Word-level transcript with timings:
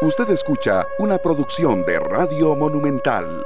Usted 0.00 0.30
escucha 0.30 0.86
una 1.00 1.18
producción 1.18 1.84
de 1.84 1.98
Radio 1.98 2.54
Monumental. 2.54 3.44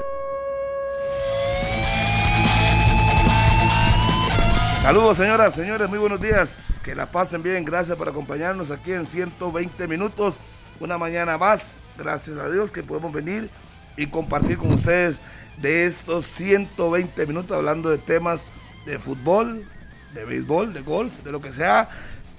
Saludos 4.83 5.17
señoras, 5.17 5.55
señores, 5.55 5.89
muy 5.89 5.99
buenos 5.99 6.21
días. 6.21 6.79
Que 6.85 6.95
la 6.95 7.11
pasen 7.11 7.43
bien, 7.43 7.65
gracias 7.65 7.97
por 7.97 8.07
acompañarnos 8.07 8.71
aquí 8.71 8.93
en 8.93 9.07
120 9.07 9.89
minutos. 9.89 10.35
Una 10.79 10.99
mañana 10.99 11.39
más, 11.39 11.81
gracias 11.97 12.37
a 12.37 12.51
Dios 12.51 12.71
que 12.71 12.83
podemos 12.83 13.15
venir 13.15 13.49
y 13.97 14.09
compartir 14.09 14.59
con 14.59 14.75
ustedes 14.75 15.23
de 15.57 15.87
estos 15.87 16.27
120 16.27 17.27
minutos 17.27 17.57
hablando 17.57 17.89
de 17.89 17.97
temas 17.97 18.51
de 18.85 18.99
fútbol, 18.99 19.65
de 20.13 20.27
béisbol, 20.27 20.75
de 20.75 20.83
golf, 20.83 21.15
de 21.25 21.33
lo 21.33 21.41
que 21.41 21.51
sea 21.51 21.89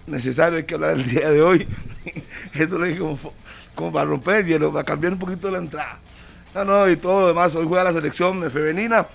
necesario 0.07 0.57
hay 0.57 0.63
que 0.63 0.73
hablar 0.75 0.97
el 0.97 1.09
día 1.09 1.29
de 1.29 1.41
hoy. 1.41 1.67
Eso 2.53 2.77
lo 2.77 2.85
digo 2.85 3.17
como, 3.17 3.33
como 3.75 3.91
para 3.91 4.05
romper 4.05 4.37
el 4.37 4.45
hielo, 4.45 4.71
para 4.71 4.83
cambiar 4.83 5.13
un 5.13 5.19
poquito 5.19 5.49
la 5.49 5.59
entrada. 5.59 5.99
No, 6.53 6.63
no, 6.63 6.89
y 6.89 6.95
todo 6.95 7.21
lo 7.21 7.27
demás. 7.27 7.55
Hoy 7.55 7.65
juega 7.67 7.83
la 7.83 7.93
selección 7.93 8.39
femenina 8.51 9.07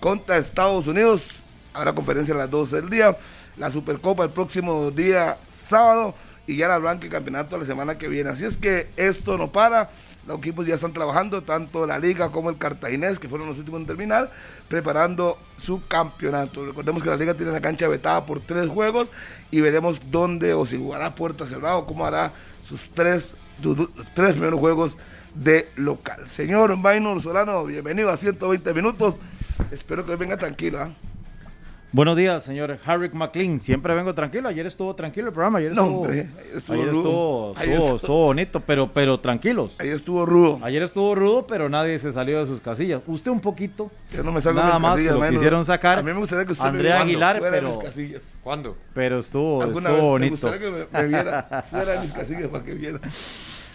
contra 0.00 0.36
Estados 0.36 0.86
Unidos. 0.86 1.44
Habrá 1.72 1.92
conferencia 1.94 2.34
a 2.34 2.38
las 2.38 2.50
12 2.50 2.76
del 2.76 2.90
día. 2.90 3.16
La 3.56 3.70
Supercopa 3.70 4.24
el 4.24 4.30
próximo 4.30 4.90
día 4.90 5.38
sábado. 5.48 6.14
Y 6.46 6.56
ya 6.56 6.66
la 6.66 6.76
arranque 6.76 7.06
el 7.06 7.12
campeonato 7.12 7.56
la 7.58 7.64
semana 7.64 7.96
que 7.96 8.08
viene. 8.08 8.30
Así 8.30 8.44
es 8.44 8.56
que 8.56 8.88
esto 8.96 9.38
no 9.38 9.52
para. 9.52 9.90
Los 10.26 10.38
equipos 10.38 10.66
ya 10.66 10.74
están 10.74 10.92
trabajando, 10.92 11.42
tanto 11.42 11.86
la 11.86 11.98
Liga 11.98 12.30
como 12.30 12.50
el 12.50 12.58
Cartaginés, 12.58 13.18
que 13.18 13.28
fueron 13.28 13.48
los 13.48 13.58
últimos 13.58 13.80
en 13.80 13.86
terminar, 13.86 14.30
preparando 14.68 15.38
su 15.56 15.86
campeonato. 15.86 16.66
Recordemos 16.66 17.02
que 17.02 17.08
la 17.08 17.16
Liga 17.16 17.34
tiene 17.34 17.52
la 17.52 17.60
cancha 17.60 17.88
vetada 17.88 18.26
por 18.26 18.40
tres 18.40 18.68
juegos 18.68 19.08
y 19.50 19.60
veremos 19.60 20.02
dónde 20.10 20.52
o 20.52 20.66
si 20.66 20.76
jugará 20.76 21.14
puerta 21.14 21.46
cerrada 21.46 21.76
o 21.76 21.86
cómo 21.86 22.04
hará 22.04 22.32
sus 22.62 22.90
tres, 22.90 23.36
tres 24.14 24.32
primeros 24.32 24.60
juegos 24.60 24.98
de 25.34 25.68
local. 25.76 26.28
Señor 26.28 26.76
Maynor 26.76 27.20
Solano, 27.20 27.64
bienvenido 27.64 28.10
a 28.10 28.16
120 28.16 28.74
minutos. 28.74 29.16
Espero 29.70 30.04
que 30.04 30.16
venga 30.16 30.36
tranquilo. 30.36 30.80
¿ah? 30.80 30.90
Buenos 31.92 32.16
días, 32.16 32.44
señor 32.44 32.78
Harry 32.86 33.08
McLean. 33.12 33.58
Siempre 33.58 33.92
vengo 33.96 34.14
tranquilo. 34.14 34.48
Ayer 34.48 34.64
estuvo 34.64 34.94
tranquilo 34.94 35.26
el 35.26 35.32
programa. 35.32 35.58
Ayer 35.58 35.72
estuvo, 35.72 36.04
ayer 36.06 36.28
estuvo, 36.54 37.54
estuvo, 37.96 38.24
bonito, 38.26 38.60
pero, 38.60 38.86
pero 38.92 39.18
tranquilos. 39.18 39.74
Ayer 39.80 39.94
estuvo 39.94 40.24
rudo. 40.24 40.60
Ayer 40.62 40.84
estuvo 40.84 41.16
rudo, 41.16 41.48
pero 41.48 41.68
nadie 41.68 41.98
se 41.98 42.12
salió 42.12 42.38
de 42.38 42.46
sus 42.46 42.60
casillas. 42.60 43.02
Usted 43.08 43.32
un 43.32 43.40
poquito. 43.40 43.90
Yo 44.12 44.22
no 44.22 44.30
me 44.30 44.40
salgo 44.40 44.60
nada 44.60 44.74
de 44.74 44.78
mis 44.78 44.82
más 44.82 44.92
casillas, 44.94 45.14
lo 45.14 45.18
Maynor. 45.20 45.34
quisieron 45.36 45.64
sacar. 45.64 45.98
A 45.98 46.02
mí 46.04 46.12
me 46.12 46.18
gustaría 46.20 46.44
que 46.46 46.52
usted 46.52 46.64
Andrea 46.64 46.94
me 46.98 47.02
Aguilar, 47.02 47.38
fuera 47.38 47.56
pero- 47.56 47.68
de 47.70 47.76
mis 47.76 47.84
casillas. 47.84 48.22
¿Cuándo? 48.44 48.76
Pero 48.94 49.18
estuvo, 49.18 49.64
estuvo 49.64 49.80
vez 49.82 49.92
me 49.92 50.00
bonito. 50.00 50.30
gustaría 50.30 50.58
que 50.60 50.70
me, 50.70 50.86
me 51.02 51.08
viera 51.08 51.64
fuera 51.68 51.92
de 51.92 51.98
mis 52.00 52.12
casillas 52.12 52.48
para 52.50 52.62
que 52.64 52.74
viera. 52.74 53.00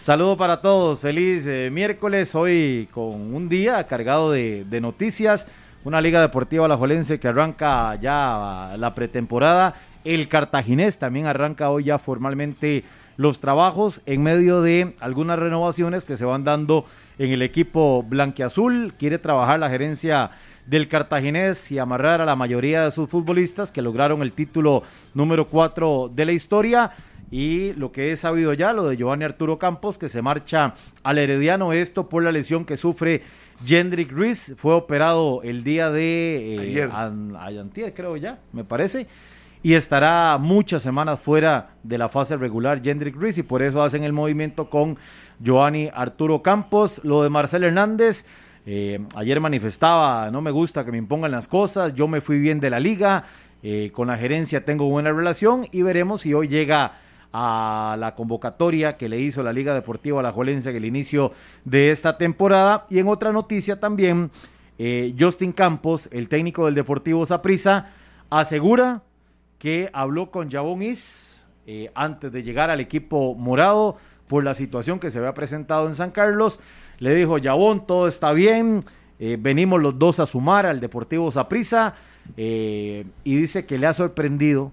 Saludo 0.00 0.38
para 0.38 0.62
todos, 0.62 1.00
feliz 1.00 1.46
eh, 1.46 1.68
miércoles, 1.70 2.34
hoy 2.34 2.88
con 2.92 3.34
un 3.34 3.48
día 3.50 3.86
cargado 3.86 4.30
de, 4.30 4.64
de 4.64 4.80
noticias, 4.80 5.48
una 5.86 6.00
liga 6.00 6.20
deportiva 6.20 6.64
alajuelense 6.64 7.20
que 7.20 7.28
arranca 7.28 7.94
ya 7.94 8.74
la 8.76 8.92
pretemporada, 8.96 9.76
el 10.02 10.26
cartaginés 10.26 10.98
también 10.98 11.26
arranca 11.26 11.70
hoy 11.70 11.84
ya 11.84 11.98
formalmente 12.00 12.82
los 13.16 13.38
trabajos 13.38 14.02
en 14.04 14.20
medio 14.20 14.62
de 14.62 14.96
algunas 14.98 15.38
renovaciones 15.38 16.04
que 16.04 16.16
se 16.16 16.24
van 16.24 16.42
dando 16.42 16.86
en 17.20 17.30
el 17.30 17.40
equipo 17.40 18.02
blanquiazul, 18.02 18.94
quiere 18.98 19.20
trabajar 19.20 19.60
la 19.60 19.70
gerencia 19.70 20.32
del 20.66 20.88
cartaginés 20.88 21.70
y 21.70 21.78
amarrar 21.78 22.20
a 22.20 22.26
la 22.26 22.34
mayoría 22.34 22.82
de 22.82 22.90
sus 22.90 23.08
futbolistas 23.08 23.70
que 23.70 23.80
lograron 23.80 24.22
el 24.22 24.32
título 24.32 24.82
número 25.14 25.46
4 25.46 26.10
de 26.12 26.24
la 26.24 26.32
historia 26.32 26.90
y 27.30 27.72
lo 27.74 27.90
que 27.92 28.12
he 28.12 28.16
sabido 28.16 28.52
ya, 28.52 28.72
lo 28.72 28.86
de 28.86 28.96
Giovanni 28.96 29.24
Arturo 29.24 29.58
Campos, 29.58 29.98
que 29.98 30.08
se 30.08 30.22
marcha 30.22 30.74
al 31.02 31.18
Herediano, 31.18 31.72
esto 31.72 32.08
por 32.08 32.22
la 32.22 32.30
lesión 32.32 32.64
que 32.64 32.76
sufre 32.76 33.22
Jendrik 33.64 34.12
Ruiz, 34.12 34.54
fue 34.56 34.74
operado 34.74 35.40
el 35.42 35.64
día 35.64 35.90
de 35.90 36.54
eh, 36.54 36.60
Ayer. 36.60 36.90
an- 36.92 37.36
ayantier, 37.38 37.94
creo 37.94 38.16
ya, 38.16 38.38
me 38.52 38.62
parece, 38.64 39.06
y 39.62 39.74
estará 39.74 40.38
muchas 40.38 40.82
semanas 40.82 41.18
fuera 41.18 41.70
de 41.82 41.98
la 41.98 42.08
fase 42.08 42.36
regular 42.36 42.80
Jendrik 42.82 43.16
Ruiz, 43.16 43.38
y 43.38 43.42
por 43.42 43.62
eso 43.62 43.82
hacen 43.82 44.04
el 44.04 44.12
movimiento 44.12 44.70
con 44.70 44.96
Giovanni 45.40 45.90
Arturo 45.92 46.42
Campos, 46.42 47.00
lo 47.02 47.22
de 47.22 47.30
Marcel 47.30 47.64
Hernández, 47.64 48.24
eh, 48.66 49.00
ayer 49.16 49.40
manifestaba, 49.40 50.30
no 50.30 50.42
me 50.42 50.50
gusta 50.50 50.84
que 50.84 50.92
me 50.92 50.98
impongan 50.98 51.30
las 51.32 51.48
cosas, 51.48 51.94
yo 51.94 52.06
me 52.08 52.20
fui 52.20 52.38
bien 52.38 52.60
de 52.60 52.70
la 52.70 52.78
liga, 52.80 53.24
eh, 53.62 53.90
con 53.92 54.08
la 54.08 54.16
gerencia 54.16 54.64
tengo 54.64 54.88
buena 54.88 55.10
relación 55.12 55.66
y 55.72 55.82
veremos 55.82 56.20
si 56.20 56.34
hoy 56.34 56.46
llega 56.48 56.92
a 57.32 57.96
la 57.98 58.14
convocatoria 58.14 58.96
que 58.96 59.08
le 59.08 59.20
hizo 59.20 59.42
la 59.42 59.52
Liga 59.52 59.74
Deportiva 59.74 60.20
Alajuelense 60.20 60.70
en 60.70 60.76
el 60.76 60.84
inicio 60.84 61.32
de 61.64 61.90
esta 61.90 62.18
temporada. 62.18 62.86
Y 62.90 62.98
en 62.98 63.08
otra 63.08 63.32
noticia 63.32 63.78
también, 63.80 64.30
eh, 64.78 65.14
Justin 65.18 65.52
Campos, 65.52 66.08
el 66.12 66.28
técnico 66.28 66.66
del 66.66 66.74
Deportivo 66.74 67.24
Saprissa, 67.26 67.90
asegura 68.30 69.02
que 69.58 69.90
habló 69.92 70.30
con 70.30 70.50
Jabón 70.50 70.82
Is 70.82 71.46
eh, 71.66 71.90
antes 71.94 72.32
de 72.32 72.42
llegar 72.42 72.70
al 72.70 72.80
equipo 72.80 73.34
morado 73.34 73.96
por 74.28 74.44
la 74.44 74.54
situación 74.54 74.98
que 74.98 75.10
se 75.10 75.18
había 75.18 75.34
presentado 75.34 75.86
en 75.86 75.94
San 75.94 76.10
Carlos. 76.10 76.60
Le 76.98 77.14
dijo, 77.14 77.36
Jabón, 77.42 77.86
todo 77.86 78.08
está 78.08 78.32
bien, 78.32 78.84
eh, 79.18 79.36
venimos 79.40 79.82
los 79.82 79.98
dos 79.98 80.20
a 80.20 80.26
sumar 80.26 80.66
al 80.66 80.80
Deportivo 80.80 81.30
Saprissa 81.30 81.94
y 82.36 83.04
dice 83.22 83.66
que 83.66 83.78
le 83.78 83.86
ha 83.86 83.92
sorprendido 83.92 84.72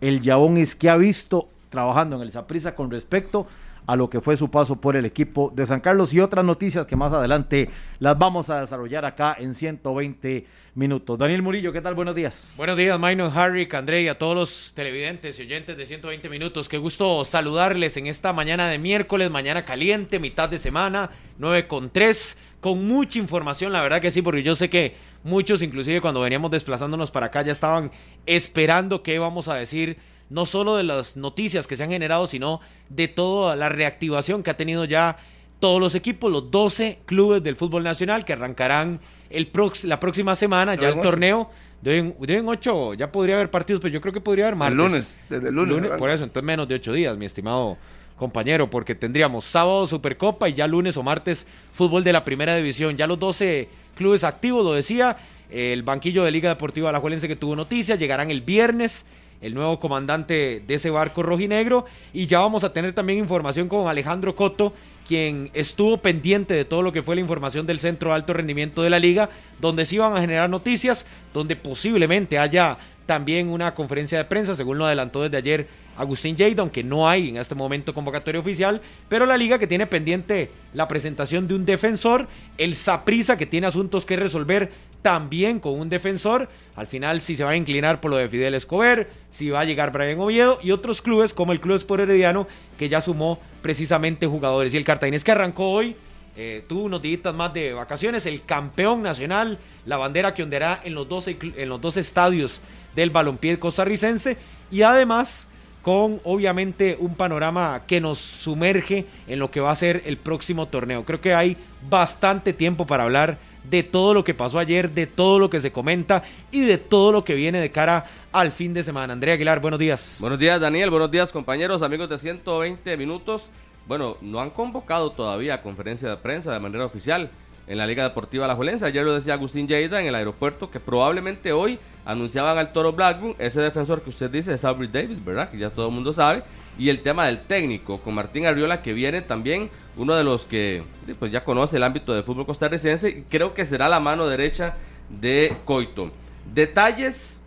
el 0.00 0.22
Jabón 0.22 0.56
Is 0.56 0.74
que 0.74 0.88
ha 0.88 0.96
visto 0.96 1.48
trabajando 1.74 2.16
en 2.16 2.22
el 2.22 2.30
Saprissa 2.30 2.74
con 2.74 2.88
respecto 2.88 3.48
a 3.86 3.96
lo 3.96 4.08
que 4.08 4.20
fue 4.20 4.36
su 4.36 4.50
paso 4.50 4.76
por 4.76 4.96
el 4.96 5.04
equipo 5.04 5.52
de 5.54 5.66
San 5.66 5.80
Carlos 5.80 6.14
y 6.14 6.20
otras 6.20 6.44
noticias 6.44 6.86
que 6.86 6.96
más 6.96 7.12
adelante 7.12 7.68
las 7.98 8.16
vamos 8.16 8.48
a 8.48 8.60
desarrollar 8.60 9.04
acá 9.04 9.36
en 9.38 9.54
120 9.54 10.46
minutos. 10.76 11.18
Daniel 11.18 11.42
Murillo, 11.42 11.72
¿qué 11.72 11.82
tal? 11.82 11.94
Buenos 11.94 12.14
días. 12.14 12.54
Buenos 12.56 12.76
días, 12.76 12.98
Minor, 12.98 13.30
Harry, 13.34 13.68
André 13.72 14.02
y 14.02 14.08
a 14.08 14.16
todos 14.16 14.36
los 14.36 14.72
televidentes 14.74 15.38
y 15.38 15.42
oyentes 15.42 15.76
de 15.76 15.84
120 15.84 16.28
minutos. 16.28 16.68
Qué 16.68 16.78
gusto 16.78 17.24
saludarles 17.24 17.96
en 17.96 18.06
esta 18.06 18.32
mañana 18.32 18.68
de 18.68 18.78
miércoles, 18.78 19.30
mañana 19.30 19.64
caliente, 19.64 20.18
mitad 20.18 20.48
de 20.48 20.58
semana, 20.58 21.10
9 21.38 21.66
con 21.66 21.90
3, 21.90 22.38
con 22.60 22.86
mucha 22.86 23.18
información, 23.18 23.74
la 23.74 23.82
verdad 23.82 24.00
que 24.00 24.10
sí, 24.10 24.22
porque 24.22 24.42
yo 24.42 24.54
sé 24.54 24.70
que 24.70 24.96
muchos, 25.22 25.60
inclusive 25.60 26.00
cuando 26.00 26.20
veníamos 26.20 26.50
desplazándonos 26.50 27.10
para 27.10 27.26
acá, 27.26 27.42
ya 27.42 27.52
estaban 27.52 27.90
esperando 28.24 29.02
qué 29.02 29.18
vamos 29.18 29.48
a 29.48 29.54
decir 29.56 29.98
no 30.34 30.46
solo 30.46 30.76
de 30.76 30.82
las 30.82 31.16
noticias 31.16 31.68
que 31.68 31.76
se 31.76 31.84
han 31.84 31.90
generado, 31.90 32.26
sino 32.26 32.60
de 32.88 33.06
toda 33.06 33.54
la 33.54 33.68
reactivación 33.68 34.42
que 34.42 34.50
ha 34.50 34.56
tenido 34.56 34.84
ya 34.84 35.16
todos 35.60 35.80
los 35.80 35.94
equipos, 35.94 36.30
los 36.30 36.50
12 36.50 36.98
clubes 37.06 37.40
del 37.42 37.54
fútbol 37.54 37.84
nacional 37.84 38.24
que 38.24 38.32
arrancarán 38.32 39.00
el 39.30 39.46
prox 39.46 39.84
la 39.84 40.00
próxima 40.00 40.34
semana, 40.34 40.74
ya 40.74 40.88
el 40.88 41.00
torneo. 41.00 41.50
De 41.80 41.98
en, 41.98 42.16
de 42.18 42.38
en 42.38 42.48
ocho, 42.48 42.94
ya 42.94 43.12
podría 43.12 43.36
haber 43.36 43.50
partidos, 43.50 43.80
pero 43.80 43.92
yo 43.92 44.00
creo 44.00 44.12
que 44.12 44.20
podría 44.20 44.46
haber 44.46 44.56
martes. 44.56 44.76
lunes, 44.76 45.18
desde 45.28 45.50
el 45.50 45.54
lunes 45.54 45.92
por 45.98 46.10
eso, 46.10 46.24
entonces 46.24 46.44
menos 46.44 46.66
de 46.66 46.74
ocho 46.74 46.92
días, 46.92 47.16
mi 47.16 47.26
estimado 47.26 47.76
compañero, 48.16 48.68
porque 48.70 48.94
tendríamos 48.94 49.44
sábado 49.44 49.86
Supercopa 49.86 50.48
y 50.48 50.54
ya 50.54 50.66
lunes 50.66 50.96
o 50.96 51.02
martes 51.02 51.46
fútbol 51.72 52.02
de 52.02 52.12
la 52.12 52.24
primera 52.24 52.56
división. 52.56 52.96
Ya 52.96 53.06
los 53.06 53.18
12 53.20 53.68
clubes 53.94 54.24
activos, 54.24 54.64
lo 54.64 54.72
decía, 54.72 55.16
el 55.50 55.82
banquillo 55.82 56.24
de 56.24 56.30
Liga 56.30 56.48
Deportiva 56.48 56.88
Alajuelense 56.88 57.28
que 57.28 57.36
tuvo 57.36 57.54
noticias, 57.54 57.98
llegarán 57.98 58.30
el 58.30 58.40
viernes 58.40 59.06
el 59.44 59.52
nuevo 59.52 59.78
comandante 59.78 60.62
de 60.66 60.74
ese 60.74 60.88
barco 60.88 61.22
rojinegro. 61.22 61.84
Y 62.14 62.26
ya 62.26 62.38
vamos 62.38 62.64
a 62.64 62.72
tener 62.72 62.94
también 62.94 63.18
información 63.18 63.68
con 63.68 63.88
Alejandro 63.88 64.34
Coto, 64.34 64.72
quien 65.06 65.50
estuvo 65.52 65.98
pendiente 65.98 66.54
de 66.54 66.64
todo 66.64 66.80
lo 66.80 66.92
que 66.92 67.02
fue 67.02 67.14
la 67.14 67.20
información 67.20 67.66
del 67.66 67.78
Centro 67.78 68.08
de 68.08 68.16
Alto 68.16 68.32
Rendimiento 68.32 68.82
de 68.82 68.88
la 68.88 68.98
Liga, 68.98 69.28
donde 69.60 69.84
se 69.84 69.96
iban 69.96 70.16
a 70.16 70.20
generar 70.22 70.48
noticias, 70.48 71.04
donde 71.34 71.56
posiblemente 71.56 72.38
haya 72.38 72.78
también 73.06 73.48
una 73.48 73.74
conferencia 73.74 74.18
de 74.18 74.24
prensa, 74.24 74.54
según 74.54 74.78
lo 74.78 74.86
adelantó 74.86 75.22
desde 75.22 75.36
ayer 75.36 75.68
Agustín 75.96 76.36
Jade, 76.36 76.56
aunque 76.58 76.82
no 76.82 77.08
hay 77.08 77.28
en 77.28 77.36
este 77.36 77.54
momento 77.54 77.92
convocatoria 77.94 78.40
oficial, 78.40 78.80
pero 79.08 79.26
la 79.26 79.36
liga 79.36 79.58
que 79.58 79.66
tiene 79.66 79.86
pendiente 79.86 80.50
la 80.72 80.88
presentación 80.88 81.46
de 81.46 81.54
un 81.54 81.64
defensor, 81.66 82.26
el 82.58 82.74
Saprisa 82.74 83.36
que 83.36 83.46
tiene 83.46 83.66
asuntos 83.66 84.04
que 84.06 84.16
resolver 84.16 84.70
también 85.02 85.60
con 85.60 85.78
un 85.78 85.90
defensor, 85.90 86.48
al 86.76 86.86
final 86.86 87.20
si 87.20 87.36
se 87.36 87.44
va 87.44 87.50
a 87.50 87.56
inclinar 87.56 88.00
por 88.00 88.10
lo 88.10 88.16
de 88.16 88.28
Fidel 88.28 88.54
Escobar, 88.54 89.06
si 89.28 89.50
va 89.50 89.60
a 89.60 89.64
llegar 89.66 89.92
Brian 89.92 90.18
Oviedo 90.18 90.58
y 90.62 90.70
otros 90.70 91.02
clubes 91.02 91.34
como 91.34 91.52
el 91.52 91.60
Club 91.60 91.76
Sport 91.76 92.04
Herediano 92.04 92.48
que 92.78 92.88
ya 92.88 93.00
sumó 93.02 93.38
precisamente 93.60 94.26
jugadores. 94.26 94.72
Y 94.72 94.78
el 94.78 94.84
Cartaginés 94.84 95.22
que 95.22 95.32
arrancó 95.32 95.70
hoy 95.70 95.94
eh, 96.36 96.64
tuvo 96.66 96.84
unos 96.84 97.02
días 97.02 97.32
más 97.34 97.52
de 97.52 97.74
vacaciones, 97.74 98.26
el 98.26 98.44
campeón 98.44 99.02
nacional, 99.02 99.58
la 99.86 99.98
bandera 99.98 100.34
que 100.34 100.42
ondeará 100.42 100.80
en 100.82 100.94
los 100.94 101.08
12, 101.08 101.38
cl- 101.38 101.52
en 101.56 101.68
los 101.68 101.80
12 101.80 102.00
estadios 102.00 102.60
del 102.94 103.10
balompié 103.10 103.58
costarricense 103.58 104.36
y 104.70 104.82
además 104.82 105.48
con 105.82 106.20
obviamente 106.24 106.96
un 106.98 107.14
panorama 107.14 107.82
que 107.86 108.00
nos 108.00 108.18
sumerge 108.18 109.04
en 109.28 109.38
lo 109.38 109.50
que 109.50 109.60
va 109.60 109.70
a 109.70 109.76
ser 109.76 110.02
el 110.06 110.16
próximo 110.16 110.66
torneo. 110.66 111.04
Creo 111.04 111.20
que 111.20 111.34
hay 111.34 111.58
bastante 111.90 112.54
tiempo 112.54 112.86
para 112.86 113.04
hablar 113.04 113.36
de 113.64 113.82
todo 113.82 114.14
lo 114.14 114.24
que 114.24 114.32
pasó 114.32 114.58
ayer, 114.58 114.90
de 114.90 115.06
todo 115.06 115.38
lo 115.38 115.50
que 115.50 115.60
se 115.60 115.72
comenta 115.72 116.22
y 116.50 116.62
de 116.62 116.78
todo 116.78 117.12
lo 117.12 117.22
que 117.22 117.34
viene 117.34 117.60
de 117.60 117.70
cara 117.70 118.06
al 118.32 118.50
fin 118.50 118.72
de 118.72 118.82
semana. 118.82 119.12
Andrea 119.12 119.34
Aguilar, 119.34 119.60
buenos 119.60 119.78
días. 119.78 120.18
Buenos 120.20 120.38
días 120.38 120.58
Daniel, 120.58 120.88
buenos 120.88 121.10
días 121.10 121.30
compañeros, 121.30 121.82
amigos 121.82 122.08
de 122.08 122.18
120 122.18 122.96
minutos. 122.96 123.50
Bueno, 123.86 124.16
no 124.22 124.40
han 124.40 124.48
convocado 124.48 125.12
todavía 125.12 125.60
conferencia 125.60 126.08
de 126.08 126.16
prensa 126.16 126.50
de 126.50 126.60
manera 126.60 126.86
oficial 126.86 127.30
en 127.66 127.78
la 127.78 127.86
Liga 127.86 128.02
Deportiva 128.02 128.46
La 128.46 128.54
Juelense. 128.54 128.86
Ayer 128.86 129.04
lo 129.04 129.14
decía 129.14 129.34
Agustín 129.34 129.66
Lleida 129.66 130.00
en 130.00 130.06
el 130.06 130.14
aeropuerto 130.14 130.70
que 130.70 130.80
probablemente 130.80 131.52
hoy 131.52 131.78
anunciaban 132.04 132.58
al 132.58 132.72
Toro 132.72 132.92
Blackburn, 132.92 133.34
ese 133.38 133.60
defensor 133.60 134.02
que 134.02 134.10
usted 134.10 134.30
dice 134.30 134.52
es 134.54 134.64
Aubrey 134.64 134.88
Davis, 134.88 135.24
¿verdad? 135.24 135.50
Que 135.50 135.58
ya 135.58 135.70
todo 135.70 135.88
el 135.88 135.94
mundo 135.94 136.12
sabe. 136.12 136.42
Y 136.78 136.88
el 136.88 137.02
tema 137.02 137.26
del 137.26 137.40
técnico 137.42 138.00
con 138.00 138.14
Martín 138.14 138.46
Arriola 138.46 138.82
que 138.82 138.92
viene 138.92 139.22
también 139.22 139.70
uno 139.96 140.14
de 140.14 140.24
los 140.24 140.44
que 140.44 140.82
pues 141.18 141.30
ya 141.32 141.44
conoce 141.44 141.76
el 141.76 141.84
ámbito 141.84 142.12
del 142.12 142.24
fútbol 142.24 142.46
costarricense 142.46 143.08
y 143.08 143.22
creo 143.22 143.54
que 143.54 143.64
será 143.64 143.88
la 143.88 144.00
mano 144.00 144.26
derecha 144.26 144.76
de 145.08 145.56
Coito. 145.64 146.10
Detalles 146.52 147.38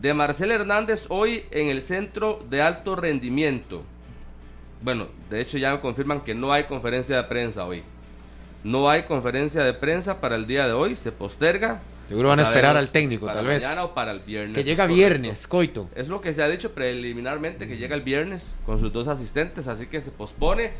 de 0.00 0.12
Marcel 0.14 0.50
Hernández 0.50 1.06
hoy 1.08 1.44
en 1.52 1.68
el 1.68 1.82
centro 1.82 2.44
de 2.50 2.60
alto 2.60 2.96
rendimiento. 2.96 3.84
Bueno, 4.82 5.06
de 5.30 5.40
hecho 5.40 5.58
ya 5.58 5.72
me 5.72 5.80
confirman 5.80 6.22
que 6.22 6.34
no 6.34 6.52
hay 6.52 6.64
conferencia 6.64 7.16
de 7.16 7.22
prensa 7.24 7.64
hoy. 7.64 7.84
No 8.64 8.88
hay 8.88 9.02
conferencia 9.04 9.64
de 9.64 9.72
prensa 9.74 10.20
para 10.20 10.36
el 10.36 10.46
día 10.46 10.66
de 10.66 10.72
hoy, 10.72 10.94
se 10.94 11.10
posterga. 11.12 11.80
Seguro 12.08 12.28
van 12.28 12.40
a 12.40 12.42
esperar 12.42 12.76
al 12.76 12.88
técnico, 12.90 13.26
para 13.26 13.38
tal 13.38 13.46
vez. 13.48 13.62
Mañana 13.62 13.84
o 13.84 13.94
para 13.94 14.12
el 14.12 14.20
viernes. 14.20 14.54
Que 14.54 14.64
llega 14.64 14.84
es 14.84 14.90
viernes. 14.94 15.46
Coito. 15.48 15.88
Es 15.94 16.08
lo 16.08 16.20
que 16.20 16.32
se 16.34 16.42
ha 16.42 16.48
dicho 16.48 16.72
preliminarmente, 16.72 17.66
que 17.66 17.76
llega 17.76 17.94
el 17.94 18.02
viernes 18.02 18.54
con 18.66 18.78
sus 18.78 18.92
dos 18.92 19.08
asistentes, 19.08 19.66
así 19.68 19.86
que 19.86 20.00
se 20.00 20.10
pospone. 20.10 20.72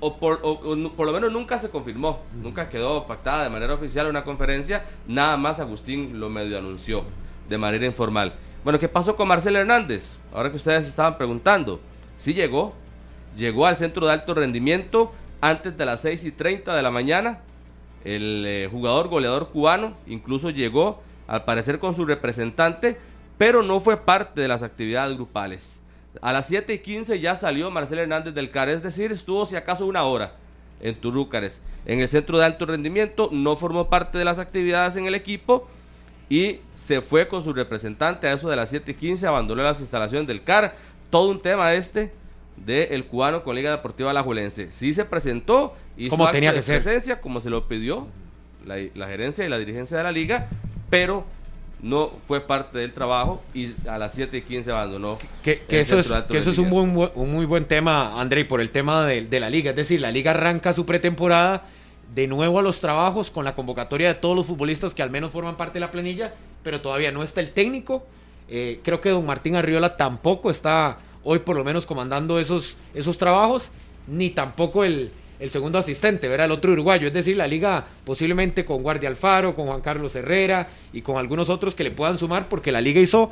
O 0.00 0.16
por, 0.18 0.38
o- 0.44 0.52
o 0.52 0.76
nu- 0.76 0.92
por 0.94 1.06
lo 1.06 1.12
menos 1.12 1.32
nunca 1.32 1.58
se 1.58 1.70
confirmó, 1.70 2.20
nunca 2.40 2.68
quedó 2.68 3.08
pactada 3.08 3.42
de 3.42 3.50
manera 3.50 3.74
oficial 3.74 4.06
una 4.06 4.22
conferencia, 4.22 4.84
nada 5.08 5.36
más 5.36 5.58
Agustín 5.58 6.20
lo 6.20 6.28
medio 6.30 6.56
anunció 6.56 7.02
de 7.48 7.58
manera 7.58 7.84
informal. 7.84 8.32
Bueno, 8.62 8.78
¿qué 8.78 8.88
pasó 8.88 9.16
con 9.16 9.26
Marcel 9.26 9.56
Hernández? 9.56 10.14
Ahora 10.32 10.50
que 10.50 10.56
ustedes 10.56 10.86
estaban 10.86 11.18
preguntando, 11.18 11.80
sí 12.16 12.32
llegó, 12.32 12.74
llegó 13.36 13.66
al 13.66 13.76
centro 13.76 14.06
de 14.06 14.12
alto 14.12 14.34
rendimiento 14.34 15.12
antes 15.40 15.76
de 15.76 15.86
las 15.86 16.00
6 16.00 16.24
y 16.24 16.32
30 16.32 16.74
de 16.74 16.82
la 16.82 16.90
mañana. 16.90 17.40
El 18.04 18.44
eh, 18.46 18.68
jugador 18.70 19.08
goleador 19.08 19.50
cubano 19.50 19.96
incluso 20.06 20.50
llegó, 20.50 21.02
al 21.26 21.44
parecer, 21.44 21.78
con 21.78 21.94
su 21.94 22.04
representante, 22.04 22.98
pero 23.36 23.62
no 23.62 23.80
fue 23.80 23.98
parte 23.98 24.40
de 24.40 24.48
las 24.48 24.62
actividades 24.62 25.16
grupales. 25.16 25.80
A 26.22 26.32
las 26.32 26.46
7 26.46 26.74
y 26.74 26.78
15 26.78 27.20
ya 27.20 27.36
salió 27.36 27.70
Marcel 27.70 27.98
Hernández 27.98 28.34
del 28.34 28.50
CAR, 28.50 28.68
es 28.68 28.82
decir, 28.82 29.12
estuvo 29.12 29.46
si 29.46 29.56
acaso 29.56 29.86
una 29.86 30.04
hora 30.04 30.34
en 30.80 30.94
Turúcares. 30.94 31.62
En 31.86 32.00
el 32.00 32.08
centro 32.08 32.38
de 32.38 32.44
alto 32.44 32.66
rendimiento 32.66 33.28
no 33.32 33.56
formó 33.56 33.88
parte 33.88 34.18
de 34.18 34.24
las 34.24 34.38
actividades 34.38 34.96
en 34.96 35.06
el 35.06 35.14
equipo 35.14 35.68
y 36.28 36.60
se 36.74 37.00
fue 37.00 37.28
con 37.28 37.42
su 37.42 37.52
representante 37.52 38.26
a 38.26 38.32
eso 38.32 38.48
de 38.48 38.56
las 38.56 38.70
7 38.70 38.90
y 38.90 38.94
15, 38.94 39.26
abandonó 39.26 39.62
las 39.62 39.80
instalaciones 39.80 40.26
del 40.26 40.44
CAR. 40.44 40.76
Todo 41.10 41.30
un 41.30 41.40
tema 41.40 41.72
este 41.74 42.12
del 42.64 43.04
cubano 43.06 43.42
con 43.42 43.56
Liga 43.56 43.70
Deportiva 43.70 44.10
Alajuelense. 44.10 44.70
Sí 44.70 44.92
se 44.92 45.04
presentó 45.04 45.74
y 45.96 46.08
Como 46.08 46.30
tenía 46.30 46.52
que 46.52 46.62
ser. 46.62 46.82
presencia, 46.82 47.20
como 47.20 47.40
se 47.40 47.50
lo 47.50 47.66
pidió 47.68 48.06
la, 48.66 48.76
la 48.94 49.08
gerencia 49.08 49.44
y 49.44 49.48
la 49.48 49.58
dirigencia 49.58 49.96
de 49.96 50.02
la 50.04 50.12
liga, 50.12 50.48
pero 50.90 51.24
no 51.80 52.10
fue 52.26 52.40
parte 52.40 52.78
del 52.78 52.92
trabajo 52.92 53.42
y 53.54 53.70
a 53.88 53.98
las 53.98 54.14
7 54.14 54.36
y 54.38 54.42
15 54.42 54.70
abandonó. 54.72 55.18
Que, 55.42 55.60
que 55.60 55.80
eso 55.80 55.98
es, 55.98 56.08
de 56.10 56.24
que 56.26 56.38
eso 56.38 56.50
es 56.50 56.58
un, 56.58 56.70
buen, 56.70 56.92
muy 57.14 57.46
buen 57.46 57.64
tema, 57.66 58.20
André, 58.20 58.44
por 58.44 58.60
el 58.60 58.70
tema 58.70 59.06
de, 59.06 59.22
de 59.26 59.40
la 59.40 59.50
liga. 59.50 59.70
Es 59.70 59.76
decir, 59.76 60.00
la 60.00 60.10
liga 60.10 60.32
arranca 60.32 60.72
su 60.72 60.84
pretemporada 60.84 61.64
de 62.14 62.26
nuevo 62.26 62.58
a 62.58 62.62
los 62.62 62.80
trabajos 62.80 63.30
con 63.30 63.44
la 63.44 63.54
convocatoria 63.54 64.08
de 64.08 64.14
todos 64.14 64.34
los 64.34 64.46
futbolistas 64.46 64.94
que 64.94 65.02
al 65.02 65.10
menos 65.10 65.30
forman 65.30 65.56
parte 65.56 65.74
de 65.74 65.80
la 65.80 65.90
planilla, 65.90 66.34
pero 66.62 66.80
todavía 66.80 67.12
no 67.12 67.22
está 67.22 67.40
el 67.40 67.50
técnico. 67.50 68.06
Eh, 68.48 68.80
creo 68.82 69.00
que 69.00 69.10
don 69.10 69.26
Martín 69.26 69.56
Arriola 69.56 69.96
tampoco 69.96 70.50
está 70.50 70.98
hoy 71.24 71.40
por 71.40 71.56
lo 71.56 71.64
menos 71.64 71.86
comandando 71.86 72.38
esos, 72.38 72.76
esos 72.94 73.18
trabajos, 73.18 73.70
ni 74.06 74.30
tampoco 74.30 74.84
el, 74.84 75.10
el 75.40 75.50
segundo 75.50 75.78
asistente, 75.78 76.28
¿verdad? 76.28 76.46
El 76.46 76.52
otro 76.52 76.72
uruguayo. 76.72 77.06
Es 77.08 77.12
decir, 77.14 77.36
la 77.36 77.46
liga 77.46 77.86
posiblemente 78.04 78.64
con 78.64 78.82
Guardia 78.82 79.08
Alfaro, 79.08 79.54
con 79.54 79.66
Juan 79.66 79.80
Carlos 79.80 80.14
Herrera 80.16 80.68
y 80.92 81.02
con 81.02 81.16
algunos 81.16 81.48
otros 81.48 81.74
que 81.74 81.84
le 81.84 81.90
puedan 81.90 82.16
sumar, 82.18 82.48
porque 82.48 82.72
la 82.72 82.80
liga 82.80 83.00
hizo 83.00 83.30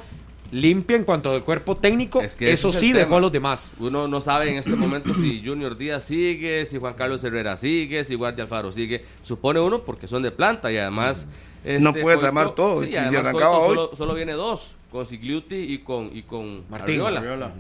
limpia 0.52 0.96
en 0.96 1.02
cuanto 1.04 1.32
al 1.32 1.42
cuerpo 1.42 1.76
técnico. 1.76 2.20
Es 2.20 2.36
que 2.36 2.44
ese 2.46 2.54
Eso 2.54 2.68
es 2.68 2.76
sí 2.76 2.92
dejó 2.92 3.06
tema. 3.06 3.16
a 3.16 3.20
los 3.20 3.32
demás. 3.32 3.74
Uno 3.80 4.06
no 4.06 4.20
sabe 4.20 4.52
en 4.52 4.58
este 4.58 4.76
momento 4.76 5.12
si 5.14 5.42
Junior 5.44 5.76
Díaz 5.76 6.04
sigue, 6.04 6.64
si 6.66 6.78
Juan 6.78 6.94
Carlos 6.94 7.24
Herrera 7.24 7.56
sigue, 7.56 8.04
si 8.04 8.14
Guardia 8.14 8.44
Alfaro 8.44 8.70
sigue. 8.70 9.04
Supone 9.22 9.58
uno 9.58 9.82
porque 9.82 10.06
son 10.06 10.22
de 10.22 10.30
planta 10.30 10.70
y 10.70 10.76
además... 10.76 11.26
No 11.80 11.92
puedes 11.92 12.22
armar 12.22 12.54
todo, 12.54 12.82
Sí, 12.84 12.90
y 12.90 12.92
si 12.92 12.96
arrancaba 13.16 13.32
Coito 13.32 13.60
hoy- 13.62 13.74
Solo, 13.74 13.96
solo 13.96 14.14
viene 14.14 14.34
dos, 14.34 14.70
con 14.92 15.04
Sigliuti 15.04 15.56
y 15.56 15.78
con, 15.78 16.16
y 16.16 16.22
con 16.22 16.62
Martín. 16.70 17.00
Arriola. 17.00 17.52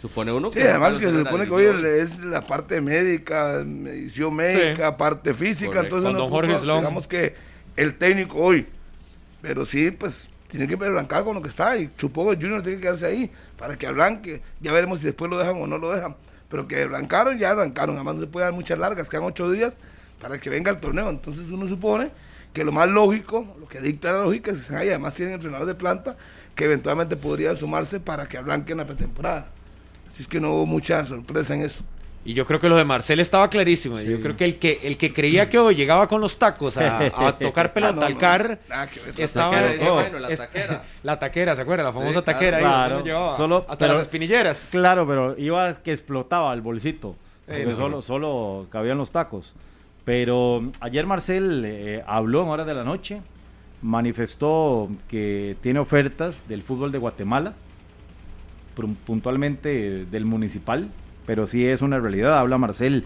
Supone 0.00 0.30
uno 0.32 0.52
Sí, 0.52 0.60
Juan 0.60 0.70
además 0.70 0.98
que 0.98 1.08
se 1.08 1.24
supone 1.24 1.46
que 1.46 1.52
hoy 1.52 1.64
es 1.64 2.18
la 2.18 2.46
parte 2.46 2.80
médica, 2.80 3.62
medición 3.64 4.34
médica, 4.34 4.96
parte 4.96 5.32
física, 5.32 5.72
Correcto. 5.72 5.96
entonces 5.96 6.12
no 6.12 6.18
don 6.18 6.30
Jorge 6.30 6.58
digamos 6.58 7.08
que 7.08 7.34
el 7.76 7.96
técnico 7.96 8.38
hoy, 8.38 8.66
pero 9.40 9.64
sí, 9.64 9.90
pues 9.90 10.30
tiene 10.48 10.68
que 10.68 10.82
arrancar 10.84 11.24
con 11.24 11.34
lo 11.34 11.42
que 11.42 11.48
está 11.48 11.76
y 11.76 11.90
supongo 11.96 12.30
que 12.30 12.42
Junior 12.42 12.62
tiene 12.62 12.76
que 12.76 12.82
quedarse 12.82 13.06
ahí 13.06 13.30
para 13.58 13.76
que 13.76 13.86
arranque, 13.86 14.42
ya 14.60 14.72
veremos 14.72 15.00
si 15.00 15.06
después 15.06 15.30
lo 15.30 15.38
dejan 15.38 15.60
o 15.60 15.66
no 15.66 15.78
lo 15.78 15.92
dejan, 15.92 16.14
pero 16.48 16.68
que 16.68 16.82
arrancaron, 16.82 17.38
ya 17.38 17.50
arrancaron, 17.50 17.96
además 17.96 18.16
no 18.16 18.20
se 18.22 18.26
puede 18.26 18.44
dar 18.44 18.54
muchas 18.54 18.78
largas, 18.78 19.08
quedan 19.08 19.24
ocho 19.24 19.50
días 19.50 19.76
para 20.20 20.38
que 20.38 20.50
venga 20.50 20.70
el 20.70 20.78
torneo, 20.78 21.08
entonces 21.10 21.50
uno 21.50 21.66
supone 21.66 22.10
que 22.52 22.64
lo 22.64 22.72
más 22.72 22.88
lógico, 22.88 23.56
lo 23.60 23.68
que 23.68 23.80
dicta 23.80 24.12
la 24.12 24.22
lógica 24.22 24.50
es 24.50 24.66
que 24.66 24.76
además 24.76 25.14
tienen 25.14 25.34
entrenadores 25.34 25.68
de 25.68 25.74
planta 25.74 26.16
que 26.54 26.64
eventualmente 26.64 27.16
podrían 27.16 27.56
sumarse 27.56 28.00
para 28.00 28.26
que 28.26 28.38
arranquen 28.38 28.78
la 28.78 28.86
pretemporada. 28.86 29.50
Así 30.16 30.22
es 30.22 30.28
que 30.28 30.40
no 30.40 30.50
hubo 30.54 30.64
mucha 30.64 31.04
sorpresa 31.04 31.54
en 31.54 31.60
eso. 31.60 31.84
Y 32.24 32.32
yo 32.32 32.46
creo 32.46 32.58
que 32.58 32.70
lo 32.70 32.76
de 32.76 32.86
Marcel 32.86 33.20
estaba 33.20 33.50
clarísimo. 33.50 34.00
Yo 34.00 34.18
creo 34.18 34.34
que 34.34 34.46
el 34.46 34.56
que 34.58 34.80
el 34.84 34.96
que 34.96 35.12
creía 35.12 35.46
que 35.50 35.58
hoy 35.58 35.74
llegaba 35.74 36.08
con 36.08 36.22
los 36.22 36.38
tacos 36.38 36.78
a, 36.78 36.96
a 37.28 37.32
tocar 37.38 37.74
pelota 37.74 37.92
Ah, 37.98 38.00
no, 38.00 38.06
al 38.06 38.16
car 38.16 38.58
estaba 39.18 39.50
taquera, 39.52 39.72
dice, 39.74 39.90
bueno, 39.90 40.18
la 40.20 40.34
taquera. 40.34 40.84
la 41.02 41.18
taquera, 41.18 41.54
¿se 41.54 41.60
acuerda? 41.60 41.84
La 41.84 41.92
famosa 41.92 42.20
Sí, 42.20 42.24
claro. 42.24 42.38
taquera 42.38 42.56
ahí, 42.56 42.62
Claro, 43.02 43.36
solo- 43.36 43.66
hasta 43.68 43.84
pero- 43.84 43.92
las 43.98 44.02
espinilleras. 44.06 44.68
Claro, 44.72 45.06
pero 45.06 45.38
iba 45.38 45.74
que 45.82 45.92
explotaba 45.92 46.54
el 46.54 46.62
bolsito. 46.62 47.14
Eh, 47.46 47.64
no, 47.68 47.76
solo, 47.76 47.96
no. 47.96 48.02
solo 48.02 48.66
cabían 48.70 48.96
los 48.96 49.12
tacos. 49.12 49.54
Pero 50.06 50.70
ayer 50.80 51.04
Marcel 51.06 51.62
eh, 51.66 52.02
habló 52.06 52.42
en 52.42 52.48
horas 52.48 52.66
de 52.66 52.72
la 52.74 52.84
noche, 52.84 53.20
manifestó 53.82 54.88
que 55.08 55.56
tiene 55.60 55.78
ofertas 55.78 56.42
del 56.48 56.62
fútbol 56.62 56.90
de 56.92 56.98
Guatemala, 56.98 57.54
puntualmente 58.76 60.04
del 60.04 60.24
municipal, 60.24 60.88
pero 61.26 61.46
sí 61.46 61.66
es 61.66 61.82
una 61.82 61.98
realidad. 61.98 62.38
Habla 62.38 62.58
Marcel 62.58 63.04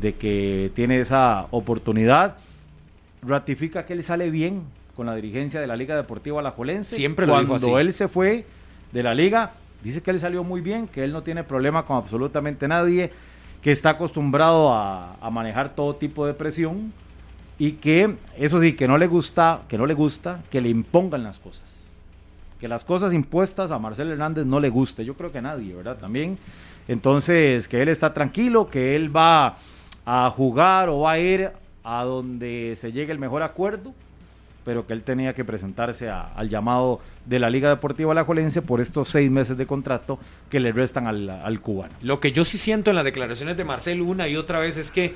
de 0.00 0.14
que 0.14 0.70
tiene 0.74 1.00
esa 1.00 1.46
oportunidad, 1.50 2.36
ratifica 3.22 3.86
que 3.86 3.94
él 3.94 4.04
sale 4.04 4.30
bien 4.30 4.62
con 4.94 5.06
la 5.06 5.14
dirigencia 5.14 5.60
de 5.60 5.66
la 5.66 5.76
Liga 5.76 5.96
Deportiva 5.96 6.40
Alajuelense. 6.40 6.94
Siempre 6.96 7.26
lo 7.26 7.34
dijo 7.38 7.48
Cuando 7.48 7.76
así. 7.76 7.86
él 7.86 7.92
se 7.92 8.08
fue 8.08 8.46
de 8.92 9.02
la 9.02 9.14
liga, 9.14 9.52
dice 9.82 10.02
que 10.02 10.10
él 10.10 10.20
salió 10.20 10.44
muy 10.44 10.60
bien, 10.60 10.86
que 10.88 11.04
él 11.04 11.12
no 11.12 11.22
tiene 11.22 11.44
problema 11.44 11.84
con 11.84 11.96
absolutamente 11.96 12.68
nadie, 12.68 13.10
que 13.62 13.72
está 13.72 13.90
acostumbrado 13.90 14.72
a, 14.72 15.16
a 15.20 15.30
manejar 15.30 15.74
todo 15.74 15.96
tipo 15.96 16.26
de 16.26 16.34
presión 16.34 16.92
y 17.58 17.72
que 17.72 18.14
eso 18.38 18.60
sí 18.60 18.74
que 18.74 18.86
no 18.86 18.96
le 18.98 19.06
gusta, 19.06 19.62
que 19.68 19.76
no 19.78 19.86
le 19.86 19.94
gusta 19.94 20.42
que 20.50 20.60
le 20.60 20.68
impongan 20.68 21.22
las 21.24 21.38
cosas. 21.38 21.75
Que 22.66 22.70
las 22.70 22.84
cosas 22.84 23.12
impuestas 23.12 23.70
a 23.70 23.78
Marcelo 23.78 24.10
Hernández 24.10 24.44
no 24.44 24.58
le 24.58 24.70
guste, 24.70 25.04
yo 25.04 25.14
creo 25.14 25.30
que 25.30 25.38
a 25.38 25.40
nadie, 25.40 25.72
¿verdad? 25.72 25.98
También. 25.98 26.36
Entonces, 26.88 27.68
que 27.68 27.80
él 27.80 27.88
está 27.88 28.12
tranquilo, 28.12 28.68
que 28.68 28.96
él 28.96 29.16
va 29.16 29.56
a 30.04 30.28
jugar 30.30 30.88
o 30.88 30.98
va 30.98 31.12
a 31.12 31.18
ir 31.20 31.50
a 31.84 32.02
donde 32.02 32.74
se 32.76 32.90
llegue 32.90 33.12
el 33.12 33.20
mejor 33.20 33.44
acuerdo, 33.44 33.94
pero 34.64 34.84
que 34.84 34.94
él 34.94 35.04
tenía 35.04 35.32
que 35.32 35.44
presentarse 35.44 36.10
al 36.10 36.48
llamado 36.48 36.98
de 37.24 37.38
la 37.38 37.50
Liga 37.50 37.68
Deportiva 37.68 38.10
Alajuelense 38.10 38.62
por 38.62 38.80
estos 38.80 39.10
seis 39.10 39.30
meses 39.30 39.56
de 39.56 39.64
contrato 39.64 40.18
que 40.50 40.58
le 40.58 40.72
restan 40.72 41.06
al, 41.06 41.30
al 41.30 41.60
cubano. 41.60 41.94
Lo 42.02 42.18
que 42.18 42.32
yo 42.32 42.44
sí 42.44 42.58
siento 42.58 42.90
en 42.90 42.96
las 42.96 43.04
declaraciones 43.04 43.56
de 43.56 43.62
Marcel 43.62 44.00
una 44.02 44.26
y 44.26 44.34
otra 44.34 44.58
vez 44.58 44.76
es 44.76 44.90
que 44.90 45.14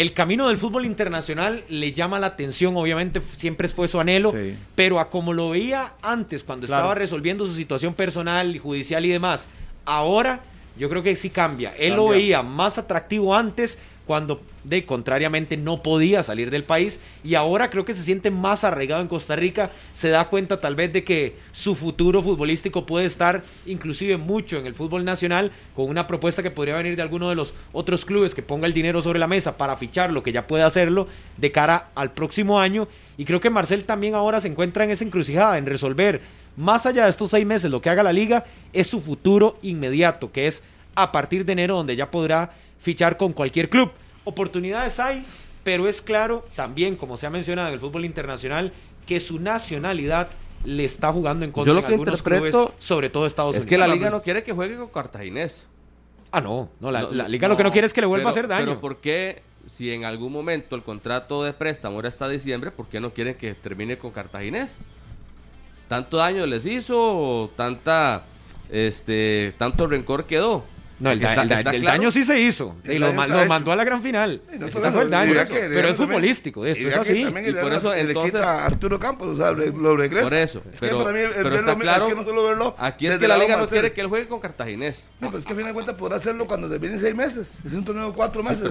el 0.00 0.12
camino 0.12 0.46
del 0.46 0.58
fútbol 0.58 0.86
internacional 0.86 1.64
le 1.68 1.92
llama 1.92 2.20
la 2.20 2.28
atención, 2.28 2.76
obviamente 2.76 3.20
siempre 3.34 3.66
fue 3.66 3.88
su 3.88 3.98
anhelo, 3.98 4.30
Sí. 4.32 4.56
pero 4.76 5.00
a 5.00 5.10
como 5.10 5.32
lo 5.32 5.50
veía 5.50 5.94
antes, 6.02 6.44
cuando 6.44 6.66
Claro. 6.68 6.82
estaba 6.82 6.94
resolviendo 6.94 7.46
su 7.46 7.52
situación 7.54 7.94
personal 7.94 8.54
y 8.54 8.58
judicial 8.60 9.04
y 9.04 9.08
demás, 9.08 9.48
ahora 9.84 10.40
Yo 10.78 10.88
creo 10.88 11.02
que 11.02 11.16
sí 11.16 11.30
cambia. 11.30 11.74
Él 11.76 11.94
lo 11.96 12.06
veía 12.06 12.40
más 12.44 12.78
atractivo 12.78 13.34
antes 13.34 13.80
cuando 14.08 14.40
de 14.64 14.86
contrariamente 14.86 15.58
no 15.58 15.82
podía 15.82 16.22
salir 16.22 16.50
del 16.50 16.64
país. 16.64 16.98
Y 17.22 17.34
ahora 17.34 17.68
creo 17.68 17.84
que 17.84 17.92
se 17.92 18.02
siente 18.02 18.30
más 18.30 18.64
arraigado 18.64 19.02
en 19.02 19.06
Costa 19.06 19.36
Rica, 19.36 19.70
se 19.92 20.08
da 20.08 20.28
cuenta 20.28 20.60
tal 20.60 20.74
vez 20.74 20.94
de 20.94 21.04
que 21.04 21.36
su 21.52 21.74
futuro 21.74 22.22
futbolístico 22.22 22.86
puede 22.86 23.04
estar 23.04 23.44
inclusive 23.66 24.16
mucho 24.16 24.56
en 24.56 24.64
el 24.64 24.74
fútbol 24.74 25.04
nacional 25.04 25.52
con 25.76 25.90
una 25.90 26.06
propuesta 26.06 26.42
que 26.42 26.50
podría 26.50 26.76
venir 26.76 26.96
de 26.96 27.02
alguno 27.02 27.28
de 27.28 27.34
los 27.34 27.52
otros 27.72 28.06
clubes 28.06 28.34
que 28.34 28.42
ponga 28.42 28.66
el 28.66 28.72
dinero 28.72 29.02
sobre 29.02 29.18
la 29.18 29.28
mesa 29.28 29.58
para 29.58 29.76
ficharlo, 29.76 30.22
que 30.22 30.32
ya 30.32 30.46
puede 30.46 30.64
hacerlo 30.64 31.06
de 31.36 31.52
cara 31.52 31.90
al 31.94 32.12
próximo 32.12 32.58
año. 32.58 32.88
Y 33.18 33.26
creo 33.26 33.40
que 33.40 33.50
Marcel 33.50 33.84
también 33.84 34.14
ahora 34.14 34.40
se 34.40 34.48
encuentra 34.48 34.84
en 34.84 34.90
esa 34.90 35.04
encrucijada, 35.04 35.58
en 35.58 35.66
resolver 35.66 36.22
más 36.56 36.86
allá 36.86 37.04
de 37.04 37.10
estos 37.10 37.28
seis 37.28 37.44
meses 37.44 37.70
lo 37.70 37.82
que 37.82 37.90
haga 37.90 38.02
la 38.02 38.12
liga 38.12 38.46
es 38.72 38.86
su 38.86 39.02
futuro 39.02 39.58
inmediato, 39.60 40.32
que 40.32 40.46
es 40.46 40.62
a 40.96 41.12
partir 41.12 41.44
de 41.44 41.52
enero 41.52 41.76
donde 41.76 41.94
ya 41.94 42.10
podrá 42.10 42.52
fichar 42.80 43.16
con 43.16 43.32
cualquier 43.32 43.68
club. 43.68 43.90
Oportunidades 44.24 44.98
hay, 45.00 45.24
pero 45.64 45.88
es 45.88 46.02
claro 46.02 46.44
también, 46.54 46.96
como 46.96 47.16
se 47.16 47.26
ha 47.26 47.30
mencionado 47.30 47.68
en 47.68 47.74
el 47.74 47.80
fútbol 47.80 48.04
internacional, 48.04 48.72
que 49.06 49.20
su 49.20 49.38
nacionalidad 49.38 50.28
le 50.64 50.84
está 50.84 51.12
jugando 51.12 51.44
en 51.44 51.52
contra 51.52 51.70
Yo 51.70 51.74
lo 51.74 51.80
en 51.80 51.86
que 51.86 51.92
algunos 51.94 52.18
interpreto 52.20 52.66
clubes, 52.66 52.84
sobre 52.84 53.10
todo 53.10 53.26
Estados 53.26 53.54
Es 53.54 53.62
Unidos. 53.62 53.70
que 53.70 53.78
la 53.78 53.86
liga 53.94 54.10
no 54.10 54.22
quiere 54.22 54.42
que 54.42 54.52
juegue 54.52 54.76
con 54.76 54.88
Cartaginés. 54.88 55.66
Ah, 56.30 56.40
no, 56.40 56.68
no, 56.80 56.90
la, 56.90 57.02
No, 57.02 57.10
la 57.12 57.28
liga 57.28 57.48
no, 57.48 57.54
lo 57.54 57.56
que 57.56 57.64
no 57.64 57.72
quiere 57.72 57.86
es 57.86 57.94
que 57.94 58.00
le 58.02 58.06
vuelva 58.06 58.22
pero- 58.24 58.28
a 58.28 58.32
hacer 58.32 58.48
daño. 58.48 58.66
Pero 58.66 58.80
¿por 58.80 58.96
qué, 58.98 59.42
si 59.66 59.92
en 59.92 60.04
algún 60.04 60.32
momento 60.32 60.76
el 60.76 60.82
contrato 60.82 61.42
de 61.44 61.52
préstamo 61.54 61.98
era 62.00 62.08
hasta 62.08 62.28
diciembre, 62.28 62.70
por 62.70 62.86
qué 62.88 63.00
no 63.00 63.14
quieren 63.14 63.34
que 63.36 63.54
termine 63.54 63.96
con 63.96 64.10
Cartaginés? 64.10 64.80
¿Tanto 65.88 66.18
daño 66.18 66.44
les 66.44 66.66
hizo 66.66 66.98
o 66.98 67.48
tanta, 67.56 68.24
este, 68.70 69.54
tanto 69.56 69.86
rencor 69.86 70.24
quedó? 70.24 70.64
No, 71.00 71.12
el, 71.12 71.20
da- 71.20 71.28
está- 71.28 71.42
el 71.42 71.48
da- 71.48 71.54
está 71.58 71.70
el 71.70 71.80
claro- 71.80 71.98
daño 71.98 72.10
sí 72.10 72.24
se 72.24 72.40
hizo. 72.40 72.74
El 72.84 72.94
Y 72.94 72.98
lo, 72.98 73.12
mandó 73.12 73.70
a 73.72 73.76
la 73.76 73.84
gran 73.84 74.02
final. 74.02 74.42
No 74.58 74.68
fue 74.68 75.02
el 75.02 75.10
daño. 75.10 75.32
que- 75.46 75.68
Pero 75.72 75.88
es 75.88 75.96
futbolístico. 75.96 76.66
Esto 76.66 76.88
es 76.88 76.96
así. 76.96 77.22
Y 77.22 77.52
por 77.52 77.72
eso, 77.72 77.94
le 77.94 78.00
entonces- 78.00 78.32
quita 78.32 78.62
a 78.62 78.66
Arturo 78.66 78.98
Campos, 78.98 79.28
o 79.28 79.36
sea, 79.36 79.52
lo 79.52 79.96
regresa. 79.96 80.24
Por 80.24 80.34
eso, 80.34 80.62
Es 80.72 80.80
pero- 80.80 80.98
que 80.98 81.04
para 81.04 81.16
mí 81.16 81.20
el- 81.20 81.26
el 81.26 81.32
pero 81.34 81.50
verlo 81.50 81.58
está 81.70 81.80
claro- 81.80 82.06
Es 82.06 82.10
que 82.14 82.18
no 82.18 82.24
solo 82.24 82.44
verlo. 82.44 82.74
Aquí 82.78 83.06
es 83.06 83.18
que 83.18 83.28
la 83.28 83.38
liga 83.38 83.56
no 83.56 83.68
quiere 83.68 83.92
que 83.92 84.00
él 84.00 84.08
juegue 84.08 84.26
con 84.28 84.40
Cartaginés. 84.40 85.08
No, 85.20 85.28
pero 85.28 85.38
es 85.38 85.44
que 85.44 85.52
a 85.52 85.56
fin 85.56 85.66
de 85.66 85.72
cuentas 85.72 85.94
podrá 85.94 86.16
hacerlo 86.16 86.46
cuando 86.46 86.68
termine 86.68 86.98
seis 86.98 87.14
meses. 87.14 87.60
Es 87.64 87.72
un 87.74 87.84
torneo 87.84 88.08
de 88.08 88.12
cuatro 88.14 88.42
meses. 88.42 88.68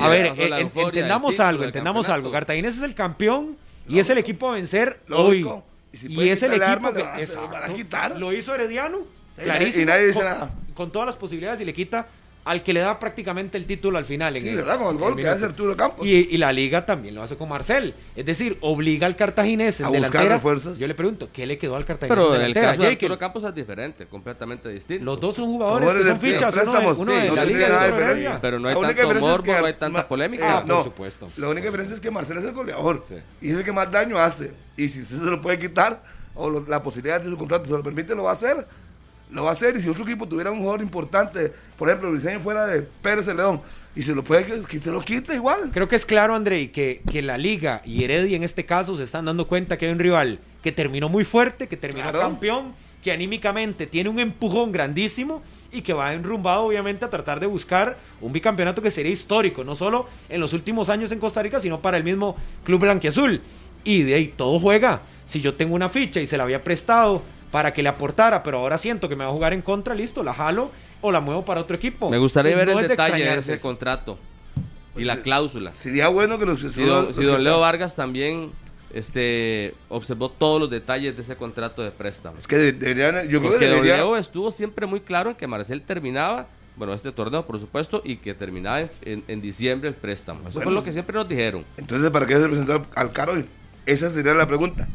A 0.00 0.08
ver, 0.08 0.32
entendamos 0.36 1.40
algo, 1.40 1.64
entendamos 1.64 2.08
algo. 2.08 2.30
Cartaginés 2.30 2.76
es 2.76 2.82
el 2.82 2.94
campeón 2.94 3.56
y 3.88 3.98
es 3.98 4.10
el 4.10 4.18
equipo 4.18 4.50
a 4.50 4.54
vencer 4.54 5.00
Lógico. 5.06 5.54
hoy. 5.54 5.70
Y 6.08 6.28
es 6.28 6.42
el 6.44 6.52
equipo 6.52 6.92
que 6.92 7.02
le 7.02 8.12
le 8.12 8.18
lo 8.18 8.32
hizo 8.32 8.54
Herediano. 8.54 8.98
Y 9.42 9.46
nadie- 9.48 9.58
Clarísimo. 9.58 9.82
y 9.82 9.86
nadie 9.86 10.06
dice 10.06 10.18
con, 10.18 10.24
nada. 10.24 10.50
con 10.74 10.92
todas 10.92 11.06
las 11.06 11.16
posibilidades 11.16 11.60
y 11.60 11.64
le 11.64 11.72
quita 11.74 12.06
al 12.42 12.62
que 12.62 12.72
le 12.72 12.80
da 12.80 12.98
prácticamente 12.98 13.58
el 13.58 13.66
título 13.66 13.98
al 13.98 14.06
final. 14.06 14.34
En 14.34 14.42
Sí, 14.42 14.48
el, 14.48 14.56
¿verdad? 14.56 14.78
Con 14.78 14.96
el 14.96 15.00
gol 15.00 15.14
que 15.14 15.28
hace 15.28 15.44
Arturo 15.44 15.76
Campos. 15.76 16.06
Y, 16.06 16.26
y 16.30 16.38
la 16.38 16.54
liga 16.54 16.86
también 16.86 17.14
lo 17.14 17.22
hace 17.22 17.36
con 17.36 17.50
Marcel. 17.50 17.94
Es 18.16 18.24
decir, 18.24 18.56
obliga 18.62 19.06
al 19.06 19.14
Cartaginés 19.14 19.78
en 19.80 19.86
A 19.86 19.88
buscar 19.90 20.26
refuerzos. 20.26 20.78
Yo 20.78 20.88
le 20.88 20.94
pregunto, 20.94 21.28
¿qué 21.30 21.46
le 21.46 21.58
quedó 21.58 21.76
al 21.76 21.84
Cartaginés 21.84 22.16
Pero 22.18 22.34
en 22.34 22.40
en 22.40 22.46
el 22.46 22.54
caso 22.54 22.80
de? 22.80 22.88
Arturo 22.88 23.18
Campos 23.18 23.44
es 23.44 23.54
diferente, 23.54 24.06
completamente 24.06 24.70
distinto. 24.70 25.04
Los 25.04 25.20
dos 25.20 25.36
son 25.36 25.46
jugadores 25.48 25.92
que 25.92 26.04
son 26.08 26.18
de- 26.18 26.32
fichas, 26.32 26.40
uno, 26.40 26.50
de, 26.50 26.60
préstamos, 26.70 26.98
uno 26.98 27.12
sí, 27.12 27.18
de 27.20 27.28
no 27.28 27.34
la 27.36 27.44
liga 27.44 27.68
nada 27.68 27.84
de 27.84 27.92
diferencia. 27.92 28.38
Pero 28.40 28.58
no 28.58 28.68
hay 28.68 28.74
tanto 28.74 29.12
es 29.12 29.20
morbo, 29.20 29.42
que 29.44 29.52
no 29.60 29.66
hay 29.66 29.72
tanta 29.74 29.98
ma- 29.98 30.08
polémica. 30.08 30.58
Ah, 30.58 30.64
no, 30.66 30.76
por 30.76 30.84
supuesto. 30.84 31.28
La 31.36 31.48
única 31.50 31.66
diferencia 31.66 31.94
es 31.94 32.00
que 32.00 32.10
Marcelo 32.10 32.40
es 32.40 32.46
el 32.46 32.52
goleador. 32.54 33.04
Sí. 33.06 33.16
Y 33.42 33.50
es 33.50 33.56
el 33.58 33.64
que 33.64 33.72
más 33.72 33.92
daño 33.92 34.16
hace. 34.16 34.52
Y 34.78 34.88
si 34.88 35.02
usted 35.02 35.18
se 35.18 35.24
lo 35.30 35.42
puede 35.42 35.58
quitar, 35.58 36.02
o 36.34 36.48
lo- 36.48 36.64
la 36.66 36.82
posibilidad 36.82 37.20
de 37.20 37.28
su 37.28 37.36
contrato 37.36 37.66
se 37.66 37.72
lo 37.72 37.82
permite, 37.82 38.14
lo 38.14 38.22
va 38.22 38.30
a 38.30 38.34
hacer. 38.34 38.66
Lo 39.32 39.44
va 39.44 39.50
a 39.50 39.52
hacer. 39.52 39.76
Y 39.76 39.80
si 39.80 39.88
otro 39.88 40.04
equipo 40.04 40.26
tuviera 40.26 40.50
un 40.50 40.58
jugador 40.58 40.82
importante, 40.82 41.52
por 41.78 41.88
ejemplo, 41.88 42.10
Briseño 42.10 42.40
fuera 42.40 42.66
de 42.66 42.82
Pérez 42.82 43.28
el 43.28 43.36
León, 43.36 43.60
y 43.94 44.02
se 44.02 44.14
lo 44.14 44.22
puede 44.22 44.44
que- 44.46 44.62
que 44.62 44.78
te 44.80 44.90
lo 44.90 45.00
quita 45.00 45.34
igual. 45.34 45.70
Creo 45.72 45.88
que 45.88 45.96
es 45.96 46.06
claro, 46.06 46.34
André, 46.34 46.70
que, 46.70 47.02
que 47.10 47.22
la 47.22 47.38
liga 47.38 47.82
y 47.84 48.04
Heredia 48.04 48.36
en 48.36 48.42
este 48.44 48.64
caso 48.64 48.96
se 48.96 49.02
están 49.02 49.24
dando 49.24 49.46
cuenta 49.46 49.76
que 49.78 49.86
hay 49.86 49.92
un 49.92 49.98
rival 49.98 50.38
que 50.62 50.72
terminó 50.72 51.08
muy 51.08 51.24
fuerte, 51.24 51.66
que 51.68 51.76
terminó 51.76 52.10
Claro. 52.10 52.20
campeón, 52.20 52.72
que 53.02 53.12
anímicamente 53.12 53.86
tiene 53.86 54.08
un 54.10 54.18
empujón 54.20 54.72
grandísimo 54.72 55.42
y 55.72 55.82
que 55.82 55.92
va 55.92 56.12
enrumbado 56.12 56.64
obviamente 56.64 57.04
a 57.04 57.10
tratar 57.10 57.38
de 57.40 57.46
buscar 57.46 57.96
un 58.20 58.32
bicampeonato 58.32 58.82
que 58.82 58.90
sería 58.90 59.12
histórico, 59.12 59.62
no 59.64 59.74
solo 59.76 60.06
en 60.28 60.40
los 60.40 60.52
últimos 60.52 60.88
años 60.88 61.10
en 61.12 61.18
Costa 61.20 61.42
Rica, 61.42 61.60
sino 61.60 61.80
para 61.80 61.96
el 61.96 62.04
mismo 62.04 62.36
Club 62.64 62.80
Blanquiazul. 62.80 63.40
Y 63.84 64.02
de 64.02 64.14
ahí 64.14 64.26
todo 64.36 64.58
juega. 64.58 65.00
Si 65.26 65.40
yo 65.40 65.54
tengo 65.54 65.74
una 65.74 65.88
ficha 65.88 66.20
y 66.20 66.26
se 66.26 66.36
la 66.36 66.42
había 66.44 66.62
prestado 66.62 67.22
para 67.50 67.72
que 67.72 67.82
le 67.82 67.88
aportara, 67.88 68.42
pero 68.42 68.58
ahora 68.58 68.78
siento 68.78 69.08
que 69.08 69.16
me 69.16 69.24
va 69.24 69.30
a 69.30 69.32
jugar 69.32 69.52
en 69.52 69.62
contra, 69.62 69.94
listo, 69.94 70.22
la 70.22 70.32
jalo 70.34 70.70
o 71.00 71.10
la 71.12 71.20
muevo 71.20 71.44
para 71.44 71.60
otro 71.60 71.76
equipo. 71.76 72.10
Me 72.10 72.18
gustaría 72.18 72.52
No 72.52 72.58
ver 72.58 72.68
es 72.70 72.76
el 72.76 72.82
de 72.82 72.88
detalle 72.88 73.24
de 73.24 73.38
ese 73.38 73.58
contrato 73.60 74.18
y 74.96 75.04
la 75.04 75.22
cláusula. 75.22 75.72
Sería 75.74 76.08
bueno 76.08 76.38
que 76.38 76.46
los 76.46 76.60
Si 76.60 76.82
don, 76.82 77.12
si 77.14 77.24
don 77.24 77.42
Leo 77.42 77.60
Vargas 77.60 77.94
también 77.96 78.50
este, 78.94 79.74
observó 79.88 80.30
todos 80.30 80.60
los 80.60 80.70
detalles 80.70 81.14
de 81.16 81.22
ese 81.22 81.36
contrato 81.36 81.82
de 81.82 81.90
préstamo. 81.90 82.38
Es 82.38 82.46
que 82.46 82.56
de- 82.58 82.72
deberían, 82.72 83.28
yo 83.28 83.38
creo 83.40 83.52
Porque 83.52 83.66
que 83.66 83.70
don 83.70 83.86
Leo 83.86 84.16
estuvo 84.16 84.50
siempre 84.52 84.86
muy 84.86 85.00
claro 85.00 85.30
en 85.30 85.36
que 85.36 85.46
Marcel 85.46 85.80
terminaba, 85.82 86.46
bueno, 86.76 86.92
este 86.92 87.12
torneo 87.12 87.46
por 87.46 87.58
supuesto, 87.60 88.02
y 88.04 88.16
que 88.16 88.34
terminaba 88.34 88.80
en, 88.80 88.90
en- 89.04 89.24
en 89.28 89.40
diciembre 89.40 89.88
el 89.88 89.94
préstamo. 89.94 90.40
Eso 90.42 90.52
fue 90.54 90.64
Bueno, 90.64 90.80
lo 90.80 90.84
que 90.84 90.92
siempre 90.92 91.14
nos 91.14 91.28
dijeron. 91.28 91.64
Entonces, 91.76 92.10
¿para 92.10 92.26
qué 92.26 92.34
se 92.34 92.46
presentó 92.48 92.84
al 92.94 93.12
Caro? 93.12 93.42
Esa 93.86 94.10
sería 94.10 94.34
la 94.34 94.46
pregunta. 94.46 94.86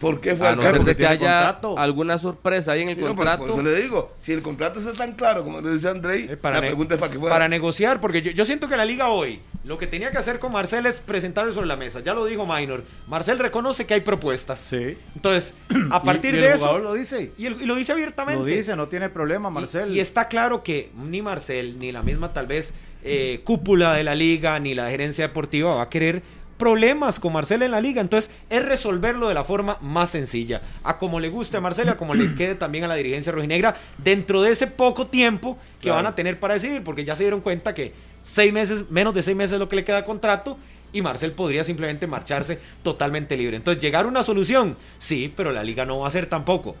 ¿Por 0.00 0.20
qué 0.20 0.34
fue 0.36 0.46
A 0.46 0.50
al 0.50 0.56
no 0.56 0.62
ser 0.62 0.72
de 0.72 0.78
porque 0.78 0.96
que 0.96 1.06
haya 1.06 1.18
contrato. 1.44 1.78
alguna 1.78 2.18
sorpresa 2.18 2.72
ahí 2.72 2.82
en 2.82 2.90
el 2.90 2.96
Sí, 2.96 3.00
no, 3.00 3.08
contrato. 3.14 3.44
por 3.46 3.50
eso 3.52 3.62
le 3.62 3.80
digo, 3.80 4.12
si 4.18 4.32
el 4.32 4.42
contrato 4.42 4.80
está 4.80 4.92
tan 4.92 5.12
claro 5.14 5.44
como 5.44 5.60
le 5.60 5.70
dice 5.72 5.88
Andrei, 5.88 6.26
Eh, 6.30 6.36
para 6.36 6.56
la 6.56 6.60
ne- 6.62 6.66
pregunta 6.68 6.94
es 6.94 7.00
para 7.00 7.12
qué 7.12 7.18
fue. 7.18 7.30
Para 7.30 7.48
negociar, 7.48 8.00
porque 8.00 8.20
yo, 8.20 8.32
yo 8.32 8.44
siento 8.44 8.68
que 8.68 8.76
la 8.76 8.84
liga 8.84 9.08
hoy 9.08 9.40
lo 9.64 9.78
que 9.78 9.86
tenía 9.86 10.10
que 10.10 10.18
hacer 10.18 10.38
con 10.40 10.52
Marcel 10.52 10.84
es 10.86 10.96
presentarlo 10.96 11.52
sobre 11.52 11.68
la 11.68 11.76
mesa. 11.76 12.00
Ya 12.00 12.12
lo 12.12 12.24
dijo 12.26 12.44
Minor. 12.44 12.82
Marcel 13.06 13.38
reconoce 13.38 13.86
que 13.86 13.94
hay 13.94 14.00
propuestas. 14.02 14.58
Sí. 14.60 14.98
Entonces, 15.14 15.54
a 15.90 16.02
partir 16.02 16.34
Y- 16.34 16.38
y 16.38 16.40
de 16.40 16.46
el 16.48 16.52
eso. 16.54 16.64
jugador 16.66 16.82
lo 16.82 16.92
dice. 16.94 17.32
Y, 17.38 17.46
el- 17.46 17.62
y 17.62 17.64
lo 17.66 17.74
dice 17.74 17.92
abiertamente. 17.92 18.40
Lo 18.40 18.46
dice, 18.46 18.76
no 18.76 18.88
tiene 18.88 19.08
problema, 19.08 19.48
Y- 19.48 19.52
Marcel. 19.52 19.90
Y, 19.96 20.00
está 20.00 20.28
claro 20.28 20.62
que 20.62 20.90
ni 20.96 21.22
Marcel, 21.22 21.78
ni 21.78 21.92
la 21.92 22.02
misma 22.02 22.32
tal 22.34 22.46
vez 22.46 22.74
eh, 23.06 23.40
cúpula 23.44 23.92
de 23.94 24.02
la 24.02 24.14
liga, 24.14 24.58
ni 24.60 24.74
la 24.74 24.88
gerencia 24.90 25.26
deportiva 25.28 25.74
va 25.76 25.82
a 25.82 25.88
querer 25.90 26.22
problemas 26.56 27.20
con 27.20 27.32
Marcel 27.32 27.62
en 27.62 27.70
la 27.70 27.80
liga. 27.80 28.00
Entonces, 28.00 28.30
es 28.50 28.64
resolverlo 28.64 29.28
de 29.28 29.34
la 29.34 29.44
forma 29.44 29.78
más 29.80 30.10
sencilla. 30.10 30.62
A 30.82 30.98
como 30.98 31.20
le 31.20 31.28
guste 31.28 31.56
a 31.56 31.60
Marcel, 31.60 31.86
y 31.86 31.90
a 31.90 31.96
como 31.96 32.14
le 32.14 32.34
quede 32.36 32.54
también 32.54 32.84
a 32.84 32.88
la 32.88 32.94
dirigencia 32.94 33.32
rojinegra, 33.32 33.76
dentro 33.98 34.42
de 34.42 34.50
ese 34.52 34.66
poco 34.66 35.06
tiempo 35.06 35.58
que 35.80 35.84
Claro. 35.84 35.96
van 35.96 36.06
a 36.06 36.14
tener 36.14 36.38
para 36.38 36.54
decidir, 36.54 36.82
porque 36.82 37.04
ya 37.04 37.16
se 37.16 37.24
dieron 37.24 37.40
cuenta 37.40 37.74
que 37.74 37.92
seis 38.22 38.52
meses, 38.52 38.90
menos 38.90 39.12
de 39.14 39.22
seis 39.22 39.36
meses 39.36 39.54
es 39.54 39.58
lo 39.60 39.68
que 39.68 39.76
le 39.76 39.84
queda 39.84 39.96
de 39.98 40.04
contrato. 40.04 40.56
Y 40.92 41.02
Marcel 41.02 41.32
podría 41.32 41.64
simplemente 41.64 42.06
marcharse 42.06 42.58
totalmente 42.84 43.36
libre. 43.36 43.56
Entonces, 43.56 43.82
llegar 43.82 44.04
a 44.04 44.08
una 44.08 44.22
solución, 44.22 44.76
sí, 44.98 45.32
pero 45.36 45.50
la 45.50 45.64
liga 45.64 45.84
no 45.84 45.98
va 45.98 46.08
a 46.08 46.10
ser 46.12 46.26
tampoco 46.26 46.76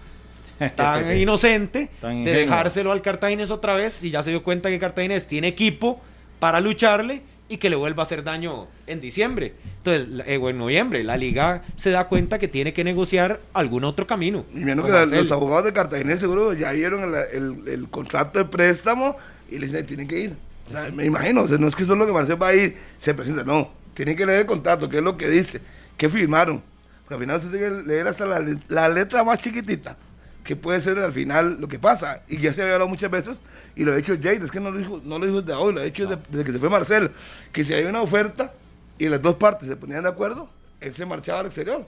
tan 0.76 1.18
inocente 1.18 1.90
Tan 2.00 2.22
de 2.24 2.30
dejárselo 2.32 2.92
al 2.92 3.02
Cartaginés 3.02 3.50
otra 3.50 3.74
vez 3.74 4.04
y 4.04 4.10
ya 4.10 4.22
se 4.22 4.30
dio 4.30 4.44
cuenta 4.44 4.68
que 4.68 4.78
Cartaginés 4.78 5.26
tiene 5.26 5.48
equipo 5.48 6.00
para 6.38 6.60
lucharle 6.60 7.22
y 7.48 7.58
que 7.58 7.68
le 7.70 7.76
vuelva 7.76 8.02
a 8.02 8.06
hacer 8.06 8.24
daño 8.24 8.68
en 8.86 9.00
diciembre. 9.00 9.54
Entonces, 9.78 10.24
eh, 10.26 10.38
o 10.38 10.48
en 10.48 10.58
noviembre, 10.58 11.04
la 11.04 11.16
liga 11.16 11.62
se 11.76 11.90
da 11.90 12.08
cuenta 12.08 12.38
que 12.38 12.48
tiene 12.48 12.72
que 12.72 12.84
negociar 12.84 13.40
algún 13.52 13.84
otro 13.84 14.06
camino. 14.06 14.44
Y 14.54 14.60
menos 14.60 14.84
que 14.86 14.90
la- 14.92 15.04
los 15.06 15.30
abogados 15.32 15.64
de 15.66 15.72
Cartagena 15.74 16.16
seguro 16.16 16.52
ya 16.54 16.72
vieron 16.72 17.02
el, 17.04 17.14
el- 17.32 17.68
el 17.68 17.88
contrato 17.90 18.38
de 18.38 18.46
préstamo 18.46 19.16
y 19.50 19.58
les 19.58 19.72
dicen, 19.72 19.86
tienen 19.86 20.08
que 20.08 20.20
ir. 20.20 20.36
O 20.68 20.70
sea, 20.70 20.90
me 20.90 21.04
imagino, 21.04 21.42
o 21.42 21.48
sea, 21.48 21.58
no 21.58 21.68
es 21.68 21.76
que 21.76 21.84
solo 21.84 22.06
que 22.06 22.12
Marcel 22.12 22.42
va 22.42 22.48
a 22.48 22.54
ir, 22.54 22.76
se 22.98 23.12
presenta, 23.12 23.44
no. 23.44 23.70
Tienen 23.92 24.16
que 24.16 24.24
leer 24.24 24.40
el 24.40 24.46
contrato, 24.46 24.88
qué 24.88 24.98
es 24.98 25.04
lo 25.04 25.16
que 25.18 25.28
dice, 25.28 25.60
qué 25.98 26.08
firmaron. 26.08 26.62
Porque 27.02 27.14
al 27.14 27.20
final 27.20 27.36
usted 27.36 27.50
tiene 27.50 27.82
que 27.82 27.88
leer 27.88 28.08
hasta 28.08 28.24
la, 28.24 28.42
la 28.68 28.88
letra 28.88 29.22
más 29.22 29.38
chiquitita, 29.38 29.98
que 30.42 30.56
puede 30.56 30.80
ser 30.80 30.98
al 30.98 31.12
final 31.12 31.58
lo 31.60 31.68
que 31.68 31.78
pasa. 31.78 32.22
Y 32.26 32.38
ya 32.38 32.50
se 32.54 32.62
había 32.62 32.72
hablado 32.74 32.88
muchas 32.88 33.10
veces, 33.10 33.38
y 33.76 33.84
lo 33.84 33.92
ha 33.92 33.96
dicho 33.96 34.14
Jade, 34.14 34.44
es 34.44 34.50
que 34.50 34.60
no 34.60 34.70
lo 34.70 34.78
dijo, 34.78 35.00
no 35.04 35.18
lo 35.18 35.26
dijo 35.26 35.42
desde 35.42 35.58
hoy, 35.60 35.74
lo 35.74 35.80
ha 35.80 35.84
dicho 35.84 36.06
desde, 36.06 36.22
desde 36.30 36.44
que 36.44 36.52
se 36.52 36.58
fue 36.58 36.68
Marcel, 36.68 37.10
que 37.52 37.64
si 37.64 37.72
hay 37.74 37.84
una 37.84 38.02
oferta 38.02 38.52
y 38.98 39.08
las 39.08 39.20
dos 39.20 39.34
partes 39.36 39.68
se 39.68 39.76
ponían 39.76 40.02
de 40.04 40.08
acuerdo, 40.08 40.48
él 40.80 40.94
se 40.94 41.04
marchaba 41.06 41.40
al 41.40 41.46
exterior. 41.46 41.86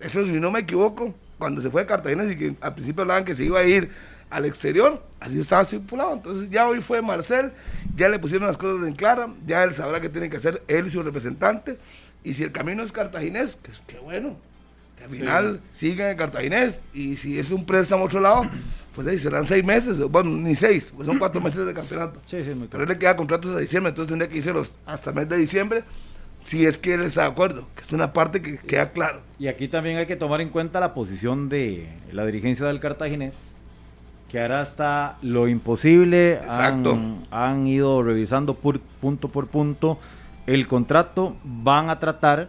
Eso, 0.00 0.24
si 0.24 0.32
no 0.38 0.50
me 0.50 0.60
equivoco, 0.60 1.14
cuando 1.38 1.60
se 1.60 1.70
fue 1.70 1.82
de 1.82 1.86
Cartagena, 1.88 2.24
y 2.24 2.36
que 2.36 2.54
al 2.60 2.74
principio 2.74 3.02
hablaban 3.02 3.24
que 3.24 3.34
se 3.34 3.44
iba 3.44 3.60
a 3.60 3.64
ir 3.64 3.90
al 4.30 4.44
exterior, 4.44 5.02
así 5.20 5.40
estaba 5.40 5.62
estipulado. 5.62 6.12
Entonces, 6.12 6.50
ya 6.50 6.68
hoy 6.68 6.80
fue 6.80 7.00
Marcel, 7.00 7.52
ya 7.96 8.08
le 8.08 8.18
pusieron 8.18 8.46
las 8.46 8.56
cosas 8.58 8.86
en 8.86 8.94
clara, 8.94 9.28
ya 9.46 9.64
él 9.64 9.74
sabrá 9.74 10.00
qué 10.00 10.08
tiene 10.08 10.28
que 10.28 10.36
hacer 10.36 10.62
él 10.68 10.86
y 10.86 10.90
su 10.90 11.02
representante. 11.02 11.78
Y 12.22 12.34
si 12.34 12.42
el 12.44 12.52
camino 12.52 12.82
es 12.82 12.92
cartaginés, 12.92 13.56
que 13.62 13.70
es- 13.70 13.80
qué 13.86 13.98
bueno. 13.98 14.36
Al 15.10 15.16
final 15.16 15.60
sigan 15.72 16.10
en 16.10 16.16
cartaginés. 16.16 16.80
Y 16.92 17.16
si 17.16 17.38
es 17.38 17.50
un 17.50 17.64
préstamo 17.64 18.02
a 18.02 18.06
otro 18.06 18.20
lado, 18.20 18.42
pues 18.94 19.06
ahí 19.06 19.18
serán 19.18 19.44
seis 19.46 19.64
meses, 19.64 19.98
bueno, 20.08 20.30
ni 20.30 20.54
seis, 20.54 20.92
pues 20.94 21.06
son 21.06 21.18
cuatro 21.18 21.40
meses 21.40 21.64
de 21.64 21.72
campeonato. 21.74 22.20
Sí, 22.26 22.42
sí, 22.42 22.50
Pero 22.70 22.82
él 22.82 22.88
le 22.88 22.98
queda 22.98 23.14
contratos 23.16 23.50
hasta 23.50 23.60
diciembre, 23.60 23.90
entonces 23.90 24.10
tendría 24.10 24.28
que 24.30 24.38
irse 24.38 24.52
hasta 24.86 25.10
el 25.10 25.16
mes 25.16 25.28
de 25.28 25.36
diciembre, 25.36 25.84
si 26.44 26.66
es 26.66 26.78
que 26.78 26.94
él 26.94 27.02
está 27.02 27.22
de 27.22 27.28
acuerdo, 27.28 27.68
que 27.76 27.82
es 27.82 27.92
una 27.92 28.12
parte 28.12 28.42
que 28.42 28.56
queda 28.58 28.90
claro. 28.90 29.20
Y 29.38 29.46
aquí 29.46 29.68
también 29.68 29.98
hay 29.98 30.06
que 30.06 30.16
tomar 30.16 30.40
en 30.40 30.48
cuenta 30.48 30.80
la 30.80 30.94
posición 30.94 31.48
de 31.48 31.88
la 32.10 32.26
dirigencia 32.26 32.66
del 32.66 32.80
Cartaginés, 32.80 33.34
que 34.28 34.40
hará 34.40 34.60
hasta 34.60 35.16
lo 35.22 35.46
imposible. 35.48 36.34
Exacto. 36.34 36.92
Han, 36.92 37.26
han 37.30 37.66
ido 37.66 38.02
revisando 38.02 38.54
por- 38.54 38.80
punto 38.80 39.28
por 39.28 39.46
punto 39.46 39.98
el 40.46 40.66
contrato. 40.66 41.36
Van 41.44 41.88
a 41.88 41.98
tratar 42.00 42.48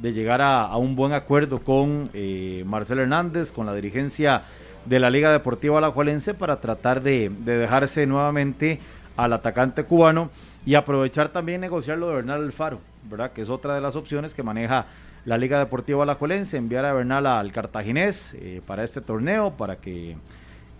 de 0.00 0.12
llegar 0.12 0.40
a, 0.40 0.76
un 0.76 0.96
buen 0.96 1.12
acuerdo 1.12 1.60
con 1.60 2.10
eh, 2.14 2.64
Marcelo 2.66 3.02
Hernández, 3.02 3.52
con 3.52 3.66
la 3.66 3.74
dirigencia 3.74 4.42
de 4.86 4.98
la 4.98 5.10
Liga 5.10 5.30
Deportiva 5.30 5.78
Alajuelense 5.78 6.34
para 6.34 6.60
tratar 6.60 7.02
de, 7.02 7.30
de 7.30 7.58
dejarse 7.58 8.06
nuevamente 8.06 8.80
al 9.16 9.32
atacante 9.32 9.84
cubano 9.84 10.30
y 10.64 10.74
aprovechar 10.74 11.30
también 11.30 11.60
negociar 11.60 11.98
lo 11.98 12.08
de 12.08 12.14
Bernal 12.16 12.42
Alfaro, 12.42 12.80
¿verdad? 13.10 13.32
Que 13.32 13.42
es 13.42 13.50
otra 13.50 13.74
de 13.74 13.80
las 13.80 13.96
opciones 13.96 14.34
que 14.34 14.42
maneja 14.42 14.86
la 15.24 15.36
Liga 15.36 15.58
Deportiva 15.58 16.02
Alajuelense, 16.02 16.56
enviar 16.56 16.84
a 16.84 16.92
Bernal 16.92 17.26
al 17.26 17.52
Cartaginés 17.52 18.34
eh, 18.34 18.62
para 18.66 18.82
este 18.82 19.00
torneo, 19.00 19.52
para 19.52 19.76
que 19.76 20.16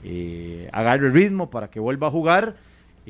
eh, 0.02 0.68
agarre 0.72 1.10
ritmo, 1.10 1.50
para 1.50 1.68
que 1.68 1.78
vuelva 1.78 2.06
a 2.06 2.10
jugar 2.10 2.54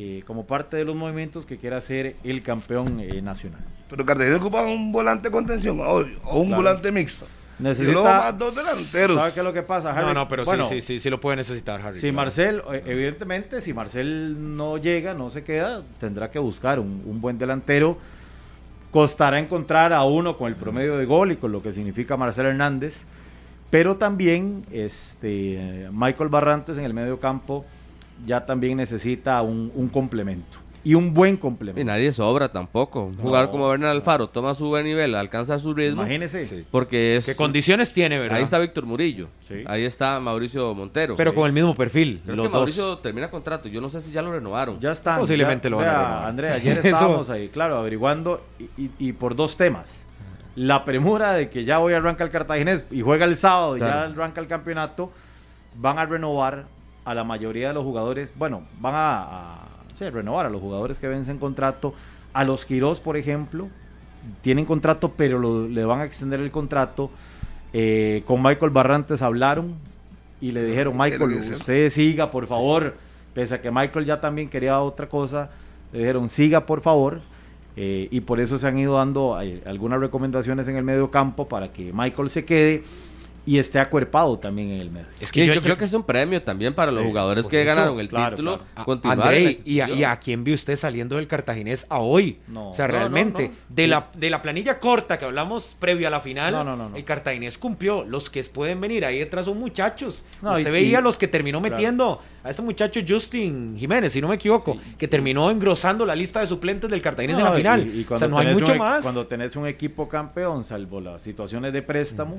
eh, 0.02 0.22
como 0.26 0.46
parte 0.46 0.78
de 0.78 0.84
los 0.84 0.96
movimientos 0.96 1.44
que 1.44 1.58
quiera 1.58 1.76
hacer 1.76 2.16
el 2.24 2.42
campeón 2.42 3.00
eh, 3.00 3.20
nacional. 3.20 3.60
Pero 3.90 4.06
Cartagena 4.06 4.36
ocupa 4.36 4.62
un 4.62 4.92
volante 4.92 5.28
de 5.28 5.32
contención 5.32 5.78
o, 5.80 5.84
o 5.84 6.40
un 6.40 6.46
Claro. 6.46 6.62
volante 6.62 6.90
mixto. 6.90 7.26
Necesita 7.58 7.92
lo 7.92 8.02
veo 8.04 8.12
más 8.14 8.38
dos 8.38 8.54
delanteros. 8.56 9.16
¿Sabe 9.18 9.32
qué 9.34 9.40
es 9.40 9.44
lo 9.44 9.52
que 9.52 9.62
pasa, 9.62 9.90
Harry? 9.94 10.06
No, 10.06 10.14
no, 10.14 10.28
pero 10.28 10.44
Bueno, 10.46 10.64
sí, 10.64 10.76
sí, 10.80 10.94
sí, 10.94 10.98
sí 11.00 11.10
lo 11.10 11.20
puede 11.20 11.36
necesitar, 11.36 11.78
Harry. 11.82 11.96
Si 11.96 12.00
claro. 12.00 12.14
Marcel, 12.16 12.62
eh, 12.72 12.82
evidentemente, 12.86 13.60
si 13.60 13.74
Marcel 13.74 14.56
no 14.56 14.78
llega, 14.78 15.12
no 15.12 15.28
se 15.28 15.44
queda, 15.44 15.82
tendrá 15.98 16.30
que 16.30 16.38
buscar 16.38 16.78
un, 16.80 17.02
un 17.04 17.20
buen 17.20 17.36
delantero. 17.36 17.98
Costará 18.90 19.38
encontrar 19.38 19.92
a 19.92 20.02
uno 20.04 20.38
con 20.38 20.48
el 20.48 20.56
promedio 20.56 20.96
de 20.96 21.04
gol 21.04 21.32
y 21.32 21.36
con 21.36 21.52
lo 21.52 21.62
que 21.62 21.72
significa 21.72 22.16
Marcel 22.16 22.46
Hernández. 22.46 23.04
Pero 23.68 23.96
también 23.96 24.64
este, 24.72 25.86
Michael 25.92 26.28
Barrantes 26.30 26.78
en 26.78 26.84
el 26.84 26.94
medio 26.94 27.20
campo 27.20 27.64
ya 28.26 28.44
también 28.46 28.76
necesita 28.78 29.40
un, 29.42 29.70
un 29.74 29.88
complemento. 29.88 30.58
Y 30.82 30.94
un 30.94 31.12
buen 31.12 31.34
Y 31.34 31.36
complemento. 31.36 31.84
nadie 31.92 32.10
sobra 32.10 32.50
tampoco. 32.50 33.04
Un 33.04 33.14
jugador 33.14 33.50
como 33.50 33.68
Bernal 33.68 33.90
Alfaro 33.90 34.30
toma 34.30 34.54
su 34.54 34.66
buen 34.68 34.86
nivel, 34.86 35.14
alcanza 35.14 35.58
su 35.58 35.74
ritmo. 35.74 36.00
Imagínese. 36.00 36.46
Sí. 36.46 36.64
Porque 36.70 37.16
es. 37.18 37.26
¿Qué 37.26 37.36
condiciones 37.36 37.92
tiene, 37.92 38.18
verdad? 38.18 38.38
Ahí 38.38 38.42
está 38.44 38.58
Víctor 38.58 38.86
Murillo. 38.86 39.28
Sí. 39.46 39.56
Ahí 39.66 39.84
está 39.84 40.18
Mauricio 40.20 40.74
Montero. 40.74 41.16
Pero 41.16 41.32
Sí. 41.32 41.36
con 41.36 41.46
el 41.46 41.52
mismo 41.52 41.74
perfil, 41.74 42.22
Creo 42.24 42.34
los 42.36 42.46
que 42.46 42.52
dos. 42.52 42.58
Mauricio 42.60 42.98
termina 42.98 43.30
contrato. 43.30 43.68
Yo 43.68 43.82
no 43.82 43.90
sé 43.90 44.00
si 44.00 44.10
ya 44.10 44.22
lo 44.22 44.32
renovaron. 44.32 44.80
Ya 44.80 44.90
están. 44.92 45.18
Posiblemente 45.18 45.66
ya- 45.66 45.70
lo 45.70 45.76
van 45.76 45.86
a 45.88 45.92
renovar. 45.92 46.24
Andrea, 46.28 46.54
ayer 46.54 46.78
estábamos 46.86 47.28
ahí, 47.28 47.48
claro, 47.50 47.76
averiguando 47.76 48.42
y, 48.58 48.84
y- 48.84 48.90
y 48.98 49.12
por 49.12 49.36
dos 49.36 49.58
temas. 49.58 49.98
La 50.56 50.86
premura 50.86 51.34
de 51.34 51.50
que 51.50 51.66
ya 51.66 51.76
voy 51.76 51.92
a 51.92 51.98
arrancar 51.98 52.28
el 52.28 52.32
Cartaginés 52.32 52.84
y 52.90 53.02
juega 53.02 53.26
el 53.26 53.36
sábado 53.36 53.76
y 53.76 53.80
ya 53.80 54.04
arranca 54.04 54.40
el 54.40 54.46
campeonato, 54.46 55.12
van 55.76 55.98
a 55.98 56.06
renovar 56.06 56.64
a 57.10 57.14
la 57.14 57.24
mayoría 57.24 57.68
de 57.68 57.74
los 57.74 57.84
jugadores, 57.84 58.32
bueno, 58.36 58.62
van 58.80 58.94
a, 58.94 59.18
a- 59.22 59.58
sí, 59.96 60.08
renovar 60.08 60.46
a 60.46 60.50
los 60.50 60.60
jugadores 60.60 60.98
que 60.98 61.08
vencen 61.08 61.38
contrato, 61.38 61.92
a 62.32 62.44
los 62.44 62.64
Quirós, 62.64 63.00
por 63.00 63.16
ejemplo, 63.16 63.68
tienen 64.42 64.64
contrato, 64.64 65.12
pero 65.16 65.38
lo- 65.38 65.66
le 65.66 65.84
van 65.84 66.00
a 66.00 66.04
extender 66.04 66.40
el 66.40 66.50
contrato. 66.50 67.10
Eh, 67.72 68.22
con 68.26 68.42
Michael 68.42 68.70
Barrantes 68.70 69.22
hablaron 69.22 69.74
y 70.40 70.52
le 70.52 70.64
dijeron, 70.64 70.94
Michael, 70.96 71.20
usted 71.56 71.88
siga, 71.90 72.30
por 72.30 72.46
favor. 72.46 72.94
Pese 73.34 73.54
a 73.54 73.60
que 73.60 73.70
Michael 73.70 74.06
ya 74.06 74.20
también 74.20 74.48
quería 74.48 74.80
otra 74.80 75.08
cosa, 75.08 75.50
le 75.92 76.00
dijeron, 76.00 76.28
siga, 76.28 76.66
por 76.66 76.80
favor. 76.80 77.20
Eh, 77.76 78.08
y 78.10 78.20
por 78.22 78.40
eso 78.40 78.58
se 78.58 78.66
han 78.66 78.78
ido 78.78 78.96
dando 78.96 79.40
eh, 79.40 79.62
algunas 79.64 80.00
recomendaciones 80.00 80.66
en 80.68 80.76
el 80.76 80.82
medio 80.84 81.10
campo 81.10 81.48
para 81.48 81.72
que 81.72 81.92
Michael 81.92 82.28
se 82.30 82.44
quede 82.44 82.82
y 83.50 83.58
esté 83.58 83.80
acuerpado 83.80 84.38
también 84.38 84.70
en 84.70 84.80
el 84.80 84.90
medio. 84.92 85.08
Es 85.20 85.30
Sí, 85.30 85.44
yo, 85.44 85.60
creo 85.60 85.76
que 85.76 85.84
es 85.84 85.92
un 85.92 86.04
premio 86.04 86.40
también 86.40 86.72
para 86.72 86.92
los 86.92 87.02
jugadores 87.04 87.48
que 87.48 87.60
eso, 87.62 87.66
ganaron 87.74 87.98
el 87.98 88.08
claro, 88.08 88.36
título. 88.36 88.58
claro. 88.58 89.00
A- 89.04 89.12
en 89.12 89.18
la 89.18 89.50
y, 89.64 89.80
a, 89.80 89.90
y 89.90 90.04
a 90.04 90.16
quién 90.20 90.44
vio 90.44 90.54
usted 90.54 90.76
saliendo 90.76 91.16
del 91.16 91.26
Cartaginés 91.26 91.84
a 91.88 91.98
hoy? 91.98 92.38
No. 92.46 92.70
o 92.70 92.74
sea, 92.74 92.86
no, 92.86 92.92
realmente, 92.92 93.48
no. 93.48 93.54
De, 93.68 93.88
la, 93.88 94.08
de 94.14 94.30
la 94.30 94.40
planilla 94.40 94.78
corta 94.78 95.18
que 95.18 95.24
hablamos 95.24 95.74
previo 95.80 96.06
a 96.06 96.10
la 96.10 96.20
final, 96.20 96.52
No, 96.52 96.62
no, 96.62 96.76
no, 96.76 96.90
no. 96.90 96.96
el 96.96 97.02
Cartaginés 97.04 97.58
cumplió. 97.58 98.04
Los 98.04 98.30
que 98.30 98.40
pueden 98.44 98.80
venir 98.80 99.04
ahí 99.04 99.18
detrás 99.18 99.46
son 99.46 99.58
muchachos. 99.58 100.24
No, 100.42 100.52
usted 100.52 100.68
y- 100.68 100.70
veía 100.70 101.00
y- 101.00 101.02
los 101.02 101.16
que 101.16 101.26
terminó 101.26 101.58
claro. 101.60 101.74
metiendo 101.74 102.22
a 102.44 102.50
este 102.50 102.62
muchacho 102.62 103.00
Justin 103.06 103.76
Jiménez, 103.76 104.12
si 104.12 104.20
no 104.20 104.28
me 104.28 104.36
equivoco, 104.36 104.78
que 104.96 105.08
terminó 105.08 105.50
engrosando 105.50 106.06
la 106.06 106.14
lista 106.14 106.38
de 106.38 106.46
suplentes 106.46 106.88
del 106.88 107.02
Cartaginés 107.02 107.36
en 107.38 107.44
la 107.44 107.52
final. 107.52 107.86
y- 107.86 108.00
y 108.02 108.06
o 108.08 108.16
sea, 108.16 108.28
no 108.28 108.38
hay 108.38 108.54
mucho 108.54 108.72
un 108.72 108.78
más. 108.78 109.02
Cuando 109.02 109.26
tenés 109.26 109.56
un 109.56 109.66
equipo 109.66 110.08
campeón, 110.08 110.62
salvo 110.62 111.00
las 111.00 111.20
situaciones 111.20 111.72
de 111.72 111.82
préstamo, 111.82 112.38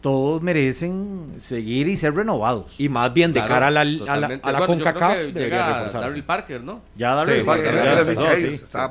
todos 0.00 0.40
merecen 0.42 1.34
seguir 1.38 1.88
y 1.88 1.96
ser 1.96 2.14
renovados. 2.14 2.74
Y 2.78 2.88
más 2.88 3.12
bien 3.12 3.32
de 3.32 3.40
Claro, 3.40 3.48
cara 3.54 3.66
a 3.66 3.70
la, 3.70 3.80
a 3.80 3.84
la, 3.84 4.06
a 4.06 4.16
la 4.52 4.58
Bueno, 4.58 4.66
CONCACAF 4.66 5.18
debería 5.32 5.66
reforzarse. 5.74 6.08
Darryl 6.08 6.24
Parker, 6.24 6.62
¿no? 6.62 6.80
ya 6.96 7.14
darle 7.14 7.40
Sí, 7.40 7.44
Parker, 7.44 7.74
Ya 7.74 8.36
sí. 8.36 8.44
estaba. 8.54 8.90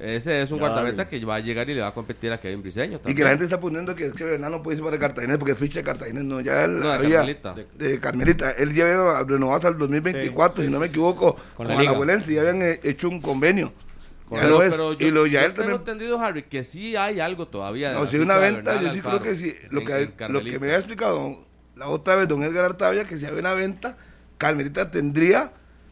Ese 0.00 0.42
es 0.42 0.50
un 0.50 0.58
Ya, 0.58 0.66
guardameta 0.66 0.96
Darryl. 1.04 1.20
que 1.20 1.26
va 1.26 1.36
a 1.36 1.40
llegar 1.40 1.68
y 1.70 1.74
le 1.74 1.80
va 1.80 1.88
a 1.88 1.94
competir 1.94 2.32
a 2.32 2.38
Kevin 2.40 2.62
Briseño. 2.62 3.00
Y 3.06 3.14
que 3.14 3.24
la 3.24 3.30
gente 3.30 3.44
está 3.44 3.58
poniendo 3.58 3.94
que, 3.94 4.12
que 4.12 4.24
Bernal 4.24 4.52
no 4.52 4.62
puede 4.62 4.76
irse 4.76 4.84
para 4.84 4.98
Cartagena 4.98 5.38
porque 5.38 5.54
ficha 5.54 5.80
de 5.80 5.84
Cartagena. 5.84 6.22
No, 6.22 6.40
ya 6.40 6.64
él 6.64 6.78
No, 6.80 6.88
de 6.88 6.94
había. 6.94 7.16
Carmelita. 7.16 7.54
De 7.76 8.00
Carmelita. 8.00 8.50
Él 8.52 8.74
ya 8.74 8.84
había 8.84 9.22
renovado 9.24 9.56
hasta 9.56 9.68
el 9.68 9.78
2024, 9.78 10.56
Sí, 10.62 10.66
si 10.66 10.72
no 10.72 10.78
me 10.78 10.86
equivoco, 10.86 11.34
Con 11.56 11.66
con, 11.66 11.68
la 11.68 11.74
liga. 11.74 11.90
Alajuelense. 11.90 12.34
Ya 12.34 12.42
habían 12.42 12.62
eh, 12.62 12.80
hecho 12.82 13.08
un 13.08 13.20
convenio. 13.20 13.72
Pero, 14.30 14.58
pero 14.58 14.92
yo, 14.92 15.06
y 15.06 15.10
lo, 15.10 15.26
ya 15.26 15.40
yo 15.40 15.46
él 15.46 15.54
tengo 15.54 15.68
también. 15.68 15.80
entendido, 15.80 16.20
Harry, 16.20 16.44
que 16.44 16.62
sí 16.62 16.94
hay 16.96 17.20
algo 17.20 17.48
todavía. 17.48 17.92
No, 17.92 18.06
si 18.06 18.16
hay 18.16 18.22
una 18.22 18.36
venta, 18.36 18.80
yo 18.80 18.90
sí 18.90 19.00
creo 19.00 19.20
que 19.20 19.34
sí. 19.34 19.54
Lo 19.70 19.84
que, 19.84 20.12
lo 20.28 20.42
que 20.42 20.58
me 20.58 20.66
había 20.66 20.78
explicado 20.78 21.50
la 21.80 21.88
otra 21.88 22.14
vez 22.14 22.28
don 22.28 22.42
Edgar 22.42 22.66
Artavia, 22.66 23.04
que 23.06 23.16
si 23.16 23.24
había 23.24 23.40
una 23.40 23.54
venta, 23.54 23.96
Carmelita 24.36 24.90
tendría 24.90 25.50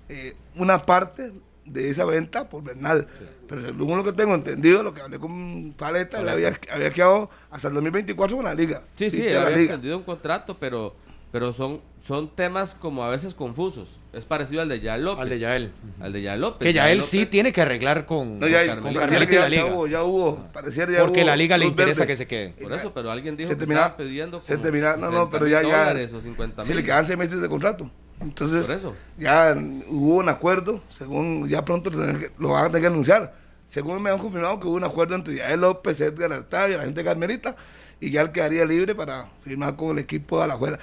eh, 0.09 0.37
una 0.55 0.85
parte 0.85 1.33
de 1.65 1.89
esa 1.89 2.05
venta 2.05 2.49
por 2.49 2.63
Bernal. 2.63 3.09
Pero 3.49 3.63
según 3.63 3.97
lo 3.97 4.05
que 4.05 4.13
tengo 4.13 4.35
entendido, 4.35 4.83
lo 4.83 4.93
que 4.93 5.01
hablé 5.01 5.19
con 5.19 5.73
Paleta, 5.73 6.21
él 6.21 6.29
había, 6.29 6.59
había 6.71 6.93
quedado 6.93 7.31
hasta 7.51 7.69
el 7.69 7.75
2024 7.75 8.37
con 8.37 8.45
la 8.45 8.55
liga. 8.55 8.83
Sí, 8.97 9.11
sí, 9.11 9.27
él 9.27 9.37
había 9.37 9.51
liga. 9.51 9.61
extendido 9.63 9.97
un 9.97 10.05
contrato, 10.05 10.59
pero, 10.59 10.95
pero 11.33 11.53
son, 11.53 11.81
son 12.07 12.35
temas 12.35 12.75
como 12.75 13.05
a 13.05 13.11
veces 13.11 13.35
confusos. 13.35 13.97
Es 14.13 14.25
parecido 14.25 14.63
al 14.63 14.69
de 14.69 14.81
Yael 14.81 15.05
López. 15.05 15.23
Al 15.23 15.29
de 15.29 15.39
Yael. 15.39 15.73
Al 16.01 16.13
de 16.13 16.23
Yael 16.23 16.41
López. 16.41 16.67
Que 16.67 16.73
ya 16.73 16.91
él 16.91 16.99
López- 17.01 17.11
sí 17.11 17.27
tiene 17.27 17.53
que 17.53 17.61
arreglar 17.61 18.07
con, 18.07 18.39
No, 18.39 18.49
ya, 18.49 18.61
con 18.61 18.69
Carmelita 18.77 19.01
Carmelita 19.01 19.33
y 19.33 19.37
la 19.37 19.43
ya, 19.43 19.49
liga. 19.49 19.67
ya 19.69 19.75
hubo, 19.75 19.87
ya 19.87 20.03
hubo, 20.03 20.37
ya 20.55 20.99
Porque 21.01 21.21
hubo 21.21 21.27
la 21.27 21.37
liga 21.37 21.59
le 21.59 21.67
interesa 21.67 22.01
verde. 22.01 22.13
que 22.13 22.17
se 22.17 22.27
quede. 22.27 22.49
Por 22.61 22.73
eso, 22.73 22.93
pero 22.95 23.11
alguien 23.11 23.37
dijo 23.37 23.49
se 23.49 23.55
que 23.55 23.59
termina, 23.61 23.97
pidiendo 23.97 24.41
se 24.41 24.57
termina, 24.57 24.97
no, 24.97 25.11
no, 25.11 25.27
60 25.27 25.31
pero 25.31 25.47
ya, 25.47 25.63
ya, 25.63 26.17
o 26.17 26.21
50 26.21 26.65
si 26.65 26.75
le 26.75 26.83
quedan 26.83 27.05
seis 27.05 27.19
meses 27.19 27.41
de 27.41 27.49
contrato. 27.49 27.91
Entonces, 28.21 28.67
Por 28.67 28.75
eso. 28.77 28.95
ya 29.17 29.55
hubo 29.89 30.17
un 30.17 30.29
acuerdo, 30.29 30.83
según 30.89 31.49
ya 31.49 31.65
pronto 31.65 31.91
lo 32.39 32.49
van 32.51 32.65
a 32.65 32.67
tener 32.69 32.81
que 32.81 32.87
anunciar. 32.89 33.35
Según 33.67 34.03
me 34.03 34.09
han 34.11 34.19
confirmado 34.19 34.59
que 34.59 34.67
hubo 34.67 34.77
un 34.77 34.85
acuerdo 34.85 35.15
entre 35.15 35.35
Yael 35.37 35.61
López, 35.61 36.01
Edgar 36.01 36.33
Artavia, 36.33 36.79
la 36.79 36.85
gente 36.85 37.01
de 37.01 37.05
Carmelita, 37.05 37.55
y 38.01 38.11
ya 38.11 38.23
él 38.23 38.33
quedaría 38.33 38.65
libre 38.65 38.95
para 38.95 39.27
firmar 39.45 39.77
con 39.77 39.91
el 39.91 39.99
equipo 40.03 40.39
de 40.39 40.45
Alajuela. 40.45 40.79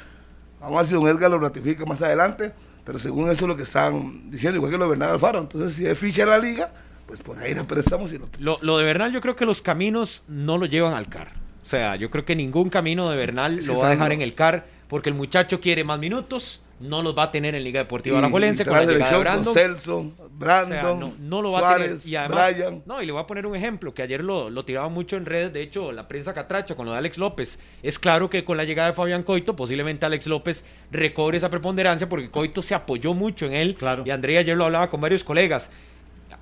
Vamos 0.66 0.80
a 0.80 0.82
ver 0.82 0.88
si 0.90 0.96
don 0.96 1.08
Edgar 1.08 1.30
lo 1.30 1.40
ratifica 1.40 1.86
más 1.86 2.02
adelante, 2.02 2.52
pero 2.84 2.98
según 2.98 3.30
eso 3.30 3.46
es 3.46 3.48
lo 3.48 3.56
que 3.56 3.64
están 3.64 4.32
diciendo, 4.32 4.58
igual 4.58 4.72
que 4.72 4.78
lo 4.80 4.86
de 4.86 4.90
Bernal 4.90 5.12
Alfaro. 5.12 5.40
Entonces, 5.40 5.76
si 5.76 5.86
es 5.86 5.98
ficha 5.98 6.24
de 6.24 6.32
la 6.32 6.40
liga, 6.40 6.72
pues 7.06 7.22
por 7.22 7.38
ahí 7.38 7.54
le 7.54 7.64
prestamos 7.66 8.12
y 8.12 8.18
lo 8.18 8.28
Lo, 8.40 8.58
lo 8.62 8.80
de 8.80 8.86
Bernal, 8.86 9.12
yo 9.12 9.22
creo 9.22 9.36
que 9.36 9.46
los 9.46 9.62
caminos 9.62 10.24
no 10.28 10.58
lo 10.58 10.66
llevan 10.66 10.96
al 10.96 11.08
CAR. 11.08 11.34
O 11.62 11.66
sea, 11.66 11.96
yo 11.98 12.10
creo 12.10 12.26
que 12.26 12.36
ningún 12.36 12.70
camino 12.70 13.10
de 13.12 13.16
Bernal 13.18 13.64
lo 13.64 13.80
va 13.80 13.88
a 13.88 13.90
dejar 13.92 14.12
en 14.12 14.22
el 14.22 14.34
CAR 14.34 14.66
porque 14.88 15.10
el 15.10 15.16
muchacho 15.16 15.62
quiere 15.62 15.84
más 15.84 16.00
minutos, 16.00 16.64
no 16.80 17.02
los 17.02 17.18
va 17.18 17.24
a 17.24 17.32
tener 17.32 17.56
en 17.56 17.64
Liga 17.64 17.80
Deportiva 17.80 18.18
Alajuelense 18.20 18.66
con 18.66 18.74
la 18.76 18.86
llegada 18.86 19.12
de 19.12 19.20
Brandon. 19.20 19.54
Celso, 19.54 19.98
O 20.00 20.30
Brandon, 20.30 20.70
sea, 20.70 20.84
no, 20.84 21.14
no 21.20 21.42
lo 21.42 21.52
va 21.52 21.60
a 21.60 21.62
Suárez, 21.62 21.88
tener. 22.02 22.08
Y 22.08 22.16
además, 22.16 22.54
Brian. 22.54 22.84
no, 22.86 23.02
y 23.02 23.06
le 23.06 23.12
voy 23.12 23.22
a 23.22 23.28
poner 23.28 23.46
un 23.46 23.56
ejemplo 23.56 23.94
que 23.94 24.02
ayer 24.02 24.24
lo, 24.24 24.50
lo 24.50 24.66
tiraba 24.66 24.90
mucho 24.90 25.16
en 25.16 25.26
redes. 25.26 25.54
De 25.54 25.62
hecho, 25.62 25.92
la 25.92 26.08
prensa 26.08 26.34
catracha 26.34 26.76
con 26.76 26.86
lo 26.86 26.92
de 26.92 26.98
Alex 26.98 27.18
López. 27.18 27.60
Es 27.82 27.98
claro 27.98 28.30
que 28.30 28.44
con 28.44 28.58
la 28.58 28.66
llegada 28.66 28.90
de 28.90 28.96
Fabián 28.96 29.24
Coito, 29.24 29.56
posiblemente 29.56 30.06
Alex 30.06 30.28
López 30.28 30.66
recobre 30.92 31.38
esa 31.38 31.50
preponderancia 31.50 32.10
porque 32.10 32.30
Coito 32.30 32.62
se 32.62 32.76
apoyó 32.76 33.14
mucho 33.14 33.46
en 33.46 33.54
él. 33.54 33.76
Claro. 33.76 34.04
Y 34.06 34.10
Andrea 34.12 34.42
ayer 34.42 34.58
lo 34.58 34.66
hablaba 34.66 34.90
con 34.90 35.00
varios 35.02 35.24
colegas. 35.24 35.72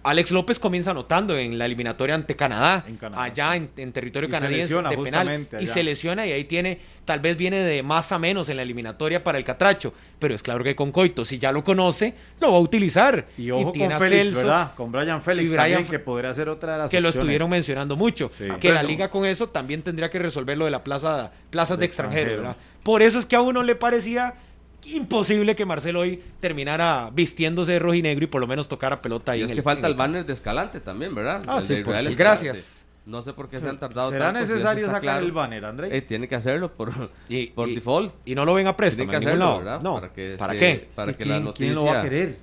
Alex 0.03 0.31
López 0.31 0.59
comienza 0.59 0.91
anotando 0.91 1.37
en 1.37 1.57
la 1.57 1.65
eliminatoria 1.65 2.13
ante 2.15 2.35
Canadá, 2.35 2.83
En 2.87 2.97
Canadá. 2.97 3.23
allá 3.23 3.55
en, 3.55 3.69
en 3.77 3.93
territorio 3.93 4.27
Y 4.27 4.31
se 4.31 4.37
canadiense 4.37 4.63
lesiona 4.75 4.89
de 4.89 4.97
penal 4.97 5.47
y 5.51 5.55
allá. 5.55 5.67
se 5.73 5.83
lesiona 5.83 6.27
y 6.27 6.31
ahí 6.33 6.43
tiene, 6.43 6.79
tal 7.05 7.21
vez 7.21 7.37
viene 7.37 7.59
de 7.59 7.83
más 7.83 8.11
a 8.11 8.19
menos 8.19 8.49
en 8.49 8.57
la 8.57 8.63
eliminatoria 8.63 9.23
para 9.23 9.37
el 9.37 9.45
Catracho, 9.45 9.93
pero 10.19 10.35
es 10.35 10.43
claro 10.43 10.63
que 10.63 10.75
con 10.75 10.91
Coito, 10.91 11.23
si 11.23 11.39
ya 11.39 11.51
lo 11.51 11.63
conoce, 11.63 12.13
lo 12.41 12.51
va 12.51 12.57
a 12.57 12.59
utilizar. 12.59 13.25
Y 13.37 13.49
ojo 13.51 13.71
tiene 13.71 13.93
con 13.95 14.03
a 14.03 14.07
Félix, 14.07 14.23
Celso, 14.27 14.37
¿verdad? 14.39 14.75
Con 14.75 14.91
Brian 14.91 15.21
Félix 15.23 15.45
y 15.45 15.53
Brian 15.53 15.69
también, 15.71 15.87
que 15.91 15.99
podría 15.99 16.33
ser 16.33 16.49
otra 16.49 16.73
de 16.73 16.77
las 16.79 16.91
que 16.91 16.99
lo 16.99 17.09
estuvieron 17.09 17.49
mencionando 17.49 17.95
mucho. 17.95 18.29
Sí. 18.37 18.47
Que 18.59 18.71
la 18.71 18.83
liga 18.83 19.09
con 19.09 19.25
eso 19.25 19.49
también 19.49 19.83
tendría 19.83 20.09
que 20.09 20.19
resolver 20.19 20.57
lo 20.57 20.65
de 20.65 20.71
la 20.71 20.83
plaza, 20.83 21.31
plazas 21.49 21.77
de, 21.77 21.81
De 21.81 21.85
extranjero, 21.85 22.31
extranjero. 22.31 22.49
¿verdad? 22.49 22.73
Por 22.83 23.01
eso 23.01 23.19
es 23.19 23.25
que 23.25 23.35
a 23.37 23.41
uno 23.41 23.63
le 23.63 23.75
parecía 23.75 24.33
imposible 24.87 25.55
que 25.55 25.65
Marcelo 25.65 26.01
hoy 26.01 26.21
terminara 26.39 27.09
vistiéndose 27.13 27.73
de 27.73 27.79
rojinegro 27.79 28.23
y 28.23 28.27
por 28.27 28.41
lo 28.41 28.47
menos 28.47 28.67
tocara 28.67 29.01
pelota 29.01 29.33
ahí. 29.33 29.39
Y 29.39 29.41
en 29.41 29.45
es 29.45 29.51
el- 29.51 29.55
que 29.57 29.63
falta 29.63 29.87
en 29.87 29.91
el 29.91 29.97
banner 29.97 30.25
de 30.25 30.33
Escalante 30.33 30.79
también, 30.79 31.13
¿verdad? 31.15 31.43
Ah, 31.47 31.57
El 31.57 31.63
sí, 31.63 31.73
Israel 31.75 32.07
sí. 32.09 32.15
Gracias. 32.15 32.79
No 33.05 33.21
sé 33.21 33.33
por 33.33 33.49
qué 33.49 33.59
se 33.59 33.67
han 33.67 33.77
tardado 33.79 34.11
¿Será 34.11 34.27
tanto, 34.27 34.39
si 34.39 34.45
eso 34.45 34.53
necesario 34.53 34.85
sacar 34.87 35.01
claro. 35.01 35.25
el 35.25 35.31
banner, 35.33 35.65
André? 35.65 35.97
Eh, 35.97 36.01
tiene 36.03 36.29
que 36.29 36.35
hacerlo 36.35 36.71
por, 36.73 36.93
Y, 37.27 37.47
por 37.47 37.67
y- 37.67 37.75
default. 37.75 38.13
Y 38.23 38.33
no 38.33 38.45
lo 38.45 38.53
ven 38.53 38.67
a 38.67 38.77
préstamo 38.77 39.09
Tiene 39.09 39.19
que 39.19 39.23
en 39.25 39.29
hacerlo, 39.29 39.45
lado. 39.45 39.57
¿verdad? 39.57 39.81
No. 39.81 39.93
Para 39.95 40.13
que 40.13 40.35
¿Para 40.37 40.53
se- 40.53 40.59
qué? 40.59 40.89
Para 40.95 41.11
que 41.11 41.17
que 41.17 41.25
la 41.25 41.33
¿quién, 41.35 41.43
noticia 41.45 41.65
quién 41.65 41.75
lo 41.75 41.85
va 41.85 41.99
a 41.99 42.03
querer? 42.03 42.37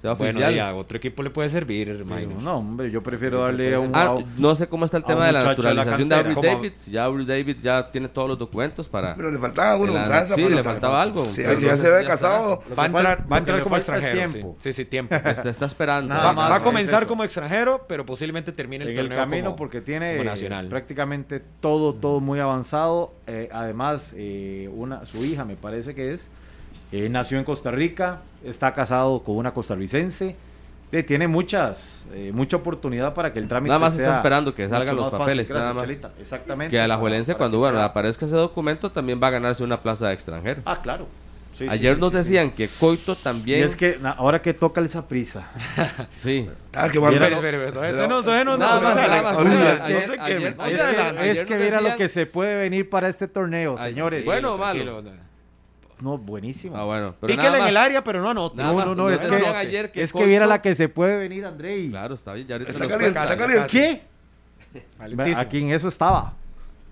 Sea 0.00 0.14
Bueno, 0.14 0.50
y 0.50 0.58
a 0.58 0.74
otro 0.74 0.96
equipo 0.96 1.22
le 1.22 1.30
puede 1.30 1.48
servir, 1.50 1.86
Pero 1.88 1.98
hermano. 2.00 2.40
no, 2.40 2.56
hombre, 2.58 2.90
yo 2.90 3.02
prefiero 3.02 3.40
darle 3.42 3.74
a 3.74 3.80
un... 3.80 3.90
Ah, 3.94 4.12
un- 4.12 4.24
no 4.38 4.54
sé 4.54 4.66
cómo 4.68 4.84
está 4.84 4.96
el 4.96 5.04
tema 5.04 5.26
de 5.26 5.32
la 5.32 5.40
muchacho 5.40 5.62
de 5.62 5.74
la 5.74 5.84
naturalización 5.84 6.08
de 6.08 6.34
¿Cómo? 6.34 6.46
David. 6.46 6.72
Si 6.76 6.90
ya 6.90 7.04
Aubrey 7.04 7.26
David 7.26 7.56
ya 7.62 7.90
tiene 7.90 8.08
todos 8.08 8.28
los 8.28 8.38
documentos 8.38 8.88
para... 8.88 9.14
Pero 9.14 9.30
le 9.30 9.38
faltaba 9.38 9.76
uno, 9.76 9.92
González 9.92 10.28
sí, 10.34 10.48
le 10.48 10.62
faltaba 10.62 11.02
algo. 11.02 11.24
Sí, 11.26 11.44
Sí, 11.44 11.66
ya 11.66 11.76
se 11.76 11.90
ve 11.90 12.04
casado. 12.04 12.62
Va 12.78 12.84
a 12.84 12.86
entrar, 12.86 13.26
va 13.30 13.36
a 13.36 13.62
como 13.62 13.76
extranjero. 13.76 14.30
tiempo. 14.30 14.56
Sí, 14.58 14.72
sí, 14.72 14.82
sí, 14.82 14.84
tiempo. 14.88 15.14
Está, 15.14 15.50
está 15.50 15.66
esperando. 15.66 16.14
Nada 16.14 16.26
Va, 16.28 16.32
más, 16.32 16.50
va 16.50 16.56
a 16.56 16.60
comenzar 16.60 17.06
como 17.06 17.24
extranjero, 17.24 17.84
pero 17.88 18.06
posiblemente 18.06 18.52
termine 18.52 18.84
el 18.84 18.90
en 18.90 18.98
el 18.98 19.04
torneo 19.08 19.18
camino 19.18 19.44
como- 19.44 19.56
porque 19.56 19.80
tiene 19.80 20.16
eh, 20.20 20.66
prácticamente 20.68 21.40
todo 21.60 21.94
todo 21.94 22.20
muy 22.20 22.38
avanzado 22.40 23.12
Eh, 23.26 23.48
además 23.52 24.14
eh, 24.16 24.68
una 24.74 25.04
su 25.06 25.24
hija 25.24 25.44
me 25.44 25.56
parece 25.56 25.94
que 25.94 26.12
es 26.12 26.30
eh, 26.92 27.08
nació 27.08 27.38
en 27.38 27.44
Costa 27.44 27.70
Rica 27.70 28.20
está 28.44 28.72
casado 28.74 29.22
con 29.22 29.36
una 29.36 29.52
costarricense 29.52 30.36
Eh, 30.92 31.04
tiene 31.04 31.28
muchas 31.28 32.04
eh, 32.12 32.32
mucha 32.34 32.56
oportunidad 32.56 33.14
para 33.14 33.32
que 33.32 33.38
el 33.38 33.46
trámite 33.46 33.68
Nada 33.68 33.78
más 33.78 33.94
está 33.96 34.16
esperando 34.16 34.52
que 34.54 34.68
salgan 34.68 34.96
los 34.96 35.04
fácil. 35.06 35.18
papeles, 35.18 35.50
nada 35.50 35.72
más. 35.72 35.88
Exactamente 36.18 36.70
Que 36.72 36.80
a 36.80 36.88
la 36.88 36.96
Juelense, 36.96 37.36
cuando 37.36 37.58
que 37.58 37.60
bueno, 37.60 37.76
sea- 37.78 37.84
aparezca 37.86 38.26
ese 38.26 38.34
documento, 38.34 38.90
también 38.90 39.20
va 39.22 39.28
a 39.28 39.30
ganarse 39.30 39.62
una 39.62 39.80
plaza 39.80 40.08
de 40.08 40.14
extranjero. 40.14 40.62
ah 40.64 40.80
claro 40.82 41.06
Sí, 41.52 41.66
Ayer 41.68 41.94
sí, 41.94 42.00
nos 42.00 42.10
sí, 42.10 42.16
sí. 42.16 42.22
decían 42.22 42.50
que 42.52 42.68
Coito 42.68 43.12
y 43.12 43.16
también... 43.16 43.62
es 43.64 43.76
que 43.76 43.98
ahora 44.16 44.40
que 44.40 44.54
toca 44.54 44.80
el 44.80 44.88
prisa 45.08 45.48
Sí. 46.18 46.48
Ah, 46.72 46.88
que 46.88 46.98
todavía 46.98 48.06
no, 48.08 48.22
todavía 48.22 48.44
no, 48.44 48.56
Nada 48.56 48.80
más, 48.80 48.94
más. 48.96 49.36
es 51.22 51.44
que- 51.44 51.56
viera 51.56 51.80
lo 51.80 51.96
que 51.96 52.08
se 52.08 52.26
puede 52.26 52.56
venir 52.56 52.88
para 52.88 53.08
este 53.08 53.28
torneo 53.28 53.76
señores 53.78 54.24
bueno 54.24 54.56
malo. 54.58 55.02
No. 56.00 56.18
buenísimo 56.18 56.76
Ah, 56.76 56.84
bueno. 56.84 57.14
Pero 57.20 57.32
Píquele 57.32 57.50
nada 57.50 57.62
en 57.64 57.68
el 57.68 57.76
área, 57.76 58.04
pero 58.04 58.20
no 58.22 58.30
anote. 58.30 58.56
Nada 58.56 58.72
No, 58.72 58.84
no, 58.84 58.94
no, 58.94 59.10
es 59.10 59.20
que, 59.20 59.34
ayer 59.46 59.92
que 59.92 60.02
es 60.02 60.12
que 60.12 60.24
viera 60.24 60.46
la 60.46 60.60
que 60.62 60.74
se 60.74 60.88
puede 60.88 61.16
venir, 61.16 61.44
Andrei. 61.44 61.90
Claro, 61.90 62.14
está 62.14 62.32
bien. 62.34 62.46
Ya 62.46 62.54
ahorita 62.56 62.70
Está 62.72 62.88
caliente, 62.88 63.20
está 63.20 63.36
caliente. 63.36 63.68
¿Qué? 63.70 65.34
Aquí 65.36 65.58
en 65.58 65.70
eso 65.70 65.88
estaba. 65.88 66.34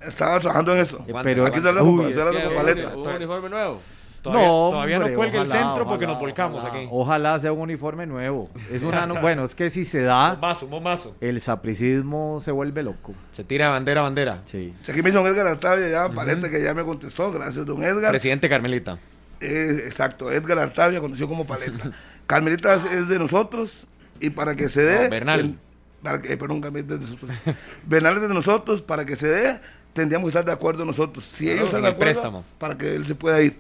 Estaba 0.01 0.39
trabajando 0.41 0.75
en 0.75 0.81
eso. 0.81 1.05
Eh, 1.09 1.13
Pero 1.23 1.45
Aquí 1.47 1.57
aguanta. 1.57 1.57
está 1.59 1.69
hablando 1.71 1.91
Uy, 1.91 1.99
con 2.03 2.11
es 2.13 2.19
hablando 2.19 2.39
¿Qué, 2.41 2.45
con 2.47 2.57
un 2.57 2.63
paleta. 2.63 2.97
¿Un 2.97 3.09
uniforme 3.09 3.49
nuevo? 3.49 3.81
Todavía, 4.29 4.49
no, 4.49 4.69
todavía 4.71 4.99
no 4.99 5.05
cuelgue 5.15 5.37
el 5.39 5.43
ojalá, 5.45 5.63
centro 5.65 5.87
porque 5.87 6.07
nos 6.07 6.19
volcamos 6.19 6.63
ojalá. 6.63 6.79
aquí. 6.79 6.89
Ojalá 6.91 7.39
sea 7.39 7.53
un 7.53 7.61
uniforme 7.61 8.07
nuevo. 8.07 8.51
Es 8.71 8.83
una, 8.83 9.07
no- 9.07 9.21
bueno, 9.21 9.45
es 9.45 9.55
que 9.55 9.71
si 9.71 9.85
se 9.85 10.03
da, 10.03 10.33
Bombazo, 10.33 10.67
bombazo. 10.69 11.17
el 11.21 11.41
sapricismo 11.41 12.39
se 12.41 12.51
vuelve 12.53 12.83
loco. 12.83 13.15
Se 13.33 13.45
tira 13.45 13.67
de 13.67 13.71
bandera 13.73 14.01
a 14.01 14.05
bandera. 14.05 14.43
Sí. 14.47 14.75
Aquí 14.89 15.03
me 15.03 15.11
hizo 15.11 15.23
don 15.23 15.27
Edgar 15.33 15.47
Artavia 15.47 15.89
ya, 15.89 16.09
paleta 16.09 16.49
que 16.51 16.63
ya 16.63 16.75
me 16.75 16.85
contestó. 16.85 17.31
Gracias, 17.33 17.65
don 17.67 17.83
Edgar. 17.83 18.11
Presidente 18.11 18.49
Carmelita. 18.49 18.99
Eh, 19.41 19.83
exacto, 19.87 20.33
Edgar 20.33 20.59
Artavia, 20.59 21.01
conocido 21.01 21.29
como 21.29 21.47
Paleta. 21.47 21.93
Carmelita 22.27 22.75
es, 22.75 23.09
de 23.09 23.19
nosotros 23.19 23.87
y 24.21 24.31
para 24.31 24.55
que 24.55 24.69
se 24.69 24.83
dé. 24.83 25.05
No, 25.05 25.11
Bernal. 25.11 25.59
para 26.03 26.21
que, 26.21 26.33
eh, 26.33 26.37
perdón, 26.37 26.61
Carmelita 26.61 26.95
es 26.95 27.01
de 27.01 27.07
nosotros. 27.07 27.31
Bernal 27.87 28.17
es 28.17 28.23
de 28.23 28.29
nosotros, 28.35 28.83
para 28.83 29.05
que 29.07 29.15
se 29.17 29.29
dé, 29.29 29.61
tendríamos 29.93 30.27
que 30.27 30.31
estar 30.31 30.45
de 30.45 30.53
acuerdo 30.53 30.85
nosotros. 30.85 31.25
Si 31.25 31.45
Claro, 31.45 31.55
ellos 31.57 31.67
están 31.67 31.79
en 31.79 31.85
de 31.85 31.89
acuerdo, 31.91 32.05
préstamo. 32.13 32.45
para 32.59 32.77
que 32.77 32.95
él 32.97 33.07
se 33.07 33.15
pueda 33.15 33.41
ir. 33.41 33.59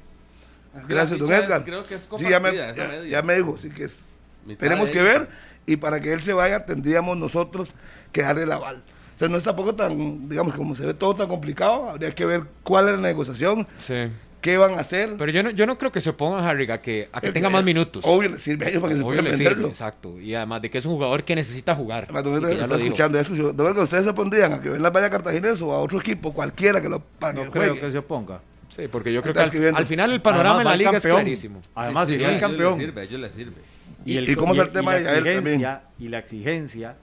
Gracias, 0.86 1.18
la 1.18 1.26
don 1.26 1.34
es- 1.34 1.44
Edgar. 1.46 1.64
creo 1.64 1.84
que 1.84 1.94
es 1.96 2.08
Sí, 2.16 2.28
ya 2.28 2.38
me, 2.40 2.54
ya- 2.54 2.72
ya 3.04 3.22
me 3.22 3.34
dijo, 3.36 3.56
sí 3.58 3.70
que 3.70 3.84
es. 3.84 4.06
Mitad 4.46 4.60
Tenemos 4.60 4.90
que 4.90 5.02
ver 5.02 5.28
y 5.66 5.76
para 5.76 6.00
que 6.00 6.12
él 6.12 6.20
se 6.22 6.32
vaya 6.32 6.64
tendríamos 6.64 7.16
nosotros 7.16 7.68
que 8.12 8.22
darle 8.22 8.44
el 8.44 8.52
aval. 8.52 8.82
O 9.16 9.18
sea, 9.18 9.28
no 9.28 9.36
es 9.36 9.42
tampoco 9.42 9.74
tan, 9.74 10.28
digamos, 10.28 10.54
como 10.54 10.76
se 10.76 10.86
ve 10.86 10.94
todo 10.94 11.14
tan 11.16 11.26
complicado, 11.28 11.90
habría 11.90 12.14
que 12.14 12.24
ver 12.24 12.44
cuál 12.62 12.88
es 12.88 12.94
la 12.94 13.00
negociación, 13.00 13.66
Sí. 13.78 14.08
qué 14.40 14.56
van 14.56 14.74
a 14.74 14.80
hacer. 14.80 15.16
Pero 15.18 15.32
yo 15.32 15.42
no, 15.42 15.50
yo 15.50 15.66
no 15.66 15.76
creo 15.76 15.90
que 15.90 16.00
se 16.00 16.10
opongan, 16.10 16.44
Harry, 16.46 16.70
a 16.70 16.80
que, 16.80 17.08
a 17.12 17.20
que 17.20 17.28
Eh, 17.28 17.32
tenga 17.32 17.48
eh, 17.48 17.50
más 17.52 17.64
minutos. 17.64 18.04
Obvio, 18.06 18.28
le 18.30 18.38
sirve 18.38 18.66
a 18.66 18.68
ellos 18.68 18.80
para 18.80 18.92
que 18.92 18.98
se 18.98 19.04
puedan 19.04 19.24
sirve, 19.24 19.36
venderlo. 19.44 19.68
exacto. 19.68 20.20
Y 20.20 20.34
además 20.36 20.62
de 20.62 20.70
que 20.70 20.78
es 20.78 20.86
un 20.86 20.92
jugador 20.94 21.24
que 21.24 21.34
necesita 21.34 21.74
jugar. 21.74 22.04
Además, 22.08 22.24
está 22.52 22.66
dijo. 22.66 22.76
escuchando. 22.76 23.52
Don 23.52 23.66
Edgar, 23.66 23.82
ustedes 23.82 24.04
se 24.04 24.12
pondrían 24.14 24.52
a 24.52 24.60
que 24.62 24.70
Bernal 24.70 24.92
vaya 24.92 25.08
a 25.08 25.10
Cartaginés 25.10 25.60
o 25.62 25.72
a 25.72 25.80
otro 25.80 25.98
equipo, 26.00 26.32
cualquiera 26.32 26.80
que 26.80 26.88
lo 26.88 27.00
para 27.00 27.32
No 27.34 27.42
que 27.42 27.50
creo 27.50 27.64
juegue. 27.74 27.80
que 27.80 27.90
se 27.90 27.98
oponga. 27.98 28.40
Sí, 28.68 28.82
porque 28.90 29.12
yo 29.12 29.22
creo 29.22 29.34
que 29.34 29.40
al, 29.40 29.86
final 29.86 30.12
el 30.12 30.20
panorama 30.22 30.56
Además, 30.56 30.60
en 30.62 30.66
la 30.68 30.72
el 30.74 30.78
liga 30.78 30.92
campeón. 30.92 31.16
es 31.18 31.22
clarísimo. 31.22 31.62
Además, 31.74 32.08
Sí, 32.08 32.14
a 32.14 32.16
el 32.16 32.22
ellos 32.24 32.40
campeón. 32.40 32.78
les 32.78 32.86
sirve, 32.86 33.00
a 33.00 33.04
ellos 33.04 33.20
les 33.20 33.32
sirve. 33.32 33.56
Y, 34.04 34.18
¿Y 34.18 34.34
cómo 34.36 34.52
es 34.54 34.58
el 34.60 34.68
y 34.68 34.70
tema 34.70 34.92
la 34.92 34.98
de 34.98 35.04
Yael 35.04 35.16
también? 35.16 35.36
exigencia- 35.60 35.82
Y 35.98 36.08
la 36.08 36.18
exigencia 36.18 36.96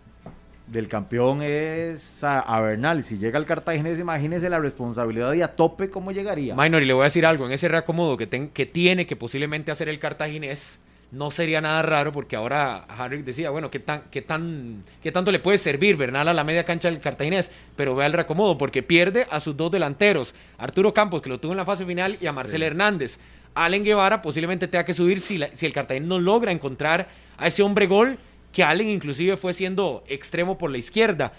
del 0.67 0.87
campeón 0.87 1.41
es 1.43 2.13
o 2.15 2.19
sea, 2.21 2.39
a 2.39 2.59
Bernal. 2.61 3.03
Si 3.03 3.17
llega 3.17 3.37
al 3.37 3.45
Cartaginés, 3.45 3.99
imagínese 3.99 4.49
la 4.49 4.59
responsabilidad 4.59 5.33
y 5.33 5.41
a 5.41 5.55
tope 5.55 5.89
cómo 5.89 6.11
llegaría. 6.11 6.55
Minor, 6.55 6.81
y 6.81 6.85
le 6.85 6.93
voy 6.93 7.01
a 7.01 7.05
decir 7.05 7.25
algo, 7.25 7.45
en 7.45 7.51
ese 7.51 7.67
reacomodo 7.67 8.17
que, 8.17 8.25
ten- 8.27 8.49
que 8.49 8.65
tiene 8.65 9.05
que 9.05 9.15
posiblemente 9.15 9.71
hacer 9.71 9.89
el 9.89 9.99
cartaginés, 9.99 10.79
no 11.15 11.31
sería 11.31 11.61
nada 11.61 11.81
raro 11.81 12.11
porque 12.11 12.35
ahora 12.35 12.85
Harry 12.89 13.21
decía, 13.21 13.49
bueno, 13.49 13.71
¿qué, 13.71 13.79
tan, 13.79 14.03
qué, 14.11 14.21
tan, 14.21 14.83
¿qué 15.01 15.11
tanto 15.11 15.31
le 15.31 15.39
puede 15.39 15.57
servir 15.57 15.95
Bernal 15.97 16.27
a 16.27 16.33
la 16.33 16.43
media 16.43 16.63
cancha 16.65 16.89
del 16.89 16.99
cartaginés? 16.99 17.51
Pero 17.75 17.95
vea 17.95 18.07
el 18.07 18.13
reacomodo 18.13 18.57
porque 18.57 18.83
pierde 18.83 19.25
a 19.31 19.39
sus 19.39 19.55
dos 19.55 19.71
delanteros, 19.71 20.35
Arturo 20.57 20.93
Campos, 20.93 21.21
que 21.21 21.29
lo 21.29 21.39
tuvo 21.39 21.53
en 21.53 21.57
la 21.57 21.65
fase 21.65 21.85
final, 21.85 22.17
y 22.19 22.27
a 22.27 22.31
Marcel 22.33 22.63
Hernández. 22.63 23.19
Allen 23.53 23.83
Guevara 23.83 24.21
posiblemente 24.21 24.67
tenga 24.67 24.83
que 24.83 24.93
subir 24.93 25.19
si, 25.21 25.37
la- 25.37 25.47
si 25.47 25.65
el 25.65 25.73
Cartaginés 25.73 26.07
no 26.09 26.19
logra 26.19 26.51
encontrar 26.51 27.07
a 27.37 27.47
ese 27.47 27.63
hombre 27.63 27.87
gol, 27.87 28.17
que 28.51 28.63
Allen 28.63 28.89
inclusive 28.89 29.37
fue 29.37 29.53
siendo 29.53 30.03
extremo 30.07 30.57
por 30.57 30.69
la 30.71 30.77
izquierda. 30.77 31.31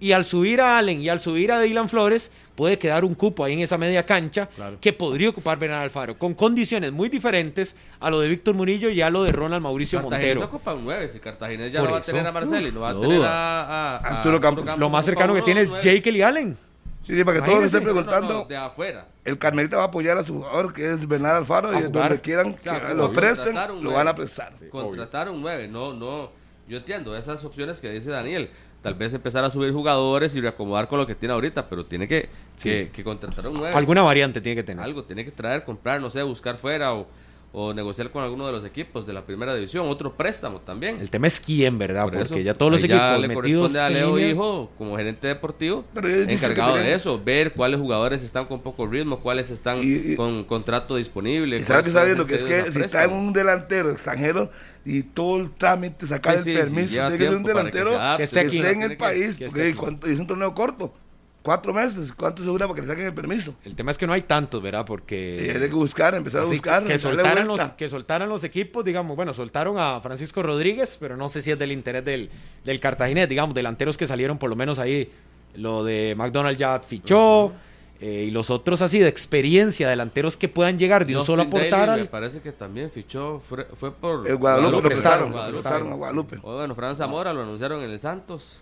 Y 0.00 0.12
al 0.12 0.24
subir 0.24 0.60
a 0.62 0.78
Allen 0.78 1.02
y 1.02 1.08
al 1.10 1.20
subir 1.20 1.52
a 1.52 1.60
Dylan 1.60 1.88
Flores, 1.88 2.32
puede 2.54 2.78
quedar 2.78 3.04
un 3.04 3.14
cupo 3.14 3.44
ahí 3.44 3.52
en 3.52 3.60
esa 3.60 3.76
media 3.78 4.04
cancha 4.06 4.48
Claro. 4.56 4.78
que 4.80 4.92
podría 4.94 5.28
ocupar 5.28 5.58
Bernal 5.58 5.82
Alfaro, 5.82 6.16
con 6.18 6.32
condiciones 6.34 6.90
muy 6.92 7.08
diferentes 7.10 7.76
a 8.00 8.10
lo 8.10 8.18
de 8.20 8.28
Víctor 8.30 8.54
Murillo 8.54 8.88
y 8.88 9.00
a 9.02 9.10
lo 9.10 9.24
de 9.24 9.32
Ronald 9.32 9.62
Mauricio 9.62 10.00
Cartaginés 10.00 10.36
Montero. 10.36 10.46
ocupa 10.48 10.74
un 10.74 10.84
9, 10.84 11.08
si 11.08 11.20
Cartaginés 11.20 11.70
ya 11.72 11.80
Por 11.80 11.88
no 11.90 11.92
va 11.94 12.00
a 12.00 12.02
tener 12.02 12.26
a 12.26 12.32
Marcelo 12.32 12.66
y 12.68 12.72
no 12.72 12.80
va 12.80 12.90
a 12.90 13.00
tener 13.00 13.22
a, 13.22 13.60
a- 13.62 13.96
a 13.96 14.16
Arturo 14.16 14.40
Campos. 14.40 14.64
Lo 14.78 14.88
más 14.90 15.04
cercano 15.04 15.34
que 15.34 15.42
tiene 15.42 15.62
es. 15.62 15.70
Jekyll 15.80 16.16
y 16.16 16.22
Allen. 16.22 16.58
Sí, 17.02 17.16
sí, 17.16 17.24
para 17.24 17.40
que 17.40 17.46
todos 17.50 17.64
estén 17.64 17.82
No, 17.82 17.88
no, 17.94 17.94
no, 18.00 18.04
preguntando. 18.06 18.44
de 18.46 18.56
afuera. 18.56 19.06
El 19.24 19.38
Carmelita 19.38 19.76
va 19.78 19.84
a 19.84 19.86
apoyar 19.86 20.18
a 20.18 20.22
su 20.24 20.34
jugador, 20.34 20.72
que 20.74 20.90
es 20.92 21.06
Bernal 21.08 21.36
Alfaro, 21.36 21.68
A 21.70 21.80
y 21.80 21.84
jugar. 21.84 22.08
donde 22.08 22.20
quieran 22.20 22.54
que 22.54 22.68
O 22.70 22.74
sea, 22.78 22.94
lo 22.94 23.10
presten, 23.12 23.54
lo 23.82 23.92
van 23.92 24.08
a 24.08 24.14
prestar. 24.14 24.52
Contratar 24.70 25.30
un 25.30 25.40
9, 25.40 25.68
no, 25.68 25.94
no. 25.94 26.30
Yo 26.68 26.76
entiendo 26.76 27.16
esas 27.16 27.42
opciones 27.44 27.80
que 27.80 27.90
dice 27.90 28.10
Daniel. 28.10 28.50
Tal 28.82 28.94
vez 28.94 29.12
empezar 29.12 29.44
a 29.44 29.50
subir 29.50 29.72
jugadores 29.72 30.34
y 30.36 30.40
reacomodar 30.40 30.88
con 30.88 30.98
lo 30.98 31.06
que 31.06 31.14
tiene 31.14 31.34
ahorita, 31.34 31.68
pero 31.68 31.84
tiene 31.84 32.08
que, 32.08 32.28
que, 32.62 32.90
que 32.92 33.04
contratar 33.04 33.46
un 33.48 33.54
9. 33.58 33.74
Alguna 33.74 34.02
variante 34.02 34.40
tiene 34.40 34.56
que 34.56 34.62
tener. 34.62 34.82
Algo 34.84 35.04
tiene 35.04 35.24
que 35.24 35.30
traer, 35.30 35.64
comprar, 35.64 36.00
no 36.00 36.08
sé, 36.08 36.22
buscar 36.22 36.56
fuera 36.56 36.94
o, 36.94 37.06
o 37.52 37.74
negociar 37.74 38.10
con 38.10 38.22
alguno 38.22 38.46
de 38.46 38.52
los 38.52 38.64
equipos 38.64 39.06
de 39.06 39.12
la 39.12 39.26
primera 39.26 39.54
división. 39.54 39.86
Otro 39.88 40.14
préstamo 40.16 40.60
también. 40.60 40.98
El 40.98 41.10
tema 41.10 41.26
es 41.26 41.38
quién, 41.40 41.76
¿verdad? 41.76 42.04
Por 42.04 42.12
Porque 42.12 42.24
eso, 42.24 42.38
ya 42.38 42.54
todos 42.54 42.72
los 42.72 42.82
ahí 42.82 42.88
ya 42.88 42.96
equipos 43.16 43.20
le 43.20 43.28
metidos 43.28 43.72
corresponde 43.72 43.80
a 43.80 43.90
Leo 43.90 44.16
línea- 44.16 44.32
Hijo 44.32 44.70
como 44.78 44.96
gerente 44.96 45.26
deportivo 45.28 45.84
encargado 46.02 46.76
de 46.76 46.94
eso 46.94 47.20
ver 47.22 47.52
cuáles 47.52 47.80
jugadores 47.80 48.22
están 48.22 48.46
con 48.46 48.60
poco 48.60 48.86
ritmo 48.86 49.18
cuáles 49.18 49.50
están 49.50 49.78
Y- 49.82 50.12
y- 50.12 50.16
con 50.16 50.44
contrato 50.44 50.96
disponible 50.96 51.56
Y 51.56 51.60
sabes 51.60 51.84
que 51.84 51.92
cuáles 51.92 51.94
está 51.94 52.04
viendo 52.04 52.24
pueden 52.24 52.46
que 52.46 52.58
es 52.60 52.64
que 52.66 52.72
si 52.72 52.78
a 52.78 52.84
está 52.86 53.02
en 53.04 53.10
préstamo. 53.10 53.18
un 53.28 53.32
delantero 53.34 53.90
extranjero 53.90 54.50
y 54.84 55.02
todo 55.02 55.40
el 55.40 55.50
trámite, 55.50 56.06
sacar 56.06 56.38
Sí, 56.38 56.44
sí, 56.44 56.50
el 56.50 56.56
sí, 56.56 56.62
permiso, 56.62 56.90
lleva 56.92 57.08
tiene 57.08 57.18
que 57.18 57.28
ser 57.28 57.36
un 57.36 57.42
delantero 57.42 57.90
que, 57.90 57.96
adapte. 57.96 58.16
Que 58.16 58.24
esté 58.24 58.40
aquí. 58.40 58.56
esté 58.56 58.68
en 58.70 58.78
Tiene 58.78 58.92
el 58.92 58.98
país, 58.98 59.36
que 59.36 59.46
porque 59.46 60.12
es 60.12 60.18
un 60.18 60.26
torneo 60.26 60.54
corto. 60.54 60.94
Cuatro 61.42 61.72
meses, 61.72 62.12
¿cuánto 62.12 62.42
se 62.42 62.48
dura 62.48 62.66
para 62.66 62.74
que 62.74 62.82
le 62.82 62.86
saquen 62.86 63.06
el 63.06 63.14
permiso? 63.14 63.54
El 63.64 63.74
tema 63.74 63.90
es 63.90 63.96
que 63.96 64.06
no 64.06 64.12
hay 64.12 64.22
tantos, 64.22 64.62
¿verdad? 64.62 64.84
Porque... 64.84 65.50
hay 65.54 65.60
que 65.60 65.74
buscar, 65.74 66.14
empezar 66.14 66.42
a 66.42 66.44
buscar, 66.44 66.84
que, 66.84 66.98
soltaran 66.98 67.46
los, 67.46 67.60
que 67.72 67.88
soltaran 67.88 68.28
los 68.28 68.44
equipos, 68.44 68.84
digamos, 68.84 69.16
bueno, 69.16 69.32
soltaron 69.32 69.78
a 69.78 70.02
Francisco 70.02 70.42
Rodríguez, 70.42 70.98
pero 71.00 71.16
no 71.16 71.30
sé 71.30 71.40
si 71.40 71.50
es 71.50 71.58
del 71.58 71.72
interés 71.72 72.04
del, 72.04 72.28
del 72.62 72.78
Cartaginés, 72.78 73.26
digamos, 73.26 73.54
delanteros 73.54 73.96
que 73.96 74.06
salieron 74.06 74.36
por 74.36 74.50
lo 74.50 74.56
menos 74.56 74.78
ahí, 74.78 75.10
lo 75.54 75.82
de 75.82 76.14
McDonald 76.14 76.58
ya 76.58 76.78
fichó, 76.80 77.54
eh, 78.00 78.24
y 78.28 78.30
los 78.30 78.48
otros 78.50 78.80
así 78.82 78.98
de 78.98 79.08
experiencia, 79.08 79.88
delanteros 79.88 80.36
que 80.36 80.48
puedan 80.48 80.78
llegar 80.78 81.06
de 81.06 81.16
un 81.16 81.24
solo 81.24 81.42
aportar 81.42 81.90
al... 81.90 82.00
me 82.00 82.06
parece 82.06 82.40
que 82.40 82.50
también 82.52 82.90
fichó 82.90 83.42
fue, 83.48 83.66
fue 83.78 83.92
por 83.92 84.26
El 84.26 84.36
Guadalupe 84.36 84.72
lo 84.72 84.82
prestaron, 84.82 85.32
Guadalupe. 85.32 85.56
lo 85.56 85.62
prestaron 85.62 85.92
a 85.92 85.96
Guadalupe. 85.96 86.36
O 86.42 86.54
bueno 86.56 86.74
Fran 86.74 86.96
Zamora 86.96 87.32
lo 87.32 87.42
anunciaron 87.42 87.82
en 87.82 87.90
el 87.90 88.00
Santos 88.00 88.58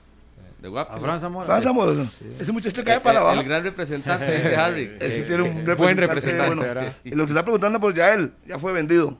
de. 0.61 0.69
A 0.77 0.99
Fran 0.99 1.21
Zamora. 1.21 1.47
Fran 1.47 1.63
Zamora, 1.63 1.93
ese 2.41 2.51
muchacho 2.51 2.83
cae 2.83 2.97
Eh, 2.97 3.01
para 3.01 3.21
eh, 3.21 3.23
abajo. 3.23 3.41
el 3.41 3.47
gran 3.47 3.63
representante 3.63 4.25
dice 4.37 4.57
Harry 4.57 4.91
Ese 5.01 5.19
Eh, 5.21 5.23
tiene 5.23 5.43
un 5.45 5.65
representante, 5.65 5.75
buen 5.75 5.97
representante. 5.97 6.93
Y 7.05 7.11
lo 7.13 7.25
que 7.25 7.31
está 7.31 7.43
preguntando 7.45 7.79
por 7.81 7.95
Yael, 7.95 8.33
ya 8.45 8.59
fue 8.59 8.73
vendido. 8.73 9.17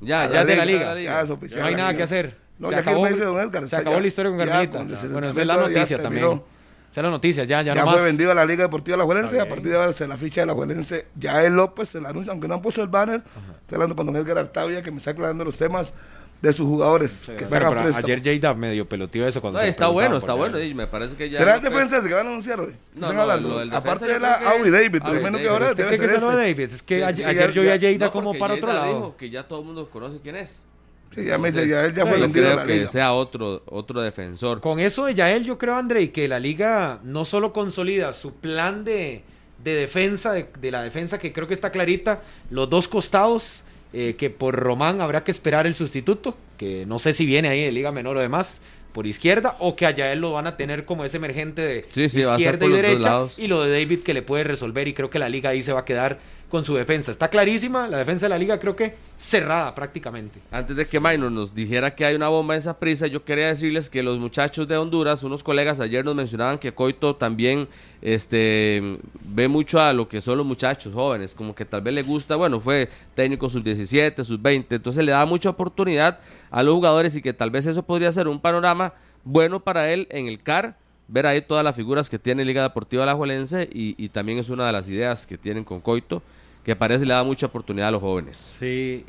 ya 0.00 0.26
ya 0.26 0.32
ya 0.32 0.44
de 0.44 0.56
la 0.56 0.62
está 0.62 0.94
liga. 0.94 1.00
Ya 1.00 1.20
es 1.22 1.30
oficial. 1.30 1.60
No 1.62 1.66
hay 1.66 1.74
nada 1.74 1.88
liga. 1.88 1.96
que 1.98 2.02
hacer. 2.04 2.36
No, 2.58 2.68
se 2.68 2.76
ya 2.76 2.82
que 2.84 2.88
acabó, 2.88 3.02
me 3.02 3.10
dice 3.10 3.24
don 3.24 3.38
Edgar, 3.40 3.60
se 3.62 3.64
está 3.66 3.78
acabó 3.78 3.96
ya- 3.96 4.00
la 4.02 4.06
historia 4.06 4.30
con 4.30 4.40
el 4.40 4.48
Bueno, 5.10 5.28
esa 5.28 5.40
es 5.40 5.46
la 5.46 5.56
noticia 5.56 5.98
terminó. 5.98 6.28
también. 6.28 6.55
Esa 6.90 7.00
es 7.00 7.04
la 7.04 7.10
noticia, 7.10 7.44
ya, 7.44 7.60
ya, 7.62 7.74
Ya, 7.74 7.82
no 7.82 7.88
fue 7.90 7.98
más. 7.98 8.06
vendido 8.06 8.30
a 8.32 8.34
la 8.34 8.46
Liga 8.46 8.62
Deportiva 8.64 8.96
La 8.96 9.04
Juelense. 9.04 9.38
A 9.40 9.48
partir 9.48 9.68
de 9.70 9.76
ahora 9.76 9.92
se 9.92 10.08
la 10.08 10.16
ficha 10.16 10.40
de 10.40 10.46
La 10.46 10.54
Juelense. 10.54 11.06
Ya 11.14 11.44
el 11.44 11.54
López 11.54 11.88
se 11.90 12.00
la 12.00 12.08
anuncia, 12.08 12.32
aunque 12.32 12.48
no 12.48 12.54
han 12.54 12.62
puesto 12.62 12.80
el 12.82 12.88
banner. 12.88 13.22
Estoy 13.60 13.74
hablando 13.76 13.94
con 13.96 14.06
don 14.06 14.16
Edgar 14.16 14.38
Artavia, 14.38 14.82
que 14.82 14.90
me 14.90 14.96
está 14.98 15.10
aclarando 15.10 15.44
los 15.44 15.56
temas 15.58 15.92
de 16.40 16.52
sus 16.52 16.66
jugadores 16.66 17.32
que 17.36 17.44
Bueno, 17.46 17.66
a 17.66 17.70
pero 17.70 17.82
préstamo. 17.82 18.06
ayer 18.06 18.22
Lleida 18.22 18.52
medio 18.54 18.86
peloteó 18.86 19.26
eso 19.26 19.40
cuando 19.40 19.58
No, 19.58 19.64
se 19.64 19.70
está 19.70 19.88
bueno, 19.88 20.18
está 20.18 20.34
bueno. 20.34 20.58
Y 20.62 20.74
me 20.74 20.86
parece 20.86 21.16
que 21.16 21.28
ya. 21.30 21.38
¿Será 21.38 21.56
el 21.56 21.62
defensa 21.62 22.00
que 22.02 22.12
van 22.14 22.26
a 22.26 22.30
anunciar 22.30 22.60
hoy? 22.60 22.74
No, 22.94 23.00
Están 23.06 23.16
no, 23.16 23.22
hablando. 23.22 23.64
lo 23.64 23.76
Aparte 23.76 24.06
de 24.06 24.20
la 24.20 24.38
que- 24.38 24.44
Audi 24.46 24.70
David, 24.70 25.02
pero 25.04 25.20
menos 25.22 25.40
que 25.40 25.48
ahora 25.48 25.70
¿Usted 25.70 25.84
debe 25.84 25.98
que 25.98 26.06
ser 26.06 26.16
es 26.16 26.22
lo 26.22 26.28
de 26.36 26.50
este. 26.50 26.60
David? 26.62 26.74
Es 26.74 26.82
que 26.82 26.96
Sí, 26.98 27.02
a- 27.02 27.12
sí, 27.16 27.24
ayer 27.24 27.48
ya- 27.48 27.52
yo 27.52 27.62
vi 27.88 27.94
a 27.96 27.98
No, 27.98 28.10
como 28.10 28.38
para 28.38 28.54
otro 28.54 28.68
lado. 28.68 28.86
dijo 28.94 29.16
que 29.16 29.30
ya 29.30 29.48
todo 29.48 29.60
el 29.60 29.64
mundo 29.66 29.88
conoce 29.90 30.18
quién 30.22 30.36
es. 30.36 30.60
Sí, 31.14 31.24
ya 31.24 31.38
me 31.38 31.50
dice, 31.50 31.62
Entonces, 31.62 31.70
ya 31.70 31.84
él 31.86 31.94
ya 31.94 32.06
fue 32.06 32.18
no 32.18 32.30
creo 32.30 32.56
la 32.56 32.66
que 32.66 32.74
liga. 32.74 32.88
sea 32.88 33.12
otro, 33.14 33.62
otro 33.66 34.02
defensor. 34.02 34.60
Con 34.60 34.80
eso 34.80 35.06
de 35.06 35.14
Yael, 35.14 35.44
yo 35.44 35.56
creo, 35.56 35.74
André, 35.76 36.10
que 36.12 36.28
la 36.28 36.38
liga 36.38 37.00
no 37.04 37.24
solo 37.24 37.52
consolida 37.54 38.12
su 38.12 38.34
plan 38.34 38.84
de, 38.84 39.22
de 39.64 39.74
defensa, 39.74 40.32
de, 40.32 40.46
de 40.60 40.70
la 40.70 40.82
defensa 40.82 41.18
que 41.18 41.32
creo 41.32 41.48
que 41.48 41.54
está 41.54 41.70
clarita, 41.70 42.22
los 42.50 42.68
dos 42.68 42.88
costados, 42.88 43.64
eh, 43.94 44.14
que 44.18 44.28
por 44.28 44.56
Román 44.56 45.00
habrá 45.00 45.24
que 45.24 45.30
esperar 45.30 45.66
el 45.66 45.74
sustituto, 45.74 46.36
que 46.58 46.84
no 46.86 46.98
sé 46.98 47.14
si 47.14 47.24
viene 47.24 47.48
ahí 47.48 47.62
de 47.64 47.72
Liga 47.72 47.92
Menor 47.92 48.18
o 48.18 48.20
demás, 48.20 48.60
por 48.92 49.06
izquierda, 49.06 49.56
o 49.58 49.74
que 49.76 49.86
a 49.86 49.90
Yael 49.92 50.20
lo 50.20 50.32
van 50.32 50.46
a 50.46 50.56
tener 50.56 50.84
como 50.84 51.04
ese 51.04 51.16
emergente 51.18 51.62
de 51.62 51.86
Sí, 51.94 52.08
sí, 52.10 52.20
izquierda 52.20 52.66
y 52.66 52.70
derecha, 52.70 53.26
y 53.38 53.46
lo 53.46 53.62
de 53.62 53.70
David 53.70 54.00
que 54.00 54.12
le 54.12 54.22
puede 54.22 54.44
resolver, 54.44 54.86
y 54.88 54.92
creo 54.94 55.08
que 55.08 55.18
la 55.18 55.28
liga 55.30 55.50
ahí 55.50 55.62
se 55.62 55.72
va 55.72 55.80
a 55.80 55.84
quedar 55.84 56.18
con 56.50 56.64
su 56.64 56.74
defensa. 56.74 57.10
Está 57.10 57.28
clarísima, 57.28 57.88
la 57.88 57.98
defensa 57.98 58.26
de 58.26 58.30
la 58.30 58.38
liga 58.38 58.58
creo 58.58 58.76
que 58.76 58.94
cerrada 59.16 59.74
prácticamente. 59.74 60.40
Antes 60.50 60.76
de 60.76 60.86
que 60.86 61.00
Minor 61.00 61.32
nos 61.32 61.54
dijera 61.54 61.94
que 61.94 62.04
hay 62.04 62.14
una 62.14 62.28
bomba 62.28 62.54
en 62.54 62.60
esa 62.60 62.78
prisa, 62.78 63.06
yo 63.06 63.24
quería 63.24 63.48
decirles 63.48 63.90
que 63.90 64.02
los 64.02 64.18
muchachos 64.18 64.68
de 64.68 64.76
Honduras, 64.76 65.22
unos 65.22 65.42
colegas 65.42 65.80
ayer 65.80 66.04
nos 66.04 66.14
mencionaban 66.14 66.58
que 66.58 66.72
Coito 66.72 67.16
también 67.16 67.68
este, 68.00 68.98
ve 69.24 69.48
mucho 69.48 69.80
a 69.80 69.92
lo 69.92 70.08
que 70.08 70.20
son 70.20 70.38
los 70.38 70.46
muchachos 70.46 70.94
jóvenes, 70.94 71.34
como 71.34 71.54
que 71.54 71.64
tal 71.64 71.82
vez 71.82 71.94
le 71.94 72.02
gusta, 72.02 72.36
bueno, 72.36 72.60
fue 72.60 72.88
técnico 73.14 73.50
sub-17, 73.50 74.22
sub-20, 74.22 74.66
entonces 74.70 75.04
le 75.04 75.12
da 75.12 75.26
mucha 75.26 75.50
oportunidad 75.50 76.20
a 76.50 76.62
los 76.62 76.74
jugadores 76.74 77.16
y 77.16 77.22
que 77.22 77.32
tal 77.32 77.50
vez 77.50 77.66
eso 77.66 77.82
podría 77.82 78.12
ser 78.12 78.28
un 78.28 78.40
panorama 78.40 78.94
bueno 79.24 79.60
para 79.60 79.92
él 79.92 80.06
en 80.10 80.28
el 80.28 80.40
CAR, 80.42 80.76
ver 81.08 81.26
ahí 81.26 81.40
todas 81.42 81.62
las 81.64 81.74
figuras 81.76 82.10
que 82.10 82.18
tiene 82.18 82.44
Liga 82.44 82.62
Deportiva 82.62 83.02
Alajuelense 83.04 83.68
y, 83.72 83.94
y 84.02 84.08
también 84.08 84.38
es 84.38 84.48
una 84.48 84.66
de 84.66 84.72
las 84.72 84.88
ideas 84.90 85.26
que 85.26 85.38
tienen 85.38 85.64
con 85.64 85.80
Coito, 85.80 86.22
que 86.64 86.74
parece 86.74 87.06
le 87.06 87.14
da 87.14 87.22
mucha 87.22 87.46
oportunidad 87.46 87.88
a 87.88 87.92
los 87.92 88.00
jóvenes. 88.00 88.36
Sí, 88.58 89.04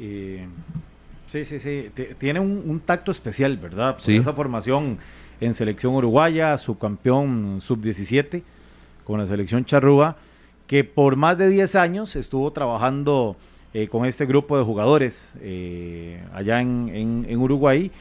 sí, 1.27 1.45
sí, 1.45 1.59
sí. 1.59 1.89
T- 1.93 2.15
Tiene 2.15 2.39
un, 2.39 2.63
un 2.65 2.79
tacto 2.79 3.11
especial, 3.11 3.57
¿verdad? 3.57 3.93
Por 3.93 4.01
Sí. 4.03 4.15
esa 4.15 4.33
formación 4.33 4.97
en 5.41 5.53
selección 5.53 5.93
uruguaya, 5.93 6.57
subcampeón 6.57 7.59
sub-17 7.61 8.43
con 9.03 9.19
la 9.19 9.27
selección 9.27 9.65
charrúa, 9.65 10.17
que 10.67 10.83
por 10.83 11.15
más 11.15 11.37
de 11.37 11.49
10 11.49 11.75
años 11.75 12.15
estuvo 12.15 12.51
trabajando 12.51 13.35
eh, 13.73 13.87
con 13.87 14.05
este 14.05 14.25
grupo 14.25 14.57
de 14.57 14.63
jugadores 14.63 15.33
eh, 15.41 16.21
allá 16.33 16.61
en, 16.61 16.89
en- 16.93 17.25
en 17.29 17.37
Uruguay 17.39 17.91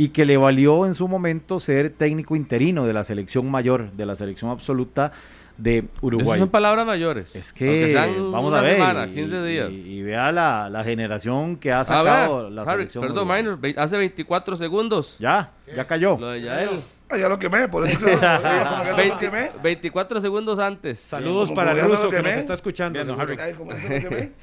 y 0.00 0.08
que 0.08 0.24
le 0.24 0.38
valió 0.38 0.86
en 0.86 0.94
su 0.94 1.08
momento 1.08 1.60
ser 1.60 1.90
técnico 1.90 2.34
interino 2.34 2.86
de 2.86 2.94
la 2.94 3.04
selección 3.04 3.50
mayor, 3.50 3.92
de 3.92 4.06
la 4.06 4.14
selección 4.16 4.50
absoluta 4.50 5.12
de 5.58 5.78
Esas 5.80 5.90
Uruguay. 6.00 6.38
son 6.40 6.48
palabras 6.48 6.86
mayores. 6.86 7.36
Es 7.36 7.52
que 7.52 7.92
vamos 8.32 8.54
a 8.54 8.62
ver 8.62 8.76
semana, 8.76 9.06
y- 9.08 9.10
15 9.12 9.36
y- 9.36 9.46
días. 9.46 9.70
Y, 9.70 10.00
vea 10.00 10.32
la, 10.32 10.70
la 10.70 10.82
generación 10.84 11.56
que 11.56 11.70
ha 11.70 11.84
sacado 11.84 12.44
vea, 12.44 12.50
la 12.50 12.62
Harry, 12.62 12.70
selección. 12.88 13.02
perdón. 13.04 13.28
Minor, 13.28 13.58
hace 13.76 13.98
24 13.98 14.56
segundos. 14.56 15.16
Ya, 15.18 15.50
ya 15.76 15.86
cayó. 15.86 16.16
Lo 16.18 16.30
de 16.30 16.40
Yael. 16.40 16.70
Ah, 17.12 17.16
ya 17.16 17.28
lo 17.28 17.38
quemé, 17.38 17.66
por 17.68 17.86
eso 17.86 17.98
que 18.04 18.04
como 18.04 18.16
que 18.16 18.20
ya 18.22 18.84
lo 18.90 18.96
20 18.96 19.18
quemé. 19.18 19.50
24 19.62 20.20
segundos 20.20 20.58
antes. 20.58 20.98
Saludos 21.00 21.48
como- 21.48 21.56
para 21.56 21.72
como 21.72 21.84
el 21.84 21.90
ruso 21.90 22.10
que 22.10 22.22
nos 22.22 22.32
está 22.34 22.54
escuchando. 22.54 22.98
Bien, 22.98 23.06
don 23.06 23.16
seguro. 23.18 23.34
Harry. 23.42 23.50
Ay, 23.50 23.54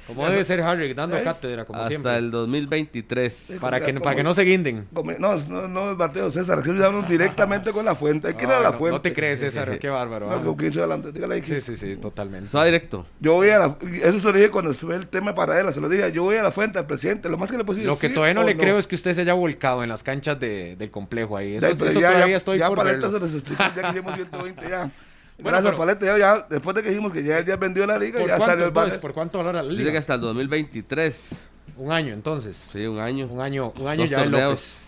como 0.06 0.22
debe 0.28 0.38
se- 0.38 0.44
ser 0.44 0.60
Harry, 0.62 0.92
dando 0.94 1.16
¿Eh? 1.16 1.22
cátedra, 1.22 1.64
como 1.64 1.78
Hasta 1.78 1.88
siempre. 1.88 2.16
el 2.16 2.30
2023. 2.30 3.58
Para 3.60 3.80
que, 3.80 3.92
como- 3.92 4.04
para 4.04 4.16
que 4.16 4.22
no 4.22 4.32
se 4.32 4.42
guinden. 4.42 4.86
como- 4.92 5.12
No, 5.12 5.36
no, 5.36 5.68
no 5.68 5.90
es 5.92 5.96
bateo, 5.96 6.30
César. 6.30 6.62
Que 6.62 6.70
hablan 6.70 7.06
directamente 7.08 7.72
con 7.72 7.84
la 7.84 7.94
fuente. 7.94 8.28
Hay 8.28 8.34
que 8.34 8.44
ir 8.44 8.50
a 8.50 8.60
la 8.60 8.70
no, 8.70 8.78
fuente. 8.78 8.96
no 8.96 9.00
te 9.00 9.12
crees, 9.12 9.40
César, 9.40 9.78
qué 9.80 9.88
bárbaro. 9.88 10.28
No, 10.30 10.44
con 10.44 10.56
15 10.56 10.78
adelante. 10.80 11.12
Dígale 11.12 11.36
ahí, 11.36 11.42
Sí, 11.44 11.60
sí, 11.60 11.76
sí, 11.76 11.96
totalmente. 11.96 12.46
Eso 12.48 12.58
va 12.58 12.64
directo. 12.64 13.06
Yo 13.20 13.34
voy 13.34 13.48
a 13.50 13.58
la. 13.58 13.76
Eso 14.02 14.18
se 14.20 14.26
lo 14.26 14.32
dije 14.34 14.50
cuando 14.50 14.72
fue 14.74 14.94
el 14.96 15.08
tema 15.08 15.34
para 15.34 15.58
él. 15.60 15.72
Se 15.72 15.80
lo 15.80 15.88
dije. 15.88 16.12
Yo 16.12 16.24
voy 16.24 16.36
a 16.36 16.42
la 16.42 16.50
fuente 16.50 16.78
al 16.78 16.86
presidente. 16.86 17.28
Lo 17.28 17.38
más 17.38 17.50
que 17.50 17.56
le 17.56 17.64
puedo 17.64 17.76
decir 17.76 17.88
Lo 17.88 17.98
que 17.98 18.08
todavía 18.10 18.34
no 18.34 18.42
le 18.42 18.56
creo 18.56 18.78
es 18.78 18.86
que 18.86 18.94
usted 18.94 19.14
se 19.14 19.22
haya 19.22 19.34
volcado 19.34 19.82
en 19.82 19.88
las 19.88 20.02
canchas 20.02 20.38
de- 20.38 20.76
del 20.76 20.90
complejo 20.90 21.36
ahí. 21.36 21.56
Eso, 21.56 21.74
todavía 21.76 22.26
ya, 22.26 22.36
ya 22.58 22.68
por 22.68 22.78
Paleta 22.78 22.98
verlo. 23.08 23.18
se 23.18 23.24
les 23.24 23.34
explicó 23.34 23.62
ya 23.62 23.82
que 23.82 23.88
hicimos 23.90 24.14
120 24.14 24.62
ya. 24.68 24.78
Bueno, 24.78 24.92
Gracias, 25.38 25.62
pero- 25.64 25.76
Paleta. 25.78 26.06
Ya, 26.06 26.18
ya, 26.18 26.46
después 26.50 26.74
de 26.76 26.82
que 26.82 26.88
dijimos 26.90 27.12
que 27.12 27.22
ya 27.22 27.38
él 27.38 27.44
ya 27.44 27.56
vendió 27.56 27.86
la 27.86 27.98
liga, 27.98 28.18
¿Por 28.18 28.28
ya 28.28 28.36
cuánto, 28.36 28.52
salió 28.52 28.64
el 28.64 28.68
entonces? 28.70 28.92
bar. 28.94 29.00
¿Por 29.00 29.14
cuánto 29.14 29.38
valora 29.38 29.62
la 29.62 29.68
Dice 29.70 29.82
que 29.82 29.88
liga? 29.88 30.00
hasta 30.00 30.14
el 30.14 30.20
2023. 30.20 31.28
Un 31.76 31.92
año, 31.92 32.12
entonces. 32.12 32.56
Sí, 32.56 32.86
un 32.86 32.98
año. 32.98 33.26
Un 33.26 33.40
año, 33.40 33.72
un 33.78 33.86
año 33.86 34.02
Dos 34.02 34.10
ya 34.10 34.22
el 34.24 34.30
torneos. 34.32 34.50
López. 34.50 34.87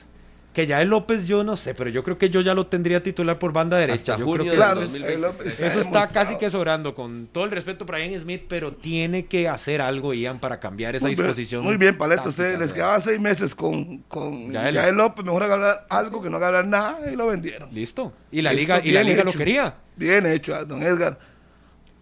Que 0.60 0.66
ya 0.66 0.82
el 0.82 0.88
López 0.90 1.26
yo 1.26 1.42
no 1.42 1.56
sé, 1.56 1.72
pero 1.74 1.88
yo 1.88 2.02
creo 2.04 2.18
que 2.18 2.28
yo 2.28 2.42
ya 2.42 2.52
lo 2.54 2.66
tendría 2.66 3.02
titular 3.02 3.38
por 3.38 3.50
banda 3.52 3.78
derecha. 3.78 4.12
Hasta 4.12 4.18
yo 4.24 4.30
creo 4.30 4.44
que 4.44 4.56
Claro, 4.56 4.82
eso, 4.82 4.94
es- 4.96 5.02
2023. 5.06 5.60
eso 5.60 5.80
está 5.80 6.06
casi 6.08 6.36
que 6.36 6.50
sobrando. 6.50 6.94
Con 6.94 7.28
todo 7.32 7.44
el 7.44 7.50
respeto 7.50 7.86
para 7.86 8.04
Ian 8.04 8.20
Smith, 8.20 8.42
pero 8.46 8.74
tiene 8.74 9.24
que 9.24 9.48
hacer 9.48 9.80
algo, 9.80 10.12
Ian, 10.12 10.38
para 10.38 10.60
cambiar 10.60 10.96
esa 10.96 11.06
Muy 11.06 11.14
bien, 11.14 11.24
disposición. 11.26 11.64
Muy 11.64 11.78
bien, 11.78 11.96
Paleta. 11.96 12.24
táctica, 12.24 12.28
Ustedes 12.28 12.50
les 12.58 12.58
¿verdad? 12.58 12.74
quedaban 12.74 13.00
seis 13.00 13.20
meses 13.20 13.54
con, 13.54 13.98
con 14.08 14.52
Yael. 14.52 14.74
Yael 14.74 14.94
López. 14.96 15.24
Mejor 15.24 15.42
agarrar 15.44 15.86
algo 15.88 16.20
que 16.20 16.28
no 16.28 16.36
agarrar 16.36 16.66
nada 16.66 16.98
y 17.10 17.16
lo 17.16 17.28
vendieron. 17.28 17.72
Listo. 17.72 18.12
Y 18.30 18.42
la 18.42 18.52
Listo, 18.52 18.74
liga, 18.74 18.86
y 18.86 18.90
la 18.92 19.02
liga 19.02 19.24
lo 19.24 19.32
quería. 19.32 19.76
Bien 19.96 20.26
hecho, 20.26 20.54
a 20.54 20.66
don 20.66 20.82
Edgar. 20.82 21.18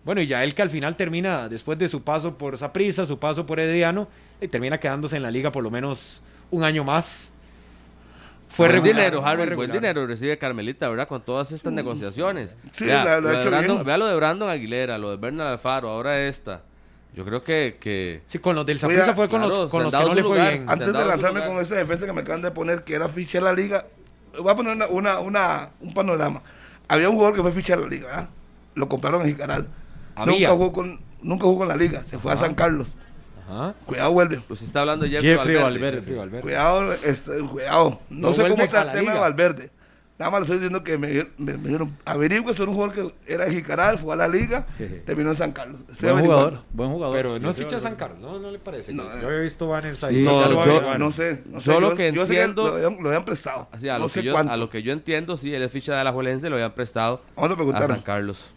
Bueno, 0.04 0.20
y 0.20 0.26
ya 0.26 0.42
él 0.42 0.52
que 0.54 0.62
al 0.62 0.70
final 0.70 0.96
termina, 0.96 1.48
después 1.48 1.78
de 1.78 1.86
su 1.86 2.02
paso 2.02 2.36
por 2.36 2.58
Saprissa, 2.58 3.06
su 3.06 3.20
paso 3.20 3.46
por 3.46 3.60
Ediano, 3.60 4.08
y 4.40 4.48
termina 4.48 4.80
quedándose 4.80 5.16
en 5.16 5.22
la 5.22 5.30
liga 5.30 5.52
por 5.52 5.62
lo 5.62 5.70
menos 5.70 6.22
un 6.50 6.64
año 6.64 6.82
más. 6.82 7.32
Fue 8.48 8.66
buen 8.66 8.76
regular, 8.82 8.96
dinero, 8.96 9.22
fue 9.22 9.30
Harry, 9.30 9.54
buen 9.54 9.70
dinero 9.72 10.06
recibe 10.06 10.38
Carmelita, 10.38 10.88
¿verdad? 10.88 11.06
Con 11.06 11.22
todas 11.22 11.52
estas 11.52 11.72
negociaciones. 11.72 12.56
Sí, 12.72 12.86
Vea, 12.86 13.04
la- 13.04 13.20
lo 13.20 13.28
ha 13.28 13.40
hecho 13.40 13.50
Brandon- 13.50 13.76
bien. 13.76 13.84
vea 13.84 13.98
lo 13.98 14.06
de 14.06 14.16
Brandon 14.16 14.48
Aguilera, 14.50 14.98
lo 14.98 15.10
de 15.10 15.16
Bernard 15.16 15.48
Alfaro, 15.52 15.90
ahora 15.90 16.18
esta. 16.26 16.62
Yo 17.14 17.24
creo 17.24 17.42
que, 17.42 17.76
que 17.80 18.22
Sí, 18.26 18.38
con 18.38 18.54
los 18.54 18.64
del 18.64 18.76
Oiga, 18.76 18.80
Saprissa 18.88 19.14
fue 19.14 19.28
con 19.28 19.40
claro, 19.40 19.56
los, 19.62 19.70
con 19.70 19.82
los 19.82 19.92
que 19.94 20.00
no 20.04 20.14
le 20.14 20.22
fue 20.22 20.36
lugar. 20.36 20.52
bien. 20.52 20.64
Antes 20.70 20.86
de 20.92 21.04
lanzarme 21.04 21.46
con 21.46 21.58
esa 21.58 21.74
defensa 21.74 22.06
que 22.06 22.12
me 22.12 22.20
acaban 22.22 22.42
de 22.42 22.50
poner, 22.50 22.82
que 22.84 22.94
era 22.94 23.08
ficha 23.08 23.38
de 23.38 23.44
la 23.44 23.52
liga, 23.52 23.86
voy 24.38 24.50
a 24.50 24.54
poner 24.54 24.72
una, 24.74 24.86
una, 24.86 25.18
una- 25.20 25.68
un 25.80 25.92
panorama. 25.94 26.42
Había 26.86 27.08
un 27.10 27.16
jugador 27.16 27.36
que 27.36 27.42
fue 27.42 27.52
ficha 27.52 27.76
de 27.76 27.82
la 27.82 27.88
liga, 27.88 28.08
¿ah? 28.12 28.28
lo 28.74 28.88
compraron 28.88 29.22
en 29.22 29.28
Jicaral. 29.28 29.66
Nunca 30.26 30.50
jugó, 30.50 30.72
con, 30.72 31.00
nunca 31.22 31.44
jugó 31.44 31.58
con 31.60 31.68
la 31.68 31.76
liga, 31.76 32.02
se 32.04 32.18
fue 32.18 32.32
a 32.32 32.36
San 32.36 32.54
Carlos. 32.54 32.96
Ajá. 33.48 33.74
Cuidado, 33.86 34.12
vuelve. 34.12 34.40
usted 34.48 34.66
está 34.66 34.80
hablando 34.80 35.04
de 35.06 35.10
Jeffrey, 35.12 35.34
Valverde. 35.36 35.62
Valverde. 35.62 35.96
Jeffrey 35.98 36.16
Valverde. 36.16 36.42
Cuidado, 36.42 36.92
este, 36.92 37.40
cuidado. 37.48 38.00
No, 38.10 38.28
No 38.28 38.32
sé 38.34 38.48
cómo 38.48 38.62
está 38.62 38.82
el 38.82 38.92
tema 38.92 39.14
de. 39.14 39.18
Valverde. 39.20 39.70
Nada 40.18 40.32
más 40.32 40.40
le 40.40 40.44
estoy 40.46 40.56
diciendo 40.58 40.82
que 40.82 40.98
me, 40.98 41.28
me, 41.38 41.52
me 41.56 41.68
dijeron, 41.68 41.96
averigüe, 42.04 42.50
es 42.50 42.58
un 42.58 42.74
jugador 42.74 42.92
que 42.92 43.32
era 43.32 43.44
de 43.44 43.54
Jicaral, 43.54 44.00
fue 44.00 44.14
a 44.14 44.16
la 44.16 44.26
liga, 44.26 44.66
terminó 45.06 45.30
en 45.30 45.36
San 45.36 45.52
Carlos. 45.52 45.80
Estoy 45.82 46.08
Buen 46.10 46.12
averiguando. 46.14 46.44
jugador, 46.48 46.64
buen 46.72 46.90
jugador. 46.90 47.16
Pero 47.16 47.38
no 47.38 47.54
ficha 47.54 47.76
de 47.76 47.80
San. 47.80 47.94
Carlos, 47.94 48.18
¿no? 48.18 48.36
¿No 48.40 48.50
le 48.50 48.58
parece? 48.58 48.92
No, 48.92 49.04
yo 49.20 49.28
había 49.28 49.38
visto 49.38 49.68
banners 49.68 50.02
ahí. 50.02 50.16
Sí, 50.16 50.22
No, 50.24 50.42
Ya 50.42 50.64
yo-. 50.64 50.98
No 50.98 51.12
sé, 51.12 51.44
no 51.46 51.60
sé. 51.60 51.70
Yo, 51.80 51.94
que 51.94 52.12
yo 52.12 52.26
sé 52.26 52.34
que 52.34 52.40
entiendo- 52.42 52.66
lo, 52.66 52.74
habían, 52.74 53.00
lo 53.00 53.08
habían 53.10 53.24
prestado. 53.24 53.68
Así, 53.70 53.88
a, 53.88 53.92
no 53.92 54.00
lo 54.00 54.08
sé 54.08 54.20
que 54.22 54.26
yo, 54.26 54.32
cuánto. 54.32 54.52
a 54.52 54.56
lo 54.56 54.68
que 54.68 54.82
yo 54.82 54.92
entiendo, 54.92 55.36
sí, 55.36 55.54
él 55.54 55.62
es 55.62 55.70
ficha 55.70 55.96
de 55.96 56.02
la 56.02 56.10
Juelense, 56.10 56.50
lo 56.50 56.56
habían 56.56 56.72
prestado 56.74 57.22
Vamos 57.36 57.50
a 57.50 57.54
a 57.54 57.56
preguntar. 57.56 57.86
San 57.86 58.02
Carlos. 58.02 58.50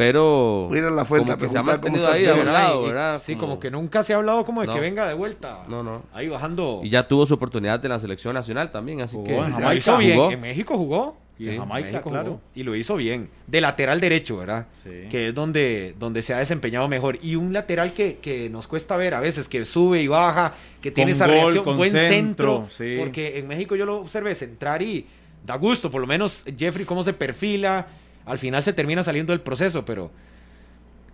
Pero 0.00 0.66
Voy 0.70 0.78
a 0.78 0.80
ir 0.80 0.86
a 0.86 0.90
la 0.90 1.04
fuente 1.04 1.32
como 1.32 1.42
que 1.42 1.48
se 1.50 1.58
ha 1.58 1.62
mantenido 1.62 2.08
ahí 2.08 2.22
de 2.22 2.42
lado, 2.44 2.84
¿verdad? 2.84 3.20
Sí, 3.22 3.36
como 3.36 3.60
que 3.60 3.70
nunca 3.70 4.02
se 4.02 4.14
ha 4.14 4.16
hablado 4.16 4.44
como 4.44 4.62
de 4.62 4.66
No. 4.68 4.72
que 4.72 4.80
venga 4.80 5.06
de 5.06 5.12
vuelta. 5.12 5.64
No, 5.68 5.82
no. 5.82 6.04
Ahí 6.14 6.26
bajando. 6.26 6.80
Y 6.82 6.88
ya 6.88 7.06
tuvo 7.06 7.26
su 7.26 7.34
oportunidad 7.34 7.84
en 7.84 7.90
la 7.90 7.98
selección 7.98 8.32
nacional 8.32 8.72
también, 8.72 9.02
así 9.02 9.16
Jugó 9.16 9.26
que... 9.26 9.34
en 9.34 9.40
Lo 9.40 9.44
Jamaica. 9.56 9.74
hizo 9.74 9.98
bien. 9.98 10.16
Jugó. 10.16 10.30
En 10.30 10.40
México 10.40 10.78
jugó. 10.78 11.16
Y 11.38 11.44
Sí, 11.44 11.50
en 11.50 11.58
Jamaica, 11.58 11.88
México 11.90 12.10
claro. 12.10 12.24
jugó. 12.28 12.40
Y 12.54 12.62
lo 12.62 12.74
hizo 12.76 12.96
bien. 12.96 13.28
De 13.46 13.60
lateral 13.60 14.00
derecho, 14.00 14.38
¿verdad? 14.38 14.68
Sí. 14.82 14.88
Que 15.10 15.28
es 15.28 15.34
donde, 15.34 15.94
donde 15.98 16.22
se 16.22 16.32
ha 16.32 16.38
desempeñado 16.38 16.88
mejor. 16.88 17.18
Y 17.20 17.36
un 17.36 17.52
lateral 17.52 17.92
que, 17.92 18.16
que 18.16 18.48
nos 18.48 18.66
cuesta 18.66 18.96
ver 18.96 19.12
a 19.12 19.20
veces, 19.20 19.48
que 19.50 19.66
sube 19.66 20.00
y 20.00 20.06
baja, 20.08 20.54
que 20.80 20.90
tiene 20.90 21.10
Con 21.12 21.16
esa 21.16 21.26
gol, 21.26 21.52
reacción, 21.52 21.76
buen 21.76 21.90
centro. 21.90 22.08
centro, 22.08 22.66
sí. 22.70 22.94
Porque 22.98 23.38
en 23.38 23.48
México 23.48 23.76
yo 23.76 23.84
lo 23.84 23.98
observé 23.98 24.34
centrar 24.34 24.80
y 24.80 25.04
da 25.46 25.56
gusto, 25.56 25.90
por 25.90 26.00
lo 26.00 26.06
menos 26.06 26.44
Jeffrey 26.56 26.86
cómo 26.86 27.02
se 27.04 27.12
perfila. 27.12 27.86
Al 28.26 28.38
final 28.38 28.62
se 28.62 28.72
termina 28.72 29.02
saliendo 29.02 29.32
del 29.32 29.40
proceso, 29.40 29.84
pero 29.84 30.10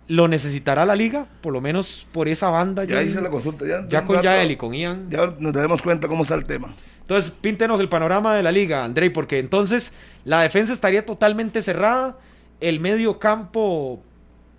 lo 0.07 0.27
necesitará 0.27 0.85
la 0.85 0.95
liga, 0.95 1.27
por 1.41 1.53
lo 1.53 1.61
menos 1.61 2.07
por 2.11 2.27
esa 2.27 2.49
banda. 2.49 2.85
Ya 2.85 3.01
yo- 3.01 3.07
hice 3.07 3.21
la 3.21 3.29
consulta. 3.29 3.65
Ya, 3.65 3.87
ya 3.87 4.05
con 4.05 4.21
Yael 4.21 4.51
y 4.51 4.55
con 4.55 4.73
Ian. 4.73 5.09
Ya 5.09 5.33
nos 5.39 5.53
daremos 5.53 5.81
cuenta 5.81 6.07
cómo 6.07 6.23
está 6.23 6.35
el 6.35 6.45
tema. 6.45 6.75
Entonces, 7.01 7.31
píntenos 7.31 7.79
el 7.79 7.87
panorama 7.87 8.35
de 8.35 8.43
la 8.43 8.51
liga, 8.51 8.83
Andrei, 8.83 9.09
porque 9.09 9.39
entonces 9.39 9.93
la 10.25 10.41
defensa 10.41 10.73
estaría 10.73 11.05
totalmente 11.05 11.61
cerrada, 11.61 12.17
el 12.59 12.79
medio 12.79 13.17
campo 13.17 14.01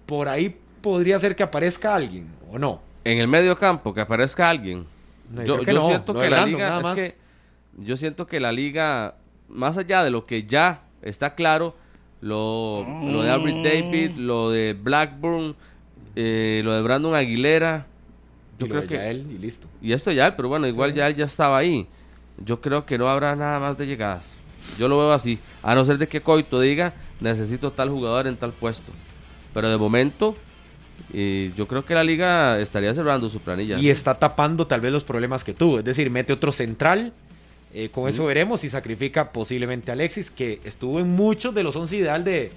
por 0.07 0.29
ahí 0.29 0.57
podría 0.81 1.19
ser 1.19 1.37
que 1.37 1.43
aparezca 1.43 1.95
alguien, 1.95 2.29
¿o 2.51 2.59
no? 2.59 2.81
En 3.05 3.19
el 3.19 3.29
medio 3.29 3.59
campo, 3.59 3.93
que 3.93 4.01
aparezca 4.01 4.49
alguien. 4.49 4.87
No, 5.31 5.45
yo 5.45 5.55
creo 5.57 5.67
que 5.67 5.73
yo 5.73 5.79
no, 5.79 5.89
siento 5.89 6.15
que 6.15 6.31
la 6.31 6.47
liga... 6.47 6.69
nada 6.71 6.95
es 6.95 6.99
que 7.13 7.19
yo 7.77 7.97
siento 7.99 8.27
que 8.27 8.41
la 8.41 8.51
liga, 8.51 9.17
más 9.49 9.77
allá 9.77 10.03
de 10.03 10.11
lo 10.11 10.25
que 10.25 10.45
ya 10.45 10.83
está 11.03 11.35
claro, 11.35 11.77
lo, 12.21 12.85
lo 13.05 13.23
de 13.23 13.31
Albert 13.31 13.57
David, 13.65 14.11
lo 14.17 14.51
de 14.51 14.75
Blackburn, 14.75 15.55
eh, 16.17 16.63
lo 16.65 16.73
de 16.73 16.83
Brandon 16.83 17.15
Aguilera, 17.15 17.87
yo 18.59 18.67
Y 18.67 18.69
creo 18.71 18.87
que... 18.87 18.95
Yael 18.95 19.27
y 19.31 19.39
listo. 19.39 19.67
Y 19.81 19.93
esto 19.93 20.11
ya, 20.11 20.37
pero 20.37 20.49
bueno, 20.49 20.67
igual 20.67 20.93
ya 20.95 21.09
ya 21.11 21.25
estaba 21.25 21.59
ahí. 21.59 21.87
yo 22.45 22.61
creo 22.61 22.87
que 22.87 22.99
no 22.99 23.09
habrá 23.09 23.37
nada 23.37 23.61
más 23.61 23.79
de 23.79 23.87
llegadas. 23.87 24.33
Yo 24.79 24.89
lo 24.89 24.99
veo 24.99 25.13
así. 25.13 25.39
A 25.63 25.75
no 25.75 25.85
ser 25.85 25.99
de 25.99 26.09
que 26.09 26.21
Coito 26.21 26.61
diga, 26.61 26.93
necesito 27.21 27.71
tal 27.73 27.89
jugador 27.91 28.27
en 28.27 28.37
tal 28.37 28.53
puesto. 28.53 28.93
Pero 29.55 29.69
de 29.71 29.77
momento, 29.77 30.37
eh, 31.13 31.53
yo 31.57 31.67
creo 31.67 31.85
que 31.85 31.95
la 31.95 32.05
liga 32.05 32.59
estaría 32.61 32.93
cerrando 32.95 33.29
su 33.29 33.41
planilla. 33.41 33.79
Y 33.79 33.89
está 33.89 34.15
tapando 34.15 34.67
tal 34.67 34.81
vez 34.81 34.93
los 34.93 35.05
problemas 35.05 35.43
que 35.45 35.55
tuvo. 35.55 35.79
Es 35.79 35.85
decir, 35.85 36.11
mete 36.11 36.33
otro 36.33 36.53
central. 36.53 37.13
Eh, 37.75 37.91
con 37.91 38.09
eso 38.09 38.25
veremos 38.25 38.61
si 38.61 38.69
sacrifica 38.69 39.33
posiblemente 39.33 39.91
a 39.91 39.95
Alexis, 39.95 40.31
que 40.31 40.61
estuvo 40.65 41.01
en 41.01 41.09
muchos 41.09 41.55
de 41.55 41.63
los 41.63 41.77
11 41.77 41.97
ideal 41.97 42.25
de, 42.25 42.51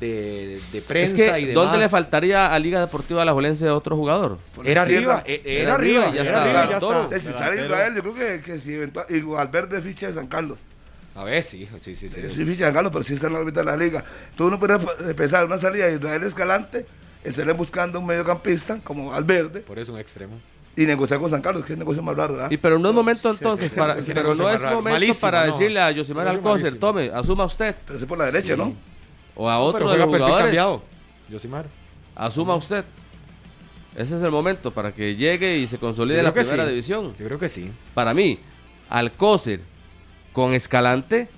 de, 0.00 0.60
de 0.72 0.78
es 0.78 0.84
prensa 0.84 1.16
que, 1.16 1.40
y 1.40 1.44
demás. 1.46 1.54
¿dónde 1.64 1.78
le 1.78 1.88
faltaría 1.88 2.52
a 2.52 2.58
Liga 2.58 2.80
Deportiva 2.80 3.22
Alajuelense 3.22 3.70
otro 3.70 3.96
jugador? 3.96 4.38
Era 4.64 4.82
arriba, 4.82 5.22
eh, 5.26 5.40
era, 5.44 5.62
Era 5.62 5.74
arriba, 5.74 6.04
ya 6.12 6.20
era 6.20 6.22
está. 6.24 6.42
arriba, 6.42 6.68
ya 6.70 6.76
está. 6.76 7.16
Eh, 7.16 7.20
si 7.20 7.32
sale 7.32 7.64
Israel, 7.64 7.94
yo 7.94 8.02
creo 8.02 8.14
que, 8.14 8.42
que 8.42 8.58
si 8.58 8.74
eventual, 8.74 9.06
y 9.08 9.20
Valverde 9.20 9.80
ficha 9.82 10.08
de 10.08 10.12
San 10.14 10.26
Carlos. 10.26 10.58
A 11.14 11.24
ver, 11.24 11.42
sí, 11.42 11.66
sí, 11.78 11.96
sí. 11.96 12.08
sí. 12.10 12.20
Sí, 12.28 12.44
ficha 12.44 12.46
de 12.46 12.64
San 12.64 12.74
Carlos, 12.74 12.92
pero 12.92 13.04
sí 13.04 13.14
está 13.14 13.28
en 13.28 13.32
la 13.34 13.38
órbita 13.40 13.60
de 13.60 13.66
la 13.66 13.76
liga. 13.76 14.04
Entonces 14.30 14.58
uno 14.58 14.58
puede 14.58 15.14
pensar 15.14 15.44
una 15.46 15.58
salida 15.58 15.86
de 15.86 15.94
Israel 15.94 16.22
Escalante, 16.24 16.86
estaré 17.24 17.52
buscando 17.52 18.00
un 18.00 18.06
mediocampista 18.06 18.80
como 18.84 19.10
Valverde 19.10 19.60
Por 19.60 19.78
eso 19.78 19.92
un 19.94 19.98
extremo. 20.00 20.38
Y 20.76 20.84
negociar 20.84 21.18
con 21.20 21.30
San 21.30 21.40
Carlos, 21.40 21.64
que 21.64 21.72
es 21.72 21.74
el 21.74 21.78
negocio 21.78 22.02
más 22.02 22.16
raro, 22.16 22.34
¿verdad? 22.34 22.50
Y 22.50 22.56
pero 22.58 22.78
no 22.78 22.90
es 22.90 22.94
momento 22.94 23.30
entonces, 23.30 23.72
para, 23.72 23.96
pero 23.96 24.34
no 24.34 24.50
es 24.50 24.62
momento 24.62 24.82
Malísimo, 24.82 25.20
para 25.20 25.46
no. 25.46 25.52
decirle 25.52 25.80
a 25.80 25.90
Yosimar 25.90 26.26
Negocio 26.26 26.50
Alcócer, 26.50 26.78
tome, 26.78 27.10
asuma 27.14 27.44
usted, 27.46 27.74
Pero 27.86 27.98
sí 27.98 28.04
por 28.06 28.18
la 28.18 28.26
derecha, 28.26 28.56
¿no? 28.56 28.74
o 29.34 29.48
a 29.48 29.54
No, 29.54 29.60
otro 29.62 29.78
pero 29.80 29.90
de 29.92 29.98
los 29.98 30.06
jugadores, 30.06 30.44
cambiado. 30.44 30.82
Yosimar. 31.30 31.66
asuma 32.14 32.54
usted. 32.56 32.84
Ese 33.96 34.16
es 34.16 34.22
el 34.22 34.30
momento 34.30 34.70
para 34.70 34.92
que 34.92 35.16
llegue 35.16 35.56
y 35.56 35.66
se 35.66 35.78
consolide 35.78 36.22
la 36.22 36.32
primera 36.34 36.64
sí. 36.64 36.70
división. 36.70 37.14
Yo 37.18 37.26
creo 37.26 37.38
que 37.38 37.48
sí. 37.48 37.70
Para 37.94 38.12
mí, 38.12 38.38
Alcócer 38.90 39.60
con 40.34 40.52
Escalante, 40.52 41.28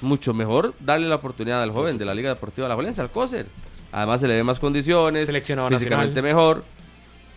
mucho 0.00 0.32
mejor 0.32 0.74
darle 0.78 1.08
la 1.08 1.16
oportunidad 1.16 1.60
al 1.62 1.72
joven 1.72 1.98
de 1.98 2.04
la 2.04 2.14
Liga 2.14 2.28
Deportiva 2.32 2.68
La 2.68 2.76
Valencia, 2.76 3.02
Alcócer. 3.02 3.46
Además 3.90 4.20
se 4.20 4.28
le 4.28 4.34
ve 4.34 4.44
más 4.44 4.60
condiciones, 4.60 5.26
físicamente 5.28 5.74
nacional. 5.74 6.22
mejor. 6.22 6.64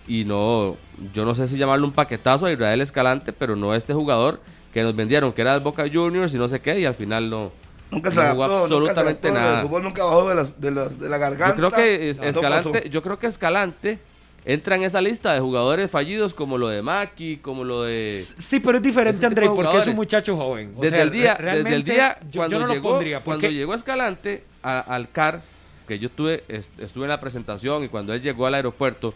Y 0.08 0.24
no, 0.24 0.78
yo 1.13 1.26
no 1.26 1.36
sé 1.36 1.48
si 1.48 1.58
llamarle 1.58 1.86
un 1.86 1.91
paquetazo 1.91 2.46
a 2.46 2.52
Israel 2.52 2.80
Escalante, 2.82 3.34
pero 3.34 3.56
no 3.56 3.72
a 3.74 3.78
este 3.78 3.93
jugador 3.93 4.39
que 4.74 4.82
nos 4.84 4.96
vendieron, 4.96 5.34
que 5.34 5.41
era 5.41 5.54
el 5.56 5.60
Boca 5.62 5.86
Juniors 5.91 6.34
y 6.34 6.38
no 6.38 6.48
sé 6.48 6.60
qué, 6.60 6.80
y 6.80 6.86
al 6.86 6.96
final 6.96 7.30
no. 7.30 7.52
Nunca 7.89 8.10
se 8.12 8.17
no 8.17 8.22
adaptó, 8.24 8.43
jugó 8.43 8.50
nunca 8.80 8.93
se 8.93 9.00
absolutamente 9.00 9.28
adaptó, 9.30 9.39
nada. 9.48 9.62
El 9.62 9.67
fútbol 9.67 9.84
nunca 9.84 10.04
bajó 10.04 10.30
de, 10.30 10.36
las, 10.36 10.60
de, 10.62 10.72
las, 10.72 11.00
de 11.00 11.10
la 11.10 11.17
garganta. 11.17 11.50
Yo 11.50 11.56
creo 11.56 11.72
que 11.72 12.10
es- 12.10 12.20
Escalante, 12.20 12.89
yo 12.89 13.02
creo 13.02 13.20
que 13.20 13.28
Escalante 13.28 14.00
entra 14.46 14.76
en 14.76 14.84
esa 14.84 15.02
lista 15.02 15.34
de 15.34 15.39
jugadores 15.41 15.89
fallidos 15.91 16.34
como 16.34 16.58
lo 16.58 16.67
de 16.70 16.82
Maki, 16.82 17.38
como 17.38 17.63
lo 17.65 17.84
de 17.84 18.24
Sí, 18.38 18.60
pero 18.62 18.78
es 18.78 18.84
diferente, 18.84 19.26
André, 19.26 19.50
porque 19.50 19.78
es 19.78 19.88
un 19.88 19.96
muchacho 19.96 20.36
joven. 20.38 20.74
O 20.78 20.82
desde 20.82 20.96
sea, 20.98 21.04
el 21.04 21.12
día, 21.12 21.38
desde 21.41 21.76
el 21.76 21.84
día 21.84 22.17
yo- 22.30 22.39
cuando 22.41 22.56
yo 22.56 22.60
no 22.62 22.67
lo 22.67 22.74
llegó, 22.74 22.89
pondría, 22.91 23.20
cuando 23.22 23.41
porque 23.41 23.54
llegó 23.54 23.74
Escalante 23.74 24.43
a- 24.63 24.80
al 24.80 25.10
CAR, 25.12 25.41
que 25.88 25.98
yo 26.00 26.10
tuve, 26.10 26.43
est- 26.50 26.78
estuve 26.80 27.06
en 27.06 27.10
la 27.10 27.20
presentación 27.20 27.84
y 27.86 27.88
cuando 27.89 28.13
él 28.13 28.22
llegó 28.22 28.46
al 28.48 28.54
aeropuerto, 28.56 29.13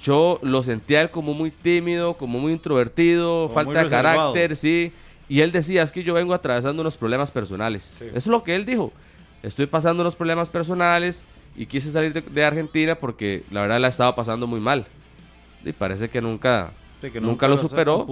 yo 0.00 0.38
lo 0.42 0.62
sentía 0.62 1.00
él 1.00 1.10
como 1.10 1.34
muy 1.34 1.50
tímido, 1.50 2.14
como 2.14 2.38
muy 2.38 2.52
introvertido, 2.52 3.44
Como 3.44 3.54
falta 3.54 3.80
muy 3.80 3.84
de 3.84 3.90
carácter, 3.90 4.56
sí. 4.56 4.92
Y 5.28 5.40
él 5.40 5.52
decía, 5.52 5.82
es 5.82 5.92
que 5.92 6.04
yo 6.04 6.14
vengo 6.14 6.34
atravesando 6.34 6.82
unos 6.82 6.96
problemas 6.96 7.30
personales. 7.30 7.94
Sí. 7.96 8.06
Eso 8.08 8.16
es 8.16 8.26
lo 8.26 8.44
que 8.44 8.54
él 8.54 8.66
dijo. 8.66 8.92
Estoy 9.42 9.66
pasando 9.66 10.02
unos 10.02 10.16
problemas 10.16 10.50
personales 10.50 11.24
y 11.56 11.66
quise 11.66 11.90
salir 11.90 12.12
de, 12.12 12.20
de 12.20 12.44
Argentina 12.44 12.94
porque 12.96 13.44
la 13.50 13.62
verdad 13.62 13.80
la 13.80 13.88
estaba 13.88 14.14
pasando 14.14 14.46
muy 14.46 14.60
mal. 14.60 14.86
Y 15.64 15.72
parece 15.72 16.10
que 16.10 16.20
nunca, 16.20 16.72
Sí, 17.04 17.10
que 17.10 17.20
nunca 17.20 17.46
lo 17.48 17.58
superó. 17.58 18.06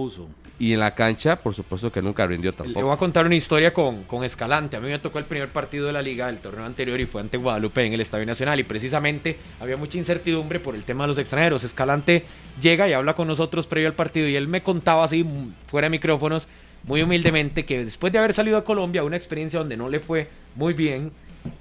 Y 0.59 0.73
en 0.73 0.79
la 0.79 0.93
cancha, 0.93 1.35
por 1.35 1.53
supuesto 1.55 1.91
que 1.91 2.01
nunca 2.01 2.25
rindió 2.27 2.51
Le 2.51 2.57
tampoco. 2.57 2.85
voy 2.85 2.93
a 2.93 2.97
contar 2.97 3.25
una 3.25 3.35
historia 3.35 3.73
con, 3.73 4.03
con 4.03 4.23
Escalante. 4.23 4.77
A 4.77 4.79
mí 4.79 4.87
me 4.87 4.99
tocó 4.99 5.17
el 5.19 5.25
primer 5.25 5.49
partido 5.49 5.87
de 5.87 5.93
la 5.93 6.01
liga 6.01 6.27
del 6.27 6.37
torneo 6.37 6.63
anterior 6.63 6.99
y 6.99 7.05
fue 7.05 7.21
ante 7.21 7.37
Guadalupe 7.37 7.83
en 7.83 7.93
el 7.93 8.01
Estadio 8.01 8.25
Nacional. 8.25 8.59
Y 8.59 8.63
precisamente 8.63 9.37
había 9.59 9.77
mucha 9.77 9.97
incertidumbre 9.97 10.59
por 10.59 10.75
el 10.75 10.83
tema 10.83 11.05
de 11.05 11.09
los 11.09 11.17
extranjeros. 11.17 11.63
Escalante 11.63 12.25
llega 12.61 12.87
y 12.87 12.93
habla 12.93 13.15
con 13.15 13.27
nosotros 13.27 13.65
previo 13.67 13.87
al 13.89 13.95
partido 13.95 14.27
y 14.27 14.35
él 14.35 14.47
me 14.47 14.61
contaba 14.61 15.03
así, 15.03 15.25
fuera 15.67 15.87
de 15.87 15.89
micrófonos, 15.89 16.47
muy 16.83 17.01
humildemente, 17.01 17.65
que 17.65 17.83
después 17.83 18.13
de 18.13 18.19
haber 18.19 18.33
salido 18.33 18.57
a 18.57 18.63
Colombia, 18.63 19.03
una 19.03 19.15
experiencia 19.17 19.59
donde 19.59 19.75
no 19.75 19.89
le 19.89 19.99
fue 19.99 20.29
muy 20.55 20.73
bien, 20.73 21.11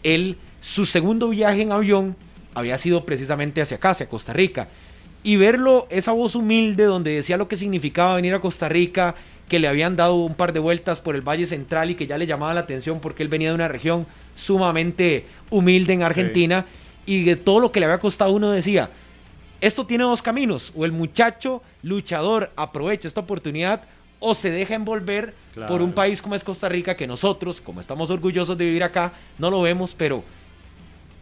él, 0.03 0.37
su 0.61 0.85
segundo 0.85 1.29
viaje 1.31 1.63
en 1.63 1.73
avión 1.73 2.17
había 2.55 2.77
sido 2.77 3.07
precisamente 3.07 3.63
hacia 3.63 3.79
acá, 3.79 3.91
hacia 3.91 4.09
Costa 4.09 4.33
Rica. 4.33 4.69
Y 5.25 5.37
verlo, 5.37 5.87
esa 5.91 6.13
voz 6.13 6.35
humilde 6.35 6.85
donde 6.85 7.13
decía 7.15 7.37
lo 7.37 7.49
que 7.49 7.57
significaba 7.57 8.17
venir 8.17 8.35
a 8.35 8.41
Costa 8.41 8.69
Rica, 8.69 9.15
que 9.49 9.59
le 9.59 9.69
habían 9.69 9.97
dado 9.97 10.17
un 10.17 10.35
par 10.35 10.53
de 10.53 10.61
vueltas 10.61 11.01
por 11.01 11.15
el 11.15 11.21
Valle 11.23 11.47
Central 11.47 11.91
y 11.91 11.95
que 11.95 12.07
ya 12.07 12.19
le 12.19 12.27
llamaba 12.27 12.55
la 12.55 12.61
atención 12.61 13.01
porque 13.01 13.23
él 13.23 13.29
venía 13.29 13.49
de 13.51 13.55
una 13.55 13.69
región 13.69 14.07
sumamente 14.35 15.27
humilde 15.51 15.93
en 15.93 16.03
Argentina 16.03 16.67
y 17.07 17.25
de 17.25 17.37
todo 17.37 17.61
lo 17.61 17.71
que 17.73 17.79
le 17.81 17.87
había 17.87 17.99
costado 17.99 18.33
uno 18.33 18.51
decía, 18.51 18.91
esto 19.61 19.87
tiene 19.87 20.05
dos 20.05 20.23
caminos, 20.23 20.73
o 20.75 20.85
el 20.85 20.93
muchacho 20.93 21.63
luchador 21.83 22.51
aprovecha 22.57 23.07
esta 23.07 23.21
oportunidad 23.21 23.83
o 24.19 24.35
se 24.35 24.51
deja 24.51 24.75
envolver 24.75 25.35
Claro. 25.53 25.71
por 25.71 25.83
un 25.83 25.93
país 25.93 26.23
como 26.23 26.35
es 26.35 26.43
Costa 26.43 26.67
Rica, 26.71 26.97
que 26.97 27.07
nosotros, 27.07 27.61
como 27.61 27.83
estamos 27.83 28.09
orgullosos 28.09 28.57
de 28.57 28.65
vivir 28.65 28.83
acá, 28.83 29.13
no 29.39 29.51
lo 29.51 29.61
vemos, 29.61 29.95
pero 29.95 30.25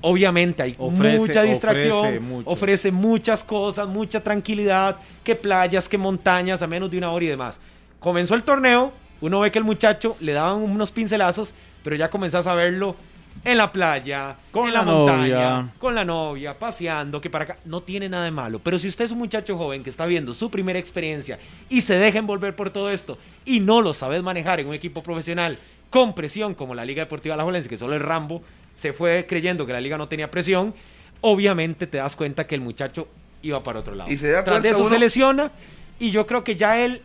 obviamente 0.01 0.63
hay 0.63 0.75
Ofrece- 0.79 1.19
mucha 1.19 1.43
distracción, 1.43 2.43
ofrece 2.45 2.91
muchas 2.91 3.45
cosas, 3.45 3.87
mucha 3.89 4.23
tranquilidad, 4.23 4.97
que 5.25 5.35
playas, 5.35 5.89
que 5.89 5.99
montañas, 5.99 6.63
a 6.63 6.67
menos 6.67 6.91
de 6.91 6.99
una 6.99 7.11
hora 7.13 7.25
y 7.25 7.29
demás. 7.29 7.61
Comenzó 7.99 8.35
el 8.35 8.43
torneo, 8.43 8.93
uno 9.21 9.41
ve 9.41 9.51
que 9.51 9.59
el 9.59 9.65
muchacho 9.65 10.17
le 10.21 10.33
daban 10.33 10.59
unos 10.59 10.91
pincelazos, 10.91 11.55
pero 11.85 11.97
ya 11.97 12.09
comenzás 12.09 12.47
a 12.47 12.55
verlo 12.55 12.97
en 13.45 13.57
la 13.59 13.71
playa, 13.73 14.37
Con 14.51 14.67
en 14.69 14.75
la, 14.75 14.81
la 14.81 14.93
montaña, 14.93 15.19
novia. 15.61 15.69
con 15.79 15.95
la 15.95 16.05
novia, 16.05 16.59
paseando, 16.59 17.21
que 17.21 17.31
para 17.31 17.45
acá 17.45 17.59
no 17.65 17.81
tiene 17.83 18.09
nada 18.09 18.25
de 18.25 18.31
malo. 18.31 18.59
Pero 18.59 18.79
si 18.79 18.89
usted 18.89 19.05
es 19.05 19.13
un 19.13 19.19
muchacho 19.19 19.57
joven 19.57 19.83
que 19.83 19.91
está 19.91 20.07
viendo 20.07 20.35
su 20.35 20.51
primera 20.51 20.79
experiencia 20.79 21.39
y 21.69 21.81
se 21.83 21.99
deja 21.99 22.19
envolver 22.19 22.57
por 22.57 22.71
todo 22.71 22.91
esto 22.91 23.19
y 23.45 23.61
no 23.61 23.83
lo 23.83 23.95
sabes 23.95 24.23
manejar 24.23 24.61
en 24.61 24.67
un 24.69 24.75
equipo 24.75 25.03
profesional 25.03 25.59
con 25.91 26.15
presión 26.15 26.55
como 26.55 26.75
la 26.75 26.85
Liga 26.85 27.03
Deportiva 27.03 27.37
La 27.37 27.63
que 27.63 27.77
solo 27.77 27.95
el 27.95 28.01
Rambo 28.01 28.43
se 28.81 28.95
fue 28.95 29.27
creyendo 29.29 29.67
que 29.67 29.75
la 29.75 29.81
liga 29.83 29.99
no 29.99 30.09
tenía 30.09 30.31
presión, 30.31 30.73
obviamente 31.21 31.87
te 31.87 31.99
das 31.99 32.17
cuenta 32.17 32.47
que 32.47 32.55
el 32.55 32.63
muchacho 32.63 33.09
iba 33.43 33.63
para 33.63 33.81
otro 33.81 33.95
lado. 33.95 34.11
Y 34.11 34.17
se 34.17 34.31
da 34.31 34.43
Tras 34.43 34.63
de 34.63 34.71
eso 34.71 34.87
se 34.87 34.99
lesiona 34.99 35.53
y 35.99 36.11
yo 36.13 36.27
creo 36.27 36.43
que 36.45 36.57
ya 36.57 36.79
él 36.83 37.03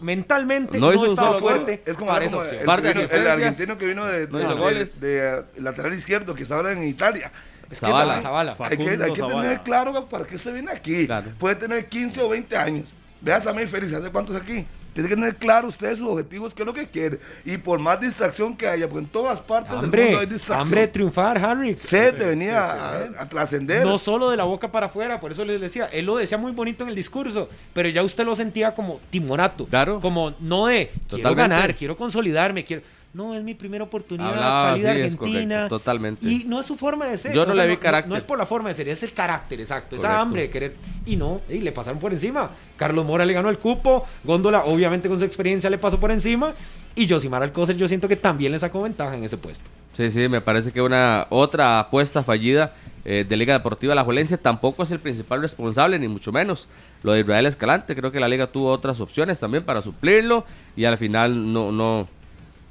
mentalmente 0.00 0.78
No 0.80 0.92
no, 0.92 1.04
estaba 1.06 1.38
fuerte 1.38 1.82
Es 1.86 1.96
como, 1.96 2.10
para 2.10 2.26
como 2.28 2.42
esa 2.42 2.56
opción. 2.56 2.80
el, 3.20 3.20
el 3.22 3.28
argentino 3.30 3.78
que 3.78 3.86
vino 3.86 4.04
de, 4.06 4.26
No 4.26 4.38
de- 4.38 4.44
hizo 4.44 4.54
de- 4.56 4.60
goles. 4.60 5.00
de, 5.00 5.44
lateral 5.58 5.94
izquierdo, 5.94 6.34
que 6.34 6.42
está 6.42 6.56
ahora 6.56 6.72
en 6.72 6.82
Italia. 6.82 7.30
Es 7.62 7.68
que 7.80 7.86
Zavala. 7.86 8.16
la- 8.16 8.20
Zavala. 8.20 8.56
Hay 8.58 8.76
que, 8.76 8.90
hay 8.90 9.12
que 9.12 9.22
tener 9.22 9.60
claro 9.60 10.06
para 10.08 10.24
qué 10.24 10.36
se 10.36 10.52
viene 10.52 10.72
aquí. 10.72 11.06
Claro. 11.06 11.30
Puede 11.38 11.54
tener 11.54 11.88
15 11.88 12.20
o 12.22 12.28
20 12.28 12.56
años. 12.56 12.92
Vea 13.20 13.36
a 13.36 13.40
Samir 13.40 13.68
Félix, 13.68 13.92
¿hace 13.94 14.10
cuántos 14.10 14.34
aquí? 14.34 14.66
Tiene 14.94 15.08
que 15.08 15.14
tener 15.16 15.36
claro 15.36 15.68
usted 15.68 15.94
sus 15.96 16.08
objetivos, 16.08 16.54
qué 16.54 16.62
es 16.62 16.66
lo 16.66 16.72
que 16.72 16.86
quiere. 16.88 17.18
Y 17.44 17.56
por 17.58 17.78
más 17.80 18.00
distracción 18.00 18.56
que 18.56 18.66
haya, 18.68 18.88
porque 18.88 19.04
en 19.04 19.10
todas 19.10 19.40
partes 19.40 19.72
del 19.72 19.80
Hambre, 19.84 20.04
mundo 20.04 20.18
hay 20.20 20.26
distracción. 20.26 20.60
hambre 20.66 20.80
de 20.82 20.88
triunfar, 20.88 21.44
Harry. 21.44 21.76
Sed 21.76 22.14
de 22.14 22.26
venir 22.26 22.52
a, 22.52 22.72
a- 22.72 23.04
a 23.18 23.28
trascender. 23.28 23.84
No 23.84 23.98
solo 23.98 24.30
de 24.30 24.36
la 24.36 24.44
boca 24.44 24.70
para 24.70 24.86
afuera, 24.86 25.20
por 25.20 25.32
eso 25.32 25.44
les 25.44 25.60
decía, 25.60 25.86
él 25.86 26.06
lo 26.06 26.16
decía 26.16 26.38
muy 26.38 26.52
bonito 26.52 26.84
en 26.84 26.90
el 26.90 26.94
discurso, 26.96 27.48
pero 27.72 27.88
ya 27.88 28.02
usted 28.02 28.24
lo 28.24 28.34
sentía 28.34 28.74
como 28.74 29.00
timorato. 29.10 29.66
Claro. 29.66 29.98
Como 30.00 30.34
no 30.40 30.66
de 30.68 30.86
quiero 30.86 31.06
Totalmente. 31.08 31.40
ganar, 31.54 31.74
quiero 31.74 31.96
consolidarme, 31.96 32.64
quiero. 32.64 32.82
No, 33.14 33.32
es 33.32 33.44
mi 33.44 33.54
primera 33.54 33.84
oportunidad, 33.84 34.30
Hablaba 34.30 34.72
así, 34.72 34.80
es 34.80 34.86
Argentina. 34.86 35.54
correcto, 35.54 35.78
totalmente. 35.78 36.26
Y 36.26 36.42
no 36.44 36.58
es 36.58 36.66
su 36.66 36.76
forma 36.76 37.06
de 37.06 37.16
ser. 37.16 37.32
Yo 37.32 37.46
no 37.46 37.54
sea, 37.54 37.62
le 37.62 37.70
vi 37.70 37.76
carácter. 37.76 38.10
No, 38.10 38.16
es 38.16 38.24
por 38.24 38.36
la 38.36 38.44
forma 38.44 38.70
de 38.70 38.74
ser, 38.74 38.88
es 38.88 39.04
el 39.04 39.12
carácter, 39.12 39.60
exacto. 39.60 39.94
Esa 39.94 40.20
hambre 40.20 40.42
de 40.42 40.50
querer. 40.50 40.74
Y 41.06 41.14
no, 41.14 41.40
y 41.48 41.58
le 41.58 41.70
pasaron 41.70 42.00
por 42.00 42.12
encima. 42.12 42.50
Carlos 42.76 43.06
Mora 43.06 43.24
le 43.24 43.32
ganó 43.32 43.50
el 43.50 43.58
cupo, 43.58 44.04
Góndola, 44.24 44.64
obviamente 44.64 45.08
con 45.08 45.20
su 45.20 45.24
experiencia, 45.24 45.70
le 45.70 45.78
pasó 45.78 46.00
por 46.00 46.10
encima. 46.10 46.54
Y 46.96 47.08
Josimar 47.08 47.42
Alcócer, 47.42 47.76
yo 47.76 47.86
siento 47.86 48.08
que 48.08 48.16
también 48.16 48.50
le 48.50 48.58
sacó 48.58 48.82
ventaja 48.82 49.16
en 49.16 49.22
ese 49.22 49.36
puesto. 49.36 49.70
Sí, 49.92 50.10
sí, 50.10 50.28
me 50.28 50.40
parece 50.40 50.72
que 50.72 50.82
una 50.82 51.28
otra 51.30 51.78
apuesta 51.78 52.24
fallida 52.24 52.72
eh, 53.04 53.24
de 53.28 53.36
Liga 53.36 53.52
Deportiva 53.54 53.94
La 53.94 54.02
Juelense 54.02 54.38
tampoco 54.38 54.82
es 54.82 54.90
el 54.90 54.98
principal 54.98 55.40
responsable, 55.40 55.98
ni 56.00 56.08
mucho 56.08 56.32
menos. 56.32 56.68
Lo 57.04 57.12
de 57.12 57.20
Israel 57.20 57.46
Escalante, 57.46 57.94
creo 57.94 58.10
que 58.10 58.18
la 58.18 58.28
Liga 58.28 58.48
tuvo 58.48 58.72
otras 58.72 59.00
opciones 59.00 59.38
también 59.38 59.64
para 59.64 59.82
suplirlo 59.82 60.44
y 60.74 60.84
al 60.84 60.96
final 60.98 61.52
no, 61.52 61.70
no, 61.70 62.08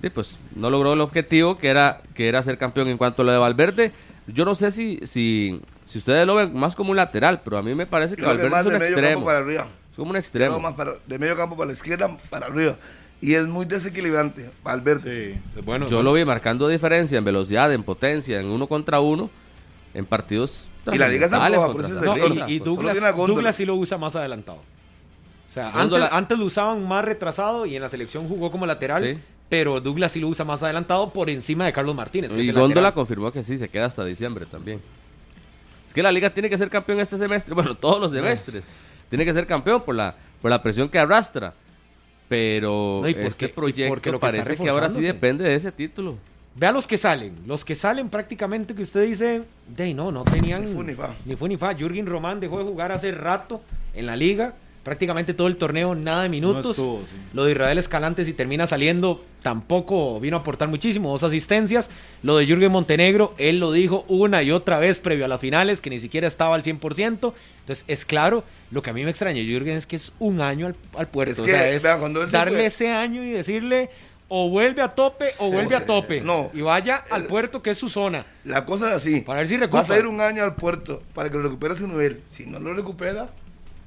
sí, 0.04 0.10
pues, 0.10 0.36
no 0.56 0.70
logró 0.70 0.94
el 0.94 1.02
objetivo 1.02 1.58
que 1.58 1.70
era, 1.70 2.02
que 2.13 2.28
era 2.28 2.44
ser 2.44 2.58
campeón 2.58 2.89
en 2.89 2.98
cuanto 2.98 3.22
a 3.22 3.26
lo 3.26 3.32
de 3.32 3.38
Valverde. 3.39 3.92
Yo 4.28 4.44
no 4.46 4.54
sé 4.54 4.72
si, 4.72 5.00
si, 5.06 5.60
si 5.86 5.98
ustedes 5.98 6.28
lo 6.28 6.36
ven 6.36 6.54
más 6.54 6.76
como 6.76 6.92
un 6.92 6.98
lateral, 6.98 7.42
pero 7.44 7.58
a 7.58 7.63
mí 7.63 7.74
me 7.74 7.86
parece 7.88 8.16
que 8.16 8.22
Creo 8.22 8.36
que 8.38 8.44
Valverde 8.44 8.50
más 8.52 8.60
es 8.62 8.66
un 8.68 8.74
de 8.74 8.80
medio 8.80 8.96
campo 8.96 9.00
extremo. 9.08 9.26
para 9.26 9.38
arriba. 9.39 9.68
Es 9.92 9.96
como 9.96 10.12
un 10.12 10.18
extremo. 10.18 10.60
más 10.60 10.74
para- 10.74 10.94
de 11.08 11.20
medio 11.20 11.36
campo 11.38 11.56
para 11.56 11.68
la 11.68 11.74
izquierda, 11.74 12.18
para 12.30 12.48
arriba. 12.48 12.76
Y 13.22 13.36
es 13.36 13.48
muy 13.48 13.66
desequilibrante, 13.66 14.50
Valverde. 14.63 15.39
Sí. 15.56 15.62
Bueno, 15.63 15.88
Yo 15.88 16.04
lo 16.04 16.12
vi 16.12 16.26
marcando 16.26 16.68
diferencia 16.68 17.18
en 17.18 17.24
velocidad, 17.24 17.72
en 17.74 17.84
potencia, 17.84 18.38
en 18.42 18.48
uno 18.48 18.68
contra 18.68 19.00
uno, 19.00 19.30
en 19.94 20.06
partidos. 20.06 20.68
Y 20.92 20.98
la 20.98 21.08
liga 21.08 21.30
se 21.30 21.36
afloja, 21.36 21.72
por 21.72 21.80
eso 21.82 21.89
No, 21.94 22.02
se 22.02 22.10
afloja. 22.10 22.50
y, 22.50 22.56
y 22.56 22.60
Douglas. 22.60 22.98
Douglas 23.16 23.56
sí 23.56 23.66
lo 23.66 23.76
usa 23.76 23.98
más 23.98 24.18
adelantado. 24.18 24.60
sea, 25.48 25.71
Góndola- 25.71 26.06
antes, 26.08 26.17
antes 26.17 26.40
lo 26.40 26.46
usaban 26.46 26.86
más 26.88 27.06
retrasado 27.06 27.65
y 27.65 27.75
en 27.75 27.82
la 27.82 27.88
selección 27.90 28.27
jugó 28.27 28.52
como 28.52 28.65
lateral, 28.65 29.04
Sí. 29.04 29.19
Pero 29.54 29.79
Douglas 29.79 30.12
sí 30.12 30.19
lo 30.19 30.29
usa 30.29 30.43
más 30.43 30.63
adelantado 30.63 31.13
por 31.13 31.29
encima 31.29 31.67
de 31.67 31.71
Carlos 31.71 31.93
Martínez. 31.95 32.33
que 32.33 32.41
Y 32.41 32.49
el 32.49 32.56
Góndola 32.56 32.91
confirmó 32.91 33.31
que 33.31 33.43
sí, 33.43 33.56
se 33.60 33.69
queda 33.69 33.85
hasta 33.85 34.04
diciembre 34.04 34.47
también. 34.47 34.81
Es 35.85 35.93
que 35.93 36.01
la 36.01 36.12
liga 36.12 36.31
tiene 36.33 36.49
que 36.49 36.58
ser 36.58 36.71
campeón 36.71 36.99
este 36.99 37.17
semestre, 37.19 37.54
bueno, 37.54 37.75
todos 37.75 38.01
los 38.01 38.12
semestres. 38.12 38.63
Tiene 39.10 39.23
que 39.23 39.31
ser 39.31 39.45
campeón 39.45 39.83
por 39.83 39.93
la, 39.93 40.15
por 40.41 40.49
la 40.49 40.60
presión 40.63 40.89
que 40.89 40.97
arrastra. 40.97 41.54
Pero 42.27 43.01
No, 43.04 43.08
y 43.08 43.13
porque- 43.13 43.27
este 43.27 43.45
y 43.45 43.49
proyecto 43.49 43.89
porque 43.93 44.12
lo 44.12 44.19
que 44.19 44.21
parece 44.25 44.58
que 44.58 44.69
ahora 44.69 44.89
sí 44.89 45.01
depende 45.01 45.43
de 45.43 45.54
ese 45.54 45.71
título. 45.71 46.17
Vea 46.56 46.71
los 46.71 46.87
que 46.87 46.97
salen. 46.97 47.35
Los 47.45 47.63
que 47.63 47.75
salen 47.75 48.10
prácticamente 48.10 48.73
que 48.73 48.81
usted 48.81 49.06
dice, 49.06 49.43
de 49.67 49.93
no, 49.93 50.12
no 50.12 50.23
tenían 50.23 50.65
Ni 50.65 50.73
fu 50.73 50.81
ni 50.81 50.95
fa. 50.95 51.13
ni 51.25 51.35
fu 51.35 51.47
ni 51.47 51.58
fa. 51.58 51.75
Jürgen 51.75 52.08
Román 52.08 52.39
dejó 52.39 52.58
de 52.58 52.63
jugar 52.63 52.91
hace 52.91 53.12
rato 53.12 53.62
en 53.93 54.08
la 54.08 54.15
liga. 54.15 54.56
Prácticamente 54.84 55.34
todo 55.34 55.48
el 55.48 55.56
torneo, 55.56 55.96
nada 55.96 56.23
de 56.23 56.29
minutos. 56.29 56.71
estuvo, 56.77 57.00
sí. 57.06 57.15
Lo 57.34 57.46
de 57.46 57.52
Israel 57.54 57.77
Escalante, 57.77 58.25
si 58.25 58.34
termina 58.34 58.67
saliendo, 58.67 59.23
tampoco 59.42 60.19
vino 60.19 60.36
a 60.36 60.40
aportar 60.42 60.67
muchísimo. 60.67 61.10
Dos 61.12 61.23
asistencias. 61.23 61.90
Lo 62.21 62.36
de 62.38 62.46
Jürgen 62.46 62.71
Montenegro, 62.71 63.34
él 63.38 63.60
lo 63.62 63.71
dijo 63.71 64.04
una 64.10 64.44
y 64.44 64.52
otra 64.52 64.79
vez 64.79 65.00
previo 65.00 65.23
a 65.23 65.27
las 65.29 65.40
finales, 65.40 65.79
que 65.79 65.90
ni 65.90 66.00
siquiera 66.00 66.27
estaba 66.27 66.56
al 66.56 66.63
100%. 66.63 67.34
Entonces, 67.62 67.86
es 67.88 68.04
claro, 68.04 68.44
lo 68.71 68.81
que 68.81 68.90
a 68.90 68.94
mí 68.94 69.04
me 69.06 69.10
extraña, 69.10 69.42
Jürgen, 69.42 69.77
es 69.77 69.88
que 69.88 69.96
es 69.96 70.12
un 70.19 70.42
año 70.42 70.67
al, 70.67 70.75
al 70.98 71.08
puerto. 71.08 71.31
Es 71.31 71.40
o 71.40 71.46
que, 71.46 71.52
sea, 71.52 71.69
es 71.69 71.84
vea, 71.84 71.98
darle 72.29 72.58
fue- 72.58 72.65
ese 72.65 72.90
año 72.92 73.23
y 73.23 73.29
decirle 73.31 73.90
o 74.27 74.50
vuelve 74.50 74.81
a 74.81 74.90
tope 74.90 75.27
o 75.40 75.50
vuelve 75.52 75.75
a 75.75 75.86
tope. 75.86 76.21
No. 76.21 76.50
Y 76.54 76.62
vaya 76.62 77.04
al 77.12 77.25
puerto 77.25 77.62
que 77.62 77.69
es 77.69 77.77
su 77.77 77.88
zona. 77.88 78.25
La 78.44 78.65
cosa 78.65 78.90
es 78.90 78.98
así. 78.98 79.21
Para 79.21 79.40
ver 79.40 79.48
si 79.48 79.58
recupera. 79.58 79.94
a 79.96 80.00
ir 80.00 80.08
un 80.08 80.19
año 80.19 80.44
al 80.44 80.56
puerto 80.56 81.04
para 81.13 81.29
que 81.29 81.38
recupere 81.38 81.75
su 81.75 81.88
nivel. 81.88 82.21
Si 82.36 82.46
no 82.46 82.60
lo 82.60 82.73
recupera, 82.73 83.29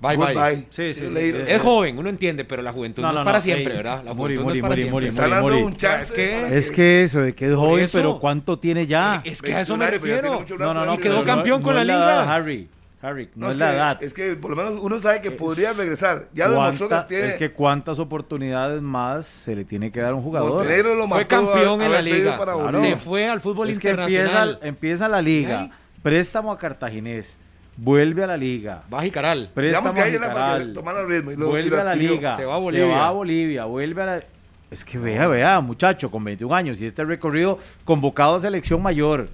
Bye, 0.01 0.17
bye. 0.17 0.35
goodbye. 0.35 0.67
Sí, 0.71 0.93
sí, 0.93 1.01
sí, 1.01 1.07
sí. 1.11 1.35
Es 1.47 1.61
joven, 1.63 1.99
uno 1.99 2.09
entiende, 2.11 2.45
pero 2.45 2.61
la 2.63 2.73
juventud 2.73 3.03
no, 3.03 3.09
No, 3.09 3.15
no, 3.15 3.21
es 3.21 3.25
para 3.25 3.39
no, 3.39 3.43
siempre, 3.43 3.73
ey, 3.73 3.77
¿verdad? 3.79 4.03
La 4.05 4.13
Muri, 4.15 4.37
juventud 4.37 4.41
no 4.41 4.45
Muri, 4.45 5.07
es 5.09 5.15
para 5.15 5.41
Muri, 5.41 5.57
siempre. 5.57 5.65
Un. 5.65 5.73
Es 6.03 6.13
que- 6.13 6.57
Es 6.57 6.71
que 6.71 7.03
eso, 7.05 7.21
de 7.21 7.35
que 7.35 7.49
es 7.49 7.55
joven, 7.55 7.85
eso. 7.85 7.99
pero 7.99 8.19
¿cuánto 8.21 8.59
tiene 8.59 8.87
ya? 8.87 9.23
Es 9.25 9.41
que 9.41 9.55
a 9.55 9.61
eso 9.63 9.77
21 9.77 9.79
me 9.79 9.91
refiero. 9.91 10.45
No, 10.59 10.75
no, 10.75 10.85
no, 10.87 10.99
quedó 10.99 11.25
campeón 11.25 11.63
con 11.63 11.77
es 11.79 11.87
la 11.87 11.95
liga. 11.97 12.35
Harry, 12.35 12.69
Harry, 13.03 13.29
no, 13.35 13.47
No, 13.47 13.53
es 13.53 13.57
la 13.59 13.71
que- 13.71 13.77
edad. 13.77 14.03
Es 14.03 14.13
que 14.15 14.35
por 14.37 14.51
lo 14.51 14.57
menos 14.57 14.79
uno 14.83 14.99
sabe 15.01 15.21
que 15.23 15.31
podría 15.31 15.73
regresar. 15.73 16.29
Ya 16.35 16.49
demostró 16.49 16.89
que 16.89 16.95
¿Cuánta- 16.95 17.07
tiene. 17.09 17.27
Es 17.29 17.35
que 17.37 17.53
cuántas 17.53 17.99
oportunidades 17.99 18.83
más 18.83 19.27
se 19.27 19.55
le 19.55 19.65
tiene 19.65 19.93
que 19.93 20.01
dar 20.01 20.13
a 20.13 20.15
un 20.15 20.23
jugador. 20.23 20.67
Lo 20.67 21.09
Fue 21.09 21.27
campeón 21.27 21.81
a- 21.81 21.87
en 21.87 21.93
la 21.93 22.03
liga. 22.03 22.37
Claro. 22.37 22.71
Se 22.73 22.97
fue 22.97 23.29
al 23.29 23.41
fútbol 23.41 23.71
Es 23.71 23.79
que 23.79 23.91
empieza, 23.91 24.09
internacional. 24.11 24.59
empieza 24.63 25.09
la 25.09 25.23
liga, 25.23 25.61
Ay. 25.61 25.71
préstamo 26.03 26.51
a 26.53 26.59
Cartaginés, 26.59 27.37
vuelve 27.77 28.25
a 28.25 28.27
la 28.27 28.37
liga, 28.37 28.83
Digamos 28.89 29.93
que 29.95 30.01
a 30.01 30.05
ahí 30.05 30.15
era 30.15 30.33
para 30.33 30.47
Jicaral, 30.55 30.73
tomar 30.73 30.97
el 30.97 31.09
ritmo 31.09 31.31
y 31.31 31.35
y 31.35 31.37
vuelve 31.37 31.81
a 31.81 31.85
la 31.85 31.95
liga, 31.95 32.37
Se 32.37 32.45
va 32.45 32.55
a 32.55 32.59
Bolivia. 32.59 32.87
va 32.97 33.09
a 33.09 33.11
Bolivia, 33.11 33.65
vuelve 33.65 34.03
a 34.03 34.07
la... 34.07 34.23
Es 34.71 34.85
que 34.85 34.99
vea, 34.99 35.29
vea, 35.29 35.61
muchacho, 35.61 36.11
con 36.11 36.25
21 36.25 36.55
años 36.55 36.81
y 36.81 36.87
este 36.87 37.05
recorrido 37.05 37.59
convocado 37.85 38.37
a 38.37 38.41
selección 38.41 38.83
mayor 38.83 39.29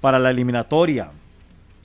para 0.00 0.18
la 0.18 0.30
eliminatoria, 0.30 1.10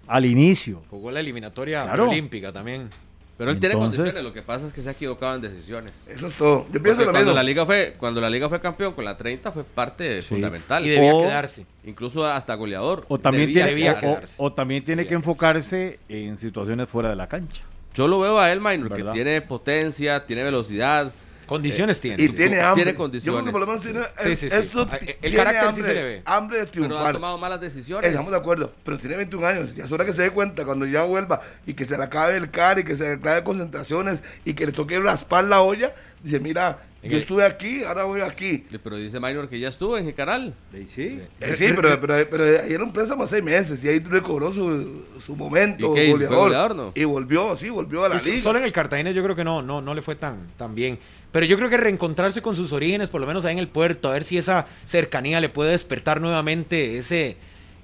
al 0.07 0.25
inicio. 0.25 0.81
Jugó 0.89 1.11
la 1.11 1.19
eliminatoria 1.19 1.83
Claro. 1.83 2.09
olímpica 2.09 2.51
también. 2.53 2.89
Pero 3.37 3.51
él 3.51 3.59
tiene 3.59 3.75
condiciones, 3.75 4.23
lo 4.23 4.33
que 4.33 4.41
pasa 4.41 4.65
es 4.67 4.73
que 4.73 4.81
se 4.81 4.89
ha 4.89 4.93
equivocado 4.93 5.35
en 5.35 5.41
decisiones. 5.41 6.03
Eso 6.07 6.25
es 6.27 6.35
todo. 6.35 6.65
Yo 6.73 6.81
pienso 6.81 7.01
lo 7.01 7.11
cuando 7.11 7.19
mismo. 7.31 7.33
la 7.35 7.43
liga 7.43 7.65
fue 7.67 7.93
cuando 7.99 8.19
la 8.19 8.29
liga 8.31 8.49
fue 8.49 8.59
campeón 8.59 8.93
con 8.93 9.05
la 9.05 9.15
30 9.15 9.51
fue 9.51 9.63
parte 9.63 10.21
Sí. 10.23 10.29
fundamental. 10.29 10.85
Y 10.85 10.89
debía 10.89 11.13
O- 11.13 11.21
quedarse. 11.21 11.65
Incluso 11.85 12.25
hasta 12.25 12.55
goleador. 12.55 13.05
O 13.09 13.19
también, 13.19 13.43
Debía 13.49 13.65
tiene, 13.65 13.69
debía 13.69 13.93
o- 13.93 13.97
o- 13.97 13.99
quedarse. 13.99 14.35
o 14.37 14.53
también 14.53 14.83
tiene 14.83 15.05
que 15.05 15.13
enfocarse 15.13 15.99
en 16.09 16.35
situaciones 16.37 16.89
fuera 16.89 17.09
de 17.11 17.15
la 17.15 17.27
cancha. 17.27 17.61
Yo 17.93 18.07
lo 18.07 18.19
veo 18.19 18.39
a 18.39 18.51
él, 18.51 18.59
Minor, 18.59 18.93
que 18.95 19.03
tiene 19.03 19.41
potencia, 19.41 20.25
tiene 20.25 20.43
velocidad. 20.43 21.11
Condiciones 21.47 21.99
tiene. 21.99 22.21
Y 22.21 22.29
tiene 22.29 22.61
hambre. 22.61 22.83
tiene 22.83 22.91
Yo 22.91 22.97
condiciones. 22.97 23.41
creo 23.41 23.45
que 23.45 23.51
por 23.51 23.61
lo 23.61 23.67
menos 23.67 23.81
tiene. 23.81 24.01
Sí, 24.21 24.35
sí, 24.35 24.49
sí. 24.49 24.55
Eso 24.55 24.87
Ah, 24.91 24.97
el 24.97 25.15
tiene 25.19 25.35
carácter 25.35 25.61
sí 25.61 25.67
hambre, 25.79 25.83
se 25.85 25.93
le 25.93 26.03
ve. 26.03 26.21
Hambre 26.25 26.57
de 26.59 26.65
Pero 26.67 26.83
ha 26.85 26.87
triunfar. 26.89 27.13
tomado 27.13 27.37
malas 27.37 27.59
decisiones. 27.61 28.09
Estamos 28.09 28.31
de 28.31 28.37
acuerdo, 28.37 28.73
pero 28.83 28.97
tiene 28.97 29.15
21 29.17 29.45
años. 29.47 29.75
Ya 29.75 29.85
es 29.85 29.91
hora 29.91 30.05
que 30.05 30.13
se 30.13 30.21
dé 30.23 30.31
cuenta 30.31 30.65
cuando 30.65 30.85
ya 30.85 31.03
vuelva 31.03 31.41
y 31.65 31.73
que 31.73 31.85
se 31.85 31.97
le 31.97 32.03
acabe 32.03 32.37
el 32.37 32.51
car 32.51 32.79
y 32.79 32.83
que 32.83 32.95
se 32.95 33.05
le 33.05 33.13
acabe 33.13 33.43
concentraciones 33.43 34.21
y 34.45 34.53
que 34.53 34.65
le 34.65 34.71
toque 34.73 34.99
raspar 34.99 35.45
la 35.45 35.61
olla. 35.61 35.95
Dice: 36.23 36.39
Mira, 36.39 36.79
yo 37.07 37.15
el- 37.17 37.21
estuve 37.21 37.43
aquí, 37.43 37.83
ahora 37.83 38.03
voy 38.05 38.21
aquí. 38.21 38.65
Pero 38.83 38.97
dice 38.97 39.19
Minor 39.19 39.47
que 39.49 39.59
ya 39.59 39.69
estuvo 39.69 39.97
en 39.97 40.05
Jicaral. 40.05 40.53
Sí. 40.87 41.19
Eh, 41.41 41.55
sí, 41.57 41.65
pero, 41.75 41.99
pero, 41.99 42.15
pero 42.29 42.43
ahí 42.43 42.73
era 42.73 42.83
un 42.83 42.93
préstamo 42.93 43.23
a 43.23 43.27
seis 43.27 43.43
meses 43.43 43.83
y 43.83 43.89
ahí 43.89 43.99
recobró 43.99 44.53
su, 44.53 45.03
su 45.19 45.35
momento 45.35 45.97
¿Y 45.97 46.11
goleador. 46.11 46.37
goleador, 46.37 46.75
no? 46.75 46.91
Y 46.95 47.03
volvió, 47.03 47.55
sí, 47.57 47.69
volvió 47.69 48.05
a 48.05 48.09
la 48.09 48.15
liga. 48.21 48.41
Solo 48.41 48.59
en 48.59 48.65
el 48.65 48.71
Cartagena 48.71 49.11
yo 49.11 49.23
creo 49.23 49.35
que 49.35 49.43
no, 49.43 49.61
no, 49.61 49.81
no 49.81 49.93
le 49.93 50.01
fue 50.01 50.15
tan, 50.15 50.47
tan 50.57 50.75
bien. 50.75 50.99
Pero 51.31 51.45
yo 51.45 51.57
creo 51.57 51.69
que 51.69 51.77
reencontrarse 51.77 52.41
con 52.41 52.55
sus 52.55 52.71
orígenes, 52.71 53.09
por 53.09 53.19
lo 53.21 53.27
menos 53.27 53.43
ahí 53.45 53.53
en 53.53 53.59
el 53.59 53.67
puerto, 53.67 54.09
a 54.09 54.13
ver 54.13 54.23
si 54.23 54.37
esa 54.37 54.65
cercanía 54.85 55.41
le 55.41 55.49
puede 55.49 55.71
despertar 55.71 56.21
nuevamente 56.21 56.97
ese, 56.97 57.35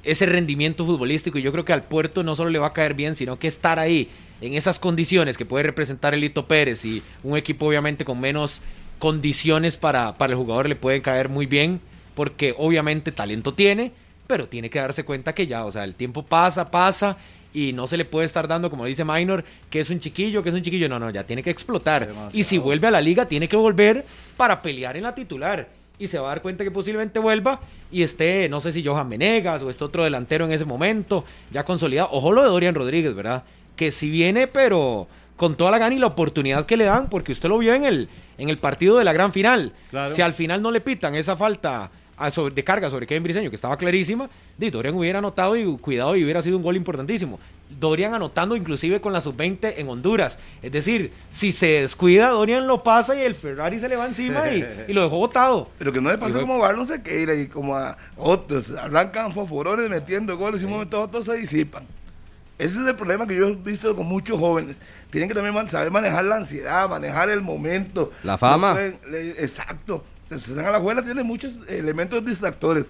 ese 0.04 0.26
rendimiento 0.26 0.86
futbolístico. 0.86 1.38
Y 1.38 1.42
yo 1.42 1.52
creo 1.52 1.66
que 1.66 1.74
al 1.74 1.84
puerto 1.84 2.24
no 2.24 2.36
solo 2.36 2.50
le 2.50 2.60
va 2.60 2.68
a 2.68 2.74
caer 2.74 2.94
bien, 2.94 3.16
sino 3.16 3.38
que 3.38 3.48
estar 3.48 3.80
ahí 3.80 4.10
en 4.42 4.54
esas 4.56 4.80
condiciones 4.80 5.38
que 5.38 5.46
puede 5.46 5.64
representar 5.64 6.14
el 6.14 6.22
Lito 6.22 6.48
Pérez 6.48 6.84
y 6.86 7.04
un 7.22 7.38
equipo 7.38 7.68
obviamente 7.68 8.04
con 8.06 8.20
menos 8.20 8.62
condiciones 9.00 9.78
para, 9.78 10.16
para 10.16 10.34
el 10.34 10.38
jugador 10.38 10.70
le 10.70 10.76
puede 10.76 11.02
caer 11.02 11.30
muy 11.30 11.46
bien, 11.46 11.82
porque 12.16 12.56
obviamente 12.58 13.12
talento 13.12 13.54
tiene, 13.54 13.92
pero 14.28 14.48
tiene 14.48 14.70
que 14.70 14.80
darse 14.80 15.04
cuenta 15.04 15.34
que 15.34 15.48
ya, 15.48 15.66
o 15.66 15.72
sea, 15.72 15.84
el 15.84 15.96
tiempo 15.96 16.24
pasa, 16.24 16.72
pasa 16.72 17.18
y 17.54 17.72
no 17.74 17.88
se 17.88 17.98
le 17.98 18.06
puede 18.06 18.26
estar 18.26 18.48
dando, 18.48 18.70
como 18.70 18.86
dice 18.86 19.06
Minor, 19.06 19.46
que 19.70 19.80
es 19.80 19.90
un 19.90 20.00
chiquillo, 20.00 20.42
que 20.42 20.50
es 20.50 20.56
un 20.56 20.62
chiquillo. 20.62 20.90
No, 20.90 21.00
no, 21.00 21.10
ya 21.12 21.24
tiene 21.26 21.44
que 21.44 21.52
explotar. 21.52 22.08
Demasiado. 22.08 22.32
Y 22.34 22.44
si 22.44 22.58
vuelve 22.58 22.88
a 22.88 22.92
la 22.92 23.02
liga, 23.02 23.28
tiene 23.28 23.48
que 23.48 23.56
volver 23.56 24.06
para 24.36 24.62
pelear 24.62 24.98
en 24.98 25.04
la 25.04 25.14
titular. 25.14 25.70
Y 26.00 26.08
se 26.08 26.18
va 26.18 26.28
a 26.28 26.30
dar 26.30 26.42
cuenta 26.42 26.64
que 26.64 26.72
posiblemente 26.72 27.20
vuelva 27.20 27.62
y 27.92 28.02
esté, 28.02 28.50
no 28.50 28.60
sé 28.60 28.72
si 28.72 28.84
Johan 28.84 29.10
Venegas 29.10 29.62
o 29.62 29.70
este 29.70 29.84
otro 29.84 30.04
delantero 30.04 30.46
en 30.46 30.52
ese 30.52 30.66
momento, 30.66 31.24
ya 31.52 31.64
consolidado. 31.64 32.10
Ojo 32.12 32.32
lo 32.32 32.42
de 32.42 32.50
Dorian 32.50 32.74
Rodríguez, 32.74 33.14
¿verdad? 33.14 33.44
Que 33.76 33.92
si 33.92 34.10
viene, 34.10 34.48
pero 34.48 35.08
con 35.36 35.56
toda 35.58 35.72
la 35.72 35.78
gana 35.78 35.96
y 35.96 36.00
la 36.00 36.08
oportunidad 36.08 36.66
que 36.66 36.78
le 36.78 36.86
dan, 36.86 37.10
porque 37.10 37.32
usted 37.32 37.50
lo 37.50 37.58
vio 37.58 37.74
en 37.74 37.86
el, 37.86 38.10
en 38.38 38.50
el 38.50 38.58
partido 38.58 38.98
de 38.98 39.04
la 39.04 39.14
gran 39.14 39.34
final. 39.34 39.74
Claro. 39.90 40.14
Si 40.14 40.22
al 40.22 40.34
final 40.34 40.62
no 40.62 40.72
le 40.72 40.82
pitan 40.82 41.16
esa 41.16 41.36
falta 41.36 41.90
a 42.16 42.30
sobre- 42.30 42.54
de 42.54 42.64
carga 42.64 42.90
sobre 42.92 43.08
Kevin 43.08 43.24
Briseño, 43.24 43.50
que 43.50 43.56
estaba 43.56 43.76
clarísima, 43.76 44.30
di, 44.58 44.70
Dorian 44.70 44.94
hubiera 44.96 45.18
anotado 45.20 45.56
y 45.56 45.66
cuidado 45.78 46.16
y 46.16 46.24
hubiera 46.24 46.42
sido 46.44 46.58
un 46.58 46.64
gol 46.64 46.76
importantísimo. 46.78 47.40
Dorian 47.80 48.14
anotando 48.14 48.56
inclusive 48.56 49.02
con 49.02 49.12
la 49.14 49.20
sub-20 49.22 49.74
en 49.78 49.90
Honduras. 49.90 50.38
Es 50.62 50.72
decir, 50.72 51.12
si 51.32 51.52
se 51.52 51.82
descuida, 51.82 52.30
Dorian 52.30 52.68
lo 52.68 52.84
pasa 52.84 53.16
y 53.16 53.22
el 53.22 53.34
Ferrari 53.34 53.80
se 53.80 53.90
le 53.90 53.96
va 53.96 54.06
encima 54.06 54.52
y, 54.52 54.64
y 54.88 54.94
lo 54.94 55.02
dejó 55.02 55.18
botado. 55.18 55.70
Pero 55.80 55.92
que 55.92 56.00
no 56.00 56.12
le 56.12 56.20
pasó 56.20 56.40
como 56.40 56.54
a 56.54 56.58
Barlon 56.60 56.86
Sequeira 56.86 57.34
y 57.34 57.48
como 57.48 57.76
a 57.76 57.98
otros. 58.16 58.70
Arrancan 58.70 59.34
fosforones 59.34 59.90
metiendo 59.90 60.38
goles 60.38 60.62
y 60.62 60.66
un 60.66 60.72
momento 60.72 60.98
a 60.98 61.02
otro 61.06 61.24
se 61.24 61.34
disipan. 61.36 61.88
Ese 62.60 62.80
es 62.80 62.86
el 62.86 62.96
problema 62.96 63.26
que 63.26 63.36
yo 63.36 63.48
he 63.48 63.56
visto 63.56 63.96
con 63.96 64.06
muchos 64.06 64.40
jóvenes. 64.40 64.76
Tienen 65.14 65.30
que 65.30 65.36
también 65.36 65.70
saber 65.70 65.92
manejar 65.92 66.26
la 66.26 66.38
ansiedad, 66.38 66.90
manejar 66.90 67.30
el 67.30 67.42
momento. 67.42 68.12
La 68.24 68.36
fama. 68.38 68.70
No 68.70 68.74
pueden- 68.74 69.00
le- 69.12 69.30
exacto. 69.44 70.04
Se 70.28 70.40
se 70.40 70.56
dan 70.56 70.66
a 70.66 70.72
la 70.72 70.78
escuela, 70.78 71.04
tiene 71.04 71.22
muchos 71.22 71.56
elementos 71.68 72.26
distractores. 72.26 72.88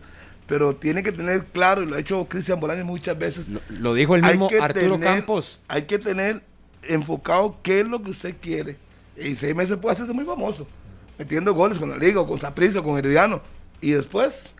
Pero 0.48 0.74
tiene 0.74 1.04
que 1.04 1.12
tener 1.12 1.44
claro, 1.48 1.84
y 1.84 1.86
lo 1.86 1.98
ha 1.98 2.00
hecho 2.00 2.24
Cristian 2.30 2.62
Bolaños 2.62 2.86
muchas 2.86 3.20
veces. 3.20 3.50
Lo, 3.50 3.60
lo 3.70 3.94
dijo 3.94 4.16
el 4.16 4.22
mismo 4.24 4.50
Arturo 4.62 4.94
tener- 4.94 5.00
Campos. 5.02 5.60
Hay 5.68 5.84
que 5.84 6.00
tener 6.00 6.42
enfocado 6.84 7.58
qué 7.62 7.82
es 7.82 7.88
lo 7.88 8.02
que 8.02 8.12
usted 8.12 8.36
quiere. 8.42 8.78
Y 9.18 9.36
seis 9.36 9.54
meses 9.54 9.76
puede 9.76 9.94
hacerse 9.94 10.14
muy 10.14 10.24
famoso, 10.26 10.66
metiendo 11.18 11.54
goles 11.54 11.78
con 11.78 11.90
la 11.90 11.98
Liga, 11.98 12.22
o 12.22 12.28
con 12.28 12.40
Saprissa, 12.40 12.82
con 12.82 12.98
Herediano. 12.98 13.42
Y 13.82 13.92
después, 13.92 14.54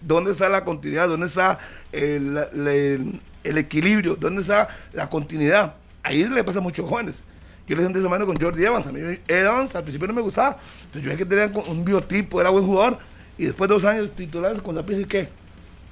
¿dónde 0.00 0.30
está 0.32 0.48
la 0.48 0.64
continuidad? 0.64 1.08
¿Dónde 1.08 1.26
está 1.26 1.58
el, 1.90 2.36
el- 2.54 3.20
el 3.44 3.58
equilibrio? 3.58 4.14
¿Dónde 4.14 4.42
está 4.42 4.68
la 4.92 5.08
continuidad? 5.10 5.74
Ahí 6.02 6.24
le 6.24 6.44
pasa 6.44 6.58
a 6.58 6.62
muchos 6.62 6.88
jóvenes. 6.88 7.22
Yo 7.66 7.76
le 7.76 7.82
sentí 7.82 7.98
esa 7.98 8.08
mano 8.08 8.24
con 8.26 8.36
Jordi 8.40 8.64
Evans. 8.64 8.86
A 8.86 8.92
mí 8.92 9.00
Evans 9.28 9.74
al 9.74 9.82
principio 9.82 10.08
no 10.08 10.14
me 10.14 10.22
gustaba. 10.22 10.56
Pero 10.92 11.04
yo 11.04 11.10
hay 11.10 11.16
que 11.16 11.26
tener 11.26 11.50
un 11.68 11.84
biotipo, 11.84 12.40
era 12.40 12.50
buen 12.50 12.64
jugador. 12.64 12.98
Y 13.36 13.44
después 13.44 13.68
de 13.68 13.74
dos 13.74 13.84
años 13.84 14.10
titulares 14.16 14.60
con 14.62 14.74
Saprissa, 14.74 15.02
¿y 15.02 15.04
qué? 15.04 15.28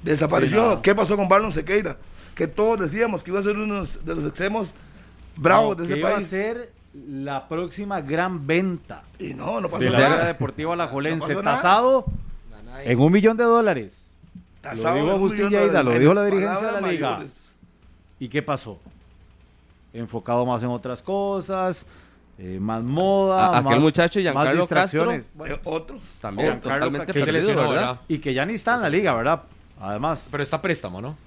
Desapareció. 0.03 0.73
Sí. 0.73 0.79
¿Qué 0.83 0.95
pasó 0.95 1.15
con 1.15 1.27
Barlon 1.29 1.51
Sequeira? 1.51 1.97
Que 2.35 2.47
todos 2.47 2.79
decíamos 2.79 3.23
que 3.23 3.31
iba 3.31 3.39
a 3.39 3.43
ser 3.43 3.57
uno 3.57 3.83
de 3.85 4.15
los 4.15 4.25
extremos 4.25 4.73
bravos 5.35 5.77
No, 5.77 5.83
de 5.83 5.87
que 5.87 5.93
ese 5.93 5.99
iba 5.99 6.13
país. 6.13 6.27
a 6.27 6.29
ser 6.29 6.71
la 7.09 7.47
próxima 7.47 8.01
gran 8.01 8.47
venta 8.47 9.03
Y 9.19 9.33
no, 9.35 9.61
no 9.61 9.69
pasó 9.69 9.83
de 9.83 9.89
la 9.91 9.97
nada. 9.99 10.09
Liga 10.15 10.25
Deportiva 10.27 10.73
Alajuelense, 10.73 11.19
No 11.19 11.27
pasó 11.27 11.43
nada. 11.43 11.55
tasado 11.57 12.05
en 12.83 12.99
un 12.99 13.11
millón 13.11 13.37
de 13.37 13.43
dólares. 13.43 14.07
Tasado 14.61 14.95
Lo 14.97 15.03
dijo 15.13 15.15
un 15.25 15.37
de 15.37 15.49
Lleida, 15.49 15.83
lo 15.83 15.91
dijo 15.97 16.13
la 16.13 16.25
dirigencia 16.25 16.67
de 16.67 16.81
la 16.81 16.87
liga. 16.91 17.09
mayores. 17.11 17.51
¿Y 18.19 18.27
qué 18.29 18.41
pasó? 18.41 18.79
Enfocado 20.01 20.45
más 20.45 20.61
en 20.63 20.69
otras 20.69 21.01
cosas, 21.01 21.87
eh, 22.37 22.59
más 22.61 22.83
moda, 22.83 23.47
A- 23.47 23.49
aquel 23.59 23.63
más, 23.63 23.79
muchacho, 23.79 24.19
más 24.19 24.23
Giancarlo 24.23 24.59
distracciones. 24.61 25.23
Castro, 25.23 25.37
Bueno, 25.37 25.55
Eh, 25.55 25.59
otro. 25.63 25.99
También, 26.21 26.47
Giancarlo 26.49 26.85
totalmente 26.85 27.13
que 27.13 27.19
se 27.19 27.25
perdido, 27.25 27.47
lesionó, 27.53 27.69
¿verdad? 27.71 27.99
y 28.07 28.19
que 28.19 28.33
ya 28.33 28.45
ni 28.45 28.53
está 28.53 28.75
en 28.75 28.81
la 28.83 28.89
liga, 28.89 29.13
¿verdad? 29.15 29.41
Además, 29.79 30.27
Pero 30.29 30.43
está 30.43 30.57
a 30.57 30.61
préstamo, 30.61 31.01
¿no? 31.01 31.17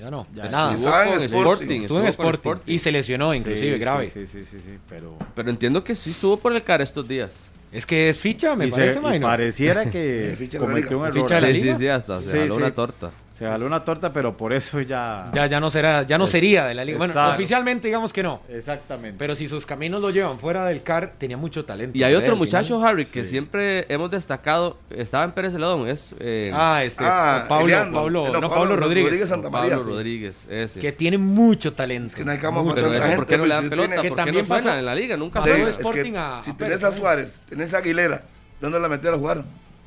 Ya 0.00 0.10
no, 0.10 0.26
Ya, 0.34 0.48
nada. 0.48 0.72
Estuvo 0.74 0.88
en 0.88 1.22
Sporting. 1.22 1.24
Sporting, 1.38 1.80
Estuvo 1.82 2.00
en 2.00 2.06
Sporting 2.06 2.54
y 2.66 2.78
se 2.80 2.90
lesionó, 2.92 3.32
inclusive, 3.34 3.74
Sí, 3.74 3.78
grave. 3.78 4.06
Sí, 4.08 4.26
sí, 4.26 4.44
sí, 4.44 4.58
sí, 4.64 4.78
pero... 4.88 5.16
Pero 5.34 5.50
entiendo 5.50 5.82
que 5.84 5.94
sí 5.94 6.10
estuvo 6.10 6.36
por 6.36 6.52
el 6.52 6.62
CAR 6.64 6.82
estos 6.82 7.06
días. 7.06 7.46
Es 7.70 7.86
que 7.86 8.08
es 8.08 8.18
ficha, 8.18 8.54
me 8.56 8.66
y 8.66 8.70
se- 8.70 8.76
parece, 8.76 8.98
y 8.98 9.02
Maynor. 9.02 9.30
pareciera 9.30 9.84
que 9.90 9.98
De 9.98 10.36
ficha 10.36 10.58
de 10.58 10.64
la 10.64 10.70
cometió 10.70 10.98
un 10.98 11.04
liga. 11.04 11.08
error. 11.08 11.22
Ficha 11.28 11.34
de 11.36 11.40
la 11.40 11.46
Sí, 11.48 11.52
liga. 11.62 11.74
sí, 11.74 11.80
sí, 11.80 11.88
hasta 11.88 12.20
se 12.20 12.30
Sí, 12.32 12.38
jaló 12.38 12.54
sí. 12.56 12.60
una 12.62 12.70
torta. 12.72 13.10
Se 13.34 13.44
jaló 13.44 13.66
una 13.66 13.82
torta, 13.82 14.12
pero 14.12 14.36
por 14.36 14.52
eso 14.52 14.80
ya... 14.80 15.24
Ya, 15.34 15.46
ya 15.48 15.58
no 15.58 15.68
será, 15.68 16.04
ya 16.04 16.18
no 16.18 16.22
Es- 16.24 16.30
sería 16.30 16.66
de 16.66 16.74
la 16.74 16.84
liga. 16.84 16.98
Bueno, 16.98 17.12
Exacto. 17.14 17.34
oficialmente 17.34 17.88
digamos 17.88 18.12
que 18.12 18.22
no. 18.22 18.40
Exactamente. 18.48 19.16
Pero 19.18 19.34
si 19.34 19.48
sus 19.48 19.66
caminos 19.66 20.00
lo 20.00 20.10
llevan 20.10 20.38
fuera 20.38 20.64
del 20.66 20.84
CAR, 20.84 21.14
tenía 21.18 21.36
mucho 21.36 21.64
talento. 21.64 21.98
Y 21.98 22.04
hay 22.04 22.14
otro 22.14 22.26
final. 22.26 22.38
muchacho, 22.38 22.84
Harry, 22.86 23.06
que 23.06 23.24
Sí. 23.24 23.30
siempre 23.30 23.86
hemos 23.92 24.12
destacado. 24.12 24.78
Estaba 24.88 25.24
en 25.24 25.32
Pérez 25.32 25.52
Celedón. 25.52 25.88
Es 25.88 26.14
eh, 26.20 26.52
Ah, 26.54 26.84
este, 26.84 27.02
Ah, 27.04 27.46
Pablo, 27.48 27.66
Eliano. 27.66 27.92
Pablo, 27.92 28.26
No, 28.28 28.32
no, 28.34 28.40
Pablo 28.42 28.54
Pablo 28.54 28.76
Rodríguez. 28.76 29.04
Rodríguez 29.06 29.28
Santa 29.28 29.50
María, 29.50 29.70
Pablo 29.70 29.84
sí. 29.84 29.90
Rodríguez. 29.90 30.46
Ese. 30.48 30.78
Que 30.78 30.92
tiene 30.92 31.18
mucho 31.18 31.72
talento. 31.72 32.06
Es 32.10 32.14
que 32.14 32.24
no 32.24 32.30
hay 32.30 32.38
cama 32.38 32.62
Mucho 32.62 32.84
para 32.84 33.04
eso. 33.08 33.16
¿por 33.16 33.26
qué 33.26 33.36
no 33.36 33.46
le 33.46 33.54
dan 33.54 33.64
si 33.64 33.68
pelota? 33.70 33.88
tiene- 33.88 34.02
que 34.02 34.08
¿Por 34.10 34.16
qué 34.16 34.22
también 34.24 34.44
no 34.44 34.46
suena 34.46 34.62
pasó- 34.70 34.78
en 34.78 34.84
la 34.86 34.94
liga? 34.94 35.16
Nunca 35.16 35.40
pasó 35.40 35.52
de 35.54 35.70
Sporting 35.70 36.12
a- 36.14 36.40
si 36.44 36.50
a 36.52 36.56
tenés 36.56 36.84
a. 36.84 36.92
Suárez, 36.92 37.40
tenés 37.48 37.74
a 37.74 37.78
Aguilera, 37.78 38.22
¿dónde 38.60 38.78
la 38.78 38.88
meter 38.88 39.12
a 39.12 39.16
jugar? 39.16 39.42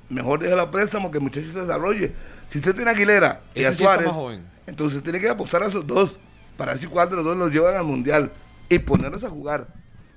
Mejor 0.10 0.40
déjala 0.40 0.64
a 0.64 0.72
préstamo 0.72 1.12
que 1.12 1.18
el 1.20 1.24
muchacho 1.24 1.48
se 1.48 1.62
desarrolle. 1.62 2.12
Si 2.50 2.60
usted 2.60 2.76
tiene 2.76 2.92
a 2.92 2.94
Aguilera 2.94 3.42
y 3.54 3.62
Ese 3.62 3.68
a 3.70 3.74
Suárez, 3.74 4.10
entonces 4.66 5.04
tiene 5.04 5.20
que 5.20 5.30
apostar 5.30 5.64
a 5.64 5.68
esos 5.68 5.86
dos 5.86 6.20
para 6.56 6.72
ver 6.72 6.82
si 6.82 6.88
cuál 6.88 7.10
de 7.10 7.18
los 7.18 7.26
dos 7.26 7.38
los 7.38 7.52
llevan 7.52 7.76
al 7.76 7.86
mundial 7.86 8.32
y 8.70 8.80
ponerlos 8.80 9.24
a 9.24 9.30
jugar. 9.30 9.68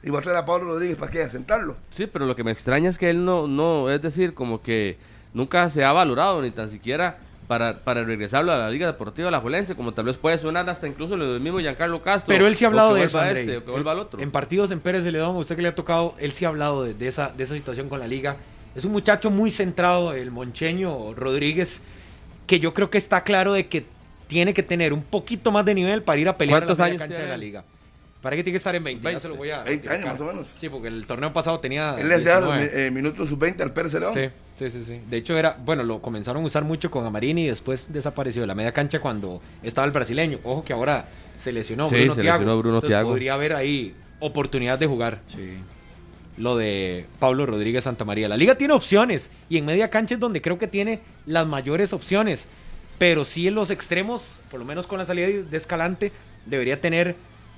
Y 0.02 0.10
va 0.10 0.20
a 0.20 0.22
traer 0.22 0.38
a 0.38 0.46
Pablo 0.46 0.68
Rodríguez 0.68 0.96
para 0.96 1.10
que 1.10 1.22
a 1.22 1.28
sentarlo. 1.28 1.76
Sí, 1.90 2.06
pero 2.06 2.24
lo 2.24 2.34
que 2.34 2.42
me 2.42 2.50
extraña 2.50 2.88
es 2.88 2.96
que 2.96 3.10
él 3.10 3.24
no, 3.24 3.46
no, 3.46 3.90
es 3.90 4.00
decir, 4.00 4.32
como 4.32 4.62
que 4.62 4.96
nunca 5.34 5.68
se 5.68 5.84
ha 5.84 5.92
valorado 5.92 6.40
ni 6.40 6.50
tan 6.50 6.70
siquiera 6.70 7.18
para, 7.46 7.80
para 7.80 8.04
regresarlo 8.04 8.52
a 8.52 8.56
la 8.56 8.70
Liga 8.70 8.86
Deportiva 8.86 9.28
Alajuelense, 9.28 9.74
como 9.74 9.92
tal 9.92 10.06
vez 10.06 10.16
puede 10.16 10.38
sonar 10.38 10.70
hasta 10.70 10.86
incluso 10.86 11.16
lo 11.16 11.32
del 11.32 11.42
mismo 11.42 11.58
Giancarlo 11.58 12.00
Castro. 12.00 12.32
Pero 12.32 12.46
él 12.46 12.56
sí 12.56 12.64
ha 12.64 12.68
hablado 12.68 12.94
de 12.94 13.04
eso, 13.04 13.18
vuelva 13.18 13.28
Andrei. 13.28 13.44
este, 13.44 13.56
o 13.58 13.64
que 13.64 13.70
vuelva 13.72 13.92
al 13.92 13.98
otro. 13.98 14.20
En 14.20 14.30
partidos 14.30 14.70
en 14.70 14.80
Pérez 14.80 15.04
Celedón, 15.04 15.36
usted 15.36 15.56
que 15.56 15.62
le 15.62 15.68
ha 15.68 15.74
tocado, 15.74 16.14
él 16.18 16.32
sí 16.32 16.44
ha 16.44 16.48
hablado 16.48 16.84
de, 16.84 16.94
de 16.94 17.08
esa, 17.08 17.30
de 17.30 17.42
esa 17.42 17.54
situación 17.54 17.88
con 17.88 17.98
la 17.98 18.06
liga. 18.06 18.36
Es 18.74 18.84
un 18.84 18.92
muchacho 18.92 19.30
muy 19.30 19.50
centrado, 19.50 20.14
el 20.14 20.30
moncheño 20.30 21.12
Rodríguez, 21.12 21.82
que 22.50 22.58
yo 22.58 22.74
creo 22.74 22.90
que 22.90 22.98
está 22.98 23.22
claro 23.22 23.52
de 23.52 23.68
que 23.68 23.86
tiene 24.26 24.52
que 24.52 24.64
tener 24.64 24.92
un 24.92 25.02
poquito 25.04 25.52
más 25.52 25.64
de 25.64 25.72
nivel 25.72 26.02
para 26.02 26.20
ir 26.20 26.28
a 26.28 26.36
pelear 26.36 26.56
a 26.56 26.60
la 26.60 26.66
¿Cuántos 26.66 26.78
media 26.80 26.92
años 26.94 27.02
cancha 27.06 27.22
de 27.22 27.28
la 27.28 27.36
liga. 27.36 27.62
Para 28.20 28.34
que 28.34 28.42
tiene 28.42 28.54
que 28.54 28.56
estar 28.56 28.74
en 28.74 28.82
20, 28.82 29.00
ya 29.04 29.08
20. 29.10 29.20
se 29.22 29.28
lo 29.28 29.36
voy 29.36 29.50
a 29.50 29.62
20 29.62 29.88
años 29.88 30.06
más 30.06 30.20
o 30.20 30.24
menos. 30.24 30.46
Sí, 30.58 30.68
porque 30.68 30.88
el 30.88 31.06
torneo 31.06 31.32
pasado 31.32 31.60
tenía 31.60 31.94
Él 31.96 32.08
le 32.08 32.16
hacía 32.16 32.40
19. 32.40 32.86
eh, 32.86 32.90
minutos 32.90 33.28
sub-20 33.28 33.60
al 33.60 33.72
Pérez 33.72 33.94
León. 33.94 34.12
Sí, 34.12 34.28
sí, 34.56 34.68
sí, 34.68 34.82
sí. 34.82 35.00
De 35.08 35.16
hecho, 35.16 35.38
era, 35.38 35.56
bueno, 35.64 35.84
lo 35.84 36.02
comenzaron 36.02 36.42
a 36.42 36.46
usar 36.46 36.64
mucho 36.64 36.90
con 36.90 37.06
Amarini 37.06 37.44
y 37.44 37.46
después 37.46 37.92
desapareció 37.92 38.40
de 38.42 38.48
la 38.48 38.56
media 38.56 38.72
cancha 38.72 38.98
cuando 39.00 39.40
estaba 39.62 39.86
el 39.86 39.92
brasileño. 39.92 40.40
Ojo 40.42 40.64
que 40.64 40.72
ahora 40.72 41.08
se 41.38 41.52
lesionó 41.52 41.88
Sí, 41.88 41.94
Bruno 41.94 42.14
se 42.16 42.20
Thiago. 42.22 42.38
lesionó 42.40 42.58
Bruno 42.58 42.74
Entonces, 42.78 42.90
Thiago. 42.90 43.10
Podría 43.10 43.34
haber 43.34 43.52
ahí 43.54 43.94
oportunidad 44.18 44.76
de 44.76 44.86
jugar 44.88 45.20
Sí. 45.26 45.54
Lo 46.40 46.56
de 46.56 47.06
Pablo 47.18 47.44
Rodríguez 47.44 47.84
Santamaría. 47.84 48.28
La 48.28 48.36
liga 48.36 48.54
tiene 48.54 48.72
opciones 48.72 49.30
y 49.50 49.58
en 49.58 49.66
media 49.66 49.90
cancha 49.90 50.14
es 50.14 50.20
donde 50.20 50.40
creo 50.40 50.58
que 50.58 50.66
tiene 50.66 51.00
las 51.26 51.46
mayores 51.46 51.92
opciones. 51.92 52.48
Pero 52.98 53.26
sí 53.26 53.46
en 53.46 53.54
los 53.54 53.70
extremos, 53.70 54.40
por 54.50 54.58
lo 54.58 54.66
menos 54.66 54.86
con 54.86 54.98
la 54.98 55.04
salida 55.06 55.26
de 55.28 55.56
Escalante, 55.56 56.12
debería 56.46 56.80
tener 56.80 57.14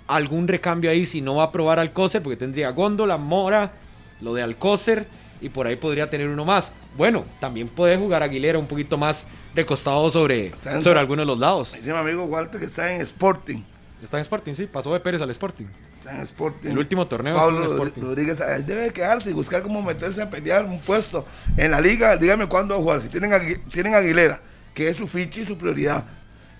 algún 0.08 0.48
recambio 0.48 0.90
ahí 0.90 1.06
si 1.06 1.20
no 1.20 1.36
va 1.36 1.44
a 1.44 1.52
probar 1.52 1.78
Alcócer, 1.78 2.22
porque 2.22 2.36
tendría 2.36 2.70
Góndola, 2.70 3.16
Mora, 3.18 3.72
lo 4.20 4.34
de 4.34 4.42
Alcócer 4.42 5.06
y 5.40 5.48
por 5.48 5.68
ahí 5.68 5.76
podría 5.76 6.10
tener 6.10 6.28
uno 6.28 6.44
más. 6.44 6.72
Bueno, 6.96 7.24
también 7.38 7.68
puede 7.68 7.96
jugar 7.96 8.24
Aguilera 8.24 8.58
un 8.58 8.66
poquito 8.66 8.98
más 8.98 9.26
recostado 9.54 10.10
sobre, 10.10 10.52
sobre 10.56 10.98
algunos 10.98 11.22
de 11.22 11.26
los 11.26 11.38
lados. 11.38 11.74
Dice 11.74 11.92
mi 11.92 11.98
amigo 11.98 12.24
Walter 12.24 12.58
que 12.58 12.66
está 12.66 12.92
en 12.92 13.00
Sporting. 13.00 13.62
Está 14.02 14.16
en 14.18 14.22
Sporting, 14.22 14.54
sí, 14.54 14.66
pasó 14.66 14.92
de 14.92 14.98
Pérez 14.98 15.22
al 15.22 15.30
Sporting. 15.30 15.66
Está 16.02 16.16
en 16.16 16.22
Sporting. 16.22 16.70
El 16.70 16.78
último 16.78 17.06
torneo 17.06 17.36
Pablo 17.36 17.64
Sporting. 17.64 18.02
Rodríguez 18.02 18.42
debe 18.66 18.92
quedarse 18.92 19.30
y 19.30 19.32
buscar 19.32 19.62
cómo 19.62 19.80
meterse 19.82 20.20
a 20.20 20.28
pelear 20.28 20.64
un 20.64 20.80
puesto 20.80 21.24
en 21.56 21.70
la 21.70 21.80
liga. 21.80 22.16
Dígame 22.16 22.48
cuándo 22.48 22.74
va 22.74 22.80
a 22.80 22.82
jugar. 22.82 23.00
Si 23.02 23.08
tienen 23.08 23.62
tienen 23.70 23.94
Aguilera, 23.94 24.40
que 24.74 24.88
es 24.88 24.96
su 24.96 25.06
ficha 25.06 25.40
y 25.40 25.46
su 25.46 25.56
prioridad, 25.56 26.04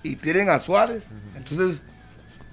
y 0.04 0.14
tienen 0.14 0.48
a 0.48 0.60
Suárez, 0.60 1.08
entonces, 1.36 1.82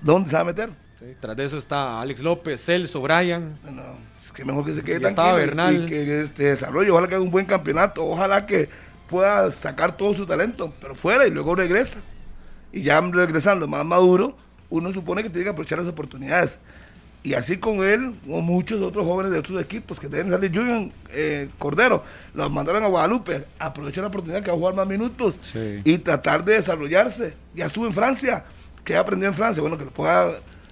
¿dónde 0.02 0.30
se 0.32 0.36
va 0.36 0.42
a 0.42 0.46
meter? 0.46 0.70
Sí, 1.00 1.06
tras 1.20 1.38
de 1.38 1.46
eso 1.46 1.58
está 1.60 2.02
Alex 2.02 2.22
López, 2.22 2.66
Celso, 2.66 3.02
Brian. 3.02 3.60
No, 3.64 3.84
es 4.26 4.32
que 4.32 4.44
mejor 4.44 4.66
que 4.66 4.74
se 4.74 4.82
quede 4.82 5.00
tranquilo 5.00 5.38
y- 5.38 5.46
Bernal. 5.46 5.84
y 5.86 5.86
que 5.88 6.22
este, 6.24 6.44
desarrolle. 6.46 6.90
Ojalá 6.90 7.08
que 7.08 7.16
haga 7.16 7.24
un 7.24 7.32
buen 7.32 7.46
campeonato. 7.46 8.04
Ojalá 8.06 8.48
que 8.48 8.68
pueda 9.08 9.52
sacar 9.52 9.96
todo 9.96 10.16
su 10.16 10.26
talento, 10.26 10.74
pero 10.82 10.96
fuera 10.96 11.28
y 11.28 11.32
luego 11.32 11.54
regresa. 11.54 11.98
Y 12.72 12.82
ya 12.82 13.00
regresando 13.00 13.68
más 13.68 13.86
maduro, 13.86 14.36
uno 14.70 14.92
supone 14.92 15.24
que 15.24 15.30
tiene 15.30 15.46
que 15.46 15.50
aprovechar 15.52 15.80
las 15.80 15.88
oportunidades. 15.88 16.60
Y 17.22 17.34
así 17.34 17.58
con 17.58 17.84
él, 17.84 18.16
o 18.30 18.40
muchos 18.42 18.80
otros 18.82 19.06
jóvenes 19.06 19.34
de 19.34 19.40
otros 19.40 19.62
equipos 19.62 20.00
que 20.00 20.08
deben 20.08 20.32
salir. 20.32 20.52
Julian 20.56 20.92
eh, 21.12 21.50
Cordero, 21.58 22.04
los 22.34 22.50
mandaron 22.50 22.82
a 22.84 22.88
Guadalupe. 22.88 23.44
Aprovecha 23.60 24.00
la 24.02 24.08
oportunidad 24.08 24.42
que 24.42 24.50
va 24.52 24.56
a 24.56 24.60
jugar 24.60 24.76
más 24.76 24.88
minutos 24.88 25.38
Sí. 25.44 25.82
y 25.84 25.98
tratar 25.98 26.46
de 26.46 26.54
desarrollarse. 26.54 27.34
Ya 27.56 27.66
estuvo 27.66 27.86
en 27.88 27.94
Francia. 27.94 28.46
¿Qué 28.86 28.96
aprendió 28.96 29.28
en 29.28 29.34
Francia? 29.34 29.62
Bueno, 29.62 29.78
que 29.78 29.84
lo 29.86 29.92
pueda. 29.92 30.32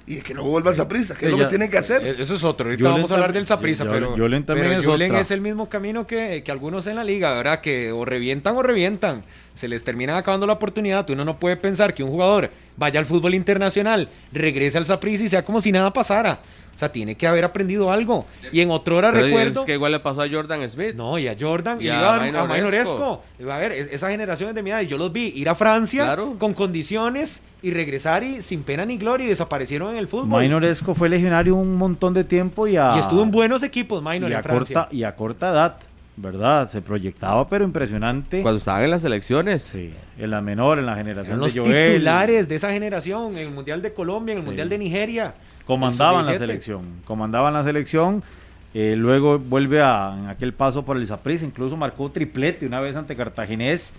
Y 0.10 0.22
que 0.22 0.34
luego 0.34 0.50
vuelva 0.52 0.72
a 0.72 0.74
esa 0.74 0.88
prisa, 0.88 1.16
que 1.16 1.26
es 1.26 1.32
Sí, 1.32 1.32
lo 1.32 1.38
ya- 1.38 1.50
que 1.50 1.50
tiene 1.50 1.70
que 1.70 1.78
hacer. 1.78 2.02
Eh, 2.08 2.16
Eso 2.20 2.36
es 2.36 2.44
otro. 2.46 2.68
Ahorita 2.68 2.82
Julen 2.82 2.94
vamos 2.96 3.12
a 3.12 3.16
hablar 3.16 3.34
del 3.34 3.46
Saprissa, 3.46 3.84
Yo- 3.84 3.92
pero, 3.92 4.12
Julen 4.16 4.46
también 4.46 4.70
pero 4.70 4.80
es 4.80 4.86
Julen 4.86 5.12
otra. 5.12 5.20
es 5.22 5.32
el 5.32 5.42
mismo 5.42 5.68
camino 5.68 6.08
que, 6.08 6.44
que 6.46 6.52
algunos 6.54 6.88
en 6.88 6.96
la 6.96 7.04
liga, 7.04 7.36
¿verdad? 7.36 7.60
Que 7.60 7.92
o 7.92 8.06
revientan 8.06 8.56
o 8.56 8.64
revientan. 8.64 9.24
Se 9.58 9.68
les 9.68 9.84
termina 9.84 10.16
acabando 10.18 10.46
la 10.46 10.54
oportunidad. 10.54 11.10
Uno 11.10 11.26
no 11.26 11.40
puede 11.40 11.58
pensar 11.58 11.94
que 11.94 12.04
un 12.04 12.12
jugador 12.12 12.52
vaya 12.76 13.00
al 13.00 13.06
fútbol 13.08 13.34
internacional, 13.34 14.08
regrese 14.32 14.78
al 14.78 14.86
Saprissa 14.86 15.24
y 15.24 15.28
sea 15.30 15.44
como 15.44 15.62
si 15.62 15.72
nada 15.72 15.92
pasara. 15.92 16.40
O 16.76 16.78
sea, 16.80 16.92
tiene 16.92 17.16
que 17.16 17.26
haber 17.26 17.44
aprendido 17.44 17.92
algo. 17.92 18.28
Y 18.52 18.62
en 18.62 18.70
otra 18.70 18.94
hora 18.94 19.12
Pero 19.12 19.26
recuerdo. 19.26 19.62
Es 19.62 19.66
que 19.66 19.74
igual 19.74 19.94
le 19.94 20.00
pasó 20.00 20.22
a 20.22 20.30
Jordan 20.30 20.70
Smith. 20.70 20.94
No, 20.94 21.18
y 21.18 21.28
a 21.28 21.36
Jordan, 21.40 21.82
Y 21.82 21.86
y, 21.86 21.90
a 21.90 21.94
iba 21.96 22.10
a, 22.16 23.56
a 23.56 23.58
ver, 23.58 23.72
es- 23.72 23.92
esas 23.92 24.12
generaciones 24.12 24.54
de 24.54 24.62
mi 24.62 24.70
edad, 24.70 24.82
y 24.82 24.86
yo 24.86 25.00
los 25.00 25.12
vi 25.12 25.34
ir 25.36 25.50
a 25.50 25.56
Francia 25.56 26.04
Claro. 26.04 26.36
con 26.38 26.54
condiciones 26.54 27.42
y 27.64 27.72
regresar 27.72 28.24
y 28.24 28.44
sin 28.44 28.62
pena 28.62 28.86
ni 28.86 28.98
gloria 28.98 29.26
y 29.26 29.30
desaparecieron 29.30 29.90
en 29.94 29.98
el 29.98 30.08
fútbol. 30.08 30.44
Minor 30.44 30.64
Esco 30.66 30.94
fue 30.94 31.10
legionario 31.10 31.56
un 31.56 31.76
montón 31.78 32.14
de 32.14 32.24
tiempo 32.24 32.68
y 32.68 32.78
a, 32.78 32.94
Y 32.96 33.00
estuvo 33.00 33.24
en 33.24 33.32
buenos 33.32 33.64
equipos, 33.64 34.04
Minor, 34.04 34.30
y 34.30 34.34
en 34.34 34.40
a 34.40 34.44
Francia. 34.44 34.76
corta, 34.82 34.96
y 34.96 35.04
a 35.04 35.16
corta 35.16 35.50
edad, 35.50 35.78
¿verdad? 36.18 36.70
Se 36.70 36.82
proyectaba, 36.82 37.48
pero 37.48 37.64
impresionante. 37.64 38.42
Cuando 38.42 38.58
estaban 38.58 38.84
en 38.84 38.92
las 38.92 39.04
elecciones. 39.04 39.64
Sí, 39.64 39.94
en 40.18 40.30
la 40.32 40.42
menor, 40.42 40.80
en 40.80 40.86
la 40.86 40.96
generación 40.96 41.34
Eran 41.36 41.40
los 41.40 41.54
de 41.54 41.62
Joel. 41.62 41.92
titulares 41.94 42.48
de 42.50 42.56
esa 42.56 42.72
generación, 42.72 43.34
en 43.38 43.48
el 43.48 43.52
Mundial 43.54 43.82
de 43.82 43.94
Colombia, 43.94 44.34
en 44.34 44.40
el 44.40 44.44
Sí. 44.44 44.48
Mundial 44.48 44.70
de 44.70 44.78
Nigeria. 44.78 45.34
Comandaban 45.66 46.26
la 46.26 46.32
el 46.34 46.38
sub-17. 46.40 46.48
selección, 46.48 46.84
comandaban 47.06 47.54
la 47.54 47.64
selección. 47.64 48.24
eh, 48.74 48.96
luego 48.98 49.40
vuelve 49.40 49.82
a 49.82 50.14
en 50.20 50.28
aquel 50.28 50.54
paso 50.54 50.84
por 50.84 50.98
el 50.98 51.08
Saprissa, 51.08 51.46
incluso 51.46 51.76
marcó 51.78 52.12
triplete 52.12 52.68
una 52.68 52.80
vez 52.80 52.96
ante 52.96 53.16
Cartaginés. 53.16 53.92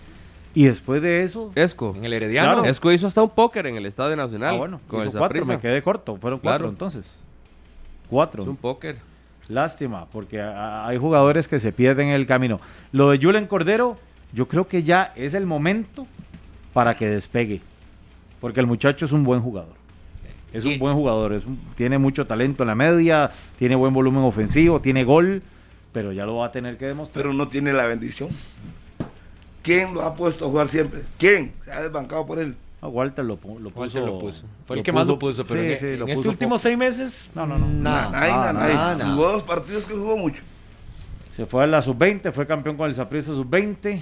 Y 0.54 0.64
después 0.64 1.02
de 1.02 1.22
eso, 1.24 1.50
Esco. 1.54 1.94
En 1.96 2.04
el 2.04 2.12
Herediano. 2.12 2.52
Claro. 2.54 2.68
Esco 2.68 2.92
hizo 2.92 3.06
hasta 3.06 3.22
un 3.22 3.30
póker 3.30 3.66
en 3.66 3.76
el 3.76 3.86
Estadio 3.86 4.14
Nacional. 4.16 4.54
ah, 4.54 4.58
bueno, 4.58 4.80
con 4.86 5.00
el 5.02 5.08
hizo 5.08 5.18
cuatro, 5.18 5.38
Saprissa. 5.40 5.52
me 5.54 5.60
quedé 5.60 5.82
corto, 5.82 6.16
fueron 6.16 6.38
cuatro 6.38 6.58
Claro. 6.58 6.70
entonces. 6.70 7.06
Cuatro. 8.08 8.42
Hizo 8.42 8.50
un 8.50 8.56
póker. 8.56 8.96
Lástima, 9.48 10.06
porque 10.06 10.40
hay 10.42 10.98
jugadores 10.98 11.48
que 11.48 11.58
se 11.58 11.72
pierden 11.72 12.08
en 12.08 12.14
el 12.14 12.26
camino. 12.26 12.60
Lo 12.92 13.10
de 13.10 13.18
Julen 13.18 13.46
Cordero, 13.46 13.96
yo 14.32 14.46
creo 14.46 14.68
que 14.68 14.82
ya 14.82 15.12
es 15.16 15.32
el 15.34 15.46
momento 15.46 16.06
para 16.74 16.94
que 16.96 17.08
despegue. 17.08 17.62
Porque 18.40 18.60
el 18.60 18.66
muchacho 18.66 19.06
es 19.06 19.12
un 19.12 19.24
buen 19.24 19.40
jugador. 19.40 19.74
Es 20.52 20.64
un 20.64 20.78
buen 20.78 20.94
jugador, 20.94 21.32
es 21.32 21.44
un- 21.44 21.58
tiene 21.76 21.98
mucho 21.98 22.26
talento 22.26 22.62
en 22.62 22.68
la 22.68 22.74
media, 22.74 23.30
tiene 23.58 23.74
buen 23.74 23.92
volumen 23.92 24.22
ofensivo, 24.22 24.80
tiene 24.80 25.04
gol, 25.04 25.42
pero 25.92 26.12
ya 26.12 26.24
lo 26.26 26.36
va 26.36 26.46
a 26.46 26.52
tener 26.52 26.76
que 26.78 26.86
demostrar. 26.86 27.22
pero 27.22 27.34
no 27.34 27.48
tiene 27.48 27.72
la 27.72 27.86
bendición. 27.86 28.28
¿Quién 29.62 29.92
lo 29.94 30.02
ha 30.02 30.14
puesto 30.14 30.46
a 30.46 30.48
jugar 30.48 30.68
siempre? 30.68 31.02
¿Quién 31.18 31.52
se 31.64 31.72
ha 31.72 31.82
desbancado 31.82 32.26
por 32.26 32.38
él? 32.38 32.54
Ah, 32.80 32.86
Walter 32.88 33.24
lo, 33.24 33.40
pu- 33.40 33.58
lo 33.58 33.70
puso. 33.70 33.80
Walter 33.80 34.02
lo 34.04 34.18
puso. 34.18 34.44
Fue 34.66 34.76
el 34.76 34.82
que 34.84 34.92
más 34.92 35.06
lo 35.06 35.18
puso, 35.18 35.44
pero 35.44 35.60
sí, 35.62 35.66
en, 35.72 35.78
sí, 35.78 35.84
en 35.86 35.98
lo 35.98 36.04
estos 36.06 36.18
puso 36.18 36.28
últimos 36.30 36.60
seis 36.60 36.78
meses, 36.78 37.32
No, 37.34 37.44
no, 37.46 37.58
no. 37.58 37.66
nada. 37.66 38.10
Nadie, 38.10 38.30
nada, 38.30 38.52
nadie. 38.52 38.74
nada, 38.74 38.94
nada. 38.96 39.10
Jugó 39.14 39.32
dos 39.32 39.42
partidos 39.42 39.84
que 39.84 39.94
jugó 39.94 40.16
mucho. 40.16 40.42
Se 41.34 41.44
fue 41.46 41.64
a 41.64 41.66
la 41.66 41.82
sub-20, 41.82 42.32
fue 42.32 42.46
campeón 42.46 42.76
con 42.76 42.88
el 42.88 42.94
Saprissa 42.94 43.32
sub-20. 43.34 44.00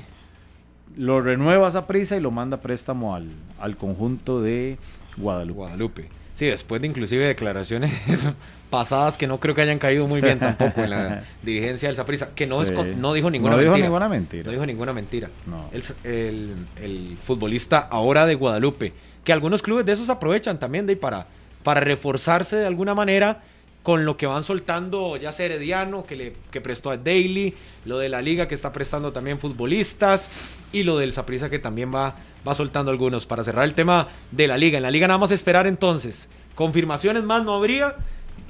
Lo 0.97 1.21
renueva 1.21 1.71
Saprissa 1.71 2.17
y 2.17 2.21
lo 2.21 2.31
manda 2.31 2.59
préstamo 2.61 3.15
al, 3.15 3.29
al 3.61 3.77
conjunto 3.77 4.41
de 4.41 4.79
Guadalupe. 5.17 5.57
Guadalupe. 5.59 6.09
Sí, 6.35 6.47
después 6.47 6.81
de 6.83 6.87
inclusive 6.89 7.25
declaraciones 7.27 7.93
pasadas 8.71 9.17
que 9.17 9.27
no 9.27 9.39
creo 9.41 9.55
que 9.55 9.63
hayan 9.63 9.79
caído 9.79 10.07
muy 10.07 10.21
bien 10.21 10.39
tampoco 10.39 10.81
en 10.83 10.91
la 10.91 11.23
dirigencia 11.43 11.89
del 11.89 11.97
Saprissa, 11.97 12.35
que 12.35 12.47
no, 12.47 12.63
es 12.63 12.69
Sí. 12.69 12.75
con- 12.75 13.01
no 13.01 13.13
dijo 13.15 13.31
ninguna 13.31 13.53
No 13.55 13.59
dijo 13.61 13.71
mentira. 13.73 13.87
ninguna 13.89 14.09
mentira. 14.09 14.45
No 14.45 14.51
dijo 14.53 14.67
ninguna 14.67 14.93
mentira. 14.93 15.31
No. 15.47 15.71
El, 15.73 15.83
el- 16.05 16.55
el 16.83 17.17
futbolista 17.25 17.79
ahora 17.79 18.27
de 18.27 18.35
Guadalupe, 18.35 18.93
que 19.25 19.33
algunos 19.33 19.63
clubes 19.63 19.87
de 19.87 19.93
esos 19.93 20.09
aprovechan 20.11 20.59
también 20.59 20.87
de 20.87 20.97
para, 20.97 21.27
para 21.63 21.81
reforzarse 21.81 22.57
de 22.57 22.67
alguna 22.67 22.95
manera 22.95 23.43
con 23.83 24.05
lo 24.05 24.17
que 24.17 24.27
van 24.27 24.43
soltando, 24.43 25.17
ya 25.17 25.31
sea 25.31 25.47
Herediano, 25.47 26.05
que, 26.05 26.17
le, 26.17 26.33
que 26.51 26.61
prestó 26.61 26.91
a 26.91 26.97
Daily, 26.97 27.55
lo 27.85 27.99
de 27.99 28.09
la 28.09 28.21
liga 28.21 28.49
que 28.49 28.57
está 28.57 28.73
prestando 28.73 29.13
también 29.13 29.39
futbolistas, 29.39 30.29
y 30.73 30.83
lo 30.83 30.99
del 30.99 31.13
Saprisa 31.13 31.49
que 31.51 31.61
también 31.61 31.95
va, 31.95 32.17
va 32.47 32.55
soltando 32.57 32.91
algunos. 32.91 33.27
Para 33.27 33.45
cerrar 33.45 33.65
el 33.65 33.75
tema 33.75 34.09
de 34.33 34.49
la 34.49 34.59
liga. 34.59 34.77
En 34.79 34.83
la 34.83 34.91
liga 34.91 35.07
nada 35.07 35.19
más 35.19 35.31
esperar 35.31 35.69
entonces. 35.69 36.29
Confirmaciones 36.57 37.23
más 37.23 37.45
no 37.45 37.55
habría. 37.55 37.95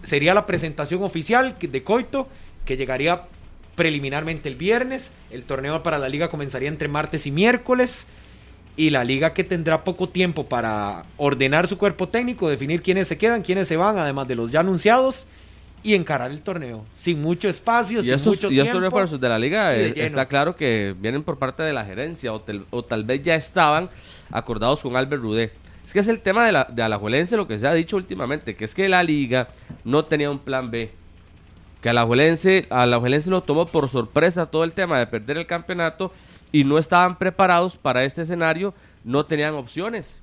Sería 0.02 0.34
la 0.34 0.46
presentación 0.46 1.02
oficial 1.02 1.54
de 1.60 1.82
Coito, 1.82 2.28
que 2.64 2.76
llegaría 2.76 3.22
preliminarmente 3.74 4.48
el 4.48 4.56
viernes. 4.56 5.14
El 5.30 5.42
torneo 5.42 5.82
para 5.82 5.98
la 5.98 6.08
liga 6.08 6.28
comenzaría 6.28 6.68
entre 6.68 6.88
martes 6.88 7.26
y 7.26 7.30
miércoles. 7.30 8.06
Y 8.78 8.90
la 8.90 9.04
liga 9.04 9.32
que 9.32 9.42
tendrá 9.42 9.84
poco 9.84 10.08
tiempo 10.10 10.46
para 10.48 11.04
ordenar 11.16 11.66
su 11.66 11.78
cuerpo 11.78 12.08
técnico, 12.08 12.48
definir 12.48 12.82
quiénes 12.82 13.08
se 13.08 13.16
quedan, 13.16 13.40
quiénes 13.42 13.68
se 13.68 13.76
van, 13.78 13.96
además 13.96 14.28
de 14.28 14.34
los 14.34 14.52
ya 14.52 14.60
anunciados, 14.60 15.26
y 15.82 15.94
encarar 15.94 16.30
el 16.30 16.40
torneo. 16.42 16.84
Sin 16.92 17.22
mucho 17.22 17.48
espacio, 17.48 18.00
Y 18.00 18.02
sin 18.02 18.14
estos, 18.14 18.34
mucho 18.36 18.48
y 18.48 18.50
tiempo. 18.50 18.66
estos 18.68 18.82
refuerzos 18.82 19.18
de 19.18 19.28
la 19.30 19.38
liga 19.38 19.74
y 19.74 19.78
de 19.78 19.88
eh, 19.88 20.06
está 20.06 20.26
claro 20.26 20.56
que 20.56 20.94
vienen 20.98 21.22
por 21.22 21.38
parte 21.38 21.62
de 21.62 21.72
la 21.72 21.86
gerencia 21.86 22.34
o, 22.34 22.40
tel- 22.42 22.66
o 22.70 22.82
tal 22.84 23.04
vez 23.04 23.22
ya 23.22 23.34
estaban 23.34 23.88
acordados 24.30 24.80
con 24.80 24.94
Albert 24.94 25.22
Rudé. 25.22 25.52
Es 25.86 25.92
que 25.92 26.00
es 26.00 26.08
el 26.08 26.20
tema 26.20 26.44
de, 26.44 26.50
la, 26.50 26.64
de 26.64 26.82
Alajuelense 26.82 27.36
lo 27.36 27.46
que 27.46 27.60
se 27.60 27.66
ha 27.68 27.72
dicho 27.72 27.96
últimamente, 27.96 28.56
que 28.56 28.64
es 28.64 28.74
que 28.74 28.88
la 28.88 29.04
liga 29.04 29.48
no 29.84 30.04
tenía 30.04 30.32
un 30.32 30.40
plan 30.40 30.68
B. 30.68 30.90
Que 31.80 31.90
Alajuelense, 31.90 32.66
Alajuelense 32.70 33.30
lo 33.30 33.44
tomó 33.44 33.66
por 33.66 33.88
sorpresa 33.88 34.46
todo 34.46 34.64
el 34.64 34.72
tema 34.72 34.98
de 34.98 35.06
perder 35.06 35.36
el 35.36 35.46
campeonato 35.46 36.12
y 36.50 36.64
no 36.64 36.78
estaban 36.78 37.16
preparados 37.16 37.76
para 37.76 38.02
este 38.02 38.22
escenario, 38.22 38.74
no 39.04 39.26
tenían 39.26 39.54
opciones. 39.54 40.20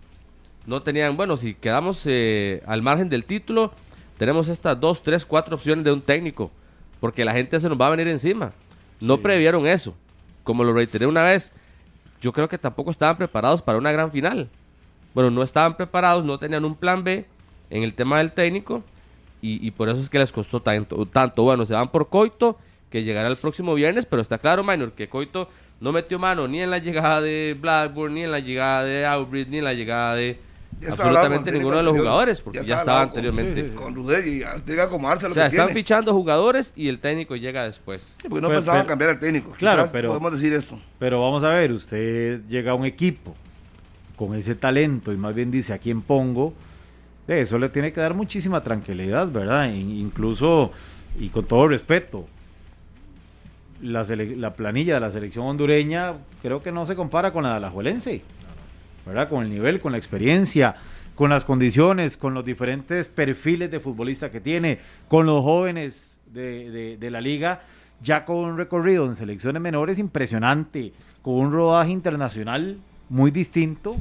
No 0.65 0.81
tenían, 0.81 1.15
bueno, 1.15 1.37
si 1.37 1.53
quedamos 1.55 2.01
eh, 2.07 2.61
al 2.65 2.81
margen 2.81 3.07
del 3.07 3.23
título, 3.23 3.71
tenemos 4.17 4.49
estas 4.49 4.77
dos, 4.77 5.01
tres, 5.01 5.25
cuatro 5.25 5.55
opciones 5.55 5.85
de 5.85 5.93
un 5.93 6.01
técnico, 6.01 6.51
porque 6.99 7.23
la 7.23 7.31
gente 7.31 7.57
se 7.57 7.69
nos 7.69 7.79
va 7.79 7.87
a 7.87 7.91
venir 7.91 8.09
encima. 8.09 8.51
No 8.99 9.19
previeron 9.19 9.65
eso. 9.65 9.95
Como 10.43 10.65
lo 10.65 10.73
reiteré 10.73 11.05
una 11.05 11.23
vez, 11.23 11.53
yo 12.19 12.33
creo 12.33 12.49
que 12.49 12.57
tampoco 12.57 12.91
estaban 12.91 13.15
preparados 13.15 13.61
para 13.61 13.77
una 13.77 13.93
gran 13.93 14.11
final. 14.11 14.49
Bueno, 15.13 15.29
no 15.31 15.43
estaban 15.43 15.75
preparados, 15.77 16.23
no 16.25 16.37
tenían 16.37 16.65
un 16.65 16.75
plan 16.75 17.03
B 17.03 17.25
en 17.69 17.83
el 17.83 17.93
tema 17.93 18.17
del 18.19 18.31
técnico 18.31 18.83
y, 19.41 19.65
y 19.65 19.71
por 19.71 19.89
eso 19.89 20.01
es 20.01 20.09
que 20.09 20.19
les 20.19 20.31
costó 20.31 20.61
tanto, 20.61 21.05
tanto. 21.05 21.43
Bueno, 21.43 21.65
se 21.65 21.73
van 21.73 21.89
por 21.89 22.09
Coito, 22.09 22.57
que 22.89 23.03
llegará 23.03 23.27
el 23.27 23.37
próximo 23.37 23.73
viernes, 23.75 24.05
pero 24.05 24.21
está 24.21 24.37
claro, 24.37 24.63
Minor, 24.63 24.91
que 24.93 25.09
Coito 25.09 25.49
no 25.79 25.91
metió 25.91 26.17
mano 26.19 26.47
ni 26.47 26.61
en 26.61 26.69
la 26.71 26.77
llegada 26.77 27.21
de 27.21 27.57
Blackburn, 27.59 28.13
ni 28.13 28.23
en 28.23 28.31
la 28.31 28.39
llegada 28.39 28.83
de 28.85 29.05
Aubry, 29.05 29.45
ni 29.45 29.57
en 29.57 29.65
la 29.65 29.73
llegada 29.73 30.15
de 30.15 30.39
Ya 30.79 30.89
absolutamente 30.91 31.51
ninguno 31.51 31.77
de 31.77 31.83
los 31.83 31.89
anterior. 31.91 32.07
jugadores, 32.07 32.41
porque 32.41 32.57
ya, 32.59 32.61
está 32.63 32.77
estaba 32.79 32.99
con- 33.01 33.09
anteriormente. 33.09 33.73
Con 33.75 33.93
Rudé 33.95 34.19
y 34.19 34.39
tiene 34.39 34.61
que 34.75 34.81
acomodarse 34.81 35.25
a 35.25 35.27
O 35.27 35.29
lo 35.29 35.35
sea, 35.35 35.43
que 35.49 35.55
están 35.55 35.67
tiene. 35.67 35.79
fichando 35.81 36.13
jugadores 36.13 36.71
y 36.75 36.87
el 36.87 36.99
técnico 36.99 37.35
llega 37.35 37.65
después. 37.65 38.15
Sí, 38.21 38.29
porque 38.29 38.41
no 38.41 38.47
Pues, 38.47 38.57
pensaban 38.59 38.81
pero- 38.81 38.89
cambiar 38.89 39.09
al 39.11 39.19
técnico. 39.19 39.51
Claro, 39.57 39.81
Quizás 39.83 39.91
pero- 39.91 40.09
Podemos 40.09 40.31
decir 40.31 40.53
eso. 40.53 40.79
Pero 40.99 41.21
vamos 41.21 41.43
a 41.43 41.49
ver, 41.49 41.71
usted 41.73 42.41
llega 42.47 42.71
a 42.71 42.75
un 42.75 42.85
equipo 42.85 43.35
con 44.27 44.35
ese 44.37 44.55
talento 44.55 45.11
y 45.13 45.17
más 45.17 45.33
bien 45.35 45.51
dice 45.51 45.73
a 45.73 45.77
quién 45.77 46.01
pongo, 46.01 46.53
de 47.27 47.41
eso 47.41 47.57
le 47.57 47.69
tiene 47.69 47.91
que 47.93 48.01
dar 48.01 48.13
muchísima 48.13 48.61
tranquilidad, 48.61 49.27
¿verdad? 49.31 49.71
In- 49.71 49.91
incluso, 49.99 50.71
y 51.19 51.29
con 51.29 51.45
todo 51.45 51.67
respeto, 51.67 52.25
la, 53.81 54.03
la 54.03 54.53
planilla 54.53 54.95
de 54.95 54.99
la 54.99 55.11
selección 55.11 55.45
hondureña 55.45 56.13
creo 56.41 56.61
que 56.63 56.71
no 56.71 56.85
se 56.85 56.95
compara 56.95 57.31
con 57.33 57.43
la 57.43 57.49
de 57.51 57.55
Alajuelense, 57.57 58.21
¿verdad? 59.05 59.27
Con 59.29 59.43
el 59.43 59.49
nivel, 59.51 59.79
con 59.79 59.91
la 59.91 59.97
experiencia, 59.97 60.75
con 61.15 61.29
las 61.29 61.43
condiciones, 61.45 62.17
con 62.17 62.33
los 62.33 62.45
diferentes 62.45 63.07
perfiles 63.09 63.69
de 63.71 63.79
futbolista 63.79 64.31
que 64.31 64.39
tiene, 64.39 64.79
con 65.07 65.25
los 65.25 65.43
jóvenes 65.43 66.17
de- 66.33 66.97
de 66.97 67.11
la 67.11 67.21
liga, 67.21 67.61
ya 68.01 68.25
con 68.25 68.37
un 68.37 68.57
recorrido 68.57 69.05
en 69.05 69.15
selecciones 69.15 69.61
menores 69.61 69.99
impresionante, 69.99 70.93
con 71.21 71.35
un 71.35 71.51
rodaje 71.51 71.91
internacional 71.91 72.77
muy 73.09 73.31
distinto 73.31 73.95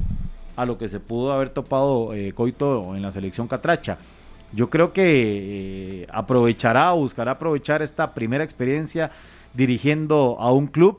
a 0.56 0.66
lo 0.66 0.78
que 0.78 0.88
se 0.88 1.00
pudo 1.00 1.32
haber 1.32 1.50
topado 1.50 2.12
eh, 2.14 2.32
Coito 2.34 2.94
en 2.94 3.02
la 3.02 3.10
selección 3.10 3.48
Catracha. 3.48 3.98
Yo 4.52 4.68
creo 4.68 4.92
que 4.92 6.02
eh, 6.02 6.06
aprovechará 6.12 6.92
o 6.92 6.98
buscará 6.98 7.32
aprovechar 7.32 7.80
esta 7.82 8.12
primera 8.14 8.44
experiencia 8.44 9.10
dirigiendo 9.54 10.36
a 10.38 10.52
un 10.52 10.66
club. 10.66 10.98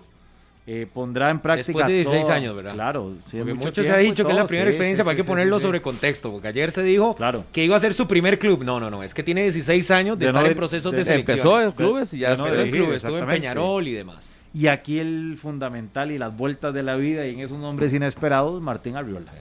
eh, 0.66 0.88
pondrá 0.94 1.30
en 1.30 1.40
práctica. 1.40 1.68
Después 1.68 1.88
de 1.88 1.94
16 1.94 2.22
todo- 2.26 2.32
años, 2.34 2.56
¿verdad? 2.56 2.74
Claro, 2.74 3.12
sí, 3.30 3.36
Porque 3.38 3.54
mucho 3.54 3.68
mucho 3.68 3.84
se 3.84 3.92
ha 3.92 3.98
dicho 3.98 4.24
que 4.24 4.32
es 4.32 4.38
la 4.38 4.48
primera 4.48 4.68
sí, 4.68 4.76
experiencia, 4.76 5.04
sí, 5.04 5.06
pero 5.06 5.12
hay 5.12 5.18
que 5.18 5.28
ponerlo 5.28 5.60
sobre 5.60 5.82
contexto, 5.82 6.32
porque 6.32 6.48
ayer 6.48 6.72
se 6.72 6.82
dijo 6.84 7.16
Claro. 7.16 7.44
que 7.52 7.66
iba 7.66 7.76
a 7.76 7.80
ser 7.82 7.94
su 7.94 8.08
primer 8.08 8.40
club. 8.40 8.64
No, 8.64 8.80
no, 8.80 8.90
no, 8.90 9.04
es 9.04 9.14
que 9.14 9.24
tiene 9.24 9.42
16 9.42 9.92
años 9.92 10.18
de, 10.18 10.24
De 10.26 10.30
estar 10.30 10.42
no 10.42 10.50
en 10.50 10.56
procesos 10.56 10.92
de, 10.94 11.00
de- 11.00 11.04
selección. 11.04 11.36
Empezó 11.38 11.62
en 11.62 11.72
clubes 11.74 12.14
y 12.14 12.20
ya 12.20 12.30
de 12.32 12.38
no 12.38 12.46
Empezó 12.46 12.62
en 12.64 12.72
clubes, 12.72 12.96
estuvo 13.04 13.18
en. 13.18 13.28
Peñarol 13.28 13.86
y 13.90 13.92
demás. 13.92 14.33
Y 14.54 14.68
aquí 14.68 15.00
el 15.00 15.38
fundamental 15.42 16.12
y 16.12 16.18
las 16.20 16.36
vueltas 16.36 16.74
de 16.74 16.84
la 16.84 16.96
vida 16.96 17.26
y 17.26 17.34
en 17.34 17.40
esos 17.40 17.58
nombres 17.58 17.94
inesperados, 17.94 18.62
Martín 18.62 18.96
Arriola. 18.96 19.32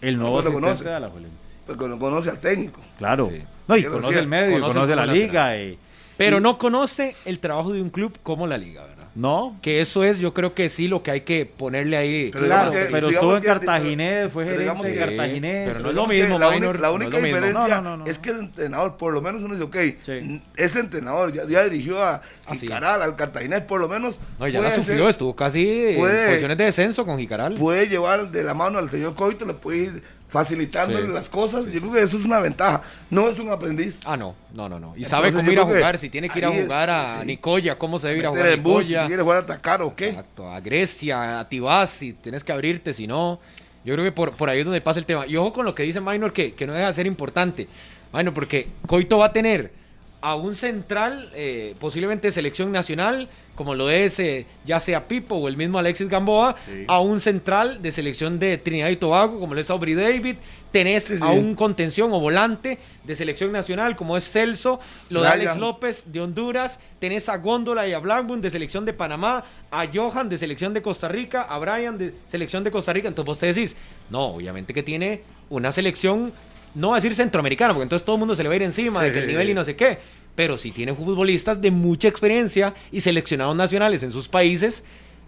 El 0.00 0.16
nuevo 0.18 0.36
¿Cómo 0.42 0.42
lo 0.42 0.48
asistente 0.68 0.84
conoce? 0.84 0.84
de 0.94 1.00
la 1.00 1.08
Juelense. 1.08 1.36
Porque 1.66 1.88
no 1.88 1.98
conoce 1.98 2.30
al 2.30 2.38
técnico. 2.40 2.80
Claro. 2.98 3.28
Sí. 3.32 3.42
No, 3.66 3.76
y 3.76 3.84
conoce 3.84 4.06
decía, 4.06 4.20
el 4.20 4.28
medio, 4.28 4.58
y 4.58 4.60
conoce 4.60 4.94
la 4.94 5.06
liga. 5.06 5.58
y- 5.60 5.78
Pero 6.16 6.38
y- 6.38 6.40
no 6.40 6.56
conoce 6.58 7.16
el 7.24 7.40
trabajo 7.40 7.72
de 7.72 7.82
un 7.82 7.90
club 7.90 8.16
como 8.22 8.46
la 8.46 8.56
liga, 8.56 8.84
¿verdad? 8.84 8.95
No, 9.16 9.56
Que 9.62 9.80
eso 9.80 10.04
es, 10.04 10.18
yo 10.18 10.34
creo 10.34 10.52
que 10.54 10.68
sí, 10.68 10.88
lo 10.88 11.02
que 11.02 11.10
hay 11.10 11.20
que 11.22 11.46
ponerle 11.46 11.96
ahí. 11.96 12.30
Pero 12.32 12.44
claro, 12.44 12.70
que- 12.70 12.86
pero 12.90 13.08
estuvo 13.08 13.34
en 13.36 13.42
Cartaginés, 13.42 14.30
fue 14.30 14.44
gerente 14.44 14.90
de 14.90 14.96
Cartaginés. 14.98 15.68
pero 15.68 15.80
no 15.80 15.88
es 15.88 15.94
lo 15.94 16.06
mismo, 16.06 16.38
la, 16.38 16.50
Minor, 16.50 16.68
única- 16.70 16.82
la 16.82 16.92
única 16.92 17.16
diferencia 17.18 17.52
No, 17.52 17.68
no, 17.68 17.82
no, 17.82 17.96
no. 17.98 18.06
es 18.06 18.18
que 18.18 18.30
el 18.30 18.38
entrenador, 18.40 18.96
por 18.98 19.14
lo 19.14 19.22
menos 19.22 19.42
uno 19.42 19.54
dice, 19.54 19.64
ok, 19.64 19.76
Sí. 20.02 20.42
ese 20.56 20.80
entrenador 20.80 21.32
ya, 21.32 21.46
ya 21.48 21.64
dirigió 21.64 22.02
a 22.02 22.20
Ah, 22.48 22.54
sí. 22.54 22.60
Jicaral, 22.66 23.00
al 23.02 23.16
Cartaginés, 23.16 23.62
por 23.62 23.80
lo 23.80 23.88
menos 23.88 24.20
No, 24.38 24.46
ya 24.46 24.60
la 24.60 24.70
sufrió, 24.70 24.98
ser- 25.00 25.08
estuvo 25.10 25.34
casi 25.34 25.86
en 25.86 25.96
puede- 25.96 26.26
posiciones 26.26 26.58
de 26.58 26.64
descenso 26.64 27.04
con 27.06 27.18
Jicaral. 27.18 27.54
puede 27.54 27.88
llevar 27.88 28.30
de 28.30 28.42
la 28.44 28.52
mano 28.54 28.78
al 28.78 28.90
señor 28.90 29.14
Coito, 29.14 29.44
le 29.46 29.54
puede 29.54 29.78
ir 29.78 30.02
facilitándole 30.28 31.06
Sí. 31.06 31.12
las 31.12 31.28
cosas. 31.28 31.66
Yo 31.66 31.80
creo 31.80 31.92
que 31.92 32.02
eso 32.02 32.16
es 32.16 32.24
una 32.24 32.40
ventaja. 32.40 32.82
No 33.10 33.28
es 33.28 33.38
un 33.38 33.50
aprendiz. 33.50 34.00
Ah, 34.04 34.16
no, 34.16 34.34
no, 34.54 34.68
no, 34.68 34.78
no. 34.80 34.88
Y 34.88 35.02
Entonces, 35.04 35.08
sabe 35.08 35.32
cómo 35.32 35.50
ir 35.50 35.58
a 35.60 35.64
jugar, 35.64 35.98
si 35.98 36.08
tiene 36.10 36.28
que 36.28 36.38
ir 36.38 36.44
a 36.44 36.50
jugar 36.50 36.90
a 36.90 37.20
sí. 37.20 37.26
Nicoya, 37.26 37.78
cómo 37.78 37.98
se 37.98 38.08
debe 38.08 38.20
ir 38.20 38.26
a 38.26 38.30
jugar 38.30 38.46
a 38.48 38.56
bus, 38.56 38.84
si 38.86 38.92
Nicoya. 38.92 39.06
quiere 39.06 39.22
jugar 39.22 39.36
a 39.38 39.40
atacar 39.40 39.82
o 39.82 39.94
qué. 39.94 40.08
Exacto, 40.08 40.50
a 40.50 40.60
Grecia, 40.60 41.40
a 41.40 41.48
Tibás, 41.48 41.90
si 41.90 42.12
tienes 42.12 42.42
que 42.44 42.52
abrirte, 42.52 42.92
si 42.92 43.06
no. 43.06 43.40
Yo 43.84 43.94
creo 43.94 44.04
que 44.04 44.12
por, 44.12 44.32
por 44.36 44.50
ahí 44.50 44.58
es 44.60 44.64
donde 44.64 44.80
pasa 44.80 44.98
el 44.98 45.06
tema. 45.06 45.26
Y 45.26 45.36
ojo 45.36 45.52
con 45.52 45.64
lo 45.64 45.74
que 45.74 45.84
dice 45.84 46.00
Minor, 46.00 46.32
que, 46.32 46.52
que 46.54 46.66
no 46.66 46.72
deja 46.72 46.88
de 46.88 46.92
ser 46.92 47.06
importante. 47.06 47.68
Minor, 48.12 48.34
porque 48.34 48.68
Coito 48.86 49.18
va 49.18 49.26
a 49.26 49.32
tener 49.32 49.72
a 50.20 50.34
un 50.34 50.54
central, 50.56 51.30
eh, 51.34 51.74
posiblemente 51.78 52.30
selección 52.30 52.72
nacional, 52.72 53.28
como 53.54 53.74
lo 53.74 53.88
es 53.90 54.18
eh, 54.18 54.44
ya 54.64 54.80
sea 54.80 55.08
Pipo 55.08 55.36
o 55.36 55.48
el 55.48 55.56
mismo 55.56 55.78
Alexis 55.78 56.08
Gamboa, 56.08 56.56
Sí. 56.66 56.84
a 56.88 57.00
un 57.00 57.20
central 57.20 57.80
de 57.80 57.90
selección 57.92 58.38
de 58.38 58.58
Trinidad 58.58 58.88
y 58.90 58.96
Tobago, 58.96 59.38
como 59.40 59.54
lo 59.54 59.60
es 59.60 59.70
Aubrey 59.70 59.94
David. 59.94 60.36
Tenés 60.72 61.04
Sí, 61.04 61.16
sí. 61.16 61.22
a 61.24 61.28
un 61.28 61.54
contención 61.54 62.12
o 62.12 62.20
volante 62.20 62.78
de 63.04 63.16
selección 63.16 63.52
nacional, 63.52 63.96
como 63.96 64.16
es 64.16 64.30
Celso, 64.30 64.78
lo 65.10 65.22
de. 65.22 65.28
Alex 65.28 65.56
López 65.56 66.04
de 66.12 66.20
Honduras, 66.20 66.80
tenés 66.98 67.28
a 67.30 67.36
Góndola 67.38 67.86
y 67.88 67.92
a 67.94 67.98
Blackburn 67.98 68.40
de 68.42 68.50
selección 68.50 68.84
de 68.84 68.92
Panamá, 68.92 69.44
a 69.70 69.86
Johan 69.92 70.28
de 70.28 70.36
selección 70.36 70.74
de 70.74 70.82
Costa 70.82 71.08
Rica, 71.08 71.42
a 71.42 71.58
Brian 71.58 71.96
de 71.96 72.12
selección 72.26 72.62
de 72.64 72.70
Costa 72.70 72.92
Rica. 72.92 73.08
Entonces 73.08 73.26
vos 73.26 73.38
te 73.38 73.46
decís, 73.46 73.76
no, 74.10 74.26
obviamente 74.34 74.74
que 74.74 74.82
tiene 74.82 75.22
una 75.48 75.72
selección, 75.72 76.32
no 76.76 76.88
va 76.88 76.94
a 76.94 76.98
decir 76.98 77.14
centroamericana, 77.14 77.72
porque 77.72 77.84
entonces 77.84 78.04
todo 78.04 78.16
el 78.16 78.20
mundo 78.20 78.34
se 78.34 78.42
le 78.42 78.50
va 78.50 78.52
a 78.52 78.56
ir 78.56 78.62
encima 78.62 79.02
de 79.02 79.10
que 79.10 79.20
el 79.20 79.26
nivel 79.26 79.48
y 79.48 79.54
no 79.54 79.64
sé 79.64 79.74
qué, 79.74 79.98
pero 80.34 80.58
sí 80.58 80.72
tiene 80.72 80.94
futbolistas 80.94 81.60
de 81.60 81.70
mucha 81.70 82.06
experiencia 82.06 82.74
y 82.92 83.00
seleccionados 83.00 83.56
nacionales 83.56 84.02
en 84.02 84.12
sus 84.12 84.28
países, 84.28 84.84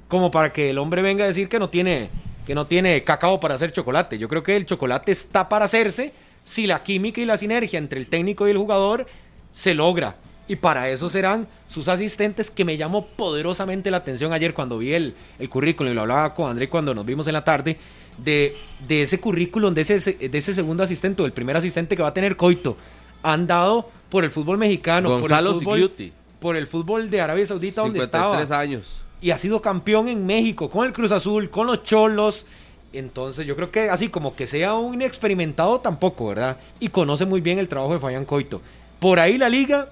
como 0.09 0.31
para 0.31 0.53
que 0.53 0.71
el 0.71 0.79
hombre 0.79 1.01
venga 1.01 1.25
a 1.25 1.27
decir 1.27 1.49
que 1.49 1.59
no 1.59 1.71
tiene 1.71 2.11
que 2.47 2.55
no 2.55 2.67
tiene 2.67 3.05
cacao 3.05 3.41
para 3.41 3.57
hacer 3.57 3.73
chocolate. 3.73 4.19
Yo 4.19 4.29
creo 4.29 4.43
que 4.43 4.57
el 4.57 4.65
chocolate 4.65 5.13
está 5.13 5.51
para 5.51 5.67
hacerse 5.67 6.15
si 6.45 6.67
la 6.67 6.83
química 6.83 7.21
y 7.21 7.27
la 7.27 7.37
sinergia 7.37 7.79
entre 7.79 8.01
el 8.01 8.07
técnico 8.07 8.47
y 8.47 8.53
el 8.53 8.57
jugador 8.57 9.07
se 9.51 9.75
logra. 9.75 10.17
Y 10.49 10.57
para 10.57 10.89
eso 10.89 11.11
serán 11.11 11.47
sus 11.67 11.89
asistentes 11.89 12.51
que 12.51 12.65
me 12.65 12.79
llamó 12.79 13.07
poderosamente 13.07 13.91
la 13.91 13.99
atención 13.99 14.33
ayer 14.33 14.55
cuando 14.55 14.79
vi 14.79 14.95
el, 14.95 15.15
el 15.39 15.49
currículum 15.51 15.93
y 15.93 15.95
lo 15.95 16.01
hablaba 16.01 16.33
con 16.33 16.51
André 16.51 16.71
cuando 16.71 16.95
nos 16.95 17.05
vimos 17.05 17.27
en 17.27 17.35
la 17.35 17.45
tarde, 17.45 17.77
de, 18.17 18.57
de 18.89 19.03
ese 19.03 19.21
currículum, 19.21 19.75
de 19.75 19.83
ese, 19.83 20.13
de 20.15 20.39
ese 20.39 20.55
segundo 20.55 20.83
asistente 20.83 21.23
o 21.23 21.27
el 21.27 21.33
primer 21.33 21.57
asistente 21.57 21.95
que 21.95 22.03
va 22.03 22.09
a 22.09 22.15
tener 22.15 22.37
Coito. 22.37 22.77
Han 23.23 23.47
dado 23.47 23.91
por 24.09 24.25
el 24.25 24.31
fútbol 24.31 24.59
mexicano, 24.59 25.11
Gonzalo 25.11 25.61
por 25.61 25.79
el 25.79 25.89
fútbol, 25.91 26.13
por 26.41 26.57
el 26.57 26.67
fútbol 26.67 27.11
de 27.11 27.21
Arabia 27.21 27.47
Saudita 27.47 27.83
donde 27.83 28.01
53 28.01 28.43
estaba 28.43 28.61
años. 28.61 29.03
y 29.21 29.31
ha 29.31 29.39
sido 29.39 29.61
campeón 29.61 30.09
en 30.09 30.25
México 30.25 30.71
con 30.71 30.87
el 30.87 30.93
Cruz 30.93 31.13
Azul, 31.13 31.51
con 31.51 31.67
los 31.67 31.83
Cholos. 31.83 32.47
Entonces 32.93 33.47
yo 33.47 33.55
creo 33.55 33.71
que 33.71 33.91
así 33.91 34.09
como 34.09 34.35
que 34.35 34.47
sea 34.47 34.75
un 34.75 34.95
inexperimentado 34.95 35.81
tampoco, 35.81 36.29
¿verdad? 36.29 36.57
Y 36.81 36.89
conoce 36.89 37.27
muy 37.27 37.43
bien 37.43 37.59
el 37.59 37.69
trabajo 37.69 37.93
de 37.93 37.99
Fabián 37.99 38.25
Coito. 38.25 38.63
Por 38.99 39.21
ahí 39.21 39.37
la 39.37 39.49
liga 39.49 39.91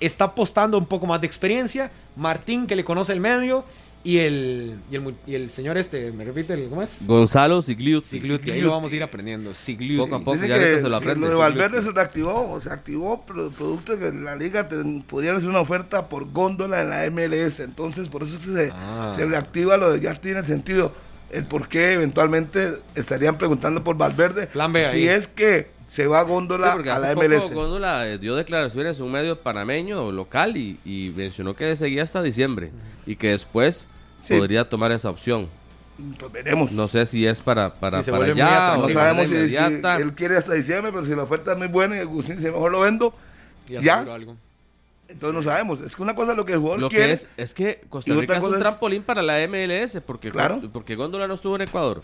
está 0.00 0.24
apostando 0.26 0.76
un 0.78 0.86
poco 0.86 1.06
más 1.06 1.20
de 1.20 1.26
experiencia. 1.26 1.90
Martín 2.16 2.66
que 2.66 2.74
le 2.76 2.84
conoce 2.84 3.12
el 3.12 3.20
medio 3.20 3.64
y 4.02 4.16
el, 4.18 4.78
y 4.90 4.96
el, 4.96 5.14
y 5.26 5.34
el 5.34 5.50
señor 5.50 5.76
este, 5.76 6.10
¿me 6.12 6.24
repite? 6.24 6.54
el- 6.54 6.70
¿Cómo 6.70 6.82
es? 6.82 7.06
Gonzalo 7.06 7.60
Sigliuti. 7.60 8.06
Sigliuti, 8.18 8.50
ahí 8.50 8.62
lo 8.62 8.70
vamos 8.70 8.90
a 8.92 8.96
ir 8.96 9.02
aprendiendo. 9.02 9.52
Sigliuti. 9.52 9.98
Poco 9.98 10.14
a 10.16 10.18
poco. 10.20 10.32
Dice 10.36 10.48
ya 10.48 10.58
que 10.58 10.80
se 10.80 10.88
lo 10.88 10.96
aprende, 10.96 11.26
de 11.28 11.34
sí, 11.34 11.38
Valverde 11.38 11.82
se 11.82 11.90
reactivó, 11.90 12.58
se 12.62 12.70
activó 12.70 13.20
pro- 13.26 13.50
producto 13.50 13.96
de 13.96 14.10
que 14.10 14.16
la 14.18 14.36
liga 14.36 14.68
te, 14.68 14.76
podía 15.06 15.34
hacer 15.34 15.50
una 15.50 15.60
oferta 15.60 16.08
por 16.08 16.30
góndola 16.32 16.80
en 16.82 16.88
la 16.90 17.04
MLS, 17.10 17.60
entonces 17.60 18.08
por 18.08 18.22
eso 18.22 18.38
se, 18.38 18.70
Ah. 18.72 19.12
se 19.14 19.26
reactiva 19.26 19.76
lo 19.76 19.92
de 19.92 20.00
ya 20.00 20.14
tiene 20.14 20.44
sentido 20.46 20.94
el 21.30 21.44
por 21.44 21.68
qué 21.68 21.92
eventualmente 21.92 22.78
estarían 22.96 23.38
preguntando 23.38 23.84
por 23.84 23.96
Valverde 23.96 24.46
Plan 24.48 24.72
B 24.72 24.90
si 24.92 25.06
es 25.06 25.28
que 25.28 25.70
se 25.90 26.06
va 26.06 26.22
Sí, 26.22 26.28
góndola 26.28 26.72
porque 26.74 26.88
a 26.90 26.98
la 27.00 27.06
hace 27.08 27.14
poco 27.16 27.26
MLS. 27.28 27.52
Góndola 27.52 28.06
eh, 28.08 28.18
dio 28.18 28.36
declaraciones 28.36 28.98
en 29.00 29.06
un 29.06 29.10
medio 29.12 29.36
panameño 29.40 30.12
local 30.12 30.56
y, 30.56 30.78
y 30.84 31.12
mencionó 31.16 31.56
que 31.56 31.74
seguía 31.74 32.04
hasta 32.04 32.22
diciembre 32.22 32.70
y 33.06 33.16
que 33.16 33.30
después 33.30 33.88
Sí. 34.22 34.36
podría 34.38 34.68
tomar 34.68 34.92
esa 34.92 35.10
opción. 35.10 35.48
Entonces 35.98 36.32
veremos. 36.32 36.70
No 36.72 36.86
sé 36.88 37.06
si 37.06 37.26
es 37.26 37.42
para, 37.42 37.74
para, 37.74 37.98
Sí, 37.98 38.04
se 38.04 38.10
para 38.12 38.24
allá 38.24 38.76
No 38.76 38.88
sabemos 38.90 39.26
si, 39.28 39.48
si 39.48 39.56
él 39.56 40.14
quiere 40.14 40.36
hasta 40.36 40.54
diciembre, 40.54 40.92
pero 40.92 41.04
si 41.06 41.14
la 41.16 41.24
oferta 41.24 41.52
es 41.52 41.58
muy 41.58 41.68
buena 41.68 41.96
y 41.96 42.00
Agustín 42.00 42.36
dice 42.36 42.50
mejor 42.52 42.70
lo 42.70 42.80
vendo, 42.80 43.12
Y 43.68 43.80
¿Ya? 43.80 43.98
algo. 44.00 44.36
entonces 45.08 45.34
no 45.34 45.42
sabemos. 45.42 45.80
Es 45.80 45.96
que 45.96 46.02
una 46.02 46.14
cosa 46.14 46.30
es 46.32 46.36
lo 46.36 46.44
que 46.46 46.52
el 46.52 46.58
jugador 46.60 46.80
Lo 46.80 46.88
quiere. 46.88 47.06
que 47.06 47.12
es, 47.14 47.28
es 47.36 47.52
que 47.52 47.82
Costa 47.88 48.14
Rica 48.14 48.34
es 48.36 48.38
un 48.42 48.46
cosa 48.50 48.58
es- 48.58 48.62
trampolín 48.62 49.02
para 49.02 49.22
la 49.22 49.38
MLS 49.48 50.00
porque, 50.06 50.30
Claro. 50.30 50.60
porque 50.72 50.94
Góndola 50.94 51.26
no 51.26 51.34
estuvo 51.34 51.56
en 51.56 51.62
Ecuador. 51.62 52.02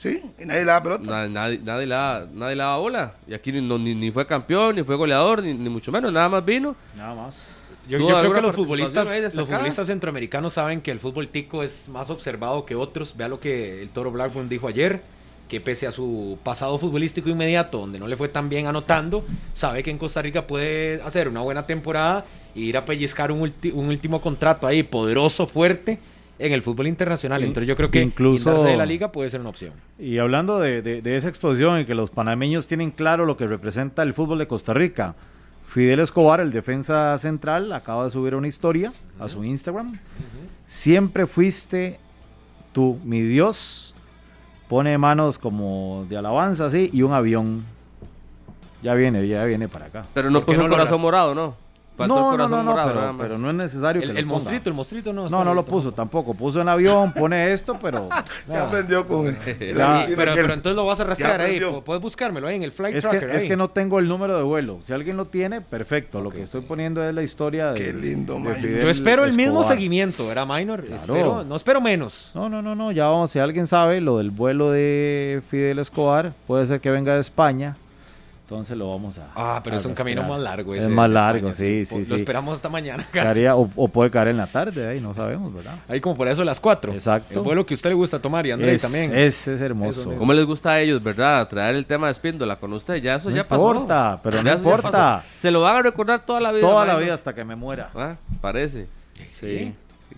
Sí, 0.00 0.22
y 0.38 0.44
nadie 0.46 0.60
le 0.60 0.66
da 0.66 0.82
pelota. 0.82 1.02
Na- 1.04 1.28
Nadie, 1.28 1.60
nadie, 1.62 1.86
le 1.86 1.94
da, 1.94 2.26
nadie 2.32 2.56
le 2.56 2.62
daba 2.62 2.78
bola. 2.78 3.12
Y 3.28 3.34
aquí 3.34 3.52
ni, 3.52 3.60
no- 3.60 3.78
ni, 3.78 3.94
ni 3.94 4.10
fue 4.10 4.26
campeón, 4.26 4.76
ni 4.76 4.82
fue 4.82 4.96
goleador, 4.96 5.42
ni, 5.42 5.52
ni 5.52 5.68
mucho 5.68 5.92
menos. 5.92 6.10
Nada 6.12 6.28
más 6.28 6.44
vino. 6.44 6.74
Nada 6.96 7.14
más. 7.14 7.52
Yo, 7.88 7.98
¿Tuvo 7.98 8.10
yo 8.10 8.20
creo 8.20 8.32
que 8.34 8.40
los 8.40 8.54
futbolistas, 8.54 9.34
los 9.34 9.48
futbolistas 9.48 9.86
centroamericanos 9.88 10.52
saben 10.54 10.80
que 10.80 10.90
el 10.90 11.00
fútbol 11.00 11.28
tico 11.28 11.62
es 11.62 11.88
más 11.88 12.08
observado 12.08 12.64
que 12.64 12.74
otros. 12.76 13.16
Vea 13.16 13.28
lo 13.28 13.40
que 13.40 13.82
el 13.82 13.88
Toro 13.90 14.10
Blackburn 14.12 14.48
dijo 14.48 14.68
ayer, 14.68 15.02
que 15.48 15.60
pese 15.60 15.86
a 15.88 15.92
su 15.92 16.38
pasado 16.44 16.78
futbolístico 16.78 17.28
inmediato, 17.28 17.78
donde 17.78 17.98
no 17.98 18.06
le 18.06 18.16
fue 18.16 18.28
tan 18.28 18.48
bien 18.48 18.68
anotando, 18.68 19.24
sabe 19.54 19.82
que 19.82 19.90
en 19.90 19.98
Costa 19.98 20.22
Rica 20.22 20.46
puede 20.46 21.02
hacer 21.02 21.26
una 21.28 21.40
buena 21.40 21.66
temporada 21.66 22.24
e 22.54 22.60
ir 22.60 22.76
a 22.76 22.84
pellizcar 22.84 23.32
un, 23.32 23.40
ulti- 23.40 23.72
un 23.74 23.88
último 23.88 24.20
contrato 24.20 24.66
ahí 24.68 24.84
poderoso, 24.84 25.48
fuerte, 25.48 25.98
en 26.40 26.52
el 26.52 26.62
fútbol 26.62 26.86
internacional. 26.86 27.40
In- 27.42 27.48
Entonces 27.48 27.68
yo 27.68 27.76
creo 27.76 27.90
que 27.90 28.00
incluso- 28.02 28.64
de 28.64 28.76
la 28.76 28.86
liga 28.86 29.12
puede 29.12 29.28
ser 29.30 29.40
una 29.40 29.50
opción. 29.50 29.72
Y 29.98 30.18
hablando 30.18 30.58
de, 30.58 30.82
de- 30.82 31.02
de 31.02 31.16
esa 31.16 31.28
exposición 31.28 31.80
y 31.80 31.84
que 31.84 31.94
los 31.94 32.10
panameños 32.10 32.66
tienen 32.66 32.90
claro 32.90 33.26
lo 33.26 33.36
que 33.36 33.46
representa 33.46 34.02
el 34.02 34.14
fútbol 34.14 34.38
de 34.38 34.46
Costa 34.48 34.72
Rica, 34.74 35.14
Fidel 35.68 36.00
Escobar, 36.00 36.40
el 36.40 36.50
defensa 36.50 37.16
central, 37.18 37.72
acaba 37.72 38.04
de 38.04 38.10
subir 38.10 38.34
una 38.34 38.48
historia 38.48 38.92
a 39.20 39.28
su 39.28 39.44
Instagram. 39.44 39.98
Siempre 40.66 41.26
fuiste 41.26 41.98
tú, 42.72 42.98
mi 43.04 43.20
Dios. 43.20 43.94
Pone 44.68 44.96
manos 44.98 45.38
como 45.38 46.06
de 46.08 46.16
alabanza 46.16 46.66
así 46.66 46.90
y 46.92 47.02
un 47.02 47.12
avión. 47.12 47.64
Ya 48.82 48.94
viene, 48.94 49.26
ya 49.28 49.44
viene 49.44 49.68
para 49.68 49.86
acá. 49.86 50.02
Pero 50.14 50.30
no 50.30 50.38
¿Por 50.40 50.46
qué 50.46 50.52
puso 50.52 50.58
no 50.60 50.64
un 50.66 50.70
corazón 50.70 51.00
morado, 51.00 51.34
¿no? 51.34 51.54
Faltó 52.00 52.14
el 52.14 52.20
No, 52.20 52.24
no, 52.24 52.30
corazón 52.30 52.50
no, 52.50 52.62
no, 52.64 52.70
morado, 52.70 52.88
pero, 52.88 53.00
nada 53.00 53.12
más. 53.12 53.26
pero 53.26 53.38
no 53.38 53.50
es 53.50 53.56
necesario 53.56 54.00
que 54.02 54.06
El, 54.08 54.12
lo 54.14 54.18
el 54.18 54.24
ponga. 54.24 54.34
monstruito, 54.34 54.68
el 54.70 54.74
monstruito 54.76 55.12
no. 55.12 55.28
No, 55.28 55.44
no 55.44 55.54
lo 55.54 55.64
puso 55.64 55.92
tampoco. 55.92 56.34
Puso 56.34 56.60
en 56.60 56.68
avión, 56.68 57.12
pone 57.14 57.52
esto, 57.52 57.78
pero 57.80 58.08
Ya 58.48 58.64
aprendió 58.64 59.06
con 59.06 59.26
él. 59.28 59.36
Y- 59.46 60.14
pero, 60.16 60.32
pero 60.34 60.52
entonces 60.54 60.74
lo 60.74 60.86
vas 60.86 61.00
a 61.00 61.04
rastrear 61.04 61.40
ahí. 61.40 61.60
Puedes 61.84 62.02
buscármelo 62.02 62.46
ahí 62.46 62.56
en 62.56 62.62
el 62.62 62.72
Flight 62.72 62.96
Es 62.96 63.04
Tracker. 63.04 63.30
que, 63.30 63.36
es 63.36 63.44
que 63.44 63.56
no 63.56 63.68
tengo 63.70 63.98
el 63.98 64.08
número 64.08 64.36
de 64.36 64.42
vuelo. 64.42 64.78
Si 64.82 64.92
alguien 64.92 65.16
lo 65.16 65.26
tiene, 65.26 65.60
perfecto. 65.60 66.20
Lo 66.20 66.30
que 66.30 66.42
estoy 66.42 66.62
poniendo 66.62 67.02
es 67.06 67.14
la 67.14 67.22
historia 67.22 67.72
de. 67.72 67.78
Qué 67.80 67.92
lindo, 67.92 68.34
de. 68.40 68.54
Fidel 68.54 68.82
Yo 68.82 68.88
espero 68.90 69.24
el 69.24 69.32
mismo 69.34 69.62
seguimiento, 69.64 70.26
¿verdad, 70.26 70.46
Minor? 70.46 70.84
Claro. 70.84 71.00
Espero, 71.02 71.44
no 71.44 71.56
espero 71.56 71.80
menos. 71.80 72.30
No, 72.34 72.48
no, 72.48 72.62
no, 72.62 72.74
no. 72.74 72.92
Ya 72.92 73.06
vamos. 73.08 73.30
Si 73.30 73.38
alguien 73.38 73.66
sabe 73.66 74.00
lo 74.00 74.18
del 74.18 74.30
vuelo 74.30 74.70
de 74.70 75.42
Fidel 75.50 75.78
Escobar, 75.78 76.32
puede 76.46 76.66
ser 76.66 76.80
que 76.80 76.90
venga 76.90 77.14
de 77.14 77.20
España. 77.20 77.76
Entonces 78.50 78.76
lo 78.76 78.88
vamos 78.90 79.16
a. 79.16 79.28
Ah, 79.36 79.60
pero 79.62 79.76
a 79.76 79.78
es 79.78 79.86
un 79.86 79.94
camino 79.94 80.24
más 80.24 80.40
largo. 80.40 80.74
Es 80.74 80.82
ese 80.82 80.92
más 80.92 81.08
de 81.08 81.14
largo, 81.14 81.50
España, 81.50 81.54
sí, 81.54 81.84
sí, 81.84 82.04
sí. 82.04 82.10
Lo 82.10 82.16
esperamos 82.16 82.56
hasta 82.56 82.68
mañana. 82.68 83.06
casi. 83.12 83.24
Caería- 83.28 83.54
o, 83.54 83.70
o 83.76 83.86
puede 83.86 84.10
caer 84.10 84.26
en 84.28 84.38
la 84.38 84.48
tarde, 84.48 84.88
ahí 84.88 85.00
no 85.00 85.14
sabemos, 85.14 85.54
¿verdad? 85.54 85.76
Ahí 85.86 86.00
como 86.00 86.16
por 86.16 86.26
eso 86.26 86.42
las 86.44 86.58
4. 86.58 86.92
Exacto. 86.92 87.32
El 87.34 87.40
vuelo 87.42 87.64
que 87.64 87.74
a 87.74 87.76
usted 87.76 87.90
le 87.90 87.94
gusta 87.94 88.18
tomar 88.18 88.44
y 88.46 88.50
André 88.50 88.74
Es- 88.74 88.82
también. 88.82 89.14
Ese 89.16 89.54
es 89.54 89.60
hermoso. 89.60 90.12
¿Cómo 90.18 90.32
les 90.32 90.44
gusta 90.44 90.72
a 90.72 90.80
ellos, 90.80 91.00
verdad? 91.00 91.46
Traer 91.46 91.76
el 91.76 91.86
tema 91.86 92.08
de 92.08 92.12
Espíndola 92.12 92.56
con 92.56 92.72
usted. 92.72 92.96
Ya 92.96 93.14
eso 93.14 93.30
No 93.30 93.36
ya 93.36 93.46
pasó. 93.46 93.70
importa, 93.70 94.18
pero 94.20 94.38
no 94.38 94.42
Ya 94.42 94.54
eso 94.54 94.64
ya 94.64 94.70
importa. 94.70 95.24
Se 95.32 95.52
lo 95.52 95.60
van 95.60 95.76
a 95.76 95.82
recordar 95.82 96.26
toda 96.26 96.40
la 96.40 96.50
vida. 96.50 96.62
Toda 96.62 96.84
la 96.84 96.96
vida 96.96 97.14
hasta 97.14 97.32
que 97.32 97.44
me 97.44 97.54
muera. 97.54 97.90
Ah, 97.94 98.16
parece. 98.40 98.88
Sí. 99.28 99.72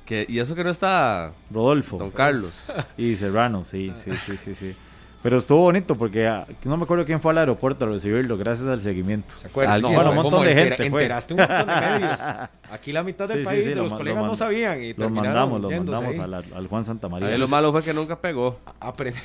Que, 0.07 0.25
y 0.27 0.39
eso 0.39 0.55
que 0.55 0.65
no 0.65 0.71
está 0.71 1.33
Rodolfo. 1.51 1.99
Don 1.99 2.11
Carlos. 2.11 2.53
Y 2.97 3.15
Serrano, 3.17 3.67
sí, 3.67 3.93
sí, 4.03 4.11
sí, 4.17 4.39
sí, 4.39 4.55
sí. 4.55 4.75
Pero 5.23 5.39
estuvo 5.39 5.61
bonito 5.61 5.95
porque 5.95 6.27
ah, 6.27 6.47
no 6.65 6.77
me 6.77 6.83
acuerdo 6.83 7.05
quién 7.05 7.21
fue 7.21 7.31
al 7.31 7.39
aeropuerto 7.39 7.85
a 7.85 7.89
recibirlo 7.89 8.37
gracias 8.37 8.67
al 8.67 8.81
seguimiento. 8.83 9.35
¿Se 9.41 9.47
acuerdan? 9.47 9.75
Alguien- 9.75 9.95
Bueno, 9.95 10.11
un 10.11 10.17
¿cómo 10.17 10.31
montón 10.31 10.45
de 10.47 10.51
entera- 10.53 10.77
gente 10.77 10.91
fue. 10.91 11.03
enteraste 11.03 11.35
un 11.35 11.41
montón 11.41 11.67
de 11.67 11.75
medios. 11.77 12.21
Aquí 12.73 12.93
la 12.93 13.03
mitad 13.05 13.29
del 13.29 13.39
Sí, 13.41 13.45
país 13.45 13.63
sí, 13.63 13.69
de 13.71 13.75
lo 13.77 13.83
los 13.85 13.93
colegas 13.93 14.23
lo 14.23 14.29
no 14.29 14.35
sabían 14.37 14.83
y 14.83 14.95
Lo 14.95 15.11
mandamos, 15.11 15.61
lo 15.61 15.71
mandamos 15.71 16.19
al, 16.19 16.35
al 16.35 16.67
Juan 16.67 16.85
Santa 16.85 17.09
María. 17.09 17.29
Ahí 17.29 17.39
lo 17.39 17.47
malo 17.47 17.71
fue 17.71 17.83
que 17.85 17.95
nunca 17.95 18.17
pegó. 18.19 18.59
Aprende- 18.81 19.21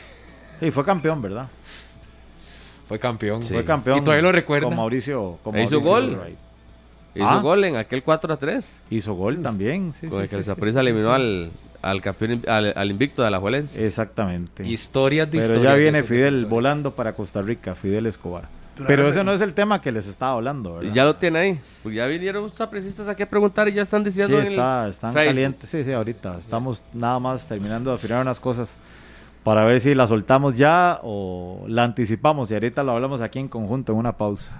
Sí, 0.59 0.69
fue 0.71 0.83
campeón, 0.85 1.21
¿verdad? 1.21 1.47
Fue 2.87 2.99
campeón. 2.99 3.43
Sí. 3.43 3.53
Fue 3.53 3.65
campeón. 3.65 3.97
Y 3.97 4.01
todavía 4.01 4.21
lo 4.23 4.31
recuerda. 4.31 4.67
Con 4.67 4.77
Mauricio. 4.77 5.39
Con 5.43 5.55
E 5.55 5.63
hizo 5.63 5.81
Mauricio 5.81 5.91
gol. 5.91 6.15
Wright. 6.21 6.37
Hizo 7.15 7.27
Ah. 7.27 7.39
gol 7.41 7.63
en 7.63 7.75
aquel 7.75 8.03
4 8.03 8.33
a 8.33 8.37
3. 8.37 8.79
Hizo 8.91 9.13
gol 9.15 9.41
también. 9.41 9.91
Sí, 9.93 10.07
Con 10.07 10.19
sí, 10.19 10.23
el 10.23 10.29
que 10.29 10.43
sí, 10.43 10.51
el 10.51 10.73
sí, 10.73 10.79
eliminó 10.79 11.09
sí. 11.09 11.15
al, 11.15 11.51
al 11.81 12.01
campeón, 12.01 12.43
al, 12.47 12.73
al 12.75 12.91
invicto 12.91 13.23
de 13.23 13.31
la 13.31 13.39
Juelense. 13.39 13.85
Exactamente. 13.85 14.65
Historias 14.67 15.27
de 15.31 15.39
Pero 15.39 15.43
historias 15.53 15.73
ya 15.73 15.77
viene 15.79 16.03
Fidel 16.03 16.21
defensores. 16.35 16.49
volando 16.49 16.95
para 16.95 17.13
Costa 17.13 17.41
Rica, 17.41 17.75
Fidel 17.75 18.05
Escobar. 18.07 18.45
Pero 18.85 19.07
ese 19.07 19.23
no 19.23 19.33
es 19.33 19.41
el 19.41 19.53
tema 19.55 19.81
que 19.81 19.91
les 19.91 20.05
estaba 20.05 20.33
hablando, 20.33 20.75
¿verdad? 20.75 20.91
Y 20.91 20.93
ya 20.93 21.03
lo 21.03 21.15
tiene 21.15 21.39
ahí. 21.39 21.59
Pues 21.81 21.95
ya 21.95 22.05
vinieron 22.05 22.51
sapricistas 22.53 23.07
aquí 23.07 23.23
a 23.23 23.29
preguntar 23.29 23.67
y 23.67 23.73
ya 23.73 23.81
están 23.81 24.01
Sí, 24.01 24.05
diciendo 24.09 24.37
en 24.37 24.43
está, 24.45 24.83
el 24.85 24.89
están 24.91 25.13
Facebook. 25.13 25.29
calientes. 25.29 25.69
Sí, 25.71 25.83
sí, 25.83 25.91
ahorita. 25.91 26.37
Estamos 26.37 26.83
nada 26.93 27.17
más 27.19 27.47
terminando 27.47 27.89
de 27.89 27.95
afinar 27.95 28.21
unas 28.21 28.39
cosas 28.39 28.77
para 29.43 29.65
ver 29.65 29.81
si 29.81 29.95
la 29.95 30.05
soltamos 30.05 30.57
ya 30.57 30.99
o 31.01 31.63
la 31.67 31.85
anticipamos. 31.85 32.51
Y 32.51 32.53
ahorita 32.53 32.83
lo 32.83 32.91
hablamos 32.91 33.19
aquí 33.21 33.39
en 33.39 33.47
conjunto 33.47 33.93
en 33.93 33.97
una 33.97 34.11
pausa. 34.15 34.53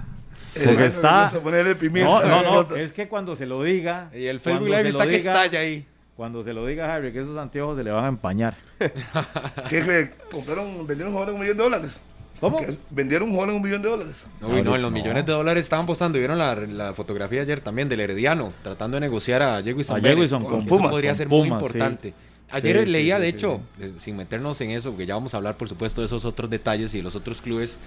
Porque 0.65 0.84
Eh, 0.86 0.88
está. 0.88 1.30
ponerle 1.43 1.76
pimienta 1.76 2.26
No, 2.26 2.41
no, 2.41 2.63
no. 2.63 2.76
Es 2.76 2.93
que 2.93 3.07
cuando 3.07 3.36
se 3.36 3.45
lo 3.45 3.61
diga. 3.61 4.09
Y 4.15 4.26
el 4.26 4.39
Facebook 4.39 4.70
Live 4.70 4.89
está 4.89 5.03
que 5.05 5.11
diga- 5.20 5.32
estalla 5.32 5.59
ahí. 5.59 5.86
Cuando 6.18 6.43
se 6.43 6.51
lo 6.51 6.65
diga 6.65 6.93
Harry 6.93 7.13
que 7.13 7.20
esos 7.20 7.38
anteojos 7.38 7.78
se 7.78 7.84
le 7.84 7.91
van 7.91 8.05
a 8.05 8.07
empañar. 8.07 8.55
¿Qué 9.70 9.84
cree? 9.84 10.13
Compraron, 10.32 10.86
vendieron 10.88 11.13
un 11.15 11.30
un 11.30 11.39
millón 11.39 11.57
de 11.57 11.63
dólares. 11.63 11.99
¿Cómo? 12.39 12.59
Vendieron 12.89 13.30
un 13.30 13.36
jugador 13.36 13.51
en 13.51 13.55
un 13.57 13.63
millón 13.63 13.82
de 13.84 13.89
dólares. 13.89 14.15
Uy, 14.41 14.61
no, 14.63 14.76
en 14.76 14.82
los 14.82 14.91
No. 14.91 14.97
millones 14.97 15.26
de 15.26 15.32
dólares 15.32 15.65
estaban 15.65 15.86
postando. 15.86 16.18
¿Vieron 16.20 16.38
la, 16.38 16.55
la 16.55 16.93
fotografía 16.93 17.41
ayer 17.43 17.61
también 17.61 17.88
del 17.88 17.99
Herediano? 17.99 18.51
Tratando 18.63 18.95
de 18.97 19.01
negociar 19.01 19.41
a 19.43 19.61
Jewison 19.63 19.97
A. 19.97 20.01
Jewison 20.01 20.43
con 20.43 20.59
Eso 20.61 20.68
Pumas, 20.68 20.91
podría 20.91 21.13
ser 21.15 21.28
muy 21.30 21.47
importante. 21.47 22.09
sí. 22.09 22.15
Ayer 22.49 22.86
Sí, 22.86 22.91
leía, 22.91 23.18
sí, 23.18 23.22
de 23.24 23.30
sí, 23.30 23.36
hecho, 23.36 23.59
sí. 23.78 23.84
eh, 23.84 23.93
sin 23.97 24.15
meternos 24.18 24.59
en 24.61 24.72
eso, 24.72 24.91
porque 24.91 25.05
ya 25.05 25.15
vamos 25.15 25.34
a 25.34 25.38
hablar, 25.38 25.55
por 25.57 25.68
supuesto, 25.68 26.01
de 26.01 26.05
esos 26.05 26.24
otros 26.26 26.49
detalles 26.49 26.93
y 26.95 26.97
de 26.97 27.03
los 27.03 27.15
otros 27.15 27.41
clubes, 27.41 27.78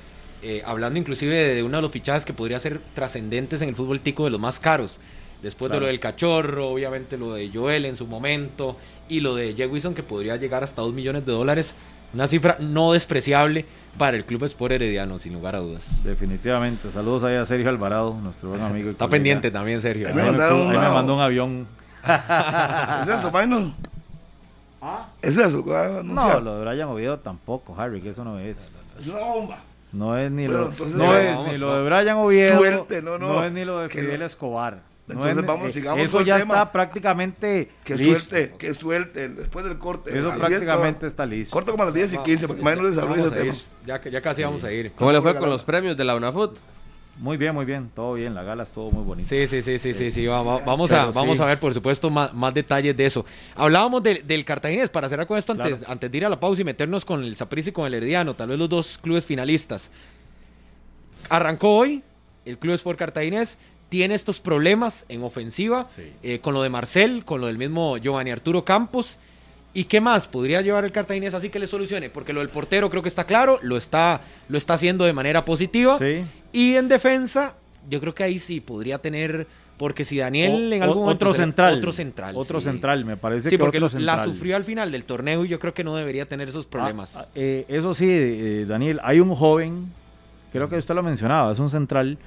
eh, 0.42 0.62
hablando 0.66 0.98
inclusive 0.98 1.34
de 1.54 1.62
uno 1.62 1.78
de 1.78 1.82
los 1.82 1.90
fichajes 1.90 2.24
que 2.26 2.32
podría 2.34 2.60
ser 2.60 2.80
trascendentes 2.94 3.62
en 3.62 3.70
el 3.70 3.74
fútbol 3.74 4.00
tico 4.00 4.24
de 4.24 4.30
los 4.30 4.40
más 4.40 4.60
caros. 4.60 5.00
Después 5.42 5.68
Claro. 5.70 5.80
de 5.80 5.86
lo 5.86 5.86
del 5.88 6.00
cachorro, 6.00 6.68
obviamente 6.68 7.16
lo 7.16 7.32
de 7.34 7.50
Joel 7.52 7.86
en 7.86 7.96
su 7.96 8.06
momento 8.06 8.76
y 9.08 9.20
lo 9.20 9.34
de 9.34 9.54
Jewison 9.54 9.94
que 9.94 10.02
podría 10.02 10.36
llegar 10.36 10.62
hasta 10.64 10.82
2 10.82 10.92
millones 10.92 11.24
de 11.26 11.32
dólares. 11.32 11.74
Una 12.12 12.26
cifra 12.26 12.56
no 12.58 12.92
despreciable 12.92 13.64
para 13.96 14.16
el 14.16 14.24
Club 14.24 14.42
Sport 14.44 14.72
Herediano, 14.72 15.18
sin 15.20 15.32
lugar 15.32 15.54
a 15.54 15.60
dudas. 15.60 16.02
Definitivamente. 16.04 16.90
Saludos 16.90 17.22
ahí 17.24 17.36
a 17.36 17.44
Sergio 17.44 17.68
Alvarado, 17.70 18.14
nuestro 18.20 18.48
buen 18.50 18.60
amigo. 18.62 18.90
Está 18.90 19.04
colega. 19.06 19.10
pendiente 19.10 19.50
también, 19.50 19.80
Sergio. 19.80 20.08
Ahí 20.08 20.14
me 20.14 20.22
me, 20.22 20.28
mandaron 20.30 20.60
ahí 20.62 20.68
me 20.68 20.78
una- 20.78 20.90
mandó 20.92 21.14
un 21.14 21.20
avión. 21.20 21.66
¿Es 23.02 23.08
eso, 23.08 23.30
Minor? 23.30 23.70
¿Es 25.22 25.36
eso? 25.36 25.64
No, 26.02 26.40
lo 26.40 26.58
de 26.58 26.64
Brian 26.70 26.88
Oviedo 26.88 27.18
tampoco, 27.18 27.74
Harry, 27.78 28.00
que 28.00 28.08
eso 28.10 28.24
no 28.24 28.38
es. 28.38 28.72
Es 29.00 29.08
una 29.08 29.20
bomba. 29.20 29.58
No 29.92 30.16
es 30.16 30.30
ni 30.30 30.46
Bueno, 30.46 30.62
lo, 30.62 30.70
entonces 30.70 30.96
no 30.96 31.04
ya 31.04 31.20
es 31.22 31.36
vamos, 31.36 31.52
ni 31.52 31.58
lo 31.58 31.66
no. 31.68 31.74
de 31.76 31.84
Brian 31.88 32.16
Oviedo. 32.16 32.58
Suerte, 32.58 33.02
no, 33.02 33.18
no. 33.18 33.44
es 33.44 33.52
ni 33.52 33.64
lo 33.64 33.80
de 33.80 33.88
Que 33.88 34.00
Fidel 34.00 34.20
no. 34.20 34.26
Escobar. 35.10 35.34
No 35.34 35.40
Entonces 35.40 35.42
es 35.42 35.46
vamos, 35.46 35.68
eh, 35.68 35.72
sigamos 35.72 36.00
Eso 36.04 36.20
ya 36.22 36.38
tema. 36.38 36.54
está 36.54 36.72
prácticamente 36.72 37.70
Que 37.84 37.94
listo. 37.96 38.14
suelte, 38.20 38.54
que 38.58 38.74
suelte. 38.74 39.28
Después 39.28 39.64
del 39.64 39.78
corte. 39.78 40.18
Eso 40.18 40.34
prácticamente 40.36 41.00
10, 41.00 41.12
está 41.12 41.26
listo. 41.26 41.52
Corto 41.52 41.70
como 41.72 41.82
a 41.82 41.86
las 41.86 41.94
10 41.94 42.12
y 42.14 42.18
15, 42.18 42.46
porque 42.48 42.62
Minor 42.62 42.88
desarrolla 42.88 43.22
Vamos 43.22 43.36
ese 43.36 43.44
tema. 43.44 43.54
Ya, 43.86 44.00
ya 44.10 44.20
casi 44.20 44.42
vamos 44.42 44.64
a 44.64 44.72
ir. 44.72 44.92
¿Cómo 44.92 45.12
le 45.12 45.20
fue 45.20 45.34
con 45.36 45.48
los 45.50 45.62
premios 45.64 45.96
de 45.96 46.04
la 46.04 46.16
UNAFUT? 46.16 46.56
Muy 47.18 47.36
bien, 47.36 47.54
muy 47.54 47.66
bien. 47.66 47.90
Todo 47.94 48.14
bien. 48.14 48.34
La 48.34 48.42
gala 48.42 48.62
estuvo 48.62 48.90
muy 48.90 49.04
bonita. 49.04 49.28
Sí, 49.28 49.46
sí, 49.46 49.60
sí, 49.60 49.76
sí, 49.76 49.92
sí, 49.92 50.10
sí. 50.10 50.24
va- 50.26 50.42
va- 50.42 50.58
Vamos, 50.64 50.88
Pero 50.88 51.02
a, 51.02 51.10
vamos 51.12 51.36
sí. 51.36 51.42
a 51.42 51.46
ver, 51.46 51.60
por 51.60 51.74
supuesto, 51.74 52.08
más, 52.08 52.32
más 52.32 52.54
detalles 52.54 52.96
de 52.96 53.04
eso. 53.04 53.26
Hablábamos 53.54 54.02
del, 54.02 54.26
del 54.26 54.42
Cartaginés, 54.42 54.88
para 54.88 55.06
cerrar 55.06 55.26
con 55.26 55.36
esto, 55.36 55.52
antes, 55.52 55.78
Claro. 55.80 55.92
antes 55.92 56.10
de 56.10 56.16
ir 56.16 56.24
a 56.24 56.30
la 56.30 56.40
pausa 56.40 56.62
y 56.62 56.64
meternos 56.64 57.04
con 57.04 57.22
el 57.22 57.36
Saprissa 57.36 57.68
y 57.68 57.72
con 57.74 57.84
el 57.86 57.92
Herediano, 57.92 58.34
tal 58.34 58.48
vez 58.48 58.58
los 58.58 58.70
dos 58.70 58.96
clubes 59.02 59.26
finalistas. 59.26 59.90
Arrancó 61.28 61.76
hoy 61.76 62.02
el 62.46 62.58
Club 62.58 62.74
Sport 62.74 62.98
Cartaginés, 62.98 63.58
tiene 63.90 64.14
estos 64.14 64.40
problemas 64.40 65.04
en 65.10 65.22
ofensiva, 65.22 65.86
Sí. 65.94 66.04
eh, 66.22 66.38
con 66.38 66.54
lo 66.54 66.62
de 66.62 66.70
Marcel, 66.70 67.24
con 67.26 67.42
lo 67.42 67.48
del 67.48 67.58
mismo 67.58 67.98
Giovanni 67.98 68.30
Arturo 68.30 68.64
Campos, 68.64 69.18
¿Y 69.72 69.84
qué 69.84 70.00
más 70.00 70.26
podría 70.26 70.62
llevar 70.62 70.84
el 70.84 70.90
cartaginés 70.90 71.32
así 71.32 71.48
que 71.48 71.60
le 71.60 71.68
solucione? 71.68 72.10
Porque 72.10 72.32
lo 72.32 72.40
del 72.40 72.48
portero 72.48 72.90
creo 72.90 73.02
que 73.02 73.08
está 73.08 73.22
claro, 73.22 73.60
lo 73.62 73.76
está, 73.76 74.20
lo 74.48 74.58
está 74.58 74.74
haciendo 74.74 75.04
de 75.04 75.12
manera 75.12 75.44
positiva. 75.44 75.96
Sí. 75.96 76.24
Y 76.52 76.74
en 76.74 76.88
defensa, 76.88 77.54
yo 77.88 78.00
creo 78.00 78.12
que 78.12 78.24
ahí 78.24 78.40
sí 78.40 78.60
podría 78.60 78.98
tener, 78.98 79.46
porque 79.76 80.04
si 80.04 80.18
Daniel 80.18 80.72
O- 80.72 80.74
en 80.74 80.82
algún 80.82 81.02
momento 81.04 81.26
otro 81.26 81.34
será- 81.34 81.44
central. 81.44 81.74
Otro 81.78 81.92
central. 81.92 82.34
Otro 82.36 82.58
sí. 82.58 82.64
central, 82.64 83.04
me 83.04 83.16
parece 83.16 83.48
Sí, 83.48 83.54
que 83.54 83.60
porque 83.60 83.76
otro 83.78 84.00
la 84.00 84.14
central. 84.16 84.24
sufrió 84.34 84.56
al 84.56 84.64
final 84.64 84.90
del 84.90 85.04
torneo 85.04 85.44
y 85.44 85.48
yo 85.48 85.60
creo 85.60 85.72
que 85.72 85.84
no 85.84 85.94
debería 85.94 86.26
tener 86.26 86.48
esos 86.48 86.66
problemas. 86.66 87.14
Ah, 87.16 87.26
ah, 87.26 87.32
eh, 87.36 87.64
eso 87.68 87.94
sí, 87.94 88.06
eh, 88.10 88.64
Daniel, 88.66 88.98
hay 89.04 89.20
un 89.20 89.32
joven, 89.36 89.92
creo 90.52 90.68
que 90.68 90.78
usted 90.78 90.96
lo 90.96 91.04
mencionaba, 91.04 91.52
es 91.52 91.60
un 91.60 91.70
central 91.70 92.18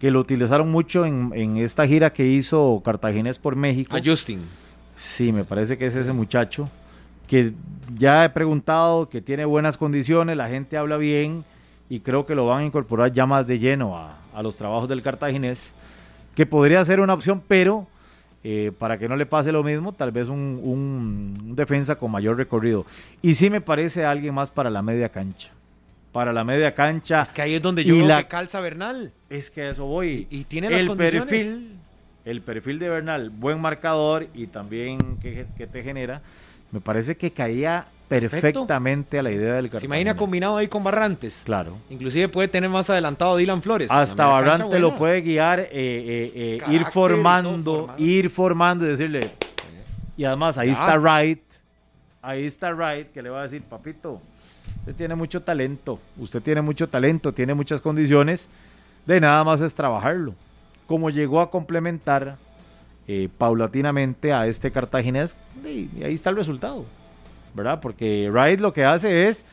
que 0.00 0.10
lo 0.10 0.18
utilizaron 0.18 0.70
mucho 0.70 1.06
en, 1.06 1.30
en 1.34 1.58
esta 1.58 1.86
gira 1.86 2.12
que 2.12 2.26
hizo 2.26 2.82
Cartaginés 2.84 3.38
por 3.38 3.54
México. 3.54 3.94
A 3.94 4.00
Justin. 4.04 4.40
Sí, 4.96 5.32
me 5.32 5.44
parece 5.44 5.78
que 5.78 5.86
es 5.86 5.94
ese 5.94 6.12
muchacho 6.12 6.68
que 7.28 7.52
ya 7.96 8.24
he 8.24 8.30
preguntado 8.30 9.08
que 9.08 9.20
tiene 9.20 9.44
buenas 9.44 9.76
condiciones, 9.76 10.36
la 10.36 10.48
gente 10.48 10.76
habla 10.76 10.96
bien 10.96 11.44
y 11.88 12.00
creo 12.00 12.26
que 12.26 12.34
lo 12.34 12.46
van 12.46 12.62
a 12.62 12.66
incorporar 12.66 13.12
ya 13.12 13.24
más 13.26 13.46
de 13.46 13.58
lleno 13.60 13.96
a, 13.96 14.18
a 14.34 14.42
los 14.42 14.56
trabajos 14.56 14.88
del 14.88 15.02
cartaginés, 15.02 15.72
que 16.34 16.44
podría 16.46 16.84
ser 16.84 16.98
una 17.00 17.14
opción, 17.14 17.40
pero 17.46 17.86
eh, 18.42 18.72
para 18.78 18.98
que 18.98 19.08
no 19.08 19.14
le 19.16 19.26
pase 19.26 19.52
lo 19.52 19.62
mismo, 19.62 19.92
tal 19.92 20.10
vez 20.12 20.28
un, 20.28 20.58
un- 20.62 21.34
un 21.44 21.54
defensa 21.56 21.94
con 21.96 22.10
mayor 22.10 22.36
recorrido. 22.36 22.84
Y 23.22 23.34
sí 23.34 23.48
me 23.50 23.60
parece 23.60 24.04
alguien 24.04 24.34
más 24.34 24.50
para 24.50 24.70
la 24.70 24.82
media 24.82 25.08
cancha. 25.10 25.50
Para 26.12 26.32
la 26.32 26.42
media 26.44 26.74
cancha. 26.74 27.22
Es 27.22 27.32
que 27.32 27.42
ahí 27.42 27.54
es 27.54 27.62
donde 27.62 27.84
yo 27.84 27.94
Y 27.94 28.02
la- 28.02 28.22
que 28.22 28.28
calza 28.28 28.60
Bernal. 28.60 29.12
Es 29.28 29.50
que 29.50 29.62
a 29.62 29.70
eso 29.70 29.84
voy. 29.86 30.26
Y- 30.30 30.38
y 30.40 30.44
tiene 30.44 30.68
las 30.70 30.80
el 30.80 30.88
condiciones. 30.88 31.28
perfil, 31.28 31.76
el 32.24 32.42
perfil 32.42 32.78
de 32.80 32.88
Bernal, 32.88 33.30
buen 33.30 33.60
marcador 33.60 34.26
y 34.34 34.46
también 34.48 35.18
que, 35.20 35.46
que 35.56 35.66
te 35.68 35.82
genera, 35.82 36.20
me 36.72 36.80
parece 36.80 37.16
que 37.16 37.30
caía 37.32 37.86
perfectamente 38.08 39.20
a 39.20 39.22
la 39.22 39.30
idea 39.30 39.54
del 39.54 39.70
Se 39.78 39.84
imagina 39.86 40.16
combinado 40.16 40.56
ahí 40.56 40.66
con 40.66 40.82
Barrantes. 40.82 41.42
Claro. 41.44 41.78
Inclusive 41.90 42.28
puede 42.28 42.48
tener 42.48 42.68
más 42.68 42.90
adelantado 42.90 43.34
a 43.34 43.36
Dylan 43.36 43.62
Flores. 43.62 43.88
Hasta 43.90 44.16
La 44.26 44.28
media 44.34 44.38
cancha 44.48 44.64
Barrante 44.64 44.80
lo 44.80 44.96
puede 44.96 45.20
guiar, 45.20 45.60
eh, 45.60 45.68
eh, 45.72 46.32
eh, 46.34 46.54
ir 46.54 46.60
Carácter 46.60 46.92
formando, 46.92 47.94
ir 47.98 48.30
formando 48.30 48.84
y 48.84 48.88
decirle. 48.88 49.20
Y 50.16 50.24
además 50.24 50.58
ahí 50.58 50.68
Ya. 50.68 50.72
está 50.74 50.98
Wright, 50.98 51.40
ahí 52.20 52.44
está 52.46 52.72
Wright 52.74 53.12
que 53.12 53.22
le 53.22 53.30
va 53.30 53.40
a 53.40 53.42
decir, 53.44 53.62
papito, 53.62 54.20
usted 54.80 54.94
tiene 54.94 55.14
mucho 55.14 55.42
talento, 55.42 55.98
usted 56.18 56.42
tiene 56.42 56.60
mucho 56.62 56.88
talento, 56.88 57.32
tiene 57.32 57.54
muchas 57.54 57.80
condiciones, 57.80 58.48
de 59.06 59.20
nada 59.20 59.42
más 59.44 59.60
es 59.60 59.74
trabajarlo. 59.74 60.34
Como 60.86 61.10
llegó 61.10 61.40
a 61.40 61.50
complementar 61.50 62.36
eh, 63.08 63.28
paulatinamente 63.38 64.32
a 64.32 64.46
este 64.46 64.70
cartaginés, 64.70 65.36
y, 65.64 65.88
y 65.98 66.04
ahí 66.04 66.14
está 66.14 66.30
el 66.30 66.36
resultado, 66.36 66.84
¿verdad? 67.54 67.80
Porque 67.80 68.28
Wright 68.30 68.60
lo 68.60 68.72
que 68.72 68.84
hace 68.84 69.28
es 69.28 69.44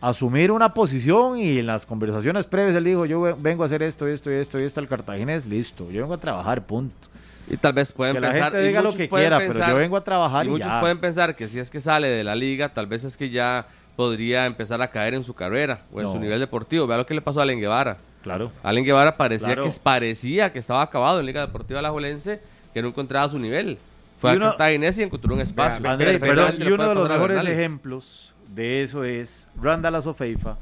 asumir 0.00 0.50
una 0.50 0.74
posición 0.74 1.38
y 1.38 1.58
en 1.58 1.66
las 1.66 1.86
conversaciones 1.86 2.44
previas 2.44 2.76
él 2.76 2.84
dijo, 2.84 3.06
yo 3.06 3.20
ve- 3.22 3.34
vengo 3.38 3.62
a 3.62 3.66
hacer 3.66 3.82
esto, 3.82 4.06
esto 4.06 4.30
y 4.30 4.34
esto 4.34 4.60
y 4.60 4.64
esto 4.64 4.80
al 4.80 4.88
cartaginés, 4.88 5.46
listo, 5.46 5.90
yo 5.90 6.02
vengo 6.02 6.14
a 6.14 6.18
trabajar, 6.18 6.62
punto. 6.66 7.08
Y 7.48 7.56
tal 7.58 7.72
vez 7.74 7.92
pueden 7.92 8.14
Que 8.16 8.20
la 8.20 8.30
pensar. 8.32 8.54
y 8.60 8.66
diga 8.68 8.80
lo 8.82 8.90
que 8.90 9.08
quiera, 9.08 9.38
pero 9.38 9.52
pensar- 9.52 9.70
yo 9.70 9.76
vengo 9.76 9.96
a 9.96 10.04
trabajar 10.04 10.44
Y 10.44 10.48
y, 10.48 10.50
muchos 10.52 10.68
ya. 10.68 10.80
pueden 10.80 10.98
pensar 10.98 11.36
que 11.36 11.46
si 11.48 11.58
es 11.58 11.70
que 11.70 11.80
sale 11.80 12.08
de 12.08 12.24
la 12.24 12.34
liga, 12.34 12.70
tal 12.70 12.86
vez 12.86 13.04
es 13.04 13.16
que 13.16 13.28
ya 13.30 13.66
podría 13.96 14.46
empezar 14.46 14.80
a 14.82 14.88
caer 14.88 15.14
en 15.14 15.24
su 15.24 15.34
carrera 15.34 15.82
o 15.92 16.00
en 16.00 16.06
No. 16.06 16.12
su 16.12 16.18
nivel 16.18 16.40
deportivo. 16.40 16.86
Vea 16.86 16.96
lo 16.98 17.06
que 17.06 17.14
le 17.14 17.20
pasó 17.22 17.40
a 17.40 17.42
Allen 17.44 17.60
Guevara. 17.60 17.96
Claro. 18.22 18.50
Allen 18.62 18.84
Guevara 18.84 19.16
parecía 19.16 19.48
Claro. 19.54 19.64
que 19.64 19.70
parecía 19.82 20.52
que 20.52 20.58
estaba 20.58 20.82
acabado 20.82 21.20
en 21.20 21.26
Liga 21.26 21.40
Deportiva 21.46 21.78
Alajuelense, 21.80 22.40
que 22.72 22.82
no 22.82 22.88
encontraba 22.88 23.28
su 23.28 23.38
nivel. 23.38 23.78
Fue 24.18 24.30
Y 24.30 24.32
a 24.34 24.36
uno- 24.36 24.46
Cartaginés 24.50 24.98
y 24.98 25.02
encontró 25.02 25.34
un 25.34 25.40
espacio. 25.40 25.82
Vea, 25.82 25.92
André, 25.92 26.18
perdón, 26.18 26.54
y 26.58 26.66
uno 26.70 26.88
de 26.88 26.94
los 26.94 27.08
mejores 27.08 27.36
Bernal. 27.36 27.52
ejemplos 27.52 28.32
de 28.54 28.82
eso 28.82 29.04
es 29.04 29.46
Randall 29.60 29.94
Azofeifa, 29.96 30.56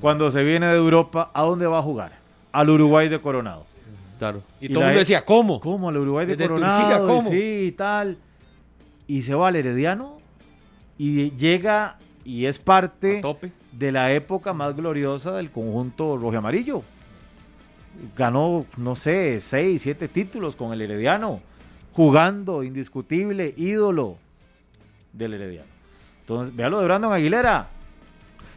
cuando 0.00 0.30
se 0.30 0.42
viene 0.42 0.66
de 0.66 0.76
Europa, 0.76 1.30
¿a 1.32 1.42
dónde 1.42 1.66
va 1.66 1.78
a 1.78 1.82
jugar? 1.82 2.12
Al 2.52 2.70
Uruguay 2.70 3.08
de 3.08 3.20
Coronado. 3.20 3.64
Claro. 4.18 4.42
Y, 4.60 4.66
Y 4.66 4.68
todo 4.68 4.80
el 4.80 4.86
mundo 4.86 4.96
e- 4.96 4.98
decía, 5.00 5.24
¿cómo? 5.24 5.60
¿Cómo? 5.60 5.88
Al 5.88 5.96
Uruguay 5.98 6.26
de 6.26 6.36
Desde 6.36 6.48
Coronado. 6.48 6.80
Turquía, 6.80 6.96
y 6.96 7.06
¿cómo? 7.06 7.30
Sí, 7.30 7.64
y 7.68 7.72
tal. 7.72 8.18
Y 9.06 9.22
se 9.22 9.34
va 9.34 9.48
al 9.48 9.56
Herediano 9.56 10.18
y 10.98 11.30
llega 11.32 11.98
y 12.24 12.46
es 12.46 12.58
parte 12.58 13.22
de 13.72 13.92
la 13.92 14.12
época 14.12 14.52
más 14.52 14.74
gloriosa 14.76 15.32
del 15.32 15.50
conjunto 15.50 16.16
rojo 16.16 16.32
y 16.34 16.36
amarillo. 16.36 16.82
Ganó, 18.16 18.66
no 18.76 18.96
sé, 18.96 19.38
seis, 19.40 19.82
siete 19.82 20.08
títulos 20.08 20.56
con 20.56 20.72
el 20.72 20.80
Herediano, 20.80 21.40
jugando, 21.92 22.62
indiscutible, 22.64 23.54
ídolo 23.56 24.16
del 25.12 25.34
Herediano. 25.34 25.68
Entonces, 26.20 26.54
vea 26.56 26.68
lo 26.68 26.78
de 26.80 26.84
Brandon 26.86 27.12
Aguilera. 27.12 27.68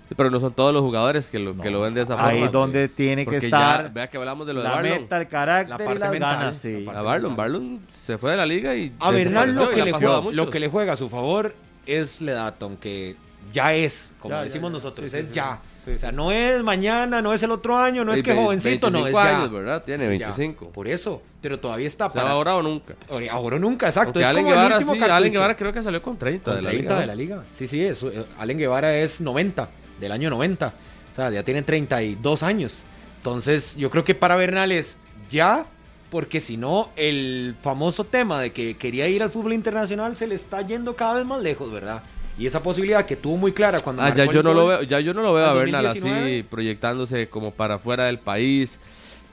Sí, 0.10 0.16
Pero 0.16 0.32
no 0.32 0.40
son 0.40 0.54
todos 0.54 0.74
los 0.74 0.82
jugadores 0.82 1.30
que 1.30 1.38
lo, 1.38 1.56
que 1.58 1.70
lo 1.70 1.82
ven 1.82 1.94
de 1.94 2.02
esa 2.04 2.16
forma. 2.16 2.30
Ahí 2.30 2.48
donde 2.48 2.88
tiene 2.88 3.26
que 3.26 3.40
ya- 3.42 3.46
estar 3.46 3.94
vea 3.94 4.10
que 4.10 4.18
hablamos 4.18 4.48
de 4.48 4.54
lo 4.54 4.62
de 4.62 4.70
la 4.70 4.76
Barlon. 4.76 5.02
meta, 5.02 5.18
el 5.18 5.28
carácter 5.28 5.70
La 5.78 5.84
y 5.84 5.86
parte 5.86 6.00
las 6.00 6.12
mental, 6.12 6.40
ganas. 6.40 6.58
sí. 6.58 6.80
la 6.80 6.86
parte 6.86 7.00
A 7.00 7.02
Barlon. 7.04 7.36
Barlon 7.36 7.80
se 7.92 8.18
fue 8.18 8.32
de 8.32 8.38
la 8.38 8.46
liga 8.46 8.74
y. 8.76 8.94
A 9.00 9.12
Bernal 9.12 9.54
lo 9.54 9.70
que, 9.70 9.80
y 9.82 9.84
le 9.84 9.92
juega, 9.92 10.22
lo 10.32 10.50
que 10.50 10.60
le 10.62 10.70
juega 10.70 10.94
a 10.94 10.96
su 10.96 11.10
favor 11.10 11.54
es 11.86 12.22
la 12.22 12.32
edad, 12.32 12.56
aunque 12.62 13.18
ya 13.52 13.74
es, 13.74 14.14
como 14.20 14.36
Ya, 14.36 14.44
decimos 14.44 14.70
ya. 14.70 14.74
nosotros, 14.74 15.12
Sí, 15.12 15.18
es 15.18 15.26
sí. 15.28 15.32
ya. 15.34 15.60
Sí, 15.86 15.92
o 15.94 15.98
sea, 15.98 16.12
no 16.12 16.32
es 16.34 16.62
mañana, 16.64 17.22
no 17.22 17.34
es 17.34 17.42
el 17.44 17.52
otro 17.52 17.78
año, 17.78 18.04
no 18.04 18.12
es 18.12 18.22
que 18.22 18.34
ve- 18.34 18.38
jovencito, 18.44 18.90
no, 18.90 19.00
es 19.08 19.14
25 19.14 19.24
ya. 19.24 19.38
años, 19.38 19.52
¿verdad? 19.52 19.84
Tiene 19.86 20.04
Ya. 20.18 20.28
25. 20.28 20.70
Por 20.72 20.88
eso, 20.88 21.22
pero 21.42 21.60
todavía 21.60 21.88
está 21.88 22.08
O 22.08 22.12
sea, 22.12 22.22
para... 22.24 22.34
ahora 22.34 22.56
o 22.58 22.62
nunca. 22.62 22.96
Ahora- 23.32 23.56
o 23.56 23.60
nunca, 23.60 23.88
exacto. 23.88 24.20
Es 24.20 24.26
Allen 24.26 24.44
como 24.44 24.54
el 24.54 24.58
Guevara, 24.60 24.76
último 24.76 24.94
sí, 24.94 25.00
cartucho. 25.00 25.16
Allen 25.16 25.32
Guevara 25.34 25.56
creo 25.56 25.72
que 25.72 25.84
salió 25.84 26.02
con 26.02 26.18
30 26.18 26.44
Con 26.44 26.56
de 26.58 26.62
la 26.62 26.70
30 26.72 26.90
liga. 26.94 27.00
de 27.02 27.08
la 27.08 27.16
liga. 27.16 27.44
Sí, 27.52 27.68
sí, 27.68 27.82
eso, 27.86 28.10
eh, 28.12 28.26
Allen 28.38 28.58
Guevara 28.58 28.98
es 28.98 29.22
90, 29.22 29.70
del 30.02 30.12
año 30.12 30.30
90. 30.30 30.74
O 31.14 31.16
sea, 31.16 31.32
ya 31.32 31.44
tiene 31.44 31.62
32 31.62 32.44
años. 32.44 32.84
Entonces, 33.18 33.76
yo 33.78 33.90
creo 33.90 34.04
que 34.04 34.14
para 34.14 34.36
Bernal 34.36 34.72
es 34.74 34.98
ya, 35.30 35.66
porque 36.12 36.42
si 36.42 36.58
no, 36.58 36.90
el 36.98 37.56
famoso 37.62 38.04
tema 38.04 38.42
de 38.42 38.52
que 38.52 38.76
quería 38.78 39.08
ir 39.08 39.24
al 39.24 39.32
fútbol 39.32 39.54
internacional 39.54 40.16
se 40.18 40.28
le 40.28 40.36
está 40.36 40.62
yendo 40.62 40.96
cada 40.98 41.14
vez 41.16 41.26
más 41.26 41.42
lejos, 41.42 41.72
¿verdad? 41.72 42.04
Y 42.38 42.46
esa 42.46 42.62
posibilidad 42.62 43.06
que 43.06 43.16
tuvo 43.16 43.36
muy 43.38 43.52
clara 43.52 43.80
cuando 43.80 44.02
Ah, 44.04 44.14
ya 44.14 44.26
yo 44.26 44.44
no 44.44 44.54
lo 44.54 44.68
veo, 44.68 44.84
ya 44.84 45.00
yo 45.00 45.14
no 45.14 45.22
lo 45.24 45.34
veo 45.34 45.46
a 45.46 45.54
Bernal 45.54 45.86
así 45.88 46.00
2019. 46.00 46.44
proyectándose 46.50 47.30
como 47.30 47.52
para 47.52 47.80
fuera 47.80 48.06
del 48.06 48.20
país 48.20 48.80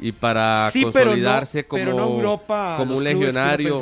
y 0.00 0.12
para 0.12 0.70
Sí, 0.72 0.80
pero 0.92 1.05
no- 1.07 1.11
consolidarse 1.11 1.64
como, 1.66 1.84
pero 1.84 1.96
no 1.96 2.05
Europa, 2.16 2.76
como 2.78 2.96
un 2.96 3.05
legionario 3.05 3.78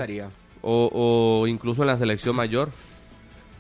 o, 0.61 1.41
o 1.43 1.47
incluso 1.47 1.83
en 1.83 1.87
la 1.89 1.97
selección 1.99 2.35
mayor. 2.35 2.71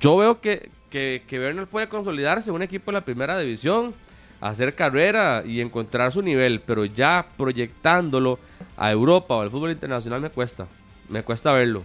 Yo 0.00 0.16
veo 0.16 0.40
que, 0.40 0.68
que, 0.90 1.22
que 1.28 1.38
Bernal 1.38 1.68
puede 1.68 1.88
consolidarse 1.88 2.50
en 2.50 2.56
un 2.56 2.62
equipo 2.62 2.90
de 2.90 2.94
la 2.98 3.04
primera 3.04 3.38
división, 3.38 3.94
hacer 4.40 4.74
carrera 4.74 5.44
y 5.46 5.60
encontrar 5.60 6.10
su 6.12 6.22
nivel, 6.22 6.60
pero 6.60 6.84
ya 6.84 7.24
proyectándolo 7.36 8.40
a 8.76 8.90
Europa 8.90 9.36
o 9.36 9.40
al 9.42 9.50
fútbol 9.52 9.70
internacional 9.70 10.20
me 10.20 10.30
cuesta, 10.30 10.66
me 11.08 11.22
cuesta 11.22 11.52
verlo. 11.52 11.84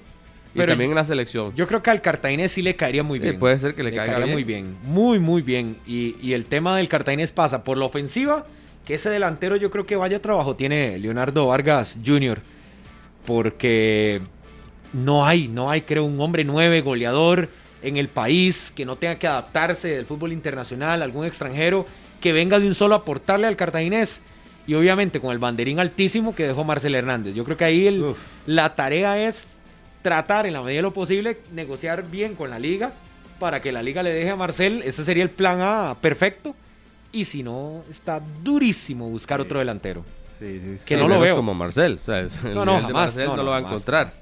Y 0.54 0.58
Pero 0.58 0.72
también 0.72 0.92
en 0.92 0.96
la 0.96 1.06
selección. 1.06 1.54
Yo 1.56 1.68
creo 1.68 1.84
que 1.84 1.90
al 1.90 2.02
Cartaginés 2.02 2.52
sí 2.52 2.62
le 2.62 2.76
caería 2.76 3.04
muy 3.04 3.20
Sí, 3.20 3.24
bien. 3.24 3.40
puede 3.40 3.60
ser 3.60 3.76
que 3.76 3.84
le 3.84 3.94
caiga 3.94 4.18
bien. 4.20 4.32
muy 4.32 4.44
bien. 4.44 4.76
Muy, 4.84 5.20
muy 5.20 5.42
bien. 5.42 5.78
Y, 5.86 6.16
y 6.22 6.34
el 6.34 6.46
tema 6.46 6.76
del 6.78 6.88
Cartaginés 6.88 7.32
pasa 7.32 7.64
por 7.64 7.78
la 7.78 7.86
ofensiva, 7.86 8.46
que 8.86 8.96
ese 8.96 9.10
delantero 9.10 9.56
yo 9.58 9.70
creo 9.70 9.86
que 9.86 9.96
vaya 9.96 10.22
trabajo 10.22 10.56
tiene 10.56 10.98
Leonardo 10.98 11.46
Vargas 11.48 11.98
Jr. 12.06 12.42
Porque 13.26 14.22
no 14.94 15.26
hay, 15.26 15.48
no 15.48 15.70
hay, 15.70 15.82
creo, 15.82 16.06
un 16.06 16.20
hombre 16.22 16.44
nueve 16.44 16.82
goleador 16.82 17.50
en 17.82 17.98
el 17.98 18.08
país 18.08 18.72
que 18.76 18.86
no 18.86 18.96
tenga 18.96 19.20
que 19.20 19.28
adaptarse 19.28 19.90
del 19.90 20.06
fútbol 20.06 20.32
internacional, 20.32 21.02
algún 21.02 21.26
extranjero 21.26 21.86
que 22.22 22.32
venga 22.34 22.60
de 22.60 22.68
un 22.68 22.74
solo 22.74 22.96
a 22.96 23.00
aportarle 23.00 23.48
al 23.48 23.56
cartaginés. 23.56 24.22
Y 24.66 24.74
obviamente 24.74 25.20
con 25.22 25.32
el 25.32 25.40
banderín 25.40 25.80
altísimo 25.80 26.36
que 26.36 26.48
dejó 26.48 26.64
Marcel 26.64 26.96
Hernández. 26.96 27.36
Yo 27.36 27.44
creo 27.46 27.56
que 27.58 27.64
ahí 27.66 27.88
el- 27.88 28.16
la 28.46 28.76
tarea 28.76 29.22
es 29.28 29.48
tratar 30.08 30.46
en 30.46 30.54
la 30.54 30.62
medida 30.62 30.78
de 30.78 30.84
lo 30.84 30.94
posible 30.94 31.38
negociar 31.52 32.10
bien 32.10 32.36
con 32.36 32.50
la 32.50 32.60
liga 32.60 32.94
para 33.40 33.62
que 33.62 33.74
la 33.74 33.84
liga 33.84 34.02
le 34.04 34.14
deje 34.14 34.30
a 34.30 34.38
Marcel. 34.38 34.82
Ese 34.86 35.04
sería 35.04 35.22
el 35.22 35.30
plan 35.30 35.60
A 35.60 35.98
perfecto. 36.00 36.56
Y 37.12 37.26
si 37.26 37.44
no, 37.44 37.84
está 37.90 38.22
durísimo 38.42 39.10
buscar 39.10 39.42
otro 39.42 39.60
delantero. 39.60 40.06
Sí, 40.40 40.62
sí, 40.64 40.78
sí. 40.78 40.86
que 40.86 40.96
no 40.96 41.10
lo 41.10 41.20
veo. 41.20 41.36
como 41.36 41.54
Marcel. 41.54 42.00
o 42.02 42.06
sea, 42.06 42.26
No, 42.54 42.64
no, 42.64 42.76
jamás, 42.76 42.94
Marcel 42.94 43.26
no, 43.26 43.32
no, 43.32 43.36
no, 43.36 43.44
lo 43.44 43.52
va 43.52 43.58
a 43.58 43.60
encontrar. 43.60 44.14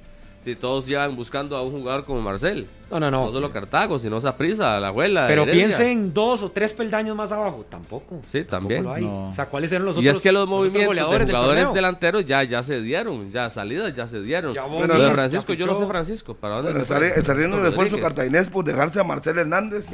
Si 0.44 0.56
todos 0.56 0.88
llevan 0.88 1.16
buscando 1.16 1.56
a 1.56 1.62
un 1.62 1.74
jugador 1.74 2.04
como 2.04 2.20
Marcel. 2.20 2.66
No, 2.92 3.00
no, 3.00 3.10
no. 3.12 3.26
No, 3.26 3.32
solo 3.32 3.52
Cartago, 3.52 3.98
sino 4.00 4.22
Saprissa, 4.22 4.80
la 4.80 4.90
abuela. 4.90 5.26
Pero 5.28 5.44
Heredia. 5.44 5.66
piense 5.68 5.92
en 5.92 6.14
dos 6.14 6.42
o 6.42 6.52
tres 6.52 6.74
peldaños 6.74 7.16
más 7.16 7.32
abajo. 7.32 7.66
Tampoco. 7.70 8.22
Sí, 8.32 8.44
Tampoco 8.44 8.50
también. 8.76 8.84
lo 8.84 8.94
hay. 8.94 9.04
No. 9.04 9.30
O 9.30 9.34
sea, 9.34 9.48
¿cuáles 9.48 9.72
eran 9.72 9.86
los 9.86 9.98
Y 9.98 10.00
otros 10.02 10.18
es 10.18 10.22
que 10.24 10.32
los 10.32 10.48
movimientos 10.48 10.96
de 10.96 11.26
jugadores 11.26 11.74
delanteros 11.74 12.26
ya, 12.26 12.44
ya 12.44 12.62
se 12.64 12.82
dieron, 12.82 13.32
ya 13.32 13.50
salidas 13.50 13.94
ya 13.96 14.08
se 14.08 14.22
dieron. 14.22 14.54
Ya 14.54 14.62
Lo 14.64 14.70
Bueno, 14.70 14.98
de 15.00 15.12
Francisco, 15.12 15.54
yo 15.54 15.66
lo 15.66 15.76
sé. 15.76 15.86
Francisco. 15.88 16.34
¿Para 16.36 16.56
dónde 16.56 16.72
Bueno, 16.74 16.84
está, 16.84 17.32
haciendo 17.32 17.58
un 17.58 17.66
esfuerzo 17.66 18.00
Cartaginés 18.00 18.50
por 18.50 18.64
dejarse 18.66 19.00
a 19.00 19.04
Marcel 19.04 19.38
Hernández. 19.40 19.88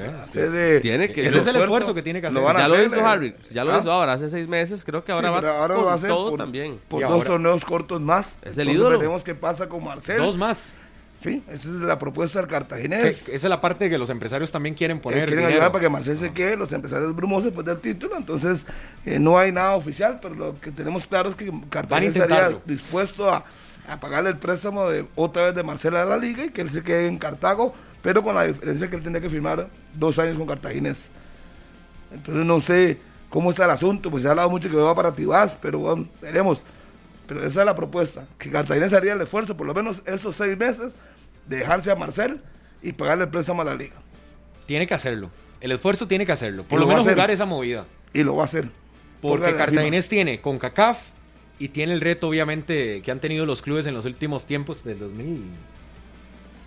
Tiene 0.81 1.11
que- 1.13 1.25
Ese 1.27 1.39
es 1.39 1.47
el 1.47 1.55
esfuerzo 1.55 1.93
que 1.93 2.01
tiene 2.01 2.21
que 2.21 2.27
hacer. 2.27 2.41
Lo 2.41 2.47
Ya 2.47 2.67
lo 2.67 2.73
hacer, 2.75 2.87
hizo 2.87 2.95
eh. 2.97 3.01
Harry, 3.05 3.35
ya 3.51 3.63
lo 3.63 3.73
Ah, 3.73 3.79
hizo 3.79 3.91
ahora, 3.91 4.13
hace 4.13 4.29
seis 4.29 4.47
meses. 4.47 4.83
Creo 4.83 5.03
que 5.03 5.11
ahora 5.11 5.29
sí, 5.29 5.33
va 5.45 5.57
ahora 5.57 5.73
con 5.75 5.83
lo 5.83 5.85
va 5.87 5.91
a 5.93 5.95
hacer 5.95 6.09
todo 6.09 6.29
por, 6.31 6.39
también. 6.39 6.79
por 6.87 7.01
Y 7.01 7.05
dos 7.05 7.23
torneos 7.23 7.63
cortos 7.65 8.01
más. 8.01 8.37
Es 8.41 8.57
el 8.57 8.69
ídolo. 8.69 8.97
veremos 8.97 9.23
qué 9.23 9.35
pasa 9.35 9.67
con 9.69 9.83
Marcel. 9.83 10.17
Dos 10.17 10.37
más. 10.37 10.73
Sí, 11.21 11.43
esa 11.47 11.69
es 11.69 11.75
la 11.75 11.99
propuesta 11.99 12.39
del 12.39 12.47
Que- 12.47 12.53
cartaginés. 12.55 13.29
esa 13.29 13.31
es 13.35 13.43
la 13.43 13.61
parte 13.61 13.89
que 13.91 13.97
los 13.99 14.09
empresarios 14.09 14.51
también 14.51 14.73
quieren 14.73 14.97
Eh, 14.97 15.01
poner. 15.01 15.19
quieren 15.19 15.35
dinero. 15.37 15.49
ayudar 15.55 15.71
para 15.71 15.83
que 15.83 15.89
Marcel 15.89 16.17
se 16.17 16.31
quede, 16.33 16.57
los 16.57 16.71
empresarios 16.73 17.15
brumosos 17.15 17.45
después 17.45 17.65
del 17.65 17.79
título, 17.79 18.17
entonces 18.17 18.65
eh, 19.05 19.19
no 19.19 19.37
hay 19.37 19.51
nada 19.51 19.75
oficial, 19.75 20.17
pero 20.19 20.33
lo 20.33 20.59
que 20.59 20.71
tenemos 20.71 21.05
claro 21.05 21.29
es 21.29 21.35
que 21.35 21.51
Cartagena 21.69 22.07
estaría 22.07 22.57
dispuesto 22.65 23.29
a, 23.29 23.45
a 23.87 23.99
pagarle 23.99 24.31
el 24.31 24.37
préstamo 24.39 24.89
de 24.89 25.05
otra 25.13 25.45
vez 25.45 25.55
de 25.55 25.61
Marcel 25.63 25.95
a 25.95 26.05
la 26.05 26.17
liga 26.17 26.43
y 26.43 26.49
que 26.49 26.61
él 26.61 26.71
se 26.71 26.81
quede 26.81 27.07
en 27.07 27.19
Cartago, 27.19 27.73
pero 28.01 28.23
con 28.23 28.33
la 28.33 28.45
diferencia 28.45 28.89
que 28.89 28.95
él 28.95 29.03
tendría 29.03 29.21
que 29.21 29.29
firmar 29.29 29.69
dos 29.93 30.17
años 30.17 30.37
con 30.39 30.47
Cartaginés. 30.47 31.09
Entonces 32.11 32.43
no 32.45 32.59
sé 32.59 32.99
cómo 33.29 33.51
está 33.51 33.65
el 33.65 33.71
asunto, 33.71 34.09
pues 34.09 34.23
se 34.23 34.27
ha 34.27 34.31
hablado 34.31 34.49
mucho 34.49 34.69
que 34.69 34.75
va 34.75 34.95
para 34.95 35.13
Tibás, 35.13 35.55
pero 35.61 35.77
bueno, 35.79 36.07
veremos. 36.19 36.65
Pero 37.31 37.45
esa 37.45 37.61
es 37.61 37.65
la 37.65 37.77
propuesta, 37.77 38.27
que 38.37 38.51
Cartaginés 38.51 38.91
haría 38.91 39.13
el 39.13 39.21
esfuerzo, 39.21 39.55
por 39.55 39.65
lo 39.65 39.73
menos 39.73 40.01
esos 40.05 40.35
seis 40.35 40.57
meses, 40.57 40.97
de 41.47 41.59
dejarse 41.59 41.89
a 41.89 41.95
Marcel 41.95 42.41
y 42.83 42.91
pagarle 42.91 43.23
el 43.23 43.29
préstamo 43.29 43.61
a 43.61 43.63
la 43.63 43.73
liga. 43.73 43.95
Tiene 44.65 44.85
que 44.85 44.93
hacerlo. 44.93 45.31
El 45.61 45.71
esfuerzo 45.71 46.09
tiene 46.09 46.25
que 46.25 46.33
hacerlo. 46.33 46.65
Por 46.65 46.81
lo 46.81 46.87
menos 46.87 47.07
jugar 47.07 47.31
esa 47.31 47.45
movida. 47.45 47.85
Y 48.13 48.25
lo 48.25 48.35
va 48.35 48.41
a 48.41 48.45
hacer. 48.47 48.67
Porque 49.21 49.49
la 49.49 49.55
Cartaginés 49.55 50.09
tiene 50.09 50.41
con 50.41 50.59
CACAF 50.59 50.97
y 51.57 51.69
tiene 51.69 51.93
el 51.93 52.01
reto, 52.01 52.27
obviamente, 52.27 53.01
que 53.01 53.11
han 53.11 53.21
tenido 53.21 53.45
los 53.45 53.61
clubes 53.61 53.85
en 53.85 53.93
los 53.93 54.03
últimos 54.03 54.45
tiempos 54.45 54.83
del 54.83 54.99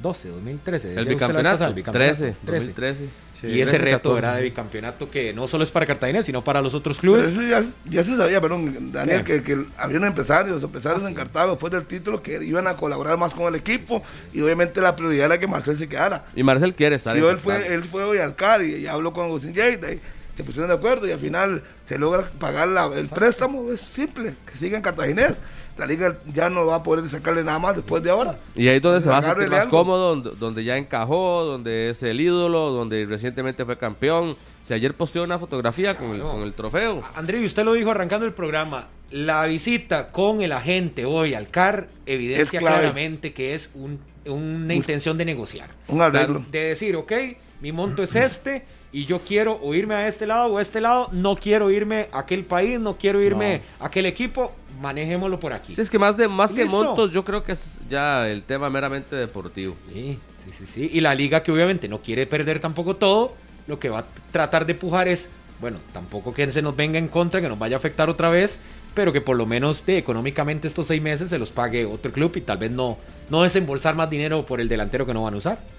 2012, 0.05 0.29
2013. 0.29 0.89
decía 0.89 1.01
El 1.01 1.09
bicampeonato. 1.09 1.65
el 1.67 1.75
bicampeonato, 1.75 2.17
13, 2.19 2.37
13. 2.45 2.67
2013. 2.67 3.09
y 3.45 3.61
ese 3.61 3.71
13, 3.73 3.79
reto 3.79 3.97
14. 4.11 4.15
¿verdad? 4.15 4.37
de 4.37 4.43
bicampeonato 4.43 5.11
que 5.11 5.33
no 5.33 5.49
solo 5.49 5.65
es 5.65 5.71
para 5.71 5.87
Cartaginés, 5.87 6.27
sino 6.27 6.45
para 6.45 6.61
los 6.61 6.75
otros 6.75 6.99
Pero 7.01 7.15
clubes. 7.15 7.29
eso 7.31 7.43
ya, 7.43 7.63
ya 7.91 8.05
se 8.05 8.17
sabía, 8.17 8.41
perdón, 8.41 8.93
Daniel, 8.93 9.19
Sí. 9.19 9.25
que, 9.25 9.43
que 9.43 9.65
había 9.79 9.97
empresarios, 10.07 10.63
empresarios 10.63 11.03
Ah, 11.03 11.09
en 11.09 11.13
sí. 11.15 11.17
Cartago 11.17 11.51
después 11.53 11.73
del 11.73 11.85
título 11.87 12.23
que 12.23 12.43
iban 12.45 12.67
a 12.67 12.77
colaborar 12.77 13.17
más 13.19 13.35
con 13.35 13.47
el 13.53 13.55
equipo 13.59 14.03
y 14.33 14.41
obviamente 14.43 14.81
la 14.81 14.95
prioridad 14.95 15.27
era 15.27 15.39
que 15.39 15.47
Marcel 15.47 15.77
se 15.77 15.89
quedara. 15.89 16.27
Y 16.37 16.43
Marcel 16.43 16.75
quiere 16.75 16.97
estar 16.97 17.17
Sí, 17.17 17.23
en 17.23 17.31
él 17.31 17.39
fue, 17.39 17.67
él 17.75 17.83
fue 17.85 18.05
hoy 18.05 18.19
al 18.19 18.35
CAR 18.37 18.63
y, 18.63 18.77
y 18.77 18.87
habló 18.87 19.13
con 19.13 19.25
Agustín 19.27 19.53
y 19.53 20.01
se 20.37 20.43
pusieron 20.43 20.69
de 20.69 20.75
acuerdo 20.75 21.07
y 21.07 21.13
al 21.13 21.21
final 21.21 21.63
se 21.85 21.97
logra 21.97 22.29
pagar 22.41 22.67
la- 22.69 22.87
el 22.87 23.09
préstamo. 23.09 23.71
Es 23.71 23.79
simple, 23.81 24.35
que 24.51 24.57
siga 24.57 24.77
en 24.77 24.83
Cartaginés. 24.83 25.35
La 25.77 25.87
liga 25.87 26.19
ya 26.33 26.49
no 26.49 26.67
va 26.67 26.77
a 26.77 26.83
poder 26.83 27.09
sacarle 27.09 27.43
nada 27.43 27.59
más 27.59 27.75
después 27.77 28.03
de 28.03 28.11
ahora. 28.11 28.39
Y 28.55 28.69
ahí 28.69 28.77
es 28.77 28.83
donde 28.83 29.01
se 29.01 29.09
va 29.09 29.19
a 29.19 29.23
sentir 29.23 29.49
más 29.49 29.61
algo. 29.63 29.71
cómodo, 29.79 30.09
donde, 30.15 30.31
donde 30.39 30.63
ya 30.65 30.77
encajó, 30.77 31.45
donde 31.45 31.91
es 31.91 32.03
el 32.05 32.21
ídolo, 32.21 32.71
donde 32.71 33.05
recientemente 33.07 33.65
fue 33.65 33.77
campeón. 33.77 34.37
Si 34.63 34.73
ayer 34.73 34.95
posteó 34.95 35.25
una 35.25 35.39
fotografía 35.39 35.97
con 35.99 36.13
el, 36.15 36.23
con 36.23 36.43
el 36.43 36.53
trofeo. 36.55 37.03
André, 37.17 37.41
y 37.41 37.45
usted 37.45 37.65
lo 37.65 37.73
dijo 37.73 37.91
arrancando 37.91 38.25
el 38.25 38.33
programa, 38.33 38.89
la 39.11 39.45
visita 39.47 40.09
con 40.13 40.41
el 40.43 40.53
agente 40.53 41.05
hoy 41.05 41.35
al 41.35 41.49
CAR 41.49 41.89
evidencia 42.07 42.61
claramente 42.61 43.33
que 43.33 43.53
es 43.55 43.73
un- 43.75 43.99
una 44.27 44.73
intención 44.75 45.19
de 45.19 45.25
negociar. 45.27 45.69
Un 45.89 46.01
arreglo. 46.01 46.45
De 46.51 46.61
decir, 46.69 46.97
ok, 46.97 47.13
mi 47.61 47.73
monto 47.73 48.03
es 48.03 48.15
este 48.15 48.65
y 48.95 49.07
yo 49.07 49.19
quiero 49.19 49.59
o 49.61 49.75
irme 49.75 49.97
a 49.97 50.07
este 50.07 50.25
lado 50.25 50.53
o 50.53 50.59
a 50.59 50.63
este 50.63 50.81
lado, 50.81 51.09
no 51.11 51.35
quiero 51.35 51.69
irme 51.69 52.07
a 52.13 52.21
aquel 52.21 52.45
país, 52.45 52.79
no 52.79 52.97
quiero 52.97 53.21
irme 53.21 53.63
a 53.81 53.87
aquel 53.87 54.07
equipo, 54.07 54.53
manejémoslo 54.81 55.41
por 55.41 55.53
aquí. 55.53 55.75
Sí, 55.75 55.81
es 55.81 55.91
que 55.91 55.99
más, 55.99 56.17
de, 56.17 56.29
más 56.29 56.53
que 56.53 56.65
montos, 56.65 57.11
yo 57.11 57.25
creo 57.25 57.43
que 57.43 57.53
es 57.53 57.81
ya 57.91 58.29
el 58.29 58.45
tema 58.45 58.71
meramente 58.71 59.17
deportivo. 59.17 59.75
Sí, 59.93 60.21
sí, 60.45 60.53
sí, 60.53 60.67
sí. 60.67 60.91
Y 60.93 61.01
la 61.01 61.13
liga 61.17 61.43
que 61.43 61.51
obviamente 61.51 61.89
no 61.89 62.03
quiere 62.03 62.25
perder 62.29 62.61
tampoco 62.61 62.95
todo, 62.95 63.35
lo 63.67 63.81
que 63.81 63.89
va 63.89 63.99
a 63.99 64.05
tratar 64.31 64.65
de 64.65 64.77
pujar 64.77 65.09
es, 65.09 65.29
bueno, 65.61 65.79
tampoco 65.93 66.33
que 66.33 66.49
se 66.53 66.63
nos 66.63 66.77
venga 66.77 66.97
en 66.97 67.09
contra, 67.09 67.41
que 67.41 67.49
nos 67.49 67.59
vaya 67.59 67.75
a 67.75 67.79
afectar 67.79 68.09
otra 68.09 68.29
vez, 68.29 68.61
pero 68.95 69.13
que 69.13 69.21
por 69.21 69.37
lo 69.37 69.45
menos 69.45 69.85
de, 69.85 69.99
económicamente 69.99 70.69
estos 70.69 70.87
seis 70.87 71.03
meses 71.03 71.31
se 71.31 71.39
los 71.41 71.51
pague 71.51 71.85
otro 71.85 72.13
club 72.13 72.31
y 72.37 72.43
tal 72.43 72.59
vez 72.59 72.71
no, 72.71 72.99
no 73.29 73.43
desembolsar 73.43 73.97
más 73.97 74.09
dinero 74.09 74.47
por 74.47 74.61
el 74.61 74.69
delantero 74.69 75.05
que 75.05 75.15
no 75.15 75.25
van 75.25 75.35
a 75.35 75.39
usar. 75.39 75.74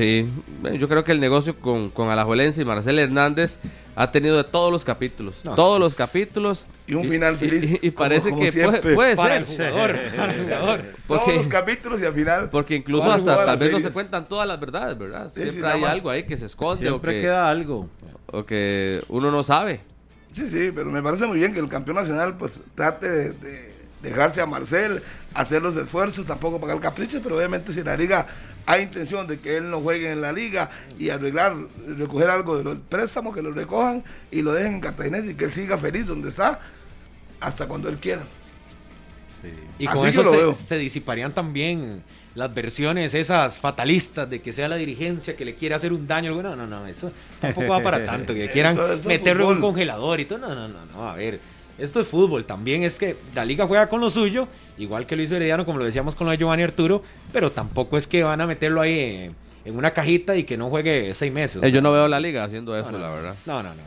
Sí, 0.00 0.26
yo 0.78 0.88
creo 0.88 1.04
que 1.04 1.12
el 1.12 1.20
negocio 1.20 1.56
con, 1.60 1.90
con 1.90 2.08
Alajuelense 2.08 2.62
y 2.62 2.64
Marcel 2.64 2.98
Hernández 2.98 3.58
ha 3.94 4.10
tenido 4.10 4.38
de 4.38 4.44
todos 4.44 4.72
los 4.72 4.82
capítulos. 4.82 5.42
No, 5.44 5.54
todos 5.54 5.78
los 5.78 5.94
capítulos. 5.94 6.66
Y 6.86 6.94
un 6.94 7.04
final 7.06 7.36
feliz, 7.36 7.84
Y, 7.84 7.90
parece 7.90 8.30
como 8.30 8.40
que 8.40 8.50
siempre. 8.50 8.80
puede, 8.80 8.94
puede 8.94 9.16
Para 9.16 9.36
el 9.36 9.44
ser. 9.44 9.72
jugador, 9.72 9.98
para 10.16 10.32
el 10.32 10.42
jugador. 10.42 10.84
Todos 11.06 11.34
los 11.34 11.48
capítulos 11.48 12.00
y 12.00 12.06
al 12.06 12.14
final. 12.14 12.48
porque 12.48 12.76
incluso 12.76 13.04
¿Cuál 13.04 13.18
hasta 13.18 13.44
tal 13.44 13.58
vez 13.58 13.72
no 13.72 13.80
se 13.80 13.90
cuentan 13.90 14.26
todas 14.26 14.48
las 14.48 14.58
verdades, 14.58 14.96
¿verdad? 14.96 15.30
Sí, 15.34 15.42
Siempre 15.42 15.60
sí, 15.60 15.66
hay 15.76 15.84
algo 15.84 16.08
ahí 16.08 16.22
que 16.22 16.38
se 16.38 16.46
esconde 16.46 16.86
o 16.88 16.92
Siempre 16.92 17.16
que, 17.16 17.20
queda 17.20 17.50
algo. 17.50 17.86
o 18.28 18.44
que 18.46 19.02
uno 19.08 19.30
no 19.30 19.42
sabe. 19.42 19.82
Sí, 20.32 20.48
sí, 20.48 20.72
pero 20.74 20.90
me 20.90 21.02
parece 21.02 21.26
muy 21.26 21.38
bien 21.38 21.52
que 21.52 21.60
el 21.60 21.68
campeón 21.68 21.98
nacional 21.98 22.38
pues 22.38 22.62
trate 22.74 23.06
de, 23.06 23.32
de 23.34 23.74
dejarse 24.00 24.40
a 24.40 24.46
Marcel, 24.46 25.02
hacer 25.34 25.60
los 25.60 25.76
esfuerzos, 25.76 26.24
tampoco 26.24 26.58
pagar 26.58 26.80
caprichos, 26.80 27.20
pero 27.22 27.36
obviamente 27.36 27.70
si 27.70 27.82
la 27.82 27.98
liga 27.98 28.26
hay 28.66 28.82
intención 28.82 29.26
de 29.26 29.38
que 29.40 29.56
él 29.56 29.70
no 29.70 29.80
juegue 29.80 30.10
en 30.12 30.20
la 30.20 30.32
liga 30.32 30.70
y 30.98 31.10
arreglar, 31.10 31.54
recoger 31.96 32.30
algo 32.30 32.56
de 32.58 32.64
los 32.64 32.76
préstamos, 32.88 33.34
que 33.34 33.42
lo 33.42 33.50
recojan 33.52 34.04
y 34.30 34.42
lo 34.42 34.52
dejen 34.52 34.74
en 34.74 34.80
Cartaginés 34.80 35.24
y 35.26 35.34
que 35.34 35.46
él 35.46 35.50
siga 35.50 35.76
feliz 35.78 36.06
donde 36.06 36.28
está 36.28 36.60
hasta 37.40 37.66
cuando 37.66 37.88
él 37.88 37.96
quiera. 37.96 38.22
Y 39.78 39.86
Así 39.86 39.96
con 39.98 40.08
eso 40.08 40.22
lo 40.22 40.30
se, 40.30 40.36
veo. 40.36 40.54
se 40.54 40.76
disiparían 40.78 41.32
también 41.32 42.02
las 42.34 42.52
versiones 42.54 43.14
esas 43.14 43.58
fatalistas 43.58 44.28
de 44.28 44.40
que 44.42 44.52
sea 44.52 44.68
la 44.68 44.76
dirigencia 44.76 45.34
que 45.34 45.44
le 45.44 45.54
quiere 45.54 45.74
hacer 45.74 45.92
un 45.92 46.06
daño. 46.06 46.40
No, 46.42 46.54
no, 46.54 46.66
no, 46.66 46.86
eso 46.86 47.10
tampoco 47.40 47.68
va 47.68 47.82
para 47.82 48.04
tanto. 48.04 48.34
Que 48.34 48.50
quieran 48.52 48.74
Eso- 48.74 48.84
eso 48.84 48.94
es 49.00 49.06
meterlo 49.06 49.50
en 49.50 49.56
un 49.56 49.60
congelador 49.62 50.20
y 50.20 50.26
todo. 50.26 50.38
No, 50.40 50.54
no, 50.54 50.68
no, 50.68 50.84
no. 50.86 51.08
A 51.08 51.14
ver, 51.14 51.40
esto 51.80 52.00
es 52.00 52.06
fútbol. 52.06 52.44
También 52.44 52.82
es 52.82 52.98
que 52.98 53.16
la 53.34 53.44
liga 53.44 53.66
juega 53.66 53.88
con 53.88 54.00
lo 54.00 54.10
suyo, 54.10 54.46
igual 54.78 55.06
que 55.06 55.16
lo 55.16 55.22
hizo 55.22 55.36
Herediano, 55.36 55.64
como 55.64 55.78
lo 55.78 55.84
decíamos 55.84 56.14
con 56.14 56.26
lo 56.26 56.30
de 56.32 56.38
Giovanni 56.38 56.62
Arturo, 56.62 57.02
pero 57.32 57.50
tampoco 57.52 57.96
es 57.96 58.06
que 58.06 58.22
van 58.22 58.40
a 58.40 58.46
meterlo 58.46 58.80
ahí 58.80 58.98
en, 59.00 59.36
en 59.64 59.76
una 59.76 59.92
cajita 59.92 60.36
y 60.36 60.44
que 60.44 60.56
no 60.56 60.68
juegue 60.68 61.14
seis 61.14 61.32
meses. 61.32 61.62
Eh, 61.62 61.70
yo 61.72 61.80
no 61.82 61.92
veo 61.92 62.08
la 62.08 62.20
liga 62.20 62.44
haciendo 62.44 62.76
eso, 62.76 62.90
No, 62.92 62.98
no. 62.98 63.04
la 63.04 63.10
verdad. 63.10 63.34
No, 63.46 63.62
no, 63.62 63.70
no. 63.70 63.82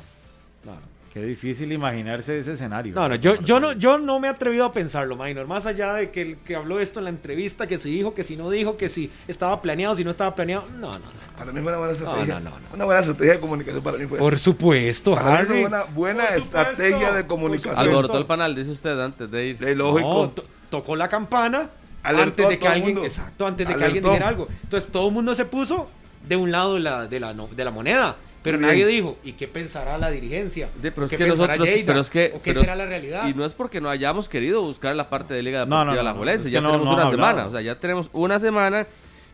no, 0.66 0.72
no. 0.74 0.93
Qué 1.14 1.22
difícil 1.22 1.72
imaginarse 1.72 2.40
ese 2.40 2.54
escenario. 2.54 2.96
No, 2.96 3.08
no, 3.08 3.14
yo, 3.16 3.40
yo 3.42 3.60
no, 3.60 3.74
yo 3.74 4.00
no 4.00 4.20
me 4.20 4.28
he 4.28 4.32
atrevido 4.32 4.66
a 4.66 4.72
pensarlo, 4.72 5.16
Minor. 5.16 5.46
Más 5.46 5.68
allá 5.68 5.94
de 5.94 6.10
que 6.10 6.22
el 6.24 6.38
que 6.38 6.56
habló 6.56 6.80
esto 6.80 6.98
en 7.00 7.04
la 7.04 7.12
entrevista, 7.12 7.68
que 7.68 7.78
si 7.78 7.92
dijo, 7.92 8.16
que 8.16 8.24
si 8.24 8.36
no 8.36 8.50
dijo, 8.50 8.78
que 8.78 8.90
si 8.90 9.12
estaba 9.28 9.62
planeado, 9.62 9.94
si 9.94 10.04
no 10.04 10.10
estaba 10.10 10.34
planeado. 10.34 10.66
No, 10.80 10.94
no, 10.94 10.98
no. 10.98 11.38
Para 11.38 11.52
mí 11.52 11.62
fue 11.62 11.70
una 11.70 11.78
buena 11.78 11.94
estrategia. 11.94 12.40
no, 12.40 12.50
no, 12.50 12.60
no. 12.60 12.66
Una 12.74 12.86
buena 12.86 13.00
estrategia 13.02 13.34
de 13.34 13.40
comunicación 13.40 13.84
para 13.84 13.98
mí 14.00 14.08
fue 14.08 14.18
Por 14.18 14.34
eso. 14.34 14.44
supuesto, 14.46 15.14
Para 15.14 15.42
mí 15.42 15.46
fue 15.46 15.56
Harry. 15.58 15.66
una 15.66 15.84
buena 15.84 16.24
Por 16.26 16.34
supuesto, 16.42 16.72
estrategia 16.72 17.12
de 17.12 17.28
comunicación. 17.28 17.78
Alborotó 17.78 18.18
el 18.18 18.26
panal, 18.26 18.56
dice 18.56 18.72
usted 18.72 19.00
antes 19.00 19.30
de 19.30 19.46
ir. 19.46 19.60
De 19.60 19.76
lógico. 19.76 20.34
Tocó 20.72 20.96
la 20.96 21.10
campana 21.10 21.70
Alertó 22.02 22.24
antes 22.24 22.50
de 22.50 22.58
que 22.60 22.68
alguien, 22.68 22.86
mundo. 22.96 23.04
exacto, 23.06 23.46
antes 23.46 23.68
de 23.68 23.76
que 23.76 23.84
alguien 23.84 24.04
dijera 24.04 24.30
algo. 24.30 24.48
Entonces 24.64 24.92
todo 24.92 25.08
el 25.10 25.14
mundo 25.14 25.36
se 25.36 25.46
puso 25.46 25.90
de 26.28 26.36
un 26.38 26.52
lado 26.52 26.74
de 26.74 26.80
la, 26.80 27.06
de 27.08 27.20
la, 27.20 27.36
no- 27.36 27.48
de 27.56 27.64
la 27.64 27.70
moneda. 27.70 28.16
Pero 28.44 28.58
nadie 28.58 28.86
dijo, 28.86 29.18
¿y 29.24 29.32
qué 29.34 29.48
pensará 29.48 29.98
la 29.98 30.12
dirigencia? 30.12 30.68
Sí, 30.82 30.90
pero 30.94 31.04
¿O 31.04 31.06
es 31.06 31.12
qué 31.12 31.18
que 31.18 31.26
nosotros, 31.28 31.68
Lleida? 31.68 31.86
pero 31.88 32.00
es 32.02 32.12
que, 32.12 32.32
¿O 32.36 32.42
qué 32.42 32.52
pero 32.52 32.60
será 32.62 32.74
es- 32.74 32.78
la 32.78 32.86
realidad? 32.86 33.28
Y 33.30 33.34
no 33.34 33.46
es 33.46 33.54
porque 33.54 33.80
no 33.82 33.90
hayamos 33.90 34.28
querido 34.30 34.62
buscar 34.62 34.96
la 34.96 35.10
parte 35.10 35.34
de 35.34 35.42
Liga 35.42 35.60
No, 35.66 35.78
Deportiva 35.78 35.86
no, 35.86 35.92
no, 35.92 35.98
de 35.98 36.04
la 36.04 36.12
no, 36.12 36.18
Juelense, 36.18 36.40
es 36.42 36.46
que 36.48 36.52
ya 36.52 36.62
no- 36.62 36.72
tenemos 36.72 36.88
una 36.94 37.04
hablado. 37.08 37.12
semana, 37.12 37.48
o 37.48 37.52
sea, 37.52 37.62
ya 37.62 37.80
tenemos 37.80 38.10
una 38.12 38.40
semana 38.40 38.86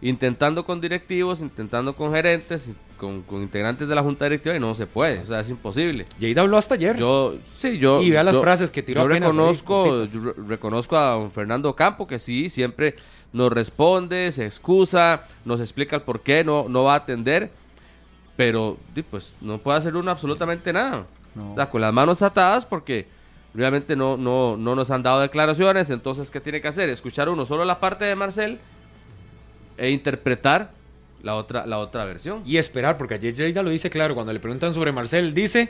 intentando 0.02 0.64
con 0.64 0.80
directivos, 0.80 1.42
intentando 1.42 1.94
con 1.96 2.14
gerentes, 2.14 2.70
con, 2.98 3.22
con 3.24 3.42
integrantes 3.42 3.88
de 3.88 3.96
la 3.96 4.02
junta 4.02 4.26
directiva 4.26 4.56
y 4.56 4.60
no 4.60 4.74
se 4.76 4.86
puede, 4.88 5.20
o 5.20 5.26
sea, 5.26 5.42
es 5.42 5.50
imposible. 5.50 6.06
Lleida 6.20 6.42
habló 6.42 6.58
hasta 6.58 6.76
ayer. 6.76 6.96
Yo, 6.96 7.36
sí, 7.58 7.78
yo. 7.80 8.02
Y 8.02 8.12
vea 8.12 8.24
las 8.24 8.36
yo- 8.36 8.42
frases 8.42 8.72
que 8.72 8.82
tiró 8.84 9.02
Yo 9.08 9.14
ahí, 9.14 9.20
reconozco, 9.20 9.84
cortitas. 9.86 10.14
yo 10.14 10.22
re- 10.22 10.34
reconozco 10.48 10.98
a 10.98 11.12
don 11.12 11.32
Fernando 11.32 11.76
Campo 11.76 12.08
que 12.08 12.20
sí, 12.20 12.50
siempre 12.50 12.96
nos 13.34 13.52
responde, 13.52 14.32
se 14.32 14.46
excusa, 14.46 15.24
nos 15.46 15.60
explica 15.60 15.98
el 15.98 16.02
por 16.04 16.22
qué 16.22 16.44
no, 16.46 16.68
no 16.70 16.84
va 16.86 16.94
a 16.94 16.98
atender, 16.98 17.52
pero 18.40 18.78
pues 19.12 19.34
no 19.42 19.58
puede 19.58 19.80
hacer 19.80 19.98
uno 19.98 20.10
absolutamente 20.12 20.72
nada. 20.72 21.06
No. 21.36 21.52
O 21.52 21.56
sea, 21.56 21.70
con 21.70 21.82
las 21.82 21.92
manos 21.92 22.22
atadas 22.22 22.66
porque 22.66 23.06
realmente 23.54 23.98
no, 23.98 24.16
no, 24.16 24.56
no 24.56 24.76
nos 24.76 24.92
han 24.92 25.04
dado 25.04 25.20
declaraciones, 25.20 25.90
entonces 25.90 26.32
¿qué 26.32 26.40
tiene 26.40 26.62
que 26.62 26.70
hacer? 26.70 26.88
Escuchar 26.88 27.28
uno 27.28 27.46
solo 27.46 27.66
la 27.66 27.82
parte 27.82 28.06
de 28.06 28.16
Marcel 28.16 28.58
e 29.78 29.90
interpretar 29.90 30.72
la 31.22 31.36
otra, 31.36 31.66
la 31.66 31.80
otra 31.80 32.06
versión. 32.06 32.42
y 32.46 32.56
esperar, 32.56 32.98
porque 32.98 33.16
ayer 33.16 33.36
Lleida 33.36 33.62
lo 33.62 33.72
dice 33.72 33.90
claro, 33.90 34.16
cuando 34.16 34.32
le 34.32 34.40
preguntan 34.40 34.74
sobre 34.74 34.94
Marcel, 34.94 35.34
dice, 35.34 35.68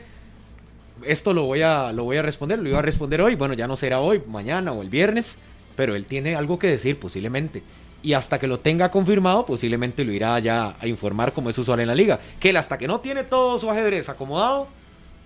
esto 1.04 1.34
lo 1.34 1.46
voy 1.46 1.64
a, 1.64 1.92
lo 1.92 2.04
voy 2.04 2.18
a 2.18 2.22
responder, 2.22 2.60
lo 2.60 2.70
iba 2.70 2.78
a 2.78 2.84
responder 2.84 3.20
hoy, 3.22 3.34
bueno, 3.34 3.56
ya 3.56 3.68
no 3.68 3.78
será 3.78 4.00
hoy, 4.00 4.22
mañana 4.28 4.74
o 4.74 4.84
el 4.84 4.90
viernes, 4.90 5.40
pero 5.76 5.96
él 5.96 6.06
tiene 6.06 6.36
algo 6.36 6.60
que 6.60 6.68
decir 6.68 7.00
posiblemente. 7.00 7.64
Y 8.02 8.14
hasta 8.14 8.40
que 8.40 8.48
lo 8.48 8.60
tenga 8.60 8.90
confirmado, 8.90 9.46
posiblemente 9.46 10.04
lo 10.06 10.14
irá 10.14 10.40
ya 10.40 10.76
a 10.80 10.88
informar 10.88 11.34
como 11.34 11.50
es 11.50 11.58
usual 11.58 11.82
en 11.82 11.88
la 11.88 11.96
liga. 11.96 12.20
Que 12.40 12.52
él 12.52 12.58
hasta 12.58 12.78
que 12.78 12.88
no 12.88 13.02
tiene 13.02 13.24
todo 13.26 13.60
su 13.60 13.70
ajedrez 13.70 14.08
acomodado, 14.08 14.68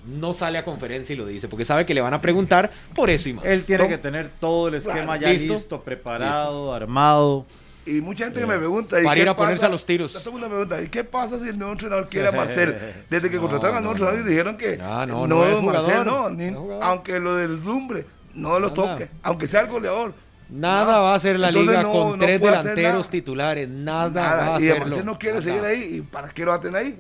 no 0.08 0.34
sale 0.34 0.58
a 0.58 0.66
conferencia 0.66 1.14
y 1.14 1.18
lo 1.18 1.26
dice, 1.26 1.48
porque 1.48 1.66
sabe 1.66 1.86
que 1.86 1.94
le 1.94 2.02
van 2.02 2.14
a 2.14 2.20
preguntar 2.22 2.72
por 2.96 3.10
eso 3.10 3.30
y 3.30 3.34
más. 3.34 3.46
Él 3.46 3.64
tiene 3.64 3.84
Tom- 3.84 3.90
que 3.92 3.98
tener 4.00 4.30
todo 4.40 4.68
el 4.70 4.74
esquema 4.76 5.18
Claro, 5.18 5.22
ya 5.22 5.30
listo. 5.30 5.54
listo, 5.54 5.82
preparado, 5.82 6.74
armado. 6.74 7.46
Y 7.86 8.02
mucha 8.02 8.26
gente 8.26 8.40
que 8.40 8.46
me 8.48 8.58
pregunta. 8.58 9.00
¿y 9.00 9.04
Para 9.04 9.16
qué 9.16 9.22
ir 9.22 9.30
a 9.30 9.36
ponerse 9.36 9.58
pasa? 9.60 9.68
a 9.68 9.70
los 9.70 9.86
tiros. 9.86 10.14
Pregunta, 10.18 10.82
¿y 10.82 10.88
qué 10.88 11.04
pasa 11.04 11.38
si 11.38 11.50
el 11.50 11.58
nuevo 11.60 11.74
entrenador 11.74 12.08
quiere 12.10 12.28
a 12.30 12.32
Marcel? 12.32 12.76
Desde 13.10 13.30
que 13.30 13.36
No, 13.36 13.42
contrataron 13.44 13.78
al 13.78 13.84
no, 13.84 13.94
nuevo 13.94 14.10
entrenador 14.10 14.20
no. 14.22 14.26
y 14.26 14.30
dijeron 14.30 14.58
que 14.58 14.80
Ah, 14.82 15.06
no, 15.08 15.28
no, 15.28 15.36
no 15.38 15.46
es 15.48 15.62
Marcel, 15.62 16.04
jugador, 16.04 16.06
no, 16.08 16.30
ni- 16.32 16.56
aunque 16.82 17.20
lo 17.20 17.36
deslumbre, 17.36 18.06
no 18.34 18.60
lo 18.60 18.74
toque, 18.74 19.10
aunque 19.22 19.48
sea 19.48 19.62
el 19.62 19.68
goleador, 19.68 20.14
Nada 20.54 21.00
va 21.00 21.14
a 21.14 21.16
hacer 21.16 21.40
la 21.40 21.50
Entonces 21.50 21.70
liga 21.72 21.84
no- 21.84 21.92
con 21.92 22.12
no 22.20 22.26
tres 22.26 22.40
delanteros 22.42 23.10
titulares. 23.10 23.68
Nada, 23.70 24.10
Nada, 24.10 24.50
va 24.50 24.54
a 24.54 24.58
hacerlo. 24.58 24.96
si 24.98 25.04
no 25.04 25.18
quiere 25.18 25.40
Nada. 25.40 25.46
seguir 25.46 25.64
ahí, 25.64 25.96
¿y 25.98 26.02
para 26.02 26.30
qué 26.30 26.46
lo 26.46 26.52
baten 26.52 26.76
ahí? 26.76 27.00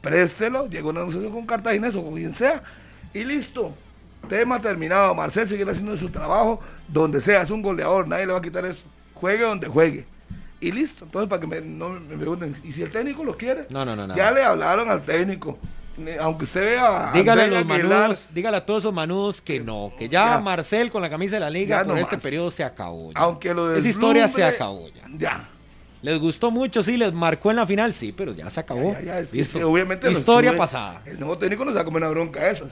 Préstelo, 0.00 0.68
llega 0.68 0.88
una 0.88 1.00
negociación 1.00 1.32
con 1.32 1.46
Cartaginés 1.46 1.96
o 1.96 2.04
con 2.04 2.14
quien 2.14 2.34
sea, 2.34 2.62
y 3.12 3.24
listo. 3.24 3.74
Tema 4.28 4.60
terminado. 4.60 5.14
Marcel 5.14 5.46
seguirá 5.46 5.70
haciendo 5.72 5.96
su 5.96 6.08
trabajo 6.10 6.60
donde 6.88 7.20
sea, 7.20 7.42
es 7.42 7.50
un 7.50 7.62
goleador, 7.62 8.06
nadie 8.08 8.26
le 8.26 8.32
va 8.32 8.38
a 8.38 8.42
quitar 8.42 8.64
eso. 8.64 8.86
Juegue 9.14 9.44
donde 9.44 9.66
juegue. 9.68 10.04
Y 10.60 10.72
listo. 10.72 11.04
Entonces, 11.04 11.28
para 11.28 11.40
que 11.40 11.46
me, 11.46 11.60
no 11.60 11.90
me 11.90 12.16
pregunten, 12.16 12.56
¿y 12.64 12.72
si 12.72 12.82
el 12.82 12.90
técnico 12.90 13.24
lo 13.24 13.36
quiere? 13.36 13.66
No, 13.70 13.84
no, 13.84 13.94
no, 13.94 14.06
no. 14.06 14.16
Ya 14.16 14.30
le 14.30 14.42
hablaron 14.42 14.88
al 14.90 15.02
técnico. 15.04 15.58
Aunque 16.20 16.44
usted 16.44 16.60
vea. 16.60 17.10
Dígale 17.14 17.42
a 17.42 17.46
los 17.46 17.64
manudos, 17.66 18.28
dígale 18.32 18.56
a 18.58 18.66
todos 18.66 18.82
esos 18.82 18.92
manudos 18.92 19.40
que 19.40 19.60
no, 19.60 19.92
que 19.98 20.08
ya, 20.08 20.30
Ya. 20.34 20.38
Marcel 20.40 20.90
con 20.90 21.00
la 21.02 21.08
camisa 21.08 21.36
de 21.36 21.40
la 21.40 21.50
liga 21.50 21.78
por 21.84 21.94
no 21.94 22.00
este 22.00 22.16
más. 22.16 22.22
periodo 22.22 22.50
se 22.50 22.62
acabó. 22.64 23.12
ya. 23.12 23.18
Aunque 23.20 23.54
lo 23.54 23.74
Esa 23.74 23.88
historia 23.88 24.28
se 24.28 24.44
acabó 24.44 24.88
ya. 24.88 25.02
Ya. 25.16 25.48
Les 26.02 26.20
gustó 26.20 26.50
mucho, 26.50 26.82
sí, 26.82 26.96
les 26.98 27.12
marcó 27.12 27.50
en 27.50 27.56
la 27.56 27.66
final, 27.66 27.92
sí, 27.92 28.12
pero 28.12 28.32
ya 28.32 28.48
se 28.50 28.60
acabó. 28.60 28.92
Ya, 28.92 29.00
ya, 29.02 29.18
es 29.20 29.30
que 29.30 29.38
Listo. 29.38 29.58
sí, 29.58 29.64
obviamente 29.64 30.10
Historia 30.10 30.56
pasada. 30.56 31.00
El 31.06 31.18
nuevo 31.18 31.38
técnico 31.38 31.64
no 31.64 31.70
se 31.70 31.76
va 31.76 31.80
a 31.80 31.84
comer 31.84 32.02
una 32.02 32.10
bronca 32.10 32.48
esas. 32.50 32.68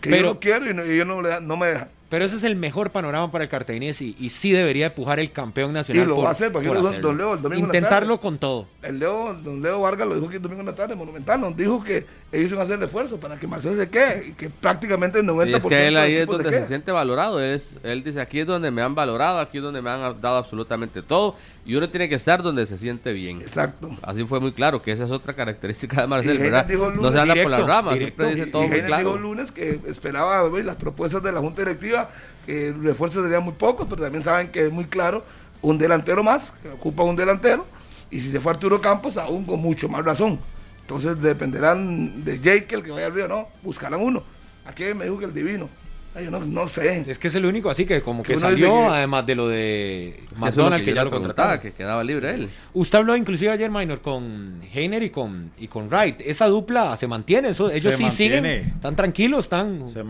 Que 0.00 0.10
Pero- 0.10 0.28
yo 0.28 0.34
lo 0.34 0.40
quiero 0.40 0.70
y, 0.70 0.74
no, 0.74 0.86
y 0.86 0.92
ellos 0.92 1.06
no, 1.06 1.20
le 1.20 1.40
no 1.40 1.56
me 1.56 1.66
dejan. 1.66 1.88
Pero 2.08 2.24
ese 2.24 2.36
es 2.36 2.44
el 2.44 2.54
mejor 2.54 2.92
panorama 2.92 3.32
para 3.32 3.42
el 3.44 3.50
cartaginés 3.50 4.00
y, 4.00 4.14
y 4.20 4.28
sí 4.28 4.52
debería 4.52 4.86
empujar 4.86 5.18
el 5.18 5.32
campeón 5.32 5.72
nacional. 5.72 6.04
Y 6.04 6.06
lo 6.08 6.14
por- 6.14 6.24
va 6.24 6.28
a 6.28 6.32
hacer, 6.32 6.52
porque 6.52 6.68
por 6.68 6.76
hacerlo. 6.78 7.08
don 7.08 7.18
Leo, 7.18 7.34
el 7.34 7.42
domingo 7.42 7.64
en 7.66 7.72
la 7.72 7.76
Intentarlo 7.78 8.14
tarde. 8.14 8.22
con 8.22 8.38
todo. 8.38 8.68
El 8.82 8.98
Leo, 9.00 9.34
don 9.34 9.60
Leo 9.60 9.80
Vargas 9.80 10.06
lo 10.06 10.14
dijo 10.14 10.26
aquí 10.28 10.36
el 10.36 10.42
domingo 10.42 10.60
en 10.60 10.66
la 10.66 10.74
tarde, 10.76 10.94
Monumental, 10.94 11.40
nos 11.40 11.56
dijo 11.56 11.82
que 11.82 12.06
ellos 12.38 12.50
iban 12.50 12.60
a 12.60 12.64
hacer 12.64 12.78
el 12.78 12.84
esfuerzo 12.84 13.18
para 13.18 13.38
que 13.38 13.46
Marcel 13.46 13.76
se 13.76 13.88
quede 13.88 14.28
y 14.28 14.32
que 14.32 14.50
prácticamente 14.50 15.18
el 15.20 15.26
90% 15.26 15.48
Y 15.48 15.54
es 15.54 15.64
que 15.66 15.86
él 15.88 15.96
ahí 15.96 16.14
es 16.14 16.20
se 16.20 16.26
donde 16.26 16.44
se 16.50 16.56
quede. 16.56 16.66
siente 16.66 16.92
valorado. 16.92 17.40
Es, 17.40 17.76
él 17.82 18.02
dice, 18.04 18.20
aquí 18.20 18.40
es 18.40 18.46
donde 18.46 18.70
me 18.70 18.82
han 18.82 18.94
valorado, 18.94 19.38
aquí 19.40 19.58
es 19.58 19.62
donde 19.64 19.82
me 19.82 19.90
han 19.90 20.20
dado 20.20 20.36
absolutamente 20.36 21.02
todo. 21.02 21.36
Y 21.64 21.74
uno 21.74 21.88
tiene 21.88 22.08
que 22.08 22.14
estar 22.14 22.42
donde 22.42 22.64
se 22.66 22.78
siente 22.78 23.12
bien. 23.12 23.40
Exacto. 23.42 23.90
Así 24.02 24.24
fue 24.24 24.38
muy 24.40 24.52
claro, 24.52 24.82
que 24.82 24.92
esa 24.92 25.04
es 25.04 25.10
otra 25.10 25.34
característica 25.34 26.00
de 26.00 26.06
Marcel, 26.06 26.38
¿verdad? 26.38 26.64
dijo 26.66 26.88
el 26.88 26.96
No 26.96 27.02
lunes- 27.02 27.12
se 27.14 27.20
anda 27.20 27.34
por 27.34 27.42
Directo, 27.44 27.58
las 27.58 27.66
ramas, 27.68 27.94
directo. 27.94 28.22
siempre 28.22 28.36
dice 28.40 28.50
todo 28.52 28.62
y 28.64 28.66
muy 28.68 28.74
dijo 28.76 28.86
claro. 28.86 29.14
el 29.16 29.22
lunes 29.22 29.52
que 29.52 29.80
esperaba 29.86 30.46
güey, 30.48 30.62
las 30.62 30.76
propuestas 30.76 31.22
de 31.22 31.32
la 31.32 31.40
Junta 31.40 31.62
Directiva, 31.62 32.10
que 32.46 32.70
los 32.70 32.84
refuerzos 32.84 33.24
serían 33.24 33.42
muy 33.42 33.54
pocos, 33.54 33.86
pero 33.90 34.02
también 34.02 34.22
saben 34.22 34.48
que 34.48 34.66
es 34.66 34.72
muy 34.72 34.84
claro 34.84 35.24
un 35.62 35.78
delantero 35.78 36.22
más, 36.22 36.52
que 36.62 36.68
ocupa 36.68 37.02
un 37.02 37.16
delantero, 37.16 37.66
y 38.10 38.20
si 38.20 38.30
se 38.30 38.38
fue 38.38 38.52
Arturo 38.52 38.80
Campos, 38.80 39.16
aún 39.16 39.44
con 39.44 39.58
mucho 39.60 39.88
más 39.88 40.04
razón. 40.04 40.38
Entonces 40.86 41.20
dependerán 41.20 42.22
de 42.24 42.38
Jake, 42.38 42.76
el 42.76 42.84
que 42.84 42.92
vaya 42.92 43.06
arriba, 43.06 43.26
no, 43.26 43.48
buscarán 43.64 44.00
uno. 44.00 44.22
Aquí 44.64 44.84
me 44.94 45.04
dijo 45.06 45.18
que 45.18 45.24
el 45.24 45.34
divino. 45.34 45.68
Ay, 46.14 46.26
yo 46.26 46.30
no, 46.30 46.38
no 46.40 46.68
sé. 46.68 47.00
Es 47.10 47.18
que 47.18 47.26
es 47.26 47.34
el 47.34 47.44
único, 47.44 47.68
así 47.68 47.84
que 47.84 48.00
como 48.02 48.22
que 48.22 48.38
salió, 48.38 48.68
que- 48.68 48.84
además 48.86 49.26
de 49.26 49.34
lo 49.34 49.48
de 49.48 50.10
Es 50.10 50.14
que 50.14 50.22
eso 50.22 50.28
es 50.32 50.38
lo 50.38 50.46
McDonald, 50.46 50.84
que, 50.84 50.94
ya 50.94 51.02
lo 51.04 51.10
contrataron. 51.10 51.58
que 51.60 51.72
quedaba 51.72 52.04
libre 52.04 52.34
él. 52.34 52.48
Usted 52.72 52.98
habló 52.98 53.16
inclusive 53.16 53.50
ayer, 53.50 53.68
Minor, 53.68 54.00
con 54.00 54.60
Heiner 54.72 55.02
y 55.02 55.10
con, 55.10 55.50
y 55.58 55.66
con 55.66 55.88
Wright. 55.88 56.20
Esa 56.24 56.46
dupla 56.46 56.96
se 56.96 57.08
mantiene, 57.08 57.48
eso, 57.48 57.68
ellos 57.68 57.94
sí 57.96 58.04
mantiene. 58.04 58.36
siguen, 58.36 58.74
están 58.76 58.94
tranquilos, 58.94 59.44
están 59.46 59.90
Se 59.90 60.00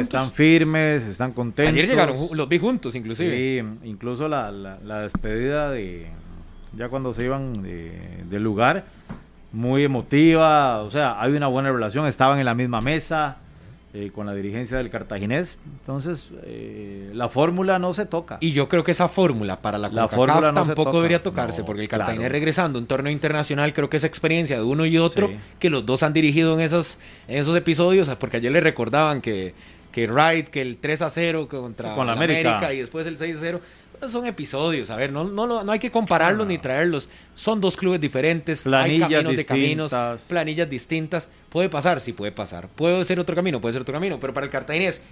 están 0.00 0.32
firmes, 0.32 1.04
están 1.04 1.32
contentos. 1.32 1.72
Ayer 1.74 1.88
llegaron, 1.88 2.16
los 2.34 2.48
vi 2.48 2.58
juntos 2.58 2.94
inclusive. 2.96 3.36
Sí, 3.36 3.88
incluso 3.88 4.28
la, 4.28 4.50
la- 4.50 4.78
la 4.84 5.02
despedida 5.02 5.70
de 5.70 6.08
ya 6.76 6.88
cuando 6.88 7.14
se 7.14 7.24
iban 7.24 7.62
de- 7.62 8.24
del 8.28 8.42
lugar, 8.42 8.84
muy 9.52 9.84
emotiva, 9.84 10.82
o 10.82 10.90
sea, 10.90 11.20
hay 11.20 11.32
una 11.32 11.46
buena 11.46 11.70
relación, 11.72 12.06
estaban 12.06 12.38
en 12.38 12.44
la 12.44 12.54
misma 12.54 12.80
mesa 12.80 13.38
eh, 13.94 14.10
con 14.14 14.26
la 14.26 14.34
dirigencia 14.34 14.76
del 14.76 14.90
cartaginés, 14.90 15.58
entonces 15.80 16.28
eh, 16.44 17.10
la 17.14 17.28
fórmula 17.30 17.78
no 17.78 17.94
se 17.94 18.04
toca. 18.04 18.36
Y 18.40 18.52
yo 18.52 18.68
creo 18.68 18.84
que 18.84 18.90
esa 18.90 19.08
fórmula 19.08 19.56
para 19.56 19.78
la, 19.78 19.88
La 19.88 20.08
fórmula 20.08 20.52
no 20.52 20.64
tampoco 20.64 20.92
debería 20.96 21.22
tocarse, 21.22 21.62
No, 21.62 21.66
porque 21.66 21.82
el 21.82 21.88
Cartagena 21.88 22.16
claro. 22.18 22.32
regresando 22.32 22.78
a 22.78 22.82
un 22.82 22.86
torneo 22.86 23.10
internacional, 23.12 23.72
creo 23.72 23.88
que 23.88 23.96
esa 23.96 24.06
experiencia 24.06 24.58
de 24.58 24.62
uno 24.64 24.84
y 24.84 24.98
otro, 24.98 25.28
Sí. 25.28 25.36
que 25.58 25.70
los 25.70 25.86
dos 25.86 26.02
han 26.02 26.12
dirigido 26.12 26.52
en 26.54 26.60
esos, 26.60 26.98
en 27.28 27.38
esos 27.38 27.56
episodios, 27.56 28.10
porque 28.20 28.36
ayer 28.36 28.52
le 28.52 28.60
recordaban 28.60 29.22
que, 29.22 29.54
que 29.90 30.06
Wright, 30.06 30.48
que 30.48 30.60
el 30.60 30.76
3 30.76 31.00
a 31.02 31.08
0 31.10 31.48
contra 31.48 31.94
Con 31.94 32.06
la 32.06 32.12
el 32.12 32.18
América. 32.18 32.74
y 32.74 32.80
después 32.80 33.06
el 33.06 33.16
6 33.16 33.38
a 33.38 33.40
0. 33.40 33.60
Son 34.06 34.26
episodios, 34.26 34.90
a 34.90 34.96
ver, 34.96 35.12
no, 35.12 35.24
no, 35.24 35.64
no 35.64 35.72
hay 35.72 35.78
que 35.78 35.90
compararlos 35.90 36.46
ni 36.46 36.58
traerlos. 36.58 37.08
Son 37.34 37.60
dos 37.60 37.76
clubes 37.76 38.00
diferentes, 38.00 38.62
Planillas 38.62 39.08
hay 39.08 39.14
caminos 39.14 39.36
de 39.36 39.44
caminos, 39.44 39.94
planillas 40.28 40.70
distintas. 40.70 41.30
Puede 41.48 41.68
pasar, 41.68 42.00
sí 42.00 42.12
puede 42.12 42.32
pasar. 42.32 42.68
Puede 42.68 43.04
ser 43.04 43.18
otro 43.18 43.34
camino, 43.34 43.60
puede 43.60 43.72
ser 43.72 43.82
otro 43.82 43.94
camino, 43.94 44.18
pero 44.20 44.32
para 44.32 44.46
el 44.46 44.52
cartaginés, 44.52 45.02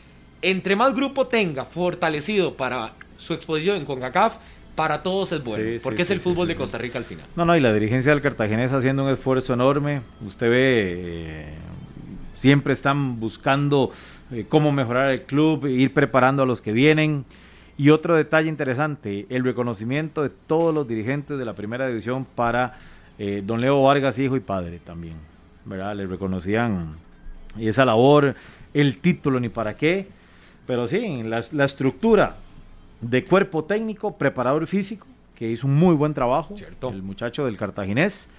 entre 0.42 0.76
más 0.76 0.94
grupo 0.94 1.26
tenga 1.26 1.64
fortalecido 1.64 2.56
para 2.56 2.92
su 3.16 3.34
exposición 3.34 3.76
en 3.76 3.84
CONCACAF, 3.84 4.36
para 4.76 5.02
todos 5.02 5.32
es 5.32 5.42
bueno, 5.42 5.64
Sí, 5.64 5.78
sí, 5.78 5.80
porque 5.82 6.02
es 6.02 6.10
el 6.10 6.18
sí, 6.18 6.24
fútbol 6.24 6.48
de. 6.48 6.54
Costa 6.54 6.78
Rica 6.78 6.98
al 6.98 7.04
final. 7.04 7.24
No, 7.34 7.44
no, 7.44 7.56
y 7.56 7.60
la 7.60 7.72
dirigencia 7.72 8.12
del 8.12 8.20
Cartaginés 8.20 8.72
haciendo 8.72 9.04
un 9.04 9.10
esfuerzo 9.10 9.54
enorme. 9.54 10.02
Usted 10.24 10.50
ve, 10.50 10.94
eh, 10.98 11.54
siempre 12.36 12.74
están 12.74 13.18
buscando 13.18 13.90
eh, 14.30 14.44
cómo 14.48 14.72
mejorar 14.72 15.10
el 15.10 15.22
club, 15.22 15.66
ir 15.66 15.92
preparando 15.94 16.42
a 16.42 16.46
los 16.46 16.60
que 16.60 16.72
vienen. 16.72 17.24
Y 17.78 17.90
otro 17.90 18.14
detalle 18.16 18.48
interesante, 18.48 19.26
el 19.28 19.44
reconocimiento 19.44 20.22
de 20.22 20.30
todos 20.30 20.74
los 20.74 20.88
dirigentes 20.88 21.38
de 21.38 21.44
la 21.44 21.54
primera 21.54 21.86
división 21.86 22.24
para 22.24 22.78
eh, 23.18 23.42
don 23.44 23.60
Leo 23.60 23.82
Vargas, 23.82 24.18
hijo 24.18 24.36
y 24.36 24.40
padre 24.40 24.78
también. 24.84 25.16
¿verdad? 25.66 25.94
Le 25.96 26.06
reconocían 26.06 26.94
esa 27.58 27.84
labor, 27.84 28.34
el 28.72 28.98
título 29.00 29.40
ni 29.40 29.48
para 29.48 29.76
qué. 29.76 30.08
Pero 30.66 30.88
sí, 30.88 31.22
la, 31.22 31.44
la 31.52 31.64
estructura 31.64 32.36
de 33.00 33.24
cuerpo 33.24 33.64
técnico, 33.64 34.16
preparador 34.16 34.66
físico, 34.66 35.06
que 35.34 35.50
hizo 35.50 35.66
un 35.66 35.74
muy 35.74 35.94
buen 35.94 36.14
trabajo, 36.14 36.56
Cierto. 36.56 36.88
el 36.88 37.02
muchacho 37.02 37.44
del 37.44 37.58
cartaginés. 37.58 38.30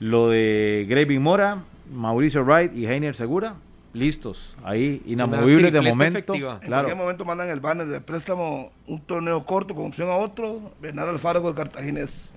Lo 0.00 0.28
de 0.28 0.86
Gravy 0.88 1.18
Mora, 1.20 1.62
Mauricio 1.94 2.42
Wright 2.44 2.74
y 2.74 2.86
Heiner 2.86 3.14
Segura, 3.14 3.54
listos, 3.94 4.56
ahí 4.64 5.02
inamovibles 5.06 5.72
de 5.72 5.80
momento. 5.82 6.18
efectiva. 6.18 6.54
En 6.62 6.66
Claro. 6.68 6.84
cualquier 6.84 6.96
momento 6.96 7.24
mandan 7.24 7.50
el 7.50 7.60
banner 7.60 7.86
de 7.86 8.00
préstamo, 8.00 8.72
un 8.86 9.00
torneo 9.00 9.44
corto 9.44 9.74
con 9.74 9.86
opción 9.86 10.08
a 10.08 10.14
otro, 10.14 10.72
Bernardo 10.80 11.10
Alfaro 11.10 11.42
con 11.42 11.50
el 11.50 11.56
Cartaginés. 11.56 12.32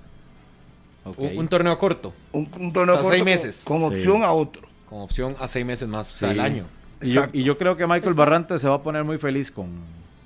Un, 1.18 1.48
torneo 1.48 1.78
corto, 1.78 2.14
Un, 2.32 2.50
un 2.60 2.74
torneo 2.74 2.96
O 2.96 2.98
sea, 2.98 3.04
corto 3.04 3.10
seis 3.12 3.20
con- 3.24 3.26
meses. 3.26 3.62
con, 3.64 3.84
opción 3.84 4.24
a 4.24 4.32
otro. 4.32 4.64
con 4.90 5.02
opción 5.02 5.36
a 5.40 5.48
seis 5.48 5.64
meses 5.66 5.88
más, 5.88 6.12
o 6.12 6.16
sea, 6.18 6.30
Sí. 6.30 6.34
el 6.34 6.40
año. 6.40 6.66
Y 7.02 7.10
yo, 7.10 7.20
Exacto. 7.22 7.38
y 7.38 7.44
yo 7.44 7.58
creo 7.60 7.78
que 7.78 7.86
Michael 7.86 8.14
Barrantes 8.16 8.62
se 8.62 8.68
va 8.68 8.76
a 8.76 8.82
poner 8.82 9.04
muy 9.04 9.18
feliz 9.20 9.52
con, 9.52 9.68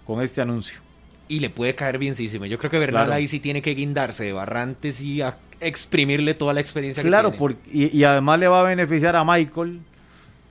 con 0.07 0.21
este 0.21 0.39
anuncio. 0.41 0.79
Y 1.27 1.41
le 1.41 1.49
puede 1.49 1.75
caer 1.75 1.97
bienísimo. 1.97 2.45
Yo 2.45 2.57
creo 2.57 2.71
que 2.71 2.79
Bernal 2.79 3.05
Claro. 3.05 3.17
ahí 3.17 3.27
sí 3.27 3.39
tiene 3.39 3.61
que 3.61 3.71
guindarse 3.75 4.23
de 4.23 4.33
Barrantes 4.33 5.01
y 5.01 5.21
a 5.21 5.37
exprimirle 5.59 6.33
toda 6.33 6.53
la 6.53 6.61
experiencia 6.61 7.03
Claro, 7.03 7.31
que 7.31 7.37
tiene. 7.37 7.55
por- 7.55 7.71
y, 7.71 7.95
y 7.97 8.03
además 8.05 8.39
le 8.39 8.47
va 8.47 8.61
a 8.61 8.63
beneficiar 8.63 9.15
a 9.17 9.25
Michael, 9.25 9.81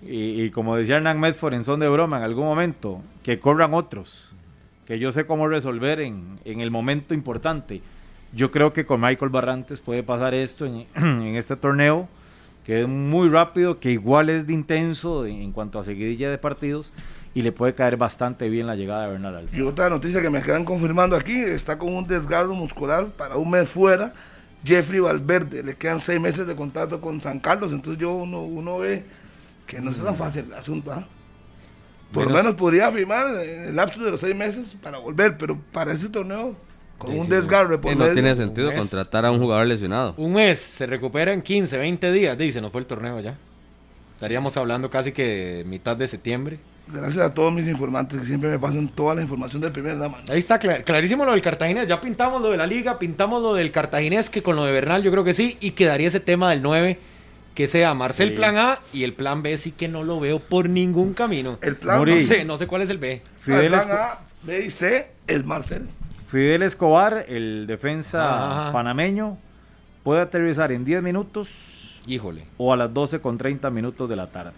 y, 0.02 0.42
y 0.42 0.50
como 0.50 0.76
decía 0.76 0.96
Hernán 0.96 1.20
Medford 1.20 1.54
en 1.54 1.64
son 1.64 1.80
de 1.80 1.88
broma 1.88 2.18
en 2.18 2.22
algún 2.22 2.44
momento, 2.44 3.02
que 3.22 3.38
corran 3.38 3.74
otros, 3.74 4.30
que 4.86 4.98
yo 4.98 5.12
sé 5.12 5.26
cómo 5.26 5.48
resolver 5.48 6.00
en, 6.00 6.38
en 6.44 6.60
el 6.60 6.70
momento 6.70 7.14
importante. 7.14 7.82
Yo 8.32 8.50
creo 8.50 8.72
que 8.72 8.84
con 8.86 9.00
Michael 9.00 9.30
Barrantes 9.30 9.80
puede 9.80 10.02
pasar 10.02 10.34
esto 10.34 10.66
en, 10.66 10.86
en 10.94 11.36
este 11.36 11.56
torneo, 11.56 12.08
que 12.64 12.82
es 12.82 12.88
muy 12.88 13.28
rápido, 13.28 13.80
que 13.80 13.90
igual 13.90 14.28
es 14.28 14.46
de 14.46 14.52
intenso 14.52 15.24
en 15.26 15.52
cuanto 15.52 15.78
a 15.78 15.84
seguidilla 15.84 16.30
de 16.30 16.38
partidos, 16.38 16.92
y 17.34 17.42
le 17.42 17.52
puede 17.52 17.74
caer 17.74 17.96
bastante 17.96 18.48
bien 18.48 18.66
la 18.66 18.76
llegada 18.76 19.04
de 19.04 19.12
Bernal 19.12 19.36
Alfaro. 19.36 19.56
Y 19.56 19.66
otra 19.66 19.88
noticia 19.88 20.20
que 20.20 20.30
me 20.30 20.42
quedan 20.42 20.64
confirmando 20.64 21.16
aquí, 21.16 21.36
está 21.38 21.78
con 21.78 21.94
un 21.94 22.06
desgarro 22.06 22.54
muscular 22.54 23.06
para 23.06 23.36
un 23.36 23.50
mes 23.50 23.68
fuera. 23.68 24.12
Jeffrey 24.64 24.98
Valverde, 24.98 25.62
le 25.62 25.76
quedan 25.76 26.00
seis 26.00 26.20
meses 26.20 26.46
de 26.46 26.56
contrato 26.56 27.00
con 27.00 27.20
San 27.20 27.38
Carlos, 27.38 27.72
entonces 27.72 28.00
yo 28.00 28.12
uno, 28.12 28.42
uno 28.42 28.78
ve 28.78 29.04
que 29.68 29.80
no 29.80 29.92
es 29.92 29.98
tan 30.02 30.16
fácil 30.16 30.46
el 30.46 30.54
asunto. 30.54 30.90
¿ah? 30.92 31.06
Por 32.12 32.24
lo 32.24 32.30
Menos- 32.30 32.42
menos 32.44 32.58
podría 32.58 32.90
firmar 32.90 33.26
en 33.44 33.64
el 33.68 33.76
lapso 33.76 34.02
de 34.02 34.10
los 34.10 34.18
seis 34.20 34.34
meses 34.34 34.76
para 34.82 34.98
volver, 34.98 35.36
pero 35.38 35.56
para 35.72 35.92
ese 35.92 36.08
torneo, 36.08 36.56
con 36.96 37.12
Sí, 37.12 37.18
un 37.18 37.26
sí, 37.26 37.30
desgarro 37.30 37.80
por 37.80 37.92
Y 37.92 37.94
no 37.94 38.00
medio, 38.00 38.14
tiene 38.14 38.34
sentido 38.34 38.74
contratar 38.74 39.24
a 39.26 39.30
un 39.30 39.38
jugador 39.38 39.66
lesionado. 39.66 40.14
Un 40.16 40.32
mes, 40.32 40.58
se 40.58 40.86
recupera 40.86 41.32
en 41.32 41.42
15, 41.42 41.76
20 41.78 42.10
días, 42.10 42.36
dice, 42.36 42.60
no 42.60 42.70
fue 42.70 42.80
el 42.80 42.86
torneo 42.88 43.20
ya. 43.20 43.36
Estaríamos 44.14 44.56
hablando 44.56 44.90
casi 44.90 45.12
que 45.12 45.62
mitad 45.66 45.96
de 45.96 46.08
septiembre. 46.08 46.58
gracias 46.90 47.18
a 47.24 47.34
todos 47.34 47.52
mis 47.52 47.68
informantes 47.68 48.18
que 48.18 48.24
siempre 48.26 48.48
me 48.48 48.58
pasan 48.58 48.88
toda 48.88 49.14
la 49.14 49.20
información 49.20 49.60
del 49.60 49.70
primer 49.70 49.98
dama. 49.98 50.18
Ahí 50.30 50.38
está 50.38 50.58
clar- 50.58 50.82
clarísimo 50.84 51.24
lo 51.26 51.32
del 51.32 51.42
cartaginés. 51.42 51.86
Ya 51.86 52.00
pintamos 52.00 52.40
lo 52.40 52.50
de 52.50 52.56
la 52.56 52.66
liga, 52.66 52.98
pintamos 52.98 53.42
lo 53.42 53.52
del 53.54 53.70
cartaginés, 53.70 54.30
que 54.30 54.42
con 54.42 54.56
lo 54.56 54.64
de 54.64 54.72
Bernal 54.72 55.02
yo 55.02 55.10
creo 55.10 55.22
que 55.22 55.34
sí. 55.34 55.58
Y 55.60 55.72
quedaría 55.72 56.08
ese 56.08 56.18
tema 56.20 56.50
del 56.50 56.62
9, 56.62 56.98
que 57.58 57.66
sea 57.66 57.92
Marcel 57.92 58.28
Sí. 58.28 58.34
plan 58.36 58.56
A 58.56 58.78
y 58.92 59.02
el 59.02 59.14
plan 59.14 59.42
B 59.42 59.58
sí 59.58 59.72
que 59.72 59.88
no 59.88 60.04
lo 60.04 60.20
veo 60.20 60.38
por 60.38 60.68
ningún 60.68 61.12
camino. 61.12 61.58
El 61.60 61.74
plan, 61.74 61.98
Muri. 61.98 62.12
No 62.12 62.16
el 62.18 62.24
sé, 62.24 62.44
no 62.44 62.56
sé 62.56 62.68
cuál 62.68 62.82
es 62.82 62.90
el 62.90 62.98
B. 62.98 63.20
Fidel, 63.40 63.72
plan 63.72 63.80
Esco- 63.88 63.94
A, 63.94 64.20
B 64.44 64.64
y 64.66 64.70
C 64.70 65.10
es 65.26 65.44
Marcel. 65.44 65.88
Fidel 66.30 66.62
Escobar, 66.62 67.24
el 67.26 67.66
defensa 67.66 68.66
Ajá. 68.66 68.72
panameño, 68.72 69.38
puede 70.04 70.20
aterrizar 70.20 70.70
en 70.70 70.84
10 70.84 71.02
minutos 71.02 72.00
Híjole. 72.06 72.44
o 72.58 72.72
a 72.72 72.76
las 72.76 72.94
12 72.94 73.20
con 73.20 73.36
30 73.38 73.70
minutos 73.70 74.08
de 74.08 74.14
la 74.14 74.28
tarde. 74.28 74.52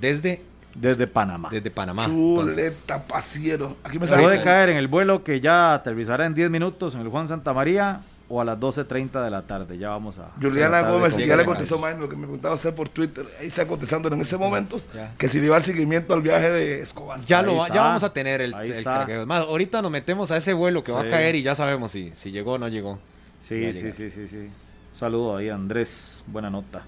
Desde 0.00 0.40
desde 0.72 1.08
Panamá. 1.08 1.48
Desde 1.50 1.72
Panamá. 1.72 2.04
Chuleta, 2.06 3.02
pasiero. 3.08 3.76
Aquí 3.82 3.98
me 3.98 4.06
sale. 4.06 4.22
Puede 4.22 4.40
caer 4.42 4.68
en 4.68 4.76
el 4.76 4.86
vuelo 4.86 5.24
que 5.24 5.40
ya 5.40 5.74
aterrizará 5.74 6.26
en 6.26 6.34
10 6.34 6.48
minutos 6.48 6.94
en 6.94 7.00
el 7.00 7.08
Juan 7.08 7.26
Santa 7.26 7.52
María 7.52 8.02
o 8.28 8.40
a 8.40 8.44
las 8.44 8.58
12.30 8.58 9.22
de 9.24 9.30
la 9.30 9.42
tarde. 9.42 9.78
Ya 9.78 9.90
vamos 9.90 10.18
a... 10.18 10.30
Juliana 10.40 10.80
hacer 10.80 10.92
Gómez, 10.92 11.16
ya 11.16 11.36
le 11.36 11.44
contestó. 11.44 11.78
Maynor 11.78 12.02
lo 12.02 12.08
que 12.08 12.16
me 12.16 12.22
preguntaba 12.22 12.54
usted 12.54 12.74
por 12.74 12.88
Twitter. 12.88 13.24
Ahí 13.40 13.46
está 13.46 13.66
contestando 13.66 14.08
en 14.08 14.20
ese 14.20 14.36
momento 14.36 14.78
ya. 14.94 15.14
que 15.16 15.28
si 15.28 15.40
le 15.40 15.48
va 15.48 15.58
el 15.58 15.62
seguimiento 15.62 16.14
al 16.14 16.22
viaje 16.22 16.50
de 16.50 16.80
Escobar. 16.80 17.20
Ya, 17.24 17.40
Ahí 17.40 17.46
lo, 17.46 17.62
está. 17.62 17.74
ya 17.74 17.82
vamos 17.82 18.02
a 18.02 18.12
tener 18.12 18.40
el, 18.40 18.54
Ahí 18.54 18.70
el 18.70 18.78
está. 18.78 18.96
craqueo. 18.96 19.20
Es 19.22 19.26
más, 19.26 19.42
ahorita 19.42 19.80
nos 19.82 19.90
metemos 19.90 20.30
a 20.30 20.36
ese 20.36 20.52
vuelo 20.52 20.82
que 20.82 20.92
va 20.92 21.02
a 21.02 21.08
caer 21.08 21.36
y 21.36 21.42
ya 21.42 21.54
sabemos 21.54 21.92
si, 21.92 22.10
si 22.14 22.30
llegó 22.32 22.54
o 22.54 22.58
no 22.58 22.68
llegó. 22.68 22.98
Sí, 23.40 23.72
sí, 23.72 23.92
sí, 23.92 24.10
sí, 24.10 24.26
sí. 24.26 24.36
Un 24.36 24.52
saludo 24.92 25.36
ahí, 25.36 25.48
Andrés. 25.48 26.24
Buena 26.26 26.50
nota. 26.50 26.82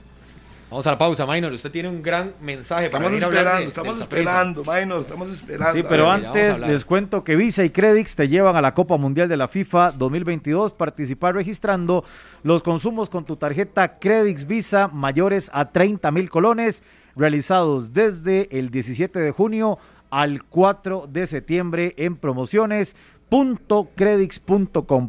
Vamos 0.71 0.87
a 0.87 0.91
la 0.91 0.99
pausa, 0.99 1.25
Minor. 1.25 1.51
Usted 1.53 1.71
tiene 1.71 1.89
un 1.89 2.03
gran 2.03 2.35
mensaje 2.43 2.91
para 2.91 3.07
Estamos 3.07 3.11
venir 3.13 3.25
a 3.25 3.27
hablar 3.27 3.63
esperando, 3.63 3.63
de- 3.63 3.69
estamos 3.69 4.01
esperando, 4.01 4.65
Maynor, 4.65 5.01
estamos 5.01 5.29
esperando. 5.31 5.73
Sí, 5.73 5.83
pero 5.89 6.05
ver, 6.05 6.13
antes 6.27 6.59
les 6.59 6.85
cuento 6.85 7.25
que 7.25 7.37
Visa 7.37 7.65
y 7.65 7.71
Credix 7.71 8.15
te 8.15 8.29
llevan 8.29 8.55
a 8.55 8.61
la 8.61 8.75
Copa 8.75 8.99
Mundial 8.99 9.31
de 9.31 9.39
la 9.39 9.49
FIFA 9.49 9.93
2022. 9.93 10.75
Participar 10.75 11.35
registrando 11.37 12.05
los 12.43 12.63
consumos 12.63 13.09
con 13.09 13.25
tu 13.25 13.37
tarjeta 13.37 13.99
Credix 13.99 14.47
Visa 14.47 14.89
mayores 14.89 15.51
a 15.55 15.71
30 15.73 16.11
mil 16.11 16.29
colones, 16.29 16.83
realizados 17.17 17.95
desde 17.95 18.49
el 18.59 18.69
17 18.71 19.19
de 19.21 19.31
junio 19.31 19.79
al 20.11 20.45
4 20.45 21.09
de 21.11 21.27
septiembre 21.27 21.95
en 21.97 22.17
promociones.credix.com. 22.17 25.09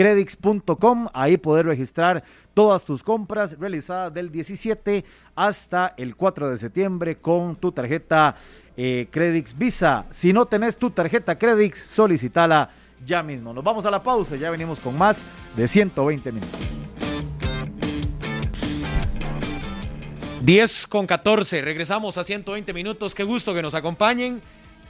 Promociones.credix.com. 0.00 1.08
Ahí 1.12 1.36
poder 1.36 1.66
registrar 1.66 2.24
todas 2.54 2.84
tus 2.84 3.02
compras 3.02 3.58
realizadas 3.58 4.12
del 4.12 4.32
17 4.32 5.04
hasta 5.34 5.94
el 5.96 6.16
4 6.16 6.50
de 6.50 6.58
septiembre 6.58 7.16
con 7.16 7.56
tu 7.56 7.70
tarjeta 7.70 8.36
eh, 8.76 9.08
Credix 9.10 9.56
Visa. 9.56 10.06
Si 10.10 10.32
no 10.32 10.46
tenés 10.46 10.78
tu 10.78 10.90
tarjeta 10.90 11.36
Credix, 11.36 11.80
solicitala 11.80 12.70
ya 13.04 13.22
mismo. 13.22 13.52
Nos 13.52 13.62
vamos 13.62 13.84
a 13.84 13.90
la 13.90 14.02
pausa, 14.02 14.36
ya 14.36 14.50
venimos 14.50 14.80
con 14.80 14.96
más 14.96 15.24
de 15.54 15.68
120 15.68 16.32
minutos. 16.32 16.60
10 20.42 20.86
con 20.86 21.06
14, 21.06 21.60
regresamos 21.60 22.16
a 22.16 22.24
120 22.24 22.72
minutos. 22.72 23.14
Qué 23.14 23.24
gusto 23.24 23.52
que 23.52 23.60
nos 23.60 23.74
acompañen 23.74 24.40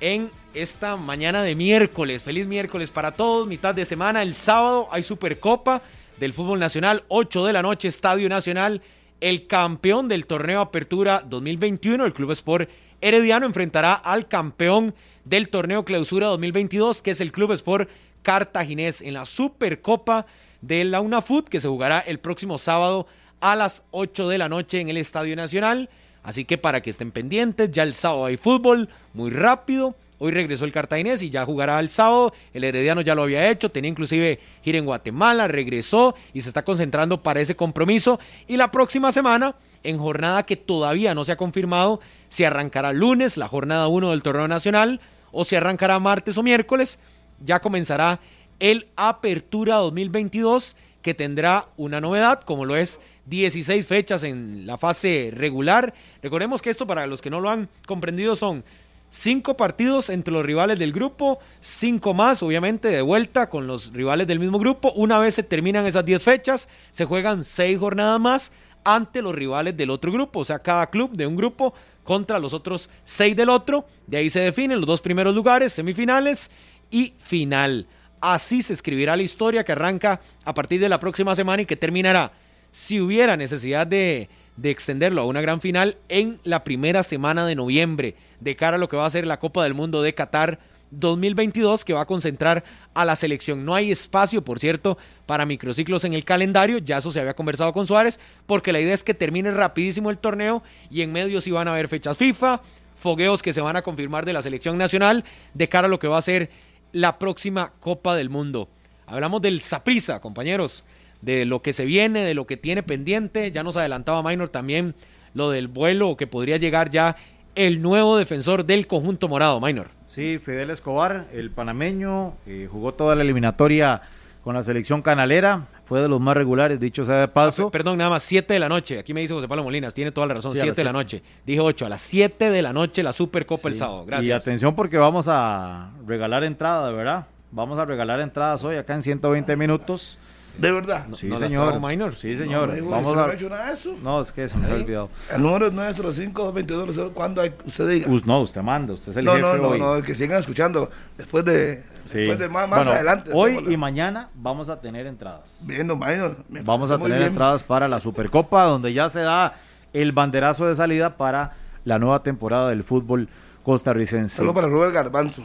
en 0.01 0.31
esta 0.55 0.97
mañana 0.97 1.43
de 1.43 1.55
miércoles. 1.55 2.25
Feliz 2.25 2.47
miércoles 2.47 2.91
para 2.91 3.13
todos, 3.13 3.47
mitad 3.47 3.75
de 3.75 3.85
semana. 3.85 4.23
El 4.23 4.35
sábado 4.35 4.89
hay 4.91 5.03
Supercopa 5.03 5.83
del 6.19 6.33
Fútbol 6.33 6.59
Nacional, 6.59 7.05
8 7.09 7.47
de 7.47 7.53
la 7.53 7.63
noche, 7.63 7.89
Estadio 7.89 8.29
Nacional. 8.29 8.83
El 9.21 9.47
campeón 9.47 10.09
del 10.09 10.27
torneo 10.27 10.61
Apertura 10.61 11.23
2021, 11.27 12.05
el 12.05 12.13
Club 12.15 12.33
Sport 12.33 12.71
Herediano, 13.01 13.47
enfrentará 13.47 13.93
al 13.93 14.29
campeón 14.29 14.95
del 15.25 15.51
torneo 15.51 15.85
Clausura 15.85 16.27
2022, 16.29 17.03
que 17.03 17.11
es 17.11 17.21
el 17.21 17.33
Club 17.33 17.53
Sport 17.53 17.89
Cartaginés, 18.23 19.03
en 19.03 19.15
la 19.15 19.27
Supercopa 19.27 20.27
de 20.63 20.85
la 20.85 21.01
UNAFUT, 21.01 21.49
que 21.49 21.61
se 21.61 21.69
jugará 21.69 22.01
el 22.01 22.19
próximo 22.19 22.59
sábado 22.59 23.07
a 23.41 23.57
las 23.57 23.83
8 23.91 24.29
de 24.29 24.39
la 24.39 24.49
noche 24.49 24.81
en 24.81 24.89
el 24.89 24.97
Estadio 24.97 25.37
Nacional. 25.37 25.89
Así 26.23 26.45
que 26.45 26.59
para 26.59 26.83
que 26.83 26.91
estén 26.91 27.13
pendientes, 27.13 27.71
ya 27.71 27.83
el 27.83 27.95
sábado 27.95 28.27
hay 28.27 28.37
fútbol, 28.37 28.89
muy 29.15 29.31
rápido. 29.31 29.95
Hoy 30.19 30.33
regresó 30.33 30.67
el 30.67 30.73
cartaginés 30.73 31.23
y 31.23 31.31
ya 31.31 31.47
jugará 31.47 31.81
el 31.81 31.89
sábado. 31.89 32.35
El 32.53 32.65
Herediano 32.65 33.01
ya 33.01 33.15
lo 33.15 33.23
había 33.23 33.51
hecho, 33.51 33.71
tenía 33.71 33.91
inclusive 33.91 34.39
gira 34.63 34.79
en 34.79 34.85
Guatemala, 34.85 35.49
regresó 35.49 36.15
y 36.35 36.43
se 36.43 36.51
está 36.51 36.63
concentrando 36.63 37.23
para 37.23 37.41
ese 37.41 37.57
compromiso. 37.57 38.21
Y 38.47 38.59
la 38.59 38.71
próxima 38.71 39.13
semana, 39.13 39.55
en 39.83 39.99
jornada 39.99 40.45
que 40.45 40.57
todavía 40.57 41.15
no 41.15 41.25
se 41.25 41.33
ha 41.33 41.37
confirmado, 41.37 42.01
si 42.29 42.45
arrancará 42.45 42.93
lunes 42.93 43.39
la 43.39 43.49
jornada 43.49 43.89
1 43.89 44.11
del 44.11 44.23
torneo 44.23 44.47
nacional 44.47 45.01
o 45.33 45.45
si 45.45 45.57
arrancará 45.57 45.99
martes 45.99 46.37
o 46.37 46.43
miércoles, 46.43 46.99
ya 47.43 47.61
comenzará 47.61 48.21
el 48.59 48.89
Apertura 48.97 49.77
2022 49.77 50.77
que 51.01 51.15
tendrá 51.15 51.69
una 51.79 52.01
novedad, 52.01 52.43
como 52.43 52.67
lo 52.67 52.77
es 52.77 53.01
16 53.27 53.87
fechas 53.87 54.25
en 54.25 54.67
la 54.67 54.79
fase 54.79 55.31
regular. 55.35 55.95
Recordemos 56.23 56.63
que 56.63 56.71
esto, 56.71 56.87
para 56.87 57.07
los 57.07 57.21
que 57.21 57.31
no 57.31 57.41
lo 57.41 57.51
han 57.51 57.69
comprendido, 57.87 58.37
son 58.37 58.65
cinco 59.11 59.57
partidos 59.57 60.09
entre 60.09 60.33
los 60.33 60.47
rivales 60.47 60.79
del 60.79 60.93
grupo, 60.93 61.39
cinco 61.61 62.15
más, 62.15 62.43
obviamente, 62.43 62.89
de 62.89 63.03
vuelta 63.03 63.49
con 63.49 63.67
los 63.67 63.93
rivales 63.93 64.27
del 64.27 64.39
mismo 64.39 64.59
grupo. 64.59 64.93
Una 64.93 65.19
vez 65.19 65.35
se 65.35 65.43
terminan 65.43 65.87
esas 65.87 66.05
10 66.05 66.23
fechas, 66.23 66.69
se 66.91 67.05
juegan 67.05 67.45
seis 67.45 67.79
jornadas 67.79 68.21
más 68.21 68.53
ante 68.85 69.21
los 69.21 69.35
rivales 69.35 69.77
del 69.77 69.91
otro 69.91 70.11
grupo, 70.11 70.41
o 70.41 70.45
sea, 70.45 70.61
cada 70.61 70.89
club 70.89 71.13
de 71.13 71.27
un 71.27 71.37
grupo 71.37 71.75
contra 72.05 72.39
los 72.39 72.55
otros 72.55 72.89
seis 73.05 73.37
del 73.37 73.51
otro. 73.51 73.87
De 74.07 74.17
ahí 74.17 74.31
se 74.31 74.41
definen 74.41 74.79
los 74.81 74.87
dos 74.87 75.03
primeros 75.03 75.35
lugares, 75.35 75.73
semifinales 75.73 76.51
y 76.91 77.15
final. 77.19 77.87
Así 78.21 78.63
se 78.63 78.73
escribirá 78.73 79.17
la 79.17 79.23
historia 79.23 79.65
que 79.65 79.73
arranca 79.73 80.21
a 80.45 80.55
partir 80.55 80.81
de 80.81 80.89
la 80.89 81.01
próxima 81.01 81.35
semana 81.35 81.63
y 81.63 81.67
que 81.67 81.77
terminará, 81.77 82.33
si 82.73 83.01
hubiera 83.01 83.37
necesidad 83.37 83.87
de, 83.87 84.29
de 84.57 84.71
extenderlo 84.71 85.23
a 85.23 85.27
una 85.27 85.41
gran 85.41 85.61
final, 85.61 85.97
en 86.09 86.39
la 86.45 86.65
primera 86.65 87.03
semana 87.03 87.47
de 87.47 87.55
noviembre, 87.55 88.15
de 88.41 88.57
cara 88.57 88.77
a 88.77 88.79
lo 88.79 88.89
que 88.89 88.97
va 88.97 89.07
a 89.07 89.11
ser 89.11 89.27
la 89.27 89.39
Copa 89.39 89.63
del 89.63 89.75
Mundo 89.75 90.03
de 90.03 90.15
Qatar 90.15 90.59
2022, 90.91 91.85
que 91.85 91.93
va 91.93 92.03
a 92.03 92.07
concentrar 92.07 92.65
a 92.95 93.05
la 93.05 93.17
selección. 93.17 93.65
No 93.65 93.75
hay 93.75 93.91
espacio, 93.91 94.43
por 94.43 94.59
cierto, 94.59 94.99
para 95.27 95.47
microciclos 95.47 96.05
en 96.05 96.15
el 96.15 96.25
calendario, 96.25 96.79
ya 96.79 96.99
eso 96.99 97.13
se 97.13 97.21
había 97.21 97.35
conversado 97.35 97.73
con 97.73 97.87
Suárez, 97.87 98.19
porque 98.47 98.73
la 98.73 98.81
idea 98.81 98.95
es 98.95 99.05
que 99.05 99.15
termine 99.15 99.51
rapidísimo 99.53 100.11
el 100.11 100.19
torneo 100.19 100.63
y 100.91 101.03
en 101.03 101.13
medio 101.13 101.41
sí 101.41 101.51
van 101.51 101.69
a 101.69 101.73
haber 101.73 101.89
fechas 101.89 102.17
FIFA, 102.17 102.61
fogueos 102.97 103.43
que 103.43 103.53
se 103.53 103.61
van 103.61 103.77
a 103.77 103.83
confirmar 103.83 104.27
de 104.27 104.33
la 104.33 104.43
selección 104.43 104.77
nacional 104.77 105.25
de 105.55 105.69
cara 105.69 105.87
a 105.87 105.91
lo 105.91 105.99
que 105.99 106.09
va 106.09 106.19
a 106.19 106.23
ser 106.23 106.51
la 106.93 107.19
próxima 107.19 107.73
Copa 107.79 108.17
del 108.17 108.31
Mundo. 108.31 108.69
Hablamos 109.07 109.41
del 109.43 109.61
Saprisa, 109.61 110.21
compañeros, 110.21 110.85
de 111.23 111.45
lo 111.45 111.63
que 111.63 111.73
se 111.73 111.85
viene, 111.85 112.25
de 112.25 112.35
lo 112.35 112.47
que 112.47 112.57
tiene 112.57 112.83
pendiente. 112.83 113.51
Ya 113.51 113.63
nos 113.63 113.77
adelantaba 113.77 114.23
Minor 114.23 114.49
también 114.49 114.95
lo 115.35 115.51
del 115.51 115.69
vuelo 115.69 116.17
que 116.17 116.27
podría 116.27 116.57
llegar 116.57 116.91
ya 116.91 117.17
el 117.55 117.83
nuevo 117.83 118.17
defensor 118.17 118.65
del 118.65 118.87
conjunto 118.87 119.29
morado, 119.29 119.61
Minor. 119.61 119.89
Sí, 120.07 120.41
Fidel 120.43 120.71
Escobar, 120.71 121.27
el 121.33 121.51
panameño, 121.51 122.35
eh, 122.47 122.69
jugó 122.71 122.95
toda 122.95 123.15
la 123.15 123.23
eliminatoria 123.23 124.03
con 124.43 124.55
la 124.55 124.63
selección 124.63 125.03
canalera, 125.03 125.67
fue 125.85 126.01
de 126.01 126.09
los 126.09 126.19
más 126.21 126.35
regulares, 126.35 126.81
dicho 126.81 127.05
sea 127.05 127.17
de 127.17 127.29
paso. 127.29 127.67
Ah, 127.67 127.71
Perdón, 127.71 127.99
nada 127.99 128.11
más, 128.11 128.23
7 128.23 128.55
de 128.55 128.61
la 128.61 128.69
noche. 128.69 128.99
Aquí 128.99 129.13
me 129.13 129.21
dice 129.21 129.35
José 129.35 129.47
Pablo 129.49 129.65
Molinas, 129.65 129.93
tiene 129.93 130.13
toda 130.13 130.27
la 130.27 130.35
razón, 130.35 130.53
Sí, 130.53 130.59
a 130.59 130.63
7 130.63 130.69
las 130.71 130.77
de 130.77 130.85
la 130.85 130.93
noche. 130.93 131.23
Dije 131.45 131.61
8, 131.61 131.87
a 131.87 131.89
las 131.91 132.01
7 132.01 132.51
de 132.51 132.63
la 132.63 132.73
noche 132.73 133.03
la 133.03 133.13
Supercopa 133.13 133.69
el 133.69 133.75
sábado. 133.75 134.05
Y 134.05 134.07
Gracias. 134.07 134.43
atención 134.43 134.75
porque 134.75 134.97
vamos 134.97 135.27
a 135.29 135.91
regalar 136.07 136.45
entradas, 136.45 136.95
¿verdad? 136.95 137.27
Vamos 137.51 137.79
a 137.79 137.85
regalar 137.85 138.21
entradas 138.21 138.65
hoy 138.65 138.77
acá 138.77 138.95
en 138.95 139.03
120 139.03 139.57
minutos. 139.57 140.19
De 140.59 140.71
verdad. 140.73 141.07
Sí, 141.15 141.27
no 141.29 141.37
señor. 141.39 141.81
Minor. 141.81 142.15
Sí, 142.15 142.37
señor. 142.37 142.69
No, 142.77 142.91
vamos 142.91 143.07
¿usted 143.07 143.15
no 143.17 143.21
a... 143.23 143.27
me 143.27 143.33
ha 143.33 143.35
hecho 143.37 143.49
nada 143.49 143.67
de 143.67 143.73
eso? 143.73 143.97
No, 144.03 144.21
es 144.21 144.33
que 144.33 144.49
se 144.49 144.57
me 144.59 144.67
había 144.67 144.77
olvidado. 144.83 145.11
El 145.35 145.43
número 145.43 145.69
es 145.69 145.73
905-222, 145.75 147.13
cuando 147.13 147.41
hay, 147.43 147.55
usted 147.65 147.89
diga. 147.89 148.09
Us- 148.11 148.27
no, 148.27 148.41
usted 148.41 148.61
manda, 148.63 148.93
usted 148.95 149.11
es 149.13 149.17
el 149.17 149.25
no, 149.25 149.33
jefe 149.33 149.43
no, 149.47 149.57
no, 149.57 149.69
hoy. 149.69 149.79
no, 149.79 150.03
que 150.03 150.15
sigan 150.15 150.39
escuchando 150.39 150.91
después 151.17 151.45
de, 151.45 151.85
Sí. 152.05 152.19
después 152.19 152.39
de 152.39 152.49
más, 152.49 152.69
más 152.69 152.81
Bueno, 152.81 152.93
adelante. 152.93 153.31
Hoy 153.33 153.61
la- 153.65 153.73
y 153.73 153.77
mañana 153.77 154.29
vamos 154.35 154.69
a 154.69 154.81
tener 154.81 155.07
entradas. 155.07 155.43
Viendo, 155.63 155.97
Minor. 155.97 156.37
Vamos 156.49 156.91
a 156.91 156.99
tener 156.99 157.19
bien. 157.19 157.29
entradas 157.31 157.63
para 157.63 157.89
la 157.89 158.01
Supercopa, 158.01 158.65
donde 158.65 158.93
ya 158.93 159.09
se 159.09 159.21
da 159.21 159.55
el 159.93 160.13
banderazo 160.13 160.67
de 160.67 160.75
salida 160.75 161.17
para 161.17 161.53
la 161.85 161.99
nueva 161.99 162.23
temporada 162.23 162.69
del 162.71 162.85
fútbol 162.85 163.29
costarricense. 163.63 164.37
Saludos 164.37 164.55
para 164.57 164.69
Robert 164.69 164.93
Garbanzo, 164.95 165.43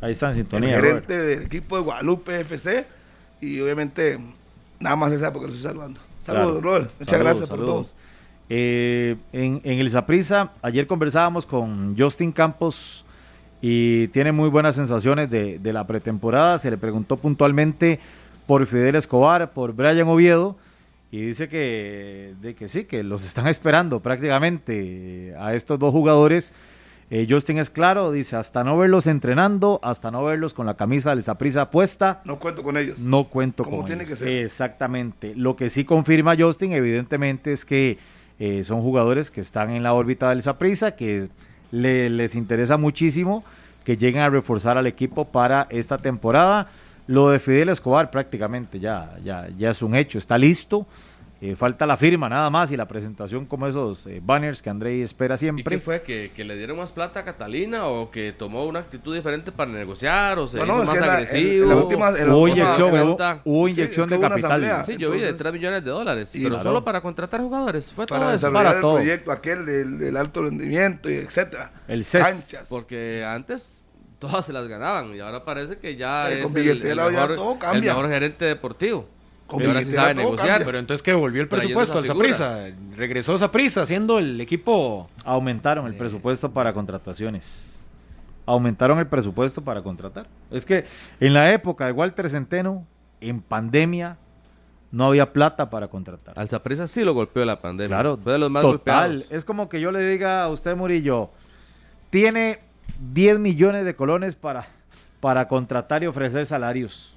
Ahí 0.00 0.12
está 0.12 0.26
en 0.26 0.30
el 0.32 0.36
sintonía. 0.36 0.76
Robert. 0.78 1.06
gerente 1.06 1.18
del 1.18 1.42
equipo 1.44 1.76
de 1.76 1.82
Guadalupe 1.82 2.40
FC. 2.40 2.86
Y 3.46 3.60
obviamente, 3.60 4.18
nada 4.80 4.96
más 4.96 5.12
esa 5.12 5.32
porque 5.32 5.48
lo 5.48 5.52
estoy 5.54 5.70
saludando. 5.70 6.00
Saludos, 6.24 6.46
Claro. 6.46 6.60
Robert. 6.60 6.90
Muchas 6.98 7.10
Saludos, 7.10 7.24
gracias 7.24 7.48
por 7.48 7.58
saludos. 7.58 7.88
todo. 7.88 7.96
Eh, 8.48 9.16
en, 9.32 9.60
en 9.64 9.78
el 9.78 9.90
Saprisa, 9.90 10.52
ayer 10.62 10.86
conversábamos 10.86 11.46
con 11.46 11.96
Justin 11.96 12.32
Campos 12.32 13.04
y 13.60 14.08
tiene 14.08 14.32
muy 14.32 14.48
buenas 14.48 14.74
sensaciones 14.76 15.30
de, 15.30 15.58
de 15.58 15.72
la 15.72 15.86
pretemporada. 15.86 16.58
Se 16.58 16.70
le 16.70 16.76
preguntó 16.78 17.16
puntualmente 17.16 17.98
por 18.46 18.64
Fidel 18.66 18.94
Escobar, 18.96 19.52
por 19.52 19.72
Brian 19.72 20.06
Oviedo, 20.08 20.56
y 21.10 21.20
dice 21.22 21.48
que, 21.48 22.34
de 22.40 22.54
que 22.54 22.68
sí, 22.68 22.84
que 22.84 23.02
los 23.02 23.24
están 23.24 23.46
esperando 23.48 24.00
prácticamente 24.00 25.34
a 25.38 25.54
estos 25.54 25.78
dos 25.78 25.92
jugadores. 25.92 26.52
Eh, 27.08 27.26
Justin 27.30 27.58
es 27.58 27.70
claro, 27.70 28.10
dice, 28.10 28.34
hasta 28.34 28.64
no 28.64 28.76
verlos 28.76 29.06
entrenando, 29.06 29.78
hasta 29.84 30.10
no 30.10 30.24
verlos 30.24 30.54
con 30.54 30.66
la 30.66 30.74
camisa 30.74 31.10
del 31.10 31.22
Saprisa 31.22 31.70
puesta, 31.70 32.20
No 32.24 32.38
cuento 32.40 32.64
con 32.64 32.76
ellos. 32.76 32.98
no 32.98 33.24
cuento 33.24 33.62
con 33.64 33.84
tiene 33.86 34.02
ellos. 34.04 34.18
que 34.18 34.24
ser. 34.24 34.44
Exactamente. 34.44 35.32
Lo 35.36 35.54
que 35.54 35.70
sí 35.70 35.84
confirma 35.84 36.34
Justin, 36.36 36.72
evidentemente, 36.72 37.52
es 37.52 37.64
que 37.64 37.98
eh, 38.40 38.64
son 38.64 38.80
jugadores 38.82 39.30
que 39.30 39.40
están 39.40 39.70
en 39.70 39.82
la 39.84 39.94
órbita 39.94 40.30
del 40.30 40.42
Saprissa, 40.42 40.96
que 40.96 41.28
le- 41.70 42.10
les 42.10 42.34
interesa 42.34 42.76
muchísimo 42.76 43.44
que 43.84 43.96
lleguen 43.96 44.22
a 44.22 44.28
reforzar 44.28 44.76
al 44.76 44.88
equipo 44.88 45.26
para 45.26 45.68
esta 45.70 45.98
temporada. 45.98 46.66
Lo 47.06 47.30
de 47.30 47.38
Fidel 47.38 47.68
Escobar 47.68 48.10
prácticamente 48.10 48.80
ya, 48.80 49.16
ya, 49.24 49.46
ya 49.56 49.70
es 49.70 49.80
un 49.80 49.94
hecho, 49.94 50.18
está 50.18 50.36
listo 50.36 50.88
Eh, 51.38 51.54
falta 51.54 51.84
la 51.84 51.98
firma 51.98 52.30
nada 52.30 52.48
más 52.48 52.72
y 52.72 52.78
la 52.78 52.88
presentación 52.88 53.44
como 53.44 53.66
esos 53.66 54.06
eh, 54.06 54.20
banners 54.24 54.62
que 54.62 54.70
Andrei 54.70 55.02
espera 55.02 55.34
¿Y 55.34 55.38
siempre. 55.38 55.76
qué 55.76 55.82
fue? 55.82 56.00
¿Que, 56.00 56.30
¿Que 56.34 56.44
le 56.44 56.56
dieron 56.56 56.78
más 56.78 56.92
plata 56.92 57.20
a 57.20 57.24
Catalina 57.26 57.84
o 57.84 58.10
que 58.10 58.32
tomó 58.32 58.64
una 58.64 58.78
actitud 58.78 59.14
diferente 59.14 59.52
para 59.52 59.70
negociar 59.70 60.38
o 60.38 60.46
se 60.46 60.56
No, 60.56 60.64
hizo 60.64 60.76
no, 60.78 60.84
más 60.86 61.02
agresivo? 61.02 61.66
Hubo 61.76 62.48
inyección, 62.48 63.16
hubo, 63.44 63.68
inyección 63.68 64.04
es 64.04 64.08
que 64.08 64.14
de 64.14 64.20
capital. 64.28 64.50
asamblea. 64.64 64.84
Sí, 64.86 64.96
yo 64.96 65.10
vi 65.10 65.18
de 65.18 65.24
Entonces- 65.28 65.36
3 65.36 65.52
millones 65.52 65.84
de 65.84 65.90
dólares, 65.90 66.34
Y 66.34 66.38
pero 66.42 66.54
claro. 66.54 66.70
solo 66.70 66.84
para 66.84 67.02
contratar 67.02 67.40
jugadores. 67.42 67.92
Fue 67.92 68.06
para 68.06 68.20
todo 68.22 68.30
eso. 68.30 68.38
desarrollar 68.38 68.64
para 68.64 68.76
el 68.76 68.80
todo. 68.80 68.94
proyecto 68.94 69.30
aquel 69.32 69.66
del, 69.66 69.98
del 69.98 70.16
alto 70.16 70.42
rendimiento 70.42 71.10
y 71.10 71.16
etcétera. 71.16 71.70
El 71.86 72.04
CES. 72.06 72.22
Canchas. 72.22 72.66
Porque 72.70 73.24
antes 73.28 73.82
todas 74.18 74.46
se 74.46 74.54
las 74.54 74.66
ganaban 74.68 75.14
y 75.14 75.20
ahora 75.20 75.44
parece 75.44 75.76
que 75.76 75.96
ya 75.96 76.30
Eh, 76.30 76.38
es 76.38 76.44
con 76.46 76.52
el, 76.56 76.66
el 76.66 76.72
billetera 76.78 77.04
ya 77.04 77.10
mejor, 77.10 77.36
todo 77.36 77.52
el 77.52 77.58
cambia. 77.58 77.92
mejor 77.92 78.08
gerente 78.10 78.44
deportivo. 78.46 79.06
Y 79.58 79.64
ahora 79.64 79.82
sí 79.82 79.92
sabe 79.92 80.14
negociar. 80.14 80.48
cambia. 80.48 80.66
Pero 80.66 80.78
entonces 80.78 81.02
que 81.02 81.14
volvió 81.14 81.40
el 81.42 81.48
presupuesto 81.48 81.98
al 81.98 82.04
esas 82.04 82.16
Saprissa. 82.16 82.64
Regresó 82.96 83.38
Saprissa 83.38 83.86
siendo 83.86 84.18
el 84.18 84.40
equipo. 84.40 85.08
Aumentaron 85.24 85.86
el 85.86 85.94
Eh. 85.94 85.96
presupuesto 85.98 86.50
para 86.50 86.72
contrataciones. 86.72 87.76
Aumentaron 88.44 88.98
el 88.98 89.06
presupuesto 89.06 89.62
para 89.62 89.82
contratar. 89.82 90.26
Es 90.50 90.64
que 90.64 90.84
en 91.20 91.32
la 91.34 91.52
época 91.52 91.86
de 91.86 91.92
Walter 91.92 92.28
Centeno, 92.30 92.84
en 93.20 93.40
pandemia, 93.40 94.16
no 94.92 95.06
había 95.06 95.32
plata 95.32 95.68
para 95.68 95.88
contratar. 95.88 96.38
Al 96.38 96.48
Saprissa 96.48 96.86
sí 96.86 97.02
lo 97.04 97.12
golpeó 97.14 97.44
la 97.44 97.60
pandemia. 97.60 97.88
Claro, 97.96 98.18
Fue 98.22 98.32
de 98.34 98.38
los 98.38 98.50
más 98.50 98.62
total. 98.62 99.10
golpeados. 99.12 99.32
Es 99.32 99.44
como 99.44 99.68
que 99.68 99.80
yo 99.80 99.90
le 99.92 100.00
diga 100.00 100.42
a 100.44 100.48
usted, 100.48 100.76
Murillo, 100.76 101.30
tiene 102.10 102.60
10 103.12 103.38
millones 103.40 103.84
de 103.84 103.94
colones 103.96 104.36
para, 104.36 104.66
para 105.20 105.48
contratar 105.48 106.02
y 106.02 106.06
ofrecer 106.06 106.46
salarios. 106.46 107.12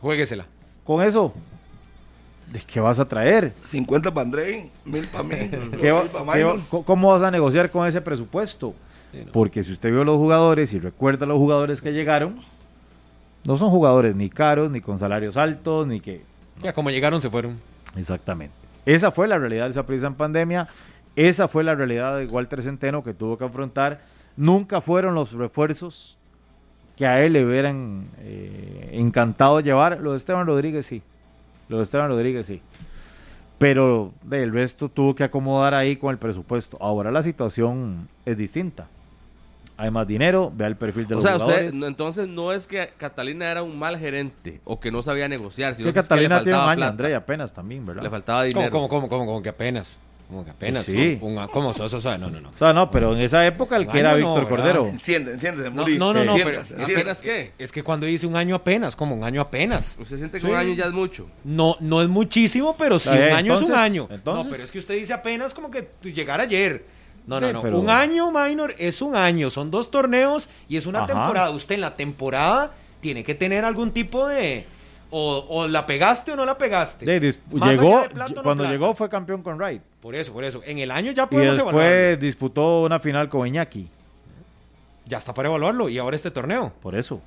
Jueguesela. 0.00 0.46
Con 0.84 1.02
eso, 1.02 1.32
¿de 2.52 2.60
qué 2.60 2.80
vas 2.80 2.98
a 2.98 3.04
traer? 3.06 3.52
50 3.62 4.12
para 4.12 4.26
Andrei, 4.26 4.70
1000 4.84 5.06
para 5.08 5.24
mí, 5.24 5.36
¿Qué 5.80 5.92
va- 5.92 6.02
1000 6.02 6.10
para 6.10 6.24
qué 6.32 6.44
va- 6.44 6.52
Minor. 6.54 6.60
co- 6.68 6.82
¿Cómo 6.84 7.08
vas 7.10 7.22
a 7.22 7.30
negociar 7.30 7.70
con 7.70 7.86
ese 7.86 8.00
presupuesto? 8.00 8.74
Sí, 9.12 9.22
no. 9.26 9.32
Porque 9.32 9.62
si 9.62 9.72
usted 9.72 9.90
vio 9.90 10.04
los 10.04 10.16
jugadores 10.16 10.72
y 10.72 10.78
recuerda 10.80 11.26
los 11.26 11.38
jugadores 11.38 11.80
que 11.80 11.92
llegaron, 11.92 12.40
no 13.44 13.56
son 13.56 13.70
jugadores 13.70 14.14
ni 14.16 14.28
caros, 14.30 14.70
ni 14.70 14.80
con 14.80 14.98
salarios 14.98 15.36
altos, 15.36 15.86
ni 15.86 16.00
que... 16.00 16.22
Ya 16.62 16.72
como 16.72 16.90
llegaron 16.90 17.20
se 17.20 17.28
fueron. 17.30 17.56
Exactamente. 17.96 18.54
Esa 18.86 19.10
fue 19.10 19.28
la 19.28 19.38
realidad 19.38 19.68
de 19.68 19.74
Saprissa 19.74 20.06
en 20.06 20.14
pandemia. 20.14 20.68
Esa 21.16 21.46
fue 21.48 21.62
la 21.64 21.74
realidad 21.74 22.16
de 22.18 22.26
Walter 22.26 22.62
Centeno 22.62 23.02
que 23.04 23.14
tuvo 23.14 23.36
que 23.36 23.44
afrontar. 23.44 24.00
Nunca 24.36 24.80
fueron 24.80 25.14
los 25.14 25.32
refuerzos 25.32 26.16
que 27.02 27.06
a 27.08 27.24
él 27.24 27.32
le 27.32 27.44
hubieran 27.44 28.04
eh, 28.20 28.90
encantado 28.92 29.58
llevar. 29.58 29.98
Lo 30.00 30.12
de 30.12 30.16
Esteban 30.18 30.46
Rodríguez 30.46 30.86
sí. 30.86 31.02
Lo 31.68 31.78
de 31.78 31.82
Esteban 31.82 32.08
Rodríguez 32.08 32.46
sí. 32.46 32.62
Pero 33.58 34.12
del 34.22 34.52
resto 34.52 34.88
tuvo 34.88 35.14
que 35.16 35.24
acomodar 35.24 35.74
ahí 35.74 35.96
con 35.96 36.10
el 36.12 36.18
presupuesto. 36.18 36.76
Ahora 36.80 37.10
la 37.10 37.22
situación 37.22 38.08
es 38.24 38.36
distinta. 38.36 38.86
Hay 39.76 39.90
más 39.90 40.06
dinero, 40.06 40.52
vea 40.54 40.68
el 40.68 40.76
perfil 40.76 41.08
de 41.08 41.14
O 41.14 41.16
los 41.16 41.24
sea, 41.24 41.32
usted, 41.32 41.44
jugadores. 41.46 41.74
no- 41.74 41.86
entonces 41.86 42.28
no 42.28 42.52
es 42.52 42.68
que 42.68 42.90
Catalina 42.98 43.50
era 43.50 43.64
un 43.64 43.76
mal 43.76 43.98
gerente 43.98 44.60
o 44.64 44.78
que 44.78 44.92
no 44.92 45.02
sabía 45.02 45.26
negociar, 45.28 45.72
es 45.72 45.78
sino 45.78 45.88
que 45.88 45.94
que, 45.94 45.98
es 46.00 46.08
que 46.08 46.14
le 46.14 46.22
Catalina 46.28 46.42
tiene 46.44 46.58
un 46.58 46.68
año, 46.68 46.84
André, 46.84 47.14
apenas 47.16 47.52
también, 47.52 47.84
¿verdad? 47.84 48.02
le 48.04 48.10
faltaba 48.10 48.40
¿Cómo, 48.42 48.48
dinero. 48.48 48.70
cómo, 48.70 48.88
cómo, 48.88 49.08
cómo, 49.08 49.26
cómo 49.26 49.42
que 49.42 49.48
apenas? 49.48 49.98
¿Cómo 50.32 50.46
que 50.46 50.50
apenas? 50.50 50.86
Sí. 50.86 51.18
Un- 51.20 51.36
un- 51.36 51.46
¿Cómo? 51.48 51.72
Eso, 51.72 52.00
no, 52.18 52.30
no, 52.30 52.40
no. 52.40 52.48
O 52.48 52.58
sea, 52.58 52.72
no, 52.72 52.90
pero 52.90 53.12
en 53.14 53.20
esa 53.20 53.44
época 53.46 53.76
el 53.76 53.86
que 53.86 53.98
era 53.98 54.12
no, 54.12 54.16
Víctor 54.16 54.44
¿verdad? 54.44 54.48
Cordero. 54.56 54.86
Enciende, 54.88 55.32
enciende, 55.34 55.70
No, 55.70 55.86
no, 55.86 56.14
no, 56.14 56.24
no, 56.24 56.34
pero-. 56.42 56.62
¿Apenas 56.82 57.20
qué? 57.20 57.52
Es 57.58 57.70
que 57.70 57.82
cuando 57.82 58.06
dice 58.06 58.26
un 58.26 58.34
año 58.34 58.54
apenas, 58.54 58.96
como 58.96 59.14
un 59.14 59.24
año 59.24 59.42
apenas. 59.42 59.98
¿Usted 60.00 60.16
siente 60.16 60.38
que 60.40 60.46
Sí. 60.46 60.50
un 60.50 60.56
año 60.56 60.72
ya 60.72 60.86
es 60.86 60.92
mucho? 60.92 61.28
No, 61.44 61.76
no 61.80 62.00
es 62.00 62.08
muchísimo, 62.08 62.74
pero 62.78 62.98
sí, 62.98 63.10
un 63.10 63.16
año 63.34 63.54
es 63.54 63.60
un 63.62 63.74
año. 63.74 64.08
entonces- 64.10 64.46
No, 64.46 64.50
pero 64.50 64.64
es 64.64 64.70
que 64.72 64.78
usted 64.78 64.94
dice 64.94 65.12
apenas 65.12 65.52
como 65.52 65.70
que 65.70 65.90
llegar 66.02 66.40
ayer. 66.40 66.86
No, 67.26 67.38
no, 67.38 67.48
Sí, 67.48 67.52
no. 67.52 67.60
pero- 67.60 67.78
Un 67.78 67.90
año, 67.90 68.30
minor, 68.32 68.74
es 68.78 69.02
un 69.02 69.14
año. 69.14 69.50
Son 69.50 69.70
dos 69.70 69.90
torneos 69.90 70.48
y 70.66 70.78
es 70.78 70.86
una 70.86 71.00
Ajá. 71.00 71.08
temporada. 71.08 71.50
Usted 71.50 71.74
en 71.74 71.82
la 71.82 71.94
temporada 71.94 72.72
tiene 73.02 73.22
que 73.22 73.34
tener 73.34 73.66
algún 73.66 73.92
tipo 73.92 74.26
de... 74.28 74.64
O, 75.14 75.44
o 75.48 75.68
la 75.68 75.84
pegaste 75.86 76.32
o 76.32 76.36
no 76.36 76.46
la 76.46 76.56
pegaste. 76.56 77.04
De- 77.04 77.36
Más 77.52 77.70
llegó, 77.70 78.00
de 78.00 78.14
no 78.14 78.42
cuando 78.42 78.62
plata. 78.62 78.70
llegó 78.72 78.94
fue 78.94 79.10
campeón 79.10 79.42
con 79.42 79.58
Wright. 79.58 79.82
Por 80.00 80.14
eso, 80.14 80.32
por 80.32 80.42
eso. 80.42 80.62
En 80.64 80.78
el 80.78 80.90
año 80.90 81.12
ya 81.12 81.24
Y 81.24 81.26
podemos 81.26 81.58
evaluarlo. 81.58 81.80
después 81.90 82.20
disputó 82.20 82.80
una 82.82 82.98
final 82.98 83.28
con 83.28 83.46
Iñaki. 83.46 83.88
Ya 85.06 85.18
está 85.18 85.34
para 85.34 85.48
evaluarlo. 85.48 85.88
Y 85.88 85.98
ahora 85.98 86.16
este 86.16 86.30
torneo. 86.30 86.72
Por 86.82 86.94
eso. 86.94 87.20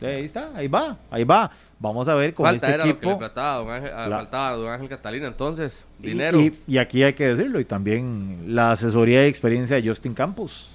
De 0.00 0.16
ahí 0.16 0.24
está, 0.24 0.50
ahí 0.54 0.68
va, 0.68 0.96
ahí 1.10 1.24
va. 1.24 1.50
Vamos 1.78 2.08
a 2.08 2.14
ver 2.14 2.34
con 2.34 2.44
Falta 2.44 2.66
este 2.66 2.74
era 2.74 2.84
lo 2.86 2.98
que 2.98 3.06
le 3.06 3.12
equipo. 3.12 3.20
faltaba 3.20 3.56
don 3.58 3.70
Ángel, 3.70 3.92
a- 3.94 4.08
La- 4.08 4.16
faltaba 4.16 4.48
a 4.48 4.52
don 4.56 4.68
Ángel 4.68 4.88
Catalina, 4.88 5.26
entonces, 5.28 5.86
Y- 6.02 6.06
dinero. 6.08 6.40
Y, 6.40 6.58
y 6.66 6.78
aquí 6.78 7.02
hay 7.02 7.12
que 7.14 7.28
decirlo, 7.28 7.58
y 7.60 7.64
también 7.64 8.44
la 8.48 8.72
asesoría 8.72 9.24
y 9.24 9.28
experiencia 9.28 9.76
de 9.80 9.88
Justin 9.88 10.12
Campos. 10.12 10.68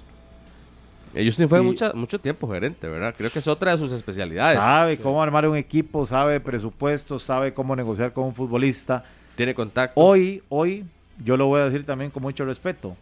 Justin 1.14 1.48
fue 1.48 1.60
y- 1.60 1.62
mucha- 1.62 1.92
mucho 1.92 2.18
tiempo 2.20 2.48
gerente, 2.50 2.88
¿verdad? 2.88 3.14
Creo 3.16 3.30
que 3.30 3.40
es 3.40 3.48
otra 3.48 3.72
de 3.72 3.78
sus 3.78 3.92
especialidades. 3.92 4.58
Sabe 4.58 4.96
cómo 4.98 5.22
armar 5.22 5.46
un 5.48 5.56
equipo, 5.56 6.06
sabe 6.06 6.38
presupuestos, 6.40 7.22
sabe 7.24 7.52
cómo 7.52 7.74
negociar 7.74 8.12
con 8.12 8.24
un 8.24 8.34
futbolista. 8.34 9.04
Tiene 9.34 9.54
contacto. 9.54 10.00
Hoy, 10.00 10.42
hoy, 10.48 10.84
yo 11.24 11.36
lo 11.36 11.46
voy 11.46 11.60
a 11.60 11.64
decir 11.64 11.84
también 11.84 12.10
con 12.10 12.22
mucho 12.22 12.44
respeto. 12.44 12.96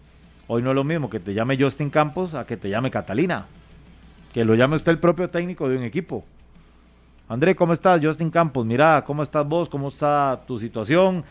Hoy 0.46 0.62
no 0.62 0.70
es 0.70 0.74
lo 0.74 0.84
mismo 0.84 1.10
que 1.10 1.20
te 1.20 1.34
llame 1.34 1.58
Justin 1.60 1.90
Campos 1.90 2.34
a 2.34 2.46
que 2.46 2.56
te 2.56 2.70
llame 2.70 2.90
Catalina. 2.90 3.46
Que 4.32 4.44
lo 4.44 4.54
llame 4.54 4.76
usted 4.76 4.92
el 4.92 4.98
propio 4.98 5.28
técnico 5.28 5.68
de 5.68 5.76
un 5.76 5.82
equipo. 5.82 6.24
André, 7.28 7.54
¿cómo 7.54 7.74
estás? 7.74 8.00
Justin 8.02 8.30
Campos, 8.30 8.64
mira, 8.64 9.04
¿cómo 9.06 9.22
estás 9.22 9.46
vos? 9.46 9.68
¿Cómo 9.68 9.88
está 9.88 10.40
tu 10.46 10.58
situación? 10.58 11.24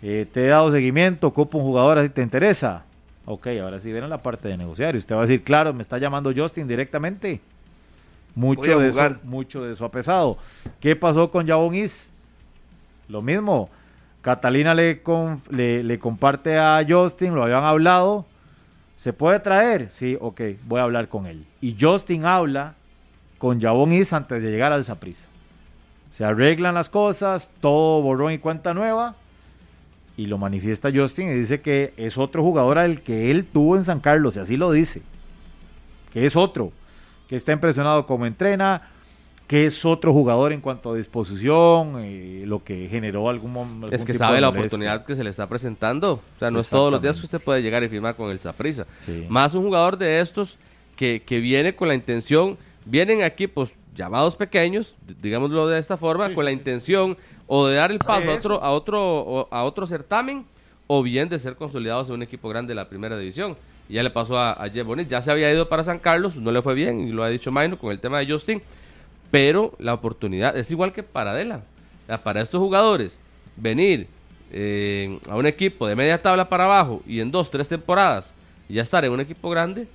Eh, 0.00 0.26
te 0.32 0.44
he 0.44 0.48
dado 0.48 0.70
seguimiento, 0.70 1.26
ocupo 1.26 1.58
un 1.58 1.64
jugador 1.64 1.98
así 1.98 2.08
te 2.08 2.22
interesa. 2.22 2.84
Ok, 3.26 3.46
ahora 3.62 3.80
sí 3.80 3.90
viene 3.90 4.08
la 4.08 4.18
parte 4.18 4.48
de 4.48 4.56
negociar. 4.56 4.94
Y 4.94 4.98
usted 4.98 5.14
va 5.14 5.20
a 5.20 5.26
decir, 5.26 5.42
claro, 5.42 5.72
me 5.72 5.82
está 5.82 5.98
llamando 5.98 6.32
Justin 6.34 6.68
directamente. 6.68 7.40
Mucho 8.34 8.80
de, 8.80 8.88
eso, 8.88 9.16
mucho 9.22 9.64
de 9.64 9.72
eso 9.72 9.84
ha 9.84 9.90
pesado. 9.90 10.36
¿Qué 10.80 10.96
pasó 10.96 11.30
con 11.30 11.46
Jabón 11.46 11.74
Is? 11.74 12.12
Lo 13.08 13.22
mismo. 13.22 13.70
Catalina 14.22 14.74
le, 14.74 15.00
le, 15.50 15.82
le 15.84 15.98
comparte 15.98 16.58
a 16.58 16.84
Justin, 16.86 17.34
lo 17.34 17.44
habían 17.44 17.64
hablado. 17.64 18.26
¿Se 18.96 19.12
puede 19.12 19.40
traer? 19.40 19.90
Sí, 19.90 20.16
ok, 20.20 20.40
voy 20.64 20.80
a 20.80 20.84
hablar 20.84 21.08
con 21.08 21.26
él. 21.26 21.46
Y 21.60 21.76
Justin 21.78 22.24
habla 22.24 22.74
con 23.38 23.60
Jabón 23.60 23.92
Is 23.92 24.12
antes 24.12 24.42
de 24.42 24.50
llegar 24.50 24.72
al 24.72 24.84
Saprissa. 24.84 25.26
Se 26.10 26.24
arreglan 26.24 26.74
las 26.74 26.88
cosas, 26.88 27.50
todo 27.60 28.02
borrón 28.02 28.32
y 28.32 28.38
cuenta 28.38 28.72
nueva. 28.72 29.16
Y 30.16 30.26
lo 30.26 30.38
manifiesta 30.38 30.90
Justin 30.94 31.28
y 31.28 31.32
dice 31.32 31.60
que 31.60 31.92
es 31.96 32.18
otro 32.18 32.42
jugador 32.42 32.78
al 32.78 33.02
que 33.02 33.30
él 33.30 33.44
tuvo 33.44 33.76
en 33.76 33.84
San 33.84 34.00
Carlos, 34.00 34.36
y 34.36 34.40
así 34.40 34.56
lo 34.56 34.70
dice. 34.70 35.02
Que 36.12 36.24
es 36.26 36.36
otro, 36.36 36.72
que 37.28 37.34
está 37.34 37.52
impresionado 37.52 38.06
como 38.06 38.24
entrena, 38.24 38.90
que 39.48 39.66
es 39.66 39.84
otro 39.84 40.12
jugador 40.12 40.52
en 40.52 40.60
cuanto 40.60 40.92
a 40.92 40.96
disposición, 40.96 41.96
eh, 41.98 42.44
lo 42.46 42.64
que 42.64 42.88
generó 42.88 43.28
algún 43.28 43.52
momento. 43.52 43.94
Es 43.94 44.04
que 44.04 44.14
sabe 44.14 44.40
la 44.40 44.48
oportunidad 44.48 45.04
que 45.04 45.16
se 45.16 45.24
le 45.24 45.30
está 45.30 45.48
presentando. 45.48 46.12
O 46.12 46.38
sea, 46.38 46.50
no 46.50 46.60
es 46.60 46.70
todos 46.70 46.90
los 46.90 47.02
días 47.02 47.18
que 47.18 47.26
usted 47.26 47.40
puede 47.40 47.60
llegar 47.60 47.82
y 47.82 47.88
firmar 47.88 48.14
con 48.14 48.30
el 48.30 48.38
Saprissa. 48.38 48.86
Sí. 49.00 49.26
Más 49.28 49.54
un 49.54 49.64
jugador 49.64 49.98
de 49.98 50.20
estos 50.20 50.58
que, 50.96 51.22
que 51.26 51.40
viene 51.40 51.74
con 51.74 51.88
la 51.88 51.94
intención, 51.94 52.56
vienen 52.84 53.22
aquí 53.22 53.46
pues 53.46 53.74
llamados 53.94 54.34
pequeños, 54.36 54.96
digámoslo 55.20 55.68
de 55.68 55.78
esta 55.78 55.96
forma, 55.96 56.32
con 56.34 56.44
la 56.44 56.52
intención 56.52 57.16
o 57.46 57.66
de 57.66 57.76
dar 57.76 57.90
el 57.90 57.98
paso 57.98 58.30
a 58.30 58.34
otro, 58.34 58.62
a 58.62 58.70
otro, 58.70 59.48
a 59.50 59.64
otro 59.64 59.86
certamen, 59.86 60.46
o 60.86 61.02
bien 61.02 61.28
de 61.28 61.38
ser 61.38 61.56
consolidados 61.56 62.08
en 62.08 62.14
un 62.14 62.22
equipo 62.22 62.48
grande 62.48 62.72
de 62.72 62.74
la 62.74 62.88
primera 62.88 63.18
división. 63.18 63.56
Y 63.88 63.94
ya 63.94 64.02
le 64.02 64.10
pasó 64.10 64.38
a, 64.38 64.52
a 64.52 64.68
Jeff 64.70 64.86
Bonnet, 64.86 65.08
ya 65.08 65.20
se 65.20 65.30
había 65.30 65.52
ido 65.52 65.68
para 65.68 65.84
San 65.84 65.98
Carlos, 65.98 66.36
no 66.36 66.52
le 66.52 66.62
fue 66.62 66.74
bien, 66.74 67.06
y 67.06 67.12
lo 67.12 67.22
ha 67.22 67.28
dicho 67.28 67.52
Maino 67.52 67.78
con 67.78 67.90
el 67.90 68.00
tema 68.00 68.18
de 68.18 68.30
Justin, 68.30 68.62
pero 69.30 69.74
la 69.78 69.94
oportunidad 69.94 70.56
es 70.56 70.70
igual 70.70 70.92
que 70.92 71.02
para 71.02 71.32
Adela. 71.32 71.62
Para 72.22 72.42
estos 72.42 72.60
jugadores, 72.60 73.18
venir 73.56 74.08
eh, 74.52 75.18
a 75.28 75.36
un 75.36 75.46
equipo 75.46 75.86
de 75.86 75.96
media 75.96 76.20
tabla 76.20 76.48
para 76.48 76.64
abajo 76.64 77.02
y 77.06 77.20
en 77.20 77.30
dos, 77.30 77.50
tres 77.50 77.68
temporadas 77.68 78.34
y 78.68 78.74
ya 78.74 78.82
estar 78.82 79.04
en 79.04 79.12
un 79.12 79.20
equipo 79.20 79.50
grande, 79.50 79.88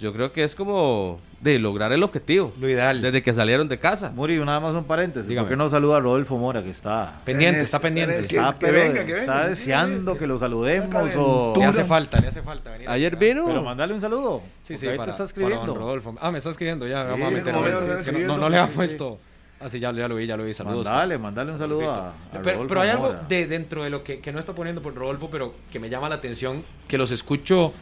yo 0.00 0.12
creo 0.12 0.32
que 0.32 0.44
es 0.44 0.54
como 0.54 1.20
de 1.40 1.58
lograr 1.58 1.92
el 1.92 2.02
objetivo. 2.02 2.52
Lo 2.58 2.68
ideal. 2.68 3.00
Desde 3.02 3.22
que 3.22 3.32
salieron 3.32 3.68
de 3.68 3.78
casa. 3.78 4.10
Muri, 4.14 4.36
nada 4.38 4.60
más 4.60 4.74
un 4.74 4.84
paréntesis. 4.84 5.28
Dígame. 5.28 5.44
¿Por 5.46 5.50
qué 5.52 5.56
no 5.56 5.68
saluda 5.68 5.96
a 5.98 6.00
Rodolfo 6.00 6.36
Mora 6.38 6.62
que 6.62 6.70
está, 6.70 7.20
Pendiente, 7.24 7.60
Tenés- 7.60 7.64
está 7.64 7.78
pendiente. 7.80 8.14
tenés 8.14 8.30
que- 8.30 8.36
está, 8.36 8.58
pero 8.58 8.72
venga, 8.72 9.04
que 9.04 9.12
venga, 9.12 9.18
está 9.20 9.42
sí, 9.44 9.48
deseando 9.50 10.16
que 10.16 10.26
lo 10.26 10.38
saludemos 10.38 11.12
o... 11.16 11.52
Le 11.56 11.64
hace 11.64 11.84
falta, 11.84 12.18
le 12.20 12.28
hace 12.28 12.42
falta 12.42 12.70
venir. 12.70 12.88
Ayer 12.88 13.14
acá. 13.14 13.24
vino. 13.24 13.44
Pero 13.46 13.62
mandale 13.62 13.92
un 13.94 14.00
saludo. 14.00 14.42
Sí, 14.62 14.76
sí, 14.76 14.88
ahí 14.88 14.96
para, 14.96 15.06
te 15.06 15.10
está 15.10 15.16
para 15.18 15.28
escribiendo. 15.28 15.66
don 15.66 15.76
Rodolfo. 15.76 16.14
Ah, 16.20 16.30
me 16.30 16.38
está 16.38 16.50
escribiendo 16.50 16.86
ya. 16.88 17.04
Vamos 17.04 17.26
a 17.26 17.28
Sí, 17.30 17.34
meter 17.36 17.52
no, 17.52 17.60
a 17.60 17.62
ver, 17.62 17.74
no, 17.74 18.38
sí, 18.38 18.50
le 18.50 18.58
ha 18.58 18.66
puesto. 18.66 19.18
Ah, 19.60 19.68
sí, 19.68 19.78
ya, 19.78 19.92
ya 19.92 20.08
lo 20.08 20.16
vi, 20.16 20.26
ya 20.26 20.36
lo 20.36 20.44
vi. 20.44 20.52
Saludos. 20.52 20.84
Mandale, 20.86 21.16
mandale 21.18 21.52
un 21.52 21.58
saludo 21.58 21.90
a, 21.90 22.08
a 22.08 22.12
Pero, 22.32 22.42
Rodolfo 22.44 22.66
pero 22.68 22.80
hay 22.80 22.88
algo 22.90 23.14
de 23.28 23.46
dentro 23.46 23.84
de 23.84 23.90
lo 23.90 24.02
que, 24.02 24.18
que 24.20 24.32
no 24.32 24.38
está 24.38 24.52
poniendo 24.54 24.82
por 24.82 24.94
Rodolfo, 24.94 25.28
pero 25.30 25.54
que 25.70 25.78
me 25.78 25.88
llama 25.88 26.08
la 26.08 26.16
atención, 26.16 26.64
que 26.88 26.98
los 26.98 27.10
escucho 27.12 27.72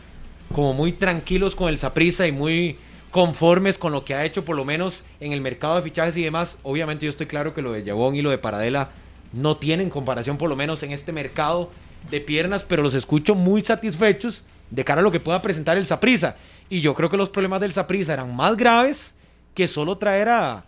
como 0.52 0.72
muy 0.74 0.92
tranquilos 0.92 1.54
con 1.54 1.68
el 1.68 1.78
Saprisa 1.78 2.26
y 2.26 2.32
muy 2.32 2.76
conformes 3.10 3.76
con 3.78 3.92
lo 3.92 4.04
que 4.04 4.14
ha 4.14 4.24
hecho, 4.24 4.44
por 4.44 4.56
lo 4.56 4.64
menos 4.64 5.04
en 5.20 5.32
el 5.32 5.40
mercado 5.40 5.76
de 5.76 5.82
fichajes 5.82 6.16
y 6.16 6.22
demás. 6.22 6.58
Obviamente 6.62 7.04
yo 7.06 7.10
estoy 7.10 7.26
claro 7.26 7.54
que 7.54 7.62
lo 7.62 7.72
de 7.72 7.84
Yabón 7.84 8.14
y 8.14 8.22
lo 8.22 8.30
de 8.30 8.38
Paradela 8.38 8.90
no 9.32 9.56
tienen 9.56 9.90
comparación, 9.90 10.38
por 10.38 10.48
lo 10.48 10.56
menos 10.56 10.82
en 10.82 10.92
este 10.92 11.12
mercado 11.12 11.70
de 12.10 12.20
piernas, 12.20 12.64
pero 12.64 12.82
los 12.82 12.94
escucho 12.94 13.34
muy 13.34 13.60
satisfechos 13.62 14.44
de 14.70 14.84
cara 14.84 15.00
a 15.00 15.04
lo 15.04 15.12
que 15.12 15.20
pueda 15.20 15.42
presentar 15.42 15.76
el 15.76 15.86
Saprisa. 15.86 16.36
Y 16.70 16.80
yo 16.80 16.94
creo 16.94 17.10
que 17.10 17.16
los 17.16 17.30
problemas 17.30 17.60
del 17.60 17.72
Saprisa 17.72 18.14
eran 18.14 18.34
más 18.34 18.56
graves 18.56 19.14
que 19.54 19.68
solo 19.68 19.98
traer 19.98 20.30
a, 20.30 20.64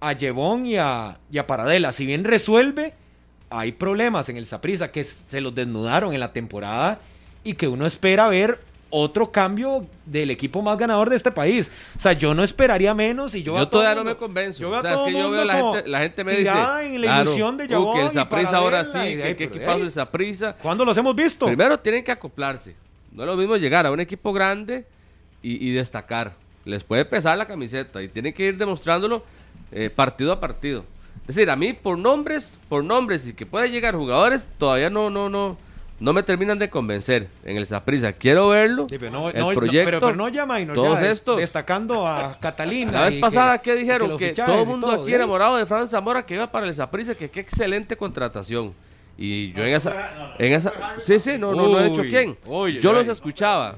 a 0.00 0.12
Yevon 0.12 0.66
y 0.66 0.76
a, 0.76 1.18
y 1.30 1.38
a 1.38 1.46
Paradela. 1.46 1.92
Si 1.92 2.06
bien 2.06 2.24
resuelve, 2.24 2.94
hay 3.50 3.72
problemas 3.72 4.28
en 4.28 4.36
el 4.36 4.46
Saprisa 4.46 4.92
que 4.92 5.02
se 5.02 5.40
los 5.40 5.54
desnudaron 5.54 6.14
en 6.14 6.20
la 6.20 6.32
temporada 6.32 7.00
y 7.42 7.54
que 7.54 7.66
uno 7.66 7.86
espera 7.86 8.28
ver 8.28 8.60
otro 8.90 9.30
cambio 9.30 9.86
del 10.06 10.30
equipo 10.30 10.62
más 10.62 10.78
ganador 10.78 11.10
de 11.10 11.16
este 11.16 11.30
país. 11.30 11.70
O 11.96 12.00
sea, 12.00 12.12
yo 12.12 12.34
no 12.34 12.42
esperaría 12.42 12.94
menos 12.94 13.34
y 13.34 13.42
yo, 13.42 13.56
yo 13.56 13.68
todavía 13.68 13.94
no 13.94 14.04
me 14.04 14.16
convenzo. 14.16 14.60
Yo 14.60 14.70
o 14.70 14.82
sea, 14.82 14.94
es 14.94 15.02
que 15.02 15.12
yo 15.12 15.30
veo 15.30 15.44
la 15.44 15.54
gente, 15.54 15.88
la 15.88 16.00
gente 16.00 16.24
me 16.24 16.36
dice, 16.36 16.52
en 16.82 17.00
la 17.00 17.22
ilusión 17.22 17.56
de 17.56 17.64
uh, 17.76 17.92
que 17.92 18.00
el 18.02 18.10
Saprissa 18.10 18.56
ahora 18.56 18.84
sí, 18.84 19.16
de 19.16 19.22
ahí, 19.22 19.34
que 19.34 19.44
equipazo 19.44 19.82
el 19.82 19.92
Saprissa. 19.92 20.54
¿Cuándo 20.54 20.84
los 20.84 20.96
hemos 20.96 21.14
visto? 21.14 21.46
Primero 21.46 21.78
tienen 21.78 22.04
que 22.04 22.12
acoplarse. 22.12 22.74
No 23.12 23.22
es 23.22 23.26
lo 23.26 23.36
mismo 23.36 23.56
llegar 23.56 23.86
a 23.86 23.90
un 23.90 24.00
equipo 24.00 24.32
grande 24.32 24.86
y, 25.42 25.68
y 25.68 25.72
destacar. 25.72 26.32
Les 26.64 26.84
puede 26.84 27.04
pesar 27.04 27.38
la 27.38 27.46
camiseta 27.46 28.02
y 28.02 28.08
tienen 28.08 28.32
que 28.32 28.44
ir 28.44 28.56
demostrándolo 28.56 29.22
eh, 29.72 29.90
partido 29.90 30.32
a 30.32 30.40
partido. 30.40 30.84
Es 31.22 31.34
decir, 31.34 31.50
a 31.50 31.56
mí 31.56 31.72
por 31.74 31.98
nombres, 31.98 32.56
por 32.68 32.82
nombres 32.82 33.26
y 33.26 33.34
que 33.34 33.44
pueda 33.44 33.66
llegar 33.66 33.94
jugadores, 33.94 34.48
todavía 34.56 34.88
no, 34.88 35.10
no, 35.10 35.28
no, 35.28 35.58
no 36.00 36.12
me 36.12 36.22
terminan 36.22 36.58
de 36.58 36.70
convencer 36.70 37.28
en 37.44 37.56
el 37.56 37.66
Saprissa. 37.66 38.12
Quiero 38.12 38.48
verlo. 38.48 38.86
Sí, 38.88 38.98
pero 38.98 39.10
no, 39.10 39.30
el 39.30 39.38
no- 39.38 39.48
no- 39.50 39.54
proyecto. 39.56 39.84
pero, 39.86 40.00
pero 40.00 40.14
no 40.16 40.28
llama 40.28 40.60
y 40.60 40.66
no 40.66 40.74
todos 40.74 41.00
ya, 41.00 41.10
estos. 41.10 41.38
destacando 41.38 42.06
a 42.06 42.38
Catalina. 42.38 42.92
La 42.92 43.04
vez 43.06 43.14
y 43.16 43.20
pasada, 43.20 43.58
que- 43.58 43.72
¿qué 43.72 43.76
dijeron? 43.76 44.16
Que, 44.16 44.32
todo 44.32 44.60
el 44.62 44.66
mundo 44.66 44.86
todo, 44.88 45.02
aquí 45.02 45.12
¿eh? 45.12 45.16
enamorado 45.16 45.56
de 45.56 45.66
Fran 45.66 45.88
Zamora 45.88 46.24
que 46.24 46.34
iba 46.34 46.50
para 46.50 46.66
el 46.66 46.74
Saprissa, 46.74 47.14
que 47.14 47.28
qué 47.30 47.40
excelente 47.40 47.96
contratación. 47.96 48.72
Y 49.20 49.52
yo 49.52 49.64
en 49.64 49.74
esa, 49.74 50.34
en 50.38 50.52
esa, 50.52 50.72
sí, 50.98 51.18
sí, 51.18 51.36
no, 51.38 51.52
no, 51.52 51.68
no 51.68 51.80
he 51.80 51.88
dicho 51.90 52.02
quién. 52.02 52.38
uy, 52.46 52.78
Yo 52.80 52.92
los 52.92 53.08
escuchaba, 53.08 53.76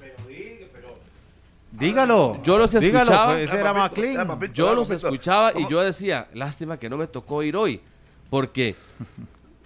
Dígalo. 1.73 2.43
Yo 2.43 2.59
los 2.59 2.73
Dígalo, 2.73 2.99
escuchaba. 3.05 3.41
ese 3.41 3.59
era 3.61 3.73
McLean. 3.73 4.53
yo 4.53 4.75
los 4.75 4.91
escuchaba 4.91 5.53
y 5.57 5.69
yo 5.69 5.81
decía, 5.81 6.27
lástima 6.35 6.77
que 6.79 6.91
no 6.91 6.97
me 6.97 7.07
tocó 7.07 7.43
ir 7.45 7.57
hoy, 7.57 7.81
porque 8.29 8.75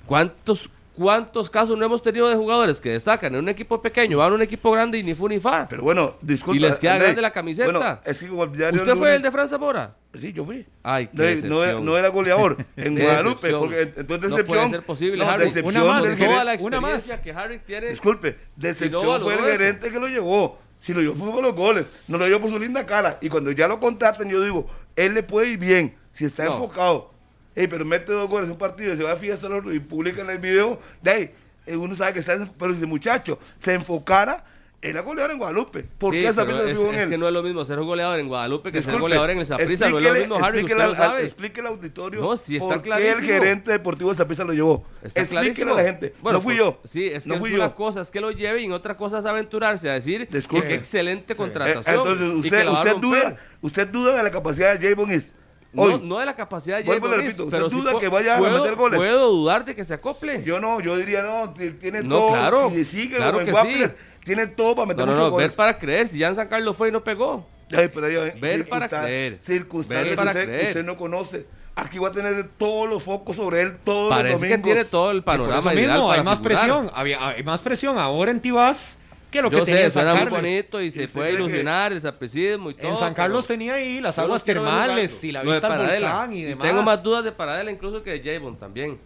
cuántos, 0.06 0.68
cuántos 0.96 1.50
casos 1.50 1.76
no 1.76 1.84
hemos 1.84 2.02
tenido 2.02 2.28
de 2.28 2.36
jugadores 2.36 2.80
que 2.80 2.90
destacan 2.90 3.34
en 3.34 3.40
un 3.40 3.48
equipo 3.48 3.80
pequeño, 3.82 4.18
van 4.18 4.32
a 4.32 4.34
un 4.34 4.42
equipo 4.42 4.70
grande 4.72 4.98
y 4.98 5.02
ni 5.02 5.14
fu 5.14 5.28
ni 5.28 5.40
fa. 5.40 5.66
Pero 5.68 5.82
bueno, 5.82 6.14
disculpa. 6.20 6.56
Y 6.56 6.60
les 6.60 6.78
queda 6.78 6.92
André. 6.94 7.06
grande 7.08 7.22
la 7.22 7.32
camiseta. 7.32 7.70
Bueno, 7.70 7.98
es 8.04 8.18
que 8.18 8.28
como 8.28 8.44
el 8.44 8.52
diario 8.52 8.80
¿Usted 8.80 8.92
fue 8.92 9.00
lunes- 9.08 9.16
el 9.16 9.22
de 9.22 9.30
Fran 9.30 9.48
Zamora? 9.48 9.96
Sí, 10.18 10.32
yo 10.32 10.44
fui. 10.44 10.66
Ay, 10.82 11.08
qué 11.08 11.40
No, 11.42 11.48
no, 11.80 11.96
era, 11.96 12.08
no 12.08 12.12
goleador 12.12 12.56
en 12.76 12.96
Guadalupe, 12.98 13.50
porque 13.50 13.80
entonces 13.96 14.30
No 14.30 14.36
decepción. 14.36 14.44
puede 14.46 14.68
ser 14.70 14.82
posible, 14.86 15.18
no, 15.24 15.30
Harry. 15.30 15.44
decepción 15.46 15.76
Una 15.82 15.92
más, 15.92 16.02
del 16.02 16.10
por 16.10 16.18
gerente- 16.18 16.34
Toda 16.34 16.44
la 16.44 16.62
Una 16.62 16.80
más. 16.80 16.92
experiencia 16.94 17.22
que 17.22 17.32
Harry 17.38 17.58
tiene. 17.58 17.86
Disculpe, 17.90 18.38
decepción 18.56 19.22
fue 19.22 19.34
el 19.34 19.40
eso. 19.40 19.48
gerente 19.48 19.90
que 19.90 19.98
lo 19.98 20.06
llevó. 20.08 20.58
Si 20.80 20.92
lo 20.92 21.00
llevó 21.00 21.14
fue 21.14 21.30
por 21.32 21.42
los 21.42 21.54
goles, 21.54 21.86
no 22.08 22.18
lo 22.18 22.26
llevó 22.26 22.40
por 22.40 22.50
su 22.50 22.58
linda 22.58 22.84
cara. 22.84 23.18
Y 23.22 23.28
cuando 23.30 23.50
ya 23.50 23.66
lo 23.66 23.80
contratan, 23.80 24.28
yo 24.28 24.40
digo, 24.42 24.66
él 24.96 25.14
le 25.14 25.22
puede 25.22 25.48
ir 25.48 25.58
bien 25.58 25.94
si 26.12 26.26
está 26.26 26.44
No. 26.44 26.52
enfocado. 26.52 27.10
Ey, 27.56 27.66
pero 27.68 27.85
mete 27.85 28.12
dos 28.12 28.28
goles 28.28 28.47
en 28.48 28.52
un 28.52 28.59
partido 28.59 28.93
y 28.94 28.97
se 28.97 29.02
va 29.05 29.12
a 29.12 29.16
fiesta 29.16 29.47
al 29.47 29.74
y 29.74 29.78
publican 29.81 30.28
el 30.31 30.39
video. 30.39 30.78
De 31.02 31.10
ahí, 31.10 31.31
eh, 31.66 31.76
uno 31.76 31.94
sabe 31.94 32.12
que 32.14 32.18
está. 32.18 32.48
Pero 32.59 32.74
si 32.74 32.81
el 32.81 32.86
muchacho 32.89 33.39
se 33.59 33.74
enfocara, 33.74 34.44
era 34.82 35.01
goleador 35.01 35.31
en 35.31 35.39
Guadalupe. 35.39 35.86
¿Por 35.97 36.12
Sí, 36.12 36.20
qué 36.20 36.28
esa 36.28 36.44
pero 36.44 36.59
pieza 36.59 36.70
es, 36.72 36.78
en 36.81 36.94
es 36.94 37.05
él? 37.05 37.09
que 37.09 37.16
no 37.16 37.26
es 37.26 37.32
lo 37.32 37.43
mismo 37.43 37.64
ser 37.64 37.78
un 37.78 37.86
goleador 37.86 38.18
en 38.20 38.28
Guadalupe 38.28 38.70
que 38.70 38.78
ser 38.82 38.86
Disculpe, 38.93 39.01
goleador 39.01 39.31
en 39.31 39.39
el 39.39 39.47
Saprissa. 39.47 39.89
No 39.89 39.97
es 39.98 40.05
lo 40.05 40.12
mismo, 40.14 40.35
Harry, 40.44 40.62
usted 40.62 40.76
lo 40.76 40.82
al- 40.82 40.97
sabe. 40.97 41.22
Explique 41.22 41.60
el 41.60 41.66
auditorio. 41.68 42.20
No, 42.20 42.36
sí, 42.36 42.56
está 42.56 42.68
por 42.68 42.76
qué 42.82 42.82
clarísimo. 42.82 43.18
el 43.20 43.24
gerente 43.24 43.70
deportivo 43.70 44.10
de 44.10 44.16
Saprissa 44.18 44.44
lo 44.44 44.52
llevó. 44.52 44.85
Está 45.02 45.20
explíquele 45.20 45.55
clarísimo. 45.55 45.74
a 45.74 45.76
la 45.78 45.82
gente. 45.85 46.14
Bueno, 46.20 46.39
no 46.39 46.43
fui 46.43 46.56
por- 46.59 46.64
yo. 46.66 46.81
Sí, 46.85 47.06
es 47.06 47.22
que 47.22 47.28
no 47.31 47.36
es 47.36 47.40
fui 47.40 47.55
una 47.55 47.68
yo. 47.68 47.74
cosa 47.76 48.02
es 48.02 48.10
que 48.10 48.20
lo 48.20 48.31
lleve 48.31 48.60
y 48.60 48.64
en 48.66 48.72
otra 48.72 48.94
cosa 48.98 49.20
es 49.20 49.24
aventurarse 49.24 49.89
a 49.89 49.94
decir 49.94 50.26
que 50.28 50.36
Disculpe. 50.36 50.68
qué 50.68 50.74
excelente 50.74 51.32
Eh, 51.32 51.36
contratación. 51.36 51.82
entonces, 51.86 52.26
y 52.26 52.31
que 52.32 52.36
usted, 52.48 52.68
usted, 52.68 52.97
duda, 52.97 53.36
usted 53.62 53.89
duda 53.89 54.16
de 54.16 54.22
la 54.22 54.31
capacidad 54.31 54.78
de 54.78 54.86
Javon 54.90 55.12
Is. 55.14 55.32
No, 55.74 55.82
Hoy, 55.82 56.01
no 56.02 56.18
de 56.18 56.26
la 56.26 56.36
capacidad 56.36 56.78
de 56.78 56.84
Vuelvo 56.84 57.09
y 57.09 57.10
Jay 57.10 57.18
le 57.18 57.24
Boris, 57.24 57.36
repito, 57.38 57.44
¿usted 57.46 57.56
pero 57.59 57.68
duda 57.68 57.92
po- 57.92 58.01
que 58.01 58.09
vaya 58.09 58.36
a 58.36 58.38
puedo, 58.38 58.59
meter 58.62 58.76
goles? 58.76 58.96
puedo 58.98 59.28
dudar 59.30 59.64
de 59.64 59.74
que 59.74 59.84
se 59.84 59.94
acople. 59.94 60.42
Yo 60.44 60.60
no, 60.60 60.80
yo 60.80 60.96
diría 60.96 61.22
no, 61.22 61.52
tiene 61.52 62.02
No, 62.02 62.16
todo. 62.16 62.28
claro, 62.28 62.70
Si 62.70 62.84
sigue 62.84 63.16
claro 63.16 63.38
que 63.40 63.52
sí. 63.52 63.84
tiene 64.24 64.46
todo 64.46 64.76
para 64.76 64.86
no, 64.86 64.88
meter 64.88 65.05
no, 65.06 65.12
muchos 65.12 65.18
no, 65.30 65.36
ver 65.36 65.46
goles. 65.48 65.52
para 65.56 65.78
creer. 65.78 66.09
Si 66.09 66.18
ya 66.18 66.28
en 66.28 66.36
San 66.36 66.46
Carlos 66.48 66.76
fue 66.76 66.88
y 66.88 66.92
no 66.92 67.02
pegó. 67.02 67.46
Ay, 67.76 67.90
pero 67.92 68.09
yo, 68.09 68.24
eh, 68.24 68.34
Ver 68.40 68.68
para 68.68 68.88
creer. 68.88 69.38
Circunstancias 69.40 70.09
Ver 70.10 70.16
para 70.16 70.30
usted, 70.30 70.44
creer. 70.44 70.68
usted 70.68 70.84
no 70.84 70.96
conoce. 70.96 71.46
Aquí 71.76 71.98
va 71.98 72.09
a 72.09 72.12
tener 72.12 72.51
todos 72.56 72.88
los 72.88 73.02
focos 73.02 73.34
sobre 73.34 73.62
él 73.62 73.78
todos 73.82 74.10
los 74.10 74.16
Parece 74.16 74.36
domingos. 74.36 74.59
que 74.59 74.62
tiene 74.62 74.84
todo 74.84 75.10
el 75.10 75.16
Y 75.18 75.20
por 75.22 75.24
panorama 75.38 75.59
eso 75.59 75.70
mismo, 75.80 76.12
hay 76.12 76.22
más 76.22 76.38
figurar. 76.38 76.59
presión. 76.60 76.90
Había, 76.94 77.28
hay 77.30 77.42
más 77.42 77.60
presión 77.62 77.98
ahora 77.98 78.30
en 78.30 78.40
Tibás 78.40 79.01
que 79.35 79.43
lo 79.43 79.51
que 79.51 79.56
Yo 79.59 79.66
sé, 79.66 79.82
San 79.82 79.90
suena 79.90 80.11
muy 80.15 80.19
Carlos. 80.24 80.40
bonito 80.40 80.81
y 80.81 80.86
¿Y 80.86 80.90
se 80.90 81.01
usted 81.05 81.12
puede 81.12 81.28
cree 81.31 81.36
que- 81.39 81.44
ilusionar 81.44 81.93
el 81.93 82.01
sapricismo 82.01 82.70
y 82.70 82.74
todo. 82.74 82.90
En 82.90 82.97
San 82.97 83.12
Carlos 83.15 83.44
pero 83.47 83.59
tenía 83.59 83.74
ahí 83.74 84.01
las 84.01 84.19
aguas 84.19 84.43
termales 84.44 85.23
y 85.24 85.32
la 85.32 85.43
vista 85.43 85.73
al 85.74 85.86
volcán 85.86 86.32
y 86.32 86.43
demás. 86.43 86.66
Tengo 86.69 86.82
más 86.82 87.02
dudas 87.02 87.24
de 87.24 87.32
Paradela 87.32 87.70
incluso 87.70 88.02
que 88.02 88.19
de 88.19 88.35
Javon 88.35 88.56
también. 88.56 88.98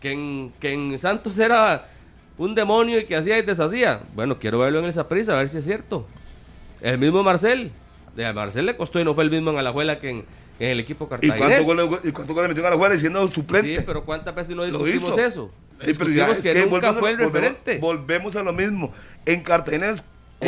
Que 0.00 0.12
en, 0.12 0.52
que 0.60 0.72
en 0.72 0.98
Santos 0.98 1.38
era 1.38 1.86
un 2.36 2.54
demonio 2.54 2.98
y 2.98 3.04
que 3.06 3.14
hacía 3.16 3.38
y 3.38 3.42
deshacía. 3.42 4.00
Bueno, 4.14 4.38
quiero 4.38 4.58
verlo 4.58 4.80
en 4.80 4.86
el 4.86 4.92
Saprissa, 4.92 5.32
a 5.34 5.38
ver 5.38 5.48
si 5.48 5.58
es 5.58 5.64
cierto. 5.64 6.06
El 6.80 6.98
mismo 6.98 7.22
Marcel. 7.22 7.70
De 8.16 8.24
a 8.26 8.32
Marcel 8.32 8.66
le 8.66 8.76
costó 8.76 9.00
y 9.00 9.04
no 9.04 9.12
fue 9.14 9.24
el 9.24 9.30
mismo 9.30 9.50
en 9.50 9.58
Alajuela 9.58 9.98
que 9.98 10.08
en, 10.10 10.24
en 10.60 10.70
el 10.70 10.78
equipo 10.80 11.06
¿Y 11.06 11.08
cartaginés. 11.08 11.64
cuántos 11.64 11.66
goles, 11.88 12.00
y 12.04 12.12
cuántos 12.12 12.34
goles 12.36 12.48
metió 12.48 12.64
en 12.64 12.70
la 12.70 12.76
jugada 12.76 12.96
siendo 12.98 13.26
suplente? 13.28 13.76
Sí, 13.78 13.82
pero 13.84 14.04
¿cuántas 14.04 14.34
veces 14.34 14.50
no 14.54 14.62
Lo 14.64 14.66
discutimos 14.66 15.18
eso? 15.18 15.50
Sí, 15.84 15.92
pero 15.98 16.10
es 16.32 16.40
que, 16.42 16.54
nunca 16.54 16.66
volvemos 16.70 16.96
a- 16.96 17.00
fue 17.00 17.10
el 17.10 17.18
referente. 17.18 17.78
Volvemos 17.78 18.36
a 18.36 18.42
lo 18.42 18.52
mismo. 18.52 18.92
En 19.26 19.42
Cartagena, 19.42 19.88
En 19.90 19.96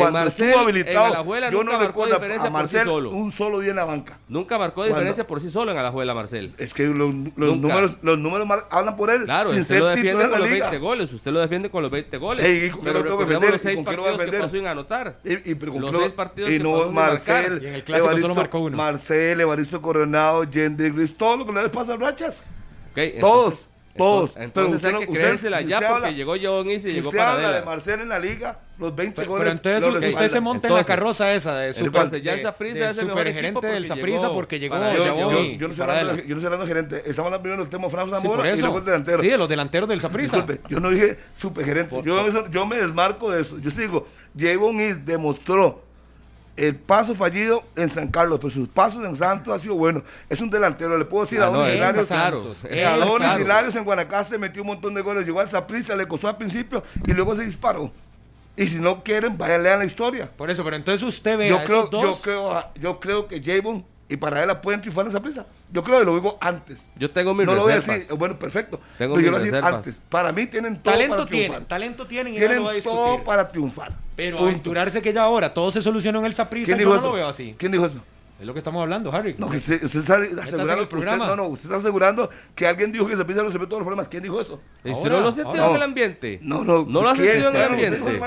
cuando 0.01 0.19
Marcel, 0.19 0.47
estuvo 0.49 0.61
en 0.61 0.69
habilitado, 0.69 1.05
Alajuela 1.05 1.49
yo 1.49 1.57
nunca 1.57 1.71
no 1.73 1.77
marcó 1.79 1.87
recuerdo 2.05 2.13
a- 2.13 2.17
diferencia 2.19 2.49
a 2.49 2.51
por 2.51 2.59
sí 2.67 2.75
Marcel 2.75 2.85
solo. 2.85 3.09
un 3.11 3.31
solo 3.31 3.59
día 3.59 3.71
en 3.71 3.75
la 3.77 3.85
banca. 3.85 4.19
Nunca 4.29 4.57
marcó 4.59 4.75
Cuando- 4.75 4.95
diferencia 4.95 5.25
por 5.25 5.41
sí 5.41 5.49
solo 5.49 5.71
en 5.71 5.77
Alajuela, 5.77 6.13
Marcel. 6.13 6.53
Es 6.57 6.73
que 6.73 6.83
los, 6.85 7.13
los 7.35 7.57
números, 7.57 7.97
los 8.03 8.19
números 8.19 8.45
mar- 8.47 8.67
hablan 8.69 8.95
por 8.95 9.09
él. 9.09 9.23
Claro, 9.25 9.51
sin 9.51 9.61
usted 9.61 9.75
ser 9.75 9.79
lo 9.83 9.87
defiende 9.87 10.21
con 10.23 10.31
la 10.31 10.37
los 10.39 10.49
liga. 10.51 10.69
20 10.69 10.85
goles. 10.85 11.13
Usted 11.13 11.31
lo 11.31 11.39
defiende 11.39 11.69
con 11.71 11.81
los 11.81 11.91
20 11.91 12.17
goles. 12.17 12.45
¿y 12.45 12.71
pero 12.83 13.03
tengo 13.03 13.17
que 13.17 13.25
defender? 13.25 13.51
los 13.53 13.61
seis 13.61 13.79
¿Y 13.79 13.83
con 13.83 13.91
qué 13.93 13.97
lo 13.97 14.03
partidos 14.03 14.19
que 14.19 14.25
defender? 14.25 14.41
pasó 14.41 14.55
sin 14.55 14.67
anotar. 14.67 15.19
Y, 15.23 15.51
y, 15.51 15.55
pero 15.55 15.71
con 15.73 15.81
Los 15.81 15.95
seis 15.97 16.11
partidos 16.11 16.49
y 16.51 16.57
que 16.57 16.63
no 16.63 16.83
sin 16.83 16.93
marcar. 16.93 17.11
Marcel, 17.43 17.63
Y 17.63 17.67
en 17.67 17.73
el 17.73 17.83
clásico 17.83 18.17
solo 18.19 18.35
marcó 18.35 18.59
uno. 18.59 18.77
Marcel, 18.77 19.41
Evaristo 19.41 19.81
Coronado, 19.81 20.45
Jendry 20.51 20.91
Gris, 20.91 21.17
todo 21.17 21.37
lo 21.37 21.45
que 21.45 21.51
no 21.53 21.61
les 21.61 21.71
pasa 21.71 21.93
a 21.93 21.97
Rachas. 21.97 22.41
Entonces- 22.95 23.66
Todos. 23.97 24.37
Entonces, 24.37 24.51
Pero 24.53 24.67
usted 24.69 24.87
hay 24.87 24.93
que 25.05 25.11
usted- 25.11 25.19
creérsela 25.23 25.57
si 25.59 25.65
ya 25.67 25.77
usted 25.77 25.89
porque 25.89 26.05
habla- 26.07 26.17
llegó 26.17 26.35
John 26.41 26.69
y 26.69 26.79
se 26.79 26.89
Si 26.89 26.93
llegó 26.95 27.09
usted 27.09 27.17
para 27.19 27.33
habla 27.33 27.51
de. 27.51 27.65
Marcel 27.65 28.01
en 28.01 28.09
la 28.09 28.19
liga, 28.19 28.59
los 28.77 28.95
20 28.95 29.15
Pero, 29.15 29.29
goles. 29.31 29.43
pero 29.43 29.51
entonces 29.57 29.83
lo 29.83 29.99
usted 30.09 30.27
se 30.27 30.39
monta 30.39 30.67
en 30.67 30.71
Entonces, 30.73 30.89
la 30.89 30.95
carroza 30.95 31.33
esa 31.33 31.57
de 31.57 31.73
super, 31.73 31.87
entonces 31.87 32.23
ya 32.23 32.33
el 32.33 32.37
del 32.41 32.91
es 32.91 32.97
el 32.97 33.05
mejor 33.05 33.19
supergerente 33.21 33.47
equipo 33.59 33.73
del 33.73 33.83
llegó 33.83 34.33
porque 34.33 34.59
llegó 34.59 34.75
Yo, 34.75 35.05
Yabón 35.05 35.33
yo- 35.35 35.41
y 35.41 35.57
yo 35.57 35.67
no 35.67 35.73
Paradela. 35.87 36.11
hablando, 36.11 36.23
yo 36.23 36.35
no 36.35 36.35
estoy 36.35 36.45
hablando 36.45 36.65
de 36.65 36.67
gerente. 36.73 36.95
Estamos 37.09 37.17
hablando 37.19 37.41
primero 37.41 37.61
del 37.63 37.69
tema 37.71 37.89
Fran 37.89 38.05
Sí, 38.05 38.11
Zamora 38.11 38.49
y 38.49 38.53
eso. 38.53 38.61
luego 38.61 38.77
el 38.79 38.85
delantero. 38.85 39.19
Sí, 39.19 39.27
de 39.29 39.37
los 39.37 39.49
delanteros 39.49 39.89
del. 39.89 39.99
Disculpe, 40.37 40.61
yo 40.69 40.79
no 40.79 40.89
dije 40.89 41.17
supergerente. 41.35 42.01
Yo, 42.03 42.49
yo 42.49 42.65
me 42.65 42.77
desmarco 42.77 43.31
de 43.31 43.41
eso. 43.41 43.57
Yo 43.59 43.69
sí 43.71 43.81
digo, 43.81 44.07
Javon 44.39 44.79
Is 44.79 45.05
demostró 45.05 45.83
el 46.57 46.75
paso 46.75 47.15
fallido 47.15 47.63
en 47.75 47.89
San 47.89 48.07
Carlos, 48.09 48.39
pero 48.41 48.49
sus 48.49 48.67
pasos 48.67 49.03
en 49.03 49.15
Santos 49.15 49.53
ha 49.53 49.59
sido 49.59 49.75
bueno. 49.75 50.03
Es 50.27 50.41
un 50.41 50.49
delantero, 50.49 50.97
le 50.97 51.05
puedo 51.05 51.23
decir 51.25 51.39
Ah, 51.41 51.47
a 51.47 51.51
no, 51.51 51.65
está 51.65 51.93
claro. 51.93 52.03
Santos, 52.03 52.65
Adonis 52.65 53.17
claro. 53.17 53.43
Hilarios 53.43 53.75
en 53.75 53.83
Guanacaste 53.83 54.37
metió 54.37 54.63
un 54.63 54.67
montón 54.67 54.93
de 54.93 55.01
goles. 55.01 55.25
Llegó 55.25 55.39
al 55.39 55.49
Saprissa, 55.49 55.95
le 55.95 56.07
costó 56.07 56.27
al 56.27 56.37
principio 56.37 56.83
y 57.05 57.13
luego 57.13 57.35
se 57.35 57.45
disparó. 57.45 57.91
Y 58.55 58.65
si 58.67 58.75
no 58.75 59.03
quieren, 59.03 59.37
vayan 59.37 59.61
lean 59.61 59.79
la 59.79 59.85
historia. 59.85 60.29
Por 60.35 60.49
eso, 60.49 60.63
pero 60.63 60.75
entonces 60.75 61.07
usted 61.07 61.37
ve 61.37 61.49
Yo 61.49 61.59
a 61.59 61.63
creo, 61.63 61.79
esos 61.81 61.91
yo, 61.91 62.01
dos. 62.01 62.21
creo, 62.23 62.63
yo 62.75 62.99
creo 62.99 63.27
que 63.27 63.41
Javon 63.41 63.85
y 64.09 64.17
Paradela 64.17 64.61
pueden 64.61 64.79
triunfar 64.81 65.05
en 65.05 65.11
Saprissa. 65.11 65.45
Yo 65.71 65.83
creo 65.83 65.99
que 65.99 66.05
lo 66.05 66.15
digo 66.15 66.37
antes. 66.39 66.87
Yo 66.97 67.09
tengo 67.11 67.33
mis 67.33 67.45
no 67.45 67.55
lo 67.55 67.63
voy 67.63 67.73
a 67.73 67.79
decir, 67.81 68.05
bueno, 68.17 68.39
perfecto. 68.39 68.79
Tengo 68.97 69.15
pero 69.15 69.25
yo 69.25 69.31
lo 69.31 69.37
voy 69.37 69.41
a 69.41 69.45
decir 69.45 69.53
reservas. 69.53 69.73
antes. 69.87 70.01
Para 70.09 70.31
mí 70.31 70.47
tienen 70.47 70.81
todo 70.81 70.93
talento 70.93 71.15
para 71.17 71.27
triunfar. 71.27 71.49
tienen, 71.51 71.67
talento 71.67 72.07
tienen 72.07 72.33
y 72.33 72.37
Tienen 72.37 72.63
no 72.63 72.71
lo 72.71 72.81
todo 72.81 73.23
para 73.23 73.49
triunfar. 73.49 73.91
Pero 74.15 74.37
Punto. 74.37 74.49
aventurarse 74.49 75.01
que 75.01 75.11
ya 75.13 75.23
ahora 75.23 75.53
todo 75.53 75.69
se 75.71 75.81
solucionó 75.81 76.19
en 76.19 76.25
el 76.25 76.33
Saprissa, 76.33 76.67
¿Quién 76.67 76.77
yo 76.79 76.85
dijo 76.85 76.93
no 76.93 76.97
eso? 76.99 77.07
lo 77.07 77.13
veo 77.13 77.27
así. 77.27 77.55
¿Quién 77.57 77.71
dijo 77.71 77.85
eso? 77.85 77.99
Es 78.39 78.45
lo 78.45 78.53
que 78.53 78.59
estamos 78.59 78.81
hablando, 78.83 79.11
Harry. 79.11 79.33
No, 79.37 79.49
que 79.49 79.57
usted, 79.57 79.83
usted 79.83 79.99
está 79.99 80.13
asegurando, 80.15 80.73
el 80.73 80.79
usted- 80.81 80.87
programa. 80.89 81.25
no, 81.27 81.35
no, 81.35 81.47
usted 81.47 81.65
está 81.65 81.77
asegurando 81.77 82.29
que 82.55 82.67
alguien 82.67 82.91
dijo 82.91 83.07
que 83.07 83.17
se 83.17 83.25
piensa 83.25 83.43
resolver 83.43 83.67
todos 83.67 83.79
los 83.81 83.85
problemas. 83.85 84.07
¿Quién 84.07 84.21
dijo 84.23 84.39
eso? 84.39 84.61
¿Y 84.83 84.91
usted 84.91 85.05
Ahora, 85.05 85.15
no 85.15 85.21
lo 85.21 85.27
ha 85.27 85.31
sentido 85.31 85.63
ahora. 85.63 85.69
en 85.71 85.75
el 85.75 85.81
ambiente? 85.83 86.39
No, 86.43 86.63
no. 86.63 86.85
¿No 86.85 87.01
lo 87.01 87.09
ha 87.09 87.15
sentido 87.15 87.49
en 87.49 87.55
el 87.55 87.67
Bueno, 87.67 87.75
¿usted 87.75 87.87
ambiente? 88.01 88.19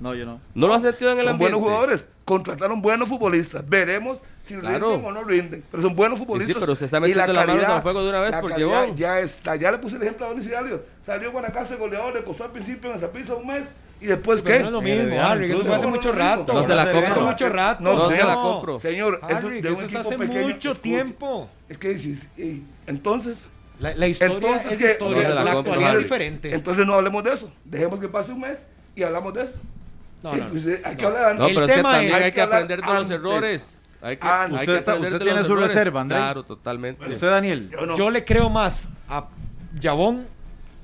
No, 0.00 0.14
yo 0.14 0.26
no. 0.26 0.40
¿No 0.54 0.66
lo 0.66 0.74
ha 0.74 0.80
sentido 0.80 1.12
en 1.12 1.18
el 1.18 1.24
Son 1.24 1.34
ambiente? 1.34 1.54
buenos 1.54 1.60
jugadores. 1.70 2.08
Contrataron 2.24 2.82
buenos 2.82 3.08
futbolistas. 3.08 3.66
Veremos 3.68 4.20
si 4.42 4.54
Claro. 4.54 4.90
rinden 4.90 5.04
o 5.06 5.12
no 5.12 5.22
rinden. 5.24 5.62
Pero 5.70 5.82
son 5.82 5.94
buenos 5.94 6.18
futbolistas. 6.18 6.56
pero 6.58 6.72
usted 6.72 6.86
está 6.86 6.98
Y 6.98 7.00
metiendo 7.02 7.32
manos 7.32 7.46
calidad- 7.46 7.76
al 7.76 7.82
fuego 7.82 8.02
de 8.02 8.08
una 8.10 8.20
vez 8.20 8.30
la 8.32 8.40
por. 8.40 8.94
Ya 8.96 9.20
está. 9.20 9.56
Ya 9.56 9.70
le 9.70 9.78
puse 9.78 9.96
el 9.96 10.02
ejemplo 10.02 10.26
a 10.26 10.30
Don 10.30 10.40
Isidalio. 10.40 10.82
Salió 11.02 11.30
Guanacaste 11.32 11.76
goleador, 11.76 12.14
le 12.14 12.24
costó 12.24 12.44
al 12.44 12.50
principio 12.50 12.90
en 12.90 12.96
esa 12.96 13.10
pizza 13.10 13.34
un 13.34 13.46
mes. 13.46 13.62
¿Y 14.00 14.06
después 14.06 14.42
Pero 14.42 14.54
qué? 14.56 14.60
no 14.62 14.66
es 14.66 14.72
lo 14.72 14.82
mismo, 14.82 15.20
Harry, 15.22 15.50
eso 15.52 15.64
fue 15.64 15.76
hace 15.76 15.86
mucho 15.86 16.12
rato. 16.12 16.52
no 16.52 16.62
se 16.64 16.74
la 16.74 16.82
Hace 16.82 16.92
compro. 16.92 17.22
mucho 17.22 17.48
rato. 17.48 17.82
No, 17.84 17.94
No 17.94 18.08
se 18.08 18.12
señor. 18.16 18.26
la 18.28 18.34
compro. 18.34 18.78
Señor, 18.78 19.20
eso 19.28 19.46
Harry, 19.46 19.60
de 19.62 19.70
un 19.70 19.84
eso 19.84 19.98
hace 20.00 20.18
pequeño, 20.18 20.48
mucho 20.48 20.74
tiempo. 20.74 21.48
Es 21.68 21.78
que 21.78 21.96
entonces, 22.86 23.44
La, 23.80 23.94
la 23.94 24.06
historia 24.06 24.34
Entonces, 24.36 24.72
es 24.72 24.78
¿qué? 24.78 24.92
historia, 24.92 25.16
No 25.16 25.28
se 25.28 25.34
la 25.34 25.44
la, 25.44 25.52
compro, 25.54 25.72
actualidad 25.72 25.96
es 25.96 26.02
diferente. 26.04 26.54
Entonces 26.54 26.86
no 26.86 26.94
hablemos 26.94 27.24
de 27.24 27.32
eso. 27.32 27.50
Dejemos 27.64 27.98
que 27.98 28.08
pase 28.08 28.32
un 28.32 28.40
mes 28.40 28.58
y 28.94 29.02
hablamos 29.02 29.32
de 29.34 29.44
eso. 29.44 29.54
No, 30.24 30.34
no, 30.34 30.44
no. 30.44 30.50
pues, 30.50 30.66
hay 30.84 30.96
que 30.96 31.04
hablar 31.06 31.36
No, 31.36 31.46
El 31.46 31.54
pero 31.54 31.66
es 31.66 31.70
que 31.72 31.76
tema 31.76 31.92
también 31.92 32.14
es- 32.16 32.22
hay 32.24 32.32
que 32.32 32.40
aprender 32.40 32.80
de 32.80 32.86
los 32.86 32.96
antes. 32.96 33.10
errores. 33.12 33.78
Hay 34.02 34.16
que, 34.16 34.26
Antes. 34.26 34.58
hay 34.58 34.62
Usted 34.62 34.72
que 34.72 34.78
está- 34.78 34.94
usted 34.96 35.18
tiene 35.20 35.40
su 35.40 35.46
errores. 35.52 35.68
reserva, 35.68 36.00
André. 36.00 36.16
Claro, 36.18 36.42
totalmente. 36.42 37.08
Usted, 37.08 37.30
Daniel. 37.30 37.70
Yo 37.70 37.86
no. 37.86 37.96
Yo 37.96 38.10
le 38.10 38.24
creo 38.24 38.50
más 38.50 38.88
a 39.08 39.28
Yabón 39.78 40.26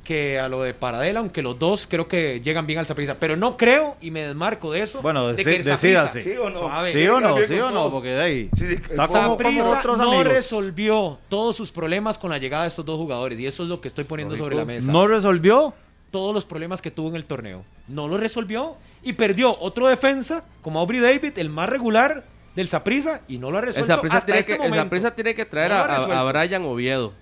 que 0.04 0.40
a 0.40 0.48
lo 0.48 0.62
de 0.62 0.72
Paradela, 0.74 1.20
aunque 1.20 1.42
los 1.42 1.58
dos 1.58 1.86
creo 1.88 2.08
que 2.08 2.40
llegan 2.40 2.66
bien 2.66 2.78
al 2.80 2.86
Saprissa. 2.86 3.16
Pero 3.20 3.36
no 3.36 3.56
creo, 3.56 3.96
y 4.00 4.10
me 4.10 4.22
desmarco 4.26 4.72
de 4.72 4.80
eso, 4.82 5.02
Bueno, 5.02 5.28
de 5.32 5.44
que 5.44 5.56
el 5.56 5.62
decídase. 5.64 6.22
¿Sí 6.24 6.32
o 6.36 6.48
no? 6.50 6.60
Suave. 6.60 6.92
¿Sí 6.92 7.06
o 7.06 7.20
no? 7.20 7.36
¿Sí 7.46 7.54
o 7.60 7.70
no? 7.70 7.90
Porque 7.90 8.08
de 8.08 8.22
ahí 8.22 8.50
Sí, 8.56 8.66
sí, 8.66 8.72
está 8.74 9.04
es 9.04 9.10
como, 9.10 9.36
como 9.36 9.38
Saprissa 9.38 9.78
otros 9.78 9.98
no 9.98 10.04
amigos. 10.08 10.24
resolvió 10.28 11.18
todos 11.28 11.54
sus 11.56 11.70
problemas 11.70 12.16
con 12.18 12.30
la 12.30 12.38
llegada 12.38 12.62
de 12.64 12.68
estos 12.70 12.84
dos 12.84 12.96
jugadores 12.96 13.38
y 13.38 13.46
eso 13.46 13.62
es 13.62 13.68
lo 13.68 13.80
que 13.80 13.88
estoy 13.88 14.04
poniendo 14.04 14.34
sobre 14.36 14.56
la 14.56 14.64
mesa. 14.64 14.90
¿No 14.90 15.06
resolvió? 15.06 15.74
Todos 16.10 16.34
los 16.34 16.44
problemas 16.44 16.82
que 16.82 16.90
tuvo 16.90 17.08
en 17.08 17.16
el 17.16 17.24
torneo. 17.24 17.64
No 17.88 18.08
lo 18.08 18.16
resolvió 18.16 18.76
y 19.02 19.12
perdió 19.14 19.56
otro 19.60 19.88
defensa 19.88 20.44
como 20.62 20.80
Aubrey 20.80 21.00
David, 21.00 21.38
el 21.38 21.48
más 21.50 21.68
regular 21.68 22.24
del 22.56 22.68
Saprissa 22.68 23.20
y 23.28 23.38
no 23.38 23.50
lo 23.50 23.58
ha 23.58 23.60
El 23.60 23.66
resuelto 23.66 23.94
Saprissa 23.94 24.16
hasta 24.16 24.26
tiene, 24.26 24.40
este 24.40 24.56
que, 24.58 24.64
el. 24.66 24.74
Saprissa 24.74 25.14
tiene 25.14 25.34
que 25.34 25.44
traer 25.44 25.70
No 25.70 25.76
a, 25.76 26.20
a- 26.20 26.32
Brian 26.32 26.64
Oviedo. 26.64 27.12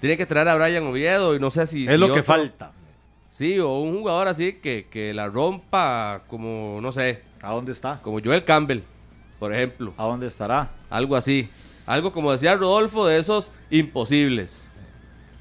Tiene 0.00 0.16
que 0.16 0.26
traer 0.26 0.48
a 0.48 0.54
Brian 0.56 0.84
Oviedo 0.86 1.34
y 1.34 1.40
no 1.40 1.50
sé 1.50 1.66
si... 1.66 1.84
Es 1.84 1.92
si 1.92 1.96
lo 1.96 2.12
que 2.12 2.22
falta. 2.22 2.72
Sí, 3.30 3.58
o 3.58 3.78
un 3.80 3.98
jugador 3.98 4.28
así 4.28 4.54
que, 4.54 4.86
que 4.90 5.12
la 5.14 5.26
rompa 5.28 6.22
como, 6.26 6.78
no 6.80 6.92
sé, 6.92 7.22
¿A 7.42 7.52
dónde 7.52 7.72
está? 7.72 8.00
como 8.02 8.20
Joel 8.22 8.44
Campbell, 8.44 8.80
por 9.38 9.54
ejemplo. 9.54 9.92
¿A 9.96 10.04
dónde 10.04 10.26
estará? 10.26 10.70
Algo 10.90 11.16
así. 11.16 11.48
Algo 11.86 12.12
como 12.12 12.32
decía 12.32 12.56
Rodolfo, 12.56 13.06
de 13.06 13.18
esos 13.18 13.52
imposibles. 13.70 14.65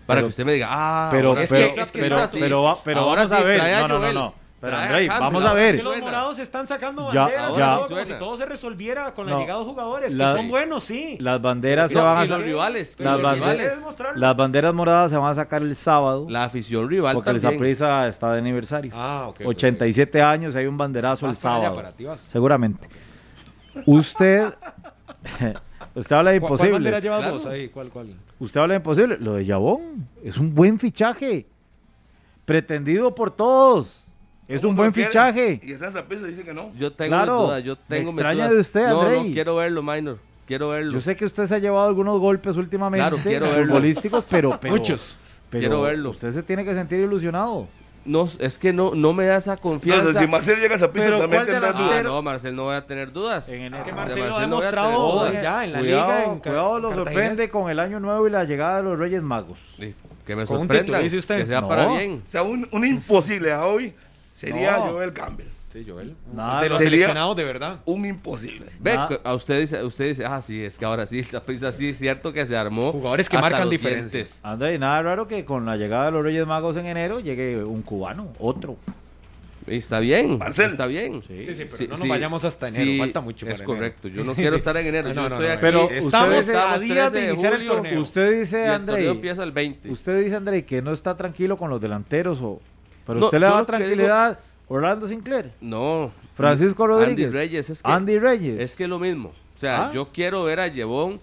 Para 0.05 0.17
Pero- 0.19 0.27
que 0.27 0.29
usted 0.29 0.45
me 0.45 0.53
diga, 0.53 0.67
ah, 0.69 1.07
pero, 1.11 1.29
ahora 1.29 1.41
es 1.43 1.49
pero, 1.49 1.73
que- 1.73 1.81
es 1.81 1.91
que 1.91 1.99
pero, 1.99 2.17
es 2.17 2.23
así. 2.23 2.39
pero, 2.39 2.79
pero 2.83 2.99
Ahora 3.01 3.21
vamos 3.23 3.31
a 3.33 3.37
sí, 3.39 3.43
ver. 3.43 3.59
trae 3.59 3.73
a 3.75 3.87
No, 3.87 3.99
no, 3.99 4.13
no. 4.13 4.33
Pero 4.61 4.77
a 4.77 4.83
Andrei, 4.83 5.07
Campbell, 5.07 5.21
vamos 5.25 5.45
a 5.45 5.53
ver. 5.53 5.75
Es 5.75 5.81
que 5.81 5.87
los 5.87 5.99
morados 5.99 6.39
están 6.39 6.65
sacando 6.65 7.11
Ya, 7.11 7.21
banderas 7.23 7.55
ya. 7.55 7.79
como 7.87 8.05
si 8.05 8.13
todo 8.13 8.37
se 8.37 8.45
resolviera 8.47 9.13
con 9.13 9.27
la 9.27 9.33
No. 9.33 9.39
llegada 9.41 9.59
de 9.59 9.65
jugadores 9.65 10.13
La- 10.13 10.27
que 10.27 10.31
son 10.33 10.47
buenos, 10.49 10.83
sí. 10.83 11.17
Las 11.19 11.39
banderas 11.41 11.91
se 11.91 11.97
No, 11.97 12.03
van 12.05 12.13
y 12.13 12.17
a 12.17 12.21
los 12.21 12.29
sacar. 12.29 12.45
rivales. 12.45 12.95
Las, 12.99 13.21
banderas- 13.21 14.15
las 14.15 14.35
banderas 14.37 14.73
moradas 14.73 15.11
se 15.11 15.17
van 15.17 15.31
a 15.31 15.35
sacar 15.35 15.61
el 15.61 15.75
sábado. 15.75 16.25
La 16.29 16.45
afición 16.45 16.89
rival 16.89 17.13
porque 17.13 17.29
el 17.31 17.41
también. 17.41 17.59
Saprissa 17.59 18.07
está 18.07 18.31
de 18.31 18.39
aniversario. 18.39 18.91
Ah, 18.95 19.25
ok. 19.27 19.41
ok, 19.41 19.47
87 19.47 20.21
años, 20.23 20.55
hay 20.55 20.65
un 20.65 20.77
banderazo 20.77 21.25
el 21.27 21.33
Vas 21.33 21.45
allá, 21.45 21.67
sábado. 21.67 22.17
Seguramente. 22.29 22.87
Usted. 23.85 24.53
usted 25.93 26.15
habla 26.15 26.31
de 26.31 26.37
ok. 26.39 26.47
¿Cuál- 26.47 26.57
¿Cuál 26.59 26.71
bandera 26.71 26.97
imposibles. 26.97 27.03
llevas 27.03 27.19
Claro. 27.19 27.33
vos 27.33 27.45
ahí? 27.45 27.69
¿Cuál, 27.69 27.89
cuál? 27.89 28.07
Usted 28.39 28.59
habla 28.61 28.73
de 28.73 28.77
imposible. 28.77 29.17
Lo 29.19 29.33
de 29.35 29.45
Yabón 29.45 30.07
es 30.23 30.37
un 30.37 30.53
buen 30.55 30.79
fichaje. 30.79 31.45
Pretendido 32.45 33.13
por 33.15 33.31
todos. 33.31 34.01
Es 34.47 34.61
¿Cómo 34.61 34.71
un 34.71 34.75
buen 34.75 34.91
quiere? 34.91 35.09
fichaje. 35.09 35.59
Y 35.63 35.71
esa 35.71 35.91
Zapisa 35.91 36.27
dice 36.27 36.43
que 36.43 36.53
no. 36.53 36.71
Yo 36.75 36.93
tengo 36.93 37.09
Claro, 37.09 37.33
mis 37.39 37.47
dudas, 37.47 37.63
yo 37.63 37.75
me 37.75 37.81
tengo 37.87 38.09
extraña 38.11 38.47
de 38.47 38.59
usted, 38.59 38.87
no, 38.89 38.93
no, 38.93 39.01
Andrei. 39.01 39.33
quiero 39.33 39.55
verlo, 39.55 39.81
Minor. 39.81 40.19
Quiero 40.45 40.69
verlo. 40.69 40.91
Yo 40.91 41.01
sé 41.01 41.15
que 41.15 41.25
usted 41.25 41.47
se 41.47 41.55
ha 41.55 41.57
llevado 41.57 41.87
algunos 41.87 42.19
golpes 42.19 42.55
últimamente 42.55 43.01
Claro, 43.01 43.17
quiero 43.23 43.47
verlo. 43.49 43.65
futbolísticos, 43.73 44.25
pero, 44.29 44.59
pero 44.61 44.75
Muchos. 44.75 45.17
pero 45.49 45.61
Quiero 45.61 45.81
verlo. 45.81 46.11
Usted 46.11 46.31
se 46.31 46.43
tiene 46.43 46.63
que 46.63 46.75
sentir 46.75 46.99
ilusionado. 46.99 47.67
No, 48.05 48.29
es 48.39 48.59
que 48.59 48.71
no, 48.71 48.93
no 48.93 49.13
me 49.13 49.25
da 49.25 49.37
esa 49.37 49.57
confianza. 49.57 50.01
Entonces, 50.01 50.21
si 50.23 50.27
Marcel 50.31 50.59
llega 50.59 50.75
a 50.75 50.79
Zapisa 50.79 51.05
Pero 51.05 51.19
también 51.21 51.43
¿cuál 51.43 51.51
tendrá 51.53 51.73
dudas. 51.73 51.91
Ah, 51.99 52.03
no, 52.03 52.21
Marcel 52.21 52.55
no 52.55 52.65
va 52.65 52.77
a 52.77 52.85
tener 52.85 53.11
dudas. 53.11 53.49
En 53.49 53.61
el- 53.63 53.73
Es 53.73 53.83
que 53.83 53.89
De 53.89 53.95
Marcelo 53.95 54.25
ha 54.25 54.29
no 54.29 54.39
demostrado 54.39 55.11
dudas. 55.11 55.41
ya 55.41 55.63
en 55.63 55.73
la 55.73 55.79
cuidado, 55.79 56.07
liga. 56.11 56.23
En 56.33 56.39
cuidado, 56.39 56.79
lo 56.79 56.93
sorprende 56.93 57.49
con 57.49 57.69
el 57.71 57.79
año 57.79 57.99
nuevo 57.99 58.27
y 58.27 58.29
la 58.29 58.43
llegada 58.43 58.77
de 58.77 58.83
los 58.83 58.99
Reyes 58.99 59.23
Magos. 59.23 59.59
Sí, 59.79 59.95
que 60.25 60.35
me 60.35 60.45
sorprenda. 60.45 60.79
título, 60.81 60.99
dice 60.99 61.17
usted. 61.17 61.37
Que 61.39 61.47
sea 61.47 61.61
No. 61.61 61.67
para 61.67 61.87
bien. 61.87 62.21
O 62.27 62.29
sea, 62.29 62.43
un, 62.43 62.67
un 62.71 62.85
imposible 62.85 63.51
a 63.51 63.65
hoy 63.65 63.93
sería 64.35 64.77
No. 64.77 64.91
Joel 64.91 65.11
Campbell. 65.11 65.47
Sí, 65.75 65.85
Joel. 65.85 66.15
Nada, 66.33 66.61
de 66.61 66.69
los 66.69 66.79
seleccionados, 66.79 67.35
de 67.35 67.43
verdad. 67.43 67.79
Un 67.85 68.05
imposible. 68.05 68.67
Ve, 68.79 68.97
a 69.23 69.33
usted 69.33 69.59
dice, 69.59 69.83
usted 69.83 70.05
dice, 70.07 70.23
ah, 70.25 70.41
sí, 70.41 70.63
es 70.63 70.77
que 70.77 70.85
ahora 70.85 71.05
sí, 71.05 71.19
esa 71.19 71.43
prisa 71.43 71.73
sí 71.73 71.89
es 71.89 71.97
cierto 71.97 72.31
que 72.31 72.45
se 72.45 72.55
armó. 72.55 72.93
Jugadores 72.93 73.27
que 73.27 73.37
marcan 73.37 73.69
dientes. 73.69 74.39
André, 74.41 74.79
nada 74.79 75.01
raro 75.01 75.27
que 75.27 75.43
con 75.43 75.65
la 75.65 75.75
llegada 75.75 76.05
de 76.05 76.11
los 76.13 76.23
Reyes 76.23 76.47
Magos 76.47 76.77
en 76.77 76.85
enero 76.85 77.19
llegue 77.19 77.61
un 77.61 77.81
cubano, 77.81 78.29
otro. 78.39 78.77
Está 79.67 79.99
bien, 79.99 80.37
Marcel. 80.37 80.71
está 80.71 80.85
bien. 80.85 81.21
Sí. 81.27 81.43
Sí, 81.43 81.53
sí, 81.55 81.63
pero 81.65 81.75
Sí, 81.77 81.83
no 81.85 81.89
nos 81.91 81.99
sí, 82.01 82.07
vayamos 82.07 82.45
hasta 82.45 82.67
enero. 82.69 82.85
sí, 82.85 82.99
falta 82.99 83.19
mucho 83.21 83.45
para 83.47 83.55
Es 83.55 83.59
enero. 83.61 83.73
correcto. 83.75 84.07
Yo 84.07 84.23
no 84.23 84.31
Sí, 84.31 84.35
quiero 84.37 84.51
sí. 84.51 84.57
estar 84.57 84.77
en 84.77 84.87
enero. 84.87 85.09
No, 85.09 85.13
yo 85.23 85.29
no, 85.29 85.35
estoy 85.35 85.47
no. 85.47 85.51
aquí. 85.53 85.61
Pero 85.61 85.89
estamos 85.89 86.37
usted- 86.39 86.55
a 86.55 86.79
días 86.79 87.11
13 87.11 87.15
de 87.17 87.21
de 87.21 87.27
iniciar 87.33 87.53
el 87.53 87.57
julio. 87.59 87.73
torneo. 87.73 88.01
Usted 88.01 88.39
dice, 88.39 88.63
el 88.65 88.71
André, 88.71 89.07
empieza 89.09 89.43
el 89.43 89.51
20. 89.51 89.89
usted 89.91 90.23
dice, 90.23 90.35
André, 90.37 90.63
que 90.65 90.81
no 90.81 90.93
está 90.93 91.17
tranquilo 91.17 91.57
con 91.57 91.69
los 91.69 91.81
delanteros, 91.81 92.39
o, 92.41 92.61
pero 93.07 93.19
No, 93.19 93.25
usted 93.25 93.39
le 93.39 93.47
da 93.47 93.65
tranquilidad 93.65 94.39
Orlando 94.67 95.07
Sinclair, 95.07 95.51
No. 95.61 96.11
Francisco 96.35 96.85
Rodríguez, 96.87 97.27
Andy 97.27 97.37
Reyes. 97.37 97.69
Es 97.69 97.81
que, 97.83 97.91
Andy 97.91 98.19
Reyes. 98.19 98.59
Es 98.61 98.75
que 98.75 98.83
es 98.83 98.89
lo 98.89 98.99
mismo. 98.99 99.29
O 99.55 99.59
sea, 99.59 99.87
Ah. 99.87 99.91
yo 99.93 100.09
quiero 100.11 100.43
ver 100.43 100.59
a 100.59 100.67
Yevon 100.67 101.19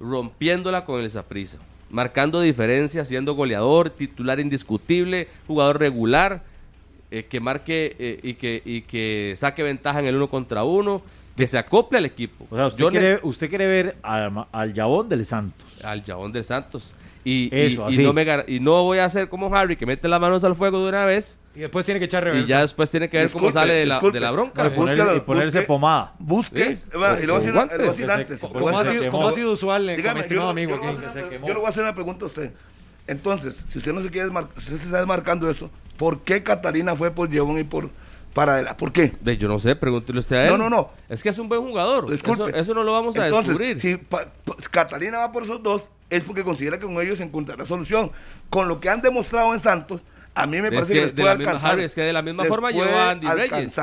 rompiéndola 0.00 0.84
con 0.84 1.00
el 1.00 1.10
Saprissa. 1.10 1.58
Marcando 1.90 2.40
diferencias, 2.40 3.08
siendo 3.08 3.34
goleador, 3.34 3.90
titular 3.90 4.40
indiscutible, 4.40 5.28
jugador 5.46 5.78
regular, 5.78 6.42
eh, 7.10 7.24
que 7.24 7.40
marque 7.40 7.94
eh, 7.98 8.20
y, 8.22 8.34
que, 8.34 8.60
y 8.64 8.82
que 8.82 9.34
saque 9.36 9.62
ventaja 9.62 10.00
en 10.00 10.06
el 10.06 10.16
uno 10.16 10.28
contra 10.28 10.64
uno, 10.64 11.00
que 11.36 11.46
se 11.46 11.56
acople 11.56 11.98
al 11.98 12.04
equipo. 12.04 12.46
o 12.50 12.56
sea, 12.56 12.66
usted, 12.66 12.78
Yo 12.80 12.90
quiere, 12.90 13.20
usted 13.22 13.48
quiere 13.48 13.66
ver 13.66 13.96
al, 14.02 14.46
al 14.50 14.74
Yabón 14.74 15.08
del 15.08 15.24
Santos. 15.24 15.82
al 15.84 16.02
Jabón 16.04 16.32
del 16.32 16.44
Santos. 16.44 16.92
Y, 17.24 17.44
y- 17.46 17.60
Eso, 17.72 17.88
y 17.90 17.98
no 17.98 18.12
me 18.12 18.26
gar- 18.26 18.44
y 18.46 18.60
no 18.60 18.82
voy 18.82 18.98
a 18.98 19.06
hacer 19.06 19.28
como 19.30 19.54
Harry, 19.54 19.76
que 19.76 19.86
mete 19.86 20.08
las 20.08 20.20
manos 20.20 20.44
al 20.44 20.54
fuego 20.54 20.82
de 20.82 20.88
una 20.90 21.06
vez 21.06 21.38
Y 21.56 21.60
después 21.60 21.84
tiene 21.86 21.98
que 21.98 22.04
echar 22.04 22.22
y 22.22 22.26
reversa. 22.26 22.46
ya 22.48 22.60
después 22.60 22.90
tiene 22.90 23.08
que 23.08 23.16
ver 23.16 23.30
cómo 23.30 23.50
sale 23.50 23.72
de 23.72 23.86
la, 23.86 23.94
disculpe. 23.94 24.16
de 24.16 24.20
la 24.20 24.30
bronca. 24.30 24.62
No, 24.62 24.68
Y 24.68 24.72
y 25.16 25.20
ponerse 25.20 25.58
busque. 25.58 25.62
pomada. 25.62 26.12
Busque. 26.18 26.76
Sí, 26.76 26.98
va, 26.98 27.16
y 27.18 27.20
le 27.22 27.26
voy 27.28 27.36
a 27.36 27.38
decir 27.38 27.52
guantes. 27.54 27.78
voy 27.78 27.86
a 28.10 28.14
antes. 28.14 28.40
voy 28.42 28.50
a 28.50 28.52
¿Cómo 28.52 28.68
ha, 28.68 28.82
decir- 28.82 28.90
sido, 28.92 29.02
quemó. 29.04 29.10
cómo 29.12 29.28
ha 29.28 29.32
sido 29.32 29.52
usual 29.52 29.88
eh, 29.88 29.92
con 29.92 29.96
Dígame, 29.96 30.18
yo, 30.18 30.22
estimado 30.22 30.46
yo 30.48 30.50
amigo 30.50 30.70
le 30.72 30.76
voy 30.78 30.86
a 30.86 30.90
aquí? 30.90 30.98
hacer 30.98 31.06
que 31.08 31.12
se 31.12 31.20
una- 31.20 31.28
quemó. 31.30 31.46
yo 31.48 31.54
le 31.54 31.58
voy 31.60 31.66
a 31.66 31.70
hacer 31.70 31.82
una 31.82 31.94
pregunta 31.94 32.24
a 32.24 32.28
usted. 32.28 32.52
Entonces, 33.06 33.64
si 33.66 33.78
usted 33.78 33.92
no 33.92 34.02
se 34.02 34.10
quiere 34.10 34.28
desmar- 34.28 34.48
si 34.56 34.64
usted 34.64 34.76
se 34.78 34.84
está 34.84 34.98
desmarcando 34.98 35.50
eso, 35.50 35.70
¿por 35.96 36.20
qué 36.20 36.42
Catalina 36.42 36.94
fue 36.96 37.10
por 37.10 37.28
Llevón 37.30 37.58
y 37.58 37.64
por 37.64 37.88
Paradela? 38.34 38.76
¿Por 38.76 38.92
qué? 38.92 39.12
Yo 39.38 39.48
no 39.48 39.58
sé, 39.58 39.76
pregúntele 39.76 40.18
usted 40.18 40.36
a 40.36 40.44
él. 40.44 40.50
No, 40.50 40.58
no, 40.58 40.68
no. 40.68 40.90
Es 41.08 41.22
que 41.22 41.28
es 41.30 41.38
un 41.38 41.48
buen 41.48 41.62
jugador. 41.62 42.10
Disculpe. 42.10 42.50
Eso, 42.50 42.56
eso 42.58 42.74
no 42.74 42.82
lo 42.82 42.92
vamos 42.92 43.16
a 43.16 43.26
Entonces, 43.26 43.48
descubrir. 43.56 43.80
si 43.80 43.96
pa- 43.96 44.26
pa- 44.44 44.56
Catalina 44.70 45.18
va 45.18 45.32
por 45.32 45.44
esos 45.44 45.62
dos, 45.62 45.88
es 46.10 46.22
porque 46.24 46.42
considera 46.44 46.78
que 46.78 46.84
con 46.86 47.00
ellos 47.00 47.18
se 47.18 47.24
encontrará 47.24 47.64
solución. 47.64 48.10
Con 48.50 48.68
lo 48.68 48.80
que 48.80 48.88
han 48.90 49.00
demostrado 49.00 49.54
en 49.54 49.60
Santos, 49.60 50.04
a 50.34 50.46
mí 50.46 50.60
me 50.60 50.68
Es 50.68 50.74
parece 50.74 50.92
que 50.92 50.98
que, 51.00 51.06
les 51.06 51.14
de 51.14 51.22
puede 51.22 51.36
misma- 51.36 51.50
alcanzar. 51.52 51.72
Harry, 51.72 51.84
es 51.84 51.94
que 51.94 52.00
de 52.02 52.12
la 52.12 52.22
misma 52.22 52.44
forma 52.44 52.70
llevó 52.72 52.90
a 52.98 53.10
Andy 53.10 53.26
Reyes. 53.28 53.76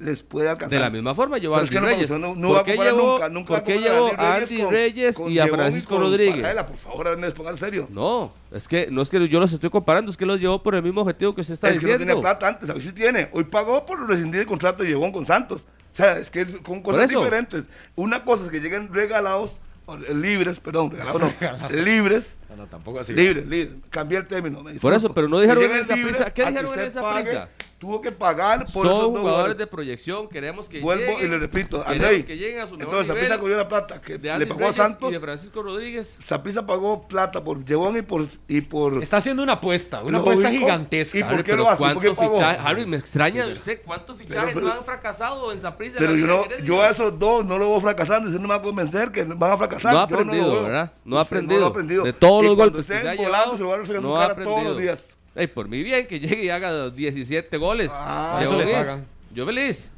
Les 0.00 0.22
puede 0.22 0.48
alcanzar. 0.48 0.78
De 0.78 0.82
la 0.82 0.88
misma 0.88 1.14
forma 1.14 1.36
llevó 1.36 1.56
a 1.56 1.58
es 1.58 1.68
Andy 1.68 1.74
que 1.74 1.80
Reyes. 1.80 2.10
no, 2.10 2.34
¿Por 2.34 2.56
va 2.56 2.60
a 2.60 2.64
qué 2.64 2.76
llevó, 2.76 3.12
nunca, 3.12 3.28
nunca 3.28 3.52
va 3.52 3.58
¿por 3.60 3.66
qué 3.66 3.74
comparar 3.74 3.94
llevó 4.00 4.06
a 4.06 4.10
a 4.30 4.34
Andy 4.36 4.44
Andy 4.54 4.62
con- 4.62 4.72
Reyes 4.72 5.16
con 5.16 5.30
y 5.30 5.38
a 5.38 5.46
Francisco 5.48 5.88
con 5.90 6.00
Rodríguez? 6.00 6.56
Por 6.64 6.76
favor, 6.78 7.06
Ernest, 7.08 7.36
ponga 7.36 7.50
en 7.50 7.56
serio. 7.58 7.86
No, 7.90 8.32
es 8.50 8.66
que 8.66 8.86
no 8.90 9.02
es 9.02 9.10
que 9.10 9.28
yo 9.28 9.40
los 9.40 9.52
estoy 9.52 9.68
comparando, 9.68 10.10
es 10.10 10.16
que 10.16 10.24
los 10.24 10.40
llevó 10.40 10.62
por 10.62 10.74
el 10.74 10.82
mismo 10.82 11.02
objetivo 11.02 11.34
que 11.34 11.42
usted 11.42 11.52
está 11.52 11.68
es 11.68 11.74
que 11.78 11.82
no 11.82 11.88
diciendo. 11.92 12.06
tiene 12.14 12.20
plata 12.22 12.48
antes, 12.48 12.70
a 12.70 12.72
ver 12.72 12.82
si 12.82 12.92
tiene. 12.92 13.28
Hoy 13.32 13.44
pagó 13.44 13.84
por 13.84 14.08
rescindir 14.08 14.40
el 14.40 14.46
contrato 14.46 14.82
de 14.82 14.88
Llevón 14.88 15.12
con 15.12 15.26
Santos. 15.26 15.66
O 15.92 15.96
sea, 15.96 16.16
es 16.18 16.30
que 16.30 16.46
son 16.46 16.80
cosas 16.82 17.08
diferentes. 17.10 17.64
Una 17.94 18.24
cosa 18.24 18.44
es 18.44 18.50
que 18.50 18.60
lleguen 18.60 18.94
regalados, 18.94 19.60
eh, 20.08 20.14
libres, 20.14 20.60
perdón, 20.60 20.92
regalados 20.92 21.20
no, 21.20 21.34
libres, 21.82 22.36
No, 22.48 22.56
no, 22.56 22.66
tampoco 22.68 23.00
así. 23.00 23.12
libres, 23.12 23.44
libres. 23.46 23.74
Cambié 23.90 24.16
el 24.16 24.26
término. 24.26 24.62
me 24.62 24.72
Por 24.76 24.94
eso, 24.94 25.12
pero 25.12 25.28
no 25.28 25.40
dijeron 25.40 25.62
Que 25.62 25.66
en 25.66 25.72
lleguen 25.82 25.84
esa 26.00 26.08
prisa. 26.08 26.32
¿Qué 26.32 26.46
dijeron 26.46 26.72
en 26.78 26.86
esa 26.86 27.12
prisa? 27.14 27.48
Tuvo 27.80 28.02
que 28.02 28.12
pagar 28.12 28.66
por 28.74 28.86
Son 28.86 29.10
esos 29.10 29.18
jugadores 29.20 29.56
de 29.56 29.66
proyección, 29.66 30.28
queremos 30.28 30.68
que 30.68 30.80
Vuelvo 30.82 31.12
lleguen. 31.12 31.26
y 31.26 31.28
le 31.30 31.38
repito, 31.38 31.82
queremos 31.82 32.04
Andrei. 32.04 32.22
que 32.24 32.36
lleguen 32.36 32.60
a 32.60 32.66
su 32.66 32.76
mejor 32.76 32.92
Entonces. 32.94 33.14
Zapisa 33.16 33.38
cogió 33.40 33.56
la 33.56 33.68
plata 33.68 34.02
que 34.02 34.18
de 34.18 34.38
le 34.38 34.46
pagó 34.46 34.60
Reyes 34.60 34.78
a 34.78 34.82
Santos. 34.82 35.08
y 35.08 35.12
de 35.14 35.20
Francisco 35.20 35.62
Rodríguez. 35.62 36.16
Zapisa 36.22 36.66
pagó 36.66 37.08
plata 37.08 37.42
por 37.42 37.64
Llevón 37.64 37.96
y 37.96 38.02
por. 38.02 38.26
Y 38.48 38.60
por 38.60 39.02
Está 39.02 39.16
haciendo 39.16 39.42
una 39.42 39.54
apuesta, 39.54 40.02
una 40.02 40.18
apuesta 40.18 40.48
ubicó. 40.50 40.60
gigantesca. 40.60 41.18
¿Y 41.18 41.22
por 41.24 41.42
qué 41.42 41.56
lo 41.56 41.70
hace? 41.70 41.78
¿Por 41.78 41.88
qué 41.88 41.94
¿cuántos 42.10 42.16
pagó? 42.18 42.36
fichajes? 42.36 42.62
Harry, 42.66 42.84
me 42.86 42.96
extraña 42.98 43.46
de 43.46 43.52
usted. 43.52 43.80
¿Cuántos 43.82 44.18
fichajes 44.18 44.50
pero- 44.52 44.66
no 44.66 44.72
han 44.74 44.84
fracasado 44.84 45.50
en 45.50 45.60
Saprissa? 45.62 45.96
Pero 45.98 46.14
yo, 46.14 46.26
no, 46.26 46.44
yo 46.62 46.82
a 46.82 46.90
esos 46.90 47.18
dos 47.18 47.46
no 47.46 47.56
lo 47.56 47.70
veo 47.70 47.80
fracasando, 47.80 48.28
eso 48.28 48.36
no 48.38 48.42
me 48.42 48.48
va 48.48 48.56
a 48.56 48.62
convencer 48.62 49.10
que 49.10 49.24
van 49.24 49.52
a 49.52 49.56
fracasar. 49.56 49.94
No 49.94 50.00
ha 50.00 50.02
aprendido, 50.02 50.52
veo. 50.52 50.62
¿verdad? 50.64 50.92
No 51.02 51.16
ha 51.18 51.22
aprendido. 51.22 51.60
No 51.60 51.66
aprendido. 51.66 52.04
De 52.04 52.12
todos 52.12 52.42
Y 52.42 52.46
los 52.48 52.56
golpes 52.56 52.86
que 52.86 52.92
se 53.00 53.08
ha 53.08 53.14
volando, 53.14 53.24
llevado, 53.24 53.56
se 53.56 53.62
lo 53.62 53.68
van 53.70 53.80
a 53.80 53.82
regar 53.84 53.96
en 53.96 54.02
su 54.02 54.08
no 54.08 54.16
ha 54.16 54.20
cara 54.28 54.34
todos 54.34 54.46
los 54.48 54.56
aprendido. 54.58 54.78
días. 54.80 55.16
Ey, 55.40 55.46
por 55.46 55.68
mi 55.68 55.82
bien, 55.82 56.06
que 56.06 56.20
llegue 56.20 56.44
y 56.44 56.50
haga 56.50 56.90
17 56.90 57.56
goles. 57.56 57.90
Ah, 57.94 58.38
Yo 58.42 58.44
eso 58.46 58.56
le 58.58 58.64
feliz. 58.64 58.76
pagan. 58.78 59.06
Yo 59.34 59.46
feliz. 59.46 59.90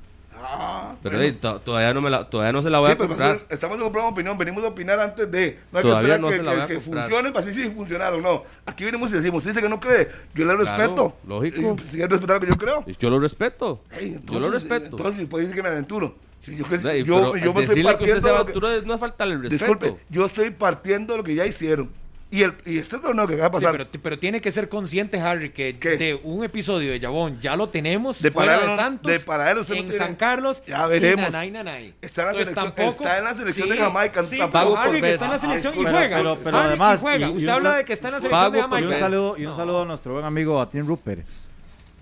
Ah, 0.44 0.94
Pero 1.02 1.18
bueno. 1.18 1.60
todavía, 1.60 1.94
no 1.94 2.00
me 2.00 2.10
la, 2.10 2.28
todavía 2.28 2.52
no 2.52 2.62
se 2.62 2.70
la 2.70 2.78
voy 2.80 2.86
Sí, 2.88 2.92
a 2.92 2.96
comprar. 2.96 3.18
nosotros 3.18 3.46
estamos 3.50 3.76
en 3.76 3.82
un 3.82 3.92
programa 3.92 4.10
de 4.10 4.12
opinión, 4.14 4.38
venimos 4.38 4.64
a 4.64 4.68
opinar 4.68 4.98
antes 5.00 5.30
de. 5.30 5.58
No 5.70 5.78
hay 5.78 5.84
Todavía 5.84 6.14
que 6.16 6.20
no 6.20 6.28
que, 6.28 6.36
se 6.36 6.42
la 6.42 6.52
voy 6.52 6.60
a 6.60 6.66
que, 6.66 6.74
que 6.76 6.80
comprar. 6.80 7.04
funcione 7.04 7.32
para 7.32 7.46
decir 7.46 7.64
si 7.64 7.70
funcionaron 7.70 8.20
o 8.26 8.28
no. 8.32 8.44
Aquí 8.66 8.84
venimos 8.84 9.12
y 9.12 9.16
decimos, 9.16 9.38
usted 9.38 9.50
dice 9.50 9.62
que 9.62 9.68
no 9.68 9.78
cree, 9.80 10.08
yo 10.34 10.44
le 10.44 10.56
Claro, 10.56 10.58
respeto. 10.78 11.16
lógico. 11.26 11.72
Usted 11.72 11.90
tiene 11.90 12.08
que 12.08 12.14
respetar 12.14 12.36
lo 12.36 12.40
que 12.40 12.46
yo 12.48 12.56
creo. 12.58 12.84
Yo 12.98 13.10
lo 13.10 13.20
respeto. 13.20 13.80
Yo 14.24 14.40
lo 14.40 14.50
respeto. 14.50 14.96
Entonces, 14.96 15.26
puede 15.28 15.44
decir 15.44 15.56
que 15.56 15.62
me 15.62 15.68
aventuro. 15.68 16.14
Si 16.40 16.56
yo, 16.56 16.64
yo, 17.04 17.36
yo 17.36 17.54
me 17.54 17.60
estoy 17.62 17.82
que 17.82 17.82
usted 17.82 17.84
partiendo 17.84 18.20
se 18.46 18.52
que- 18.60 18.76
es- 18.78 18.84
no 18.84 18.94
es 18.94 19.00
faltarle 19.00 19.34
el 19.34 19.42
respeto. 19.42 19.64
Disculpe, 19.64 19.96
yo 20.08 20.24
estoy 20.26 20.50
partiendo 20.50 21.12
de 21.14 21.18
lo 21.18 21.24
que 21.24 21.34
ya 21.36 21.46
hicieron. 21.46 21.88
Y, 22.32 22.42
el, 22.44 22.54
y 22.64 22.78
este 22.78 22.98
torneo 22.98 23.26
que 23.28 23.34
acaba 23.34 23.50
de 23.50 23.58
Sí, 23.58 23.64
pasar, 23.66 23.76
pero, 23.90 24.02
pero 24.02 24.18
tiene 24.18 24.40
que 24.40 24.50
ser 24.50 24.70
consciente, 24.70 25.20
Harry, 25.20 25.50
que 25.50 25.78
¿Qué? 25.78 25.98
de 25.98 26.18
un 26.24 26.42
episodio 26.44 26.90
de 26.90 26.98
Jabón 26.98 27.38
ya 27.42 27.54
lo 27.56 27.68
tenemos 27.68 28.22
De 28.22 28.30
fuera 28.30 28.52
Paradero 28.52 28.70
de 28.72 28.76
Santos, 28.78 29.12
de 29.12 29.20
Paradero 29.20 29.60
usted 29.60 29.74
no 29.74 29.80
en 29.82 29.88
tiene- 29.90 30.04
San 30.04 30.14
Carlos, 30.16 30.62
Ya 30.66 30.86
y 30.86 30.88
veremos. 30.88 31.26
nanay, 31.30 31.50
nanay. 31.50 31.94
Está 32.00 32.22
en 32.22 32.26
la 32.28 32.32
Entonces, 32.32 32.54
selección- 32.54 32.74
tampoco- 32.74 33.04
está 33.04 33.18
en 33.18 33.24
la 33.24 33.34
selección 33.34 33.68
de 33.68 33.76
Jamaica, 33.76 34.22
Sí, 34.22 34.38
tampoco 34.38 34.76
Harry, 34.78 35.00
que 35.02 35.10
está 35.12 35.24
en 35.26 35.30
la 35.30 35.36
Ah, 35.36 35.40
selección 35.40 35.74
y 35.74 35.82
juega. 35.82 36.16
pero- 36.16 36.38
pero 36.42 36.56
Harry, 36.56 36.64
y 36.64 36.68
además, 36.70 37.00
juega. 37.00 37.18
y- 37.28 37.30
y 37.30 37.36
Usted 37.36 37.48
un 37.48 37.54
habla 37.54 37.76
de 37.76 37.84
que 37.84 37.92
está 37.92 38.08
en 38.08 38.14
la 38.14 38.20
selección 38.20 38.52
de 38.52 38.58
por 38.58 38.58
Y 38.58 38.64
un 38.64 38.70
Jamaica. 38.88 38.98
saludo, 38.98 39.36
y 39.36 39.44
un 39.46 39.56
saludo 39.56 39.82
a 39.82 39.84
nuestro 39.84 40.12
buen 40.14 40.24
amigo 40.24 40.56
Batín 40.56 40.86
Rupert. 40.86 41.26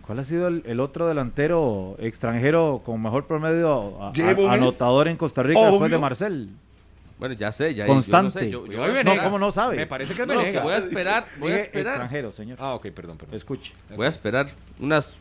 ¿Cuál 0.06 0.20
ha 0.20 0.24
sido 0.24 0.46
el, 0.46 0.62
el 0.64 0.78
otro 0.78 1.08
delantero 1.08 1.96
extranjero 1.98 2.82
con 2.84 3.02
mejor 3.02 3.26
promedio 3.26 4.00
a- 4.00 4.08
a- 4.10 4.52
anotador 4.52 5.08
en 5.08 5.16
Costa 5.16 5.42
Rica 5.42 5.60
después 5.60 5.80
Obvio. 5.82 5.96
de 5.96 5.98
Marcel? 6.00 6.50
Bueno, 7.20 7.34
ya 7.34 7.52
sé, 7.52 7.74
ya 7.74 7.86
Constante. 7.86 8.50
Yo 8.50 8.60
no 8.62 8.66
sé, 8.66 8.72
yo- 8.72 8.84
yo 8.86 8.92
voy 8.92 9.04
No. 9.04 9.22
¿cómo 9.22 9.38
no 9.38 9.52
sabe? 9.52 9.76
Me 9.76 9.86
parece 9.86 10.14
que 10.14 10.22
es 10.22 10.26
No, 10.28 10.36
Venegas. 10.38 10.62
Voy 10.64 10.72
a 10.72 10.78
esperar, 10.78 11.26
voy 11.38 11.52
a 11.52 11.56
esperar. 11.58 11.92
extranjero, 11.92 12.32
señor. 12.32 12.58
Ah, 12.60 12.74
ok, 12.74 12.86
perdón, 12.88 13.18
perdón. 13.18 13.36
Escuche. 13.36 13.72
Voy 13.94 14.06
a 14.06 14.08
esperar 14.08 14.48
unas 14.80 15.16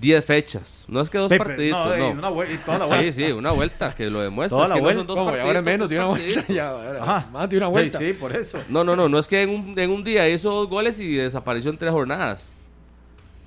10 0.00 0.24
fechas. 0.24 0.84
No 0.88 1.00
es 1.00 1.08
que 1.10 1.18
dos 1.18 1.28
Pepe, 1.28 1.44
partiditos, 1.44 1.98
no, 1.98 2.14
no. 2.14 2.18
una 2.18 2.30
vuel- 2.30 2.52
y 2.54 2.56
toda 2.58 2.78
la 2.78 2.88
Sí, 2.88 2.94
vuelta. 2.96 3.12
sí, 3.12 3.32
una 3.32 3.50
vuelta 3.52 3.94
que 3.94 4.10
lo 4.10 4.20
demuestra. 4.22 4.56
Toda 4.56 4.64
es 4.64 4.68
la 4.70 4.74
que 4.74 4.80
no 4.80 4.84
vuelta. 4.84 4.98
son 5.00 5.06
dos 5.06 5.16
partiditos. 5.16 5.46
ahora 5.46 5.62
menos 5.62 5.88
de 5.88 5.96
una 5.96 6.06
vuelta. 6.06 6.44
Ya, 6.52 6.68
ahora, 6.70 7.02
Ajá. 7.02 7.28
Más 7.32 7.48
de 7.50 7.56
una 7.58 7.66
Sí, 7.66 7.72
vuelta. 7.72 7.98
Sí, 7.98 8.12
por 8.14 8.34
eso. 8.36 8.58
No, 8.68 8.82
no, 8.82 8.96
no, 8.96 9.08
no 9.08 9.18
es 9.18 9.28
que 9.28 9.42
en 9.42 9.50
un, 9.50 9.78
en 9.78 9.90
un 9.90 10.02
día 10.02 10.28
hizo 10.28 10.50
dos 10.50 10.68
goles 10.68 10.98
y 11.00 11.14
desapareció 11.14 11.70
en 11.70 11.78
tres 11.78 11.92
jornadas. 11.92 12.52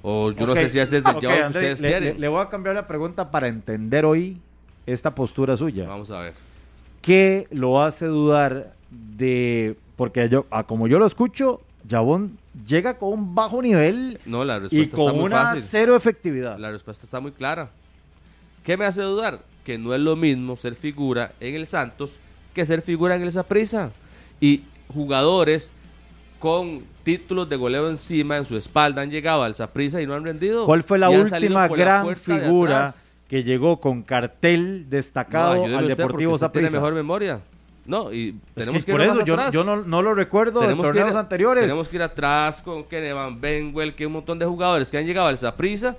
O 0.04 0.32
yo 0.32 0.46
no 0.46 0.54
sé 0.54 0.70
si 0.70 0.80
es 0.80 0.90
desde 0.92 1.10
el 1.10 1.16
ok, 1.16 1.22
Jabón 1.24 1.38
que 1.38 1.44
André, 1.44 1.60
ustedes 1.62 1.82
le, 1.82 1.88
quieren. 1.90 2.14
le- 2.16 2.20
le 2.20 2.28
voy 2.28 2.42
a 2.42 2.50
cambiar 2.50 2.76
la 2.76 2.88
pregunta 2.88 3.32
para 3.32 3.48
entender 3.48 4.06
hoy 4.06 4.38
esta 4.86 5.16
postura 5.16 5.56
suya. 5.58 5.86
Vamos 5.88 6.12
a 6.12 6.20
ver. 6.20 6.34
¿Qué 7.04 7.48
lo 7.52 7.84
hace 7.84 8.06
dudar 8.08 8.74
de...? 8.90 9.76
Porque 9.96 10.28
yo, 10.30 10.48
a 10.50 10.64
como 10.64 10.88
yo 10.88 10.98
lo 10.98 11.06
escucho, 11.06 11.62
Jabón 11.88 12.40
llega 12.66 12.98
con 12.98 13.14
un 13.14 13.36
bajo 13.36 13.62
nivel 13.62 14.20
No, 14.26 14.44
la 14.46 14.56
y 14.56 14.60
respuesta 14.62 14.84
está 14.86 14.98
con 14.98 15.16
muy 15.16 15.26
una 15.26 15.44
fácil. 15.48 15.64
cero 15.68 15.96
efectividad. 15.96 16.58
La 16.58 16.72
respuesta 16.72 17.06
está 17.06 17.20
muy 17.20 17.32
clara. 17.32 17.70
¿Qué 18.64 18.78
me 18.78 18.86
hace 18.86 19.02
dudar? 19.02 19.42
Que 19.66 19.78
no 19.78 19.94
es 19.94 20.00
lo 20.00 20.16
mismo 20.16 20.56
ser 20.58 20.76
figura 20.76 21.34
en 21.40 21.56
el 21.56 21.68
Santos 21.68 22.12
que 22.56 22.66
ser 22.66 22.82
figura 22.82 23.16
en 23.16 23.24
el 23.24 23.32
Saprissa. 23.32 23.92
Y 24.40 24.64
jugadores 24.94 25.72
con 26.40 26.84
títulos 27.04 27.50
de 27.50 27.56
goleo 27.56 27.90
encima 27.90 28.38
en 28.38 28.46
su 28.46 28.56
espalda 28.58 29.02
han 29.02 29.12
llegado 29.12 29.44
al 29.44 29.56
Saprissa 29.56 30.02
y 30.02 30.08
no 30.08 30.14
han 30.16 30.24
rendido. 30.24 30.66
¿Cuál 30.66 30.84
fue 30.84 30.98
la 30.98 31.12
Y 31.12 31.18
última 31.18 31.68
gran 31.68 32.16
figura. 32.16 32.94
Que 33.34 33.44
llegó 33.44 33.80
con 33.80 34.04
cartel 34.04 34.86
destacado 34.92 35.66
al 35.66 35.88
Deportivo 35.88 36.34
usted 36.36 36.50
tiene 36.52 36.70
mejor 36.70 36.94
memoria. 36.94 37.40
No, 37.84 38.14
y 38.14 38.30
Es 38.56 38.64
tenemos 38.66 38.82
que 38.82 38.86
que, 38.86 38.92
por 38.92 39.02
ir 39.02 39.08
eso 39.08 39.16
más 39.16 39.26
yo, 39.26 39.34
atrás. 39.34 39.52
yo 39.54 39.64
no, 39.64 39.78
no 39.78 40.04
lo 40.04 40.14
recuerdo 40.14 40.60
de 40.60 40.68
Tenemos 40.68 40.86
torneos 40.86 41.14
ir- 41.16 41.18
anteriores. 41.18 41.64
Tenemos 41.64 41.90
que 41.90 41.96
ir 41.96 42.04
atrás 42.04 42.62
con 42.62 42.84
Kenevan 42.84 43.42
Benwell, 43.42 43.96
que 43.96 44.06
un 44.06 44.14
montón 44.14 44.38
de 44.38 44.46
jugadores 44.46 44.92
que 44.92 45.00
han 45.00 45.06
llegado 45.08 45.30
al 45.30 45.40
Saprissa 45.40 45.96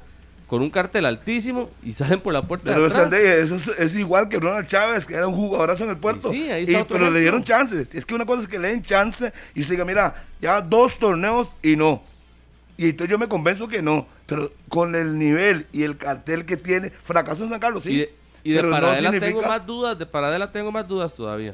con 0.47 0.63
un 0.63 0.71
cartel 0.71 1.07
altísimo 1.07 1.71
y 1.83 1.93
salen 1.93 2.21
por 2.21 2.33
la 2.33 2.43
puerta 2.43 2.67
pero 2.73 2.89
de 2.89 2.95
atrás. 2.97 3.13
Eso 3.13 3.57
es, 3.57 3.69
es 3.81 3.97
igual 3.97 4.29
que 4.29 4.39
Ronald 4.39 4.69
Chávez, 4.69 5.05
que 5.05 5.15
era 5.15 5.27
un 5.27 5.35
jugadorazo 5.35 5.83
en 5.83 5.91
el 5.91 5.97
puerto. 5.97 6.33
Y 6.33 6.37
sí, 6.45 6.51
ahí 6.53 6.63
está 6.63 6.87
pero 6.87 7.11
le 7.11 7.19
dieron 7.19 7.43
chances. 7.43 7.93
Es 7.97 8.07
que 8.07 8.15
una 8.15 8.25
cosa 8.27 8.43
es 8.43 8.47
que 8.49 8.61
le 8.61 8.69
den 8.69 8.83
chance 8.85 9.33
y 9.57 9.65
se 9.65 9.73
diga, 9.73 9.85
mira, 9.85 10.25
ya 10.41 10.61
dos 10.61 10.97
torneos 11.01 11.53
y 11.65 11.75
no. 11.75 12.01
Y 12.77 12.91
entonces 12.91 13.11
yo 13.11 13.19
me 13.19 13.27
convenzo 13.27 13.67
que 13.67 13.83
no. 13.83 14.07
Pero 14.27 14.53
con 14.69 14.95
el 14.95 15.19
nivel 15.19 15.67
y 15.73 15.83
el 15.83 15.97
cartel 15.99 16.47
que 16.47 16.57
tiene, 16.57 16.91
fracaso 16.91 17.45
en 17.45 17.51
San 17.51 17.61
Carlos, 17.61 17.83
sí. 17.83 17.91
Y 17.93 17.97
de, 17.99 18.15
y 18.45 18.53
de 18.53 18.63
no 18.63 18.71
Paradela 18.71 19.13
tengo 19.19 19.43
más 19.43 19.67
dudas, 19.67 19.99
de 19.99 20.07
Paradela 20.07 20.51
tengo 20.51 20.73
más 20.73 20.87
dudas 20.89 21.15
todavía. 21.15 21.53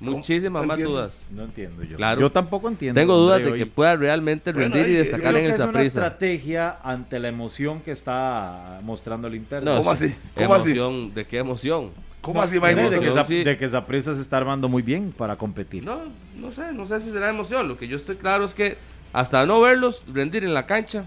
Muchísimas 0.00 0.62
No 0.62 0.66
más 0.68 0.78
entiendo. 0.78 0.98
dudas. 0.98 1.22
No 1.30 1.44
entiendo 1.44 1.84
yo. 1.84 1.96
Claro. 1.96 2.20
Yo 2.20 2.32
tampoco 2.32 2.66
entiendo. 2.68 3.00
Tengo 3.00 3.16
dudas 3.16 3.40
de 3.44 3.52
que 3.54 3.66
pueda 3.66 3.94
realmente 3.94 4.52
Bueno, 4.52 4.74
rendir 4.74 4.92
y 4.92 4.96
destacar 4.98 5.36
en 5.36 5.44
el 5.44 5.50
es 5.52 5.56
una 5.58 5.66
Saprissa. 5.66 5.86
estrategia 5.86 6.76
ante 6.82 7.20
la 7.20 7.28
emoción 7.28 7.80
que 7.82 7.92
está 7.92 8.80
mostrando 8.82 9.28
el 9.28 9.36
Inter. 9.36 9.62
No, 9.62 9.76
¿Cómo 9.76 9.94
sí. 9.94 10.06
así? 10.06 10.14
¿Cómo 10.34 10.54
así? 10.54 10.70
emoción? 10.72 11.14
¿De 11.14 11.24
qué 11.24 11.38
emoción? 11.38 11.90
¿Cómo 12.20 12.42
así, 12.42 12.54
de, 12.54 12.60
Maynard? 12.60 12.90
de 12.90 12.98
que 12.98 13.06
emoción, 13.06 13.24
Zap- 13.24 13.28
sí. 13.28 13.44
de 13.44 13.56
que 13.56 13.68
Saprissa 13.68 14.14
se 14.14 14.22
está 14.22 14.38
armando 14.38 14.68
muy 14.68 14.82
bien 14.82 15.12
para 15.16 15.36
competir. 15.36 15.84
No, 15.84 16.00
no 16.36 16.50
sé, 16.50 16.72
no 16.72 16.84
sé 16.86 17.00
si 17.00 17.12
será 17.12 17.30
emoción. 17.30 17.68
Lo 17.68 17.76
que 17.78 17.86
yo 17.86 17.96
estoy 17.96 18.16
claro 18.16 18.44
es 18.44 18.54
que 18.54 18.76
hasta 19.12 19.46
no 19.46 19.60
verlos 19.60 20.02
rendir 20.12 20.42
en 20.42 20.54
la 20.54 20.66
cancha, 20.66 21.04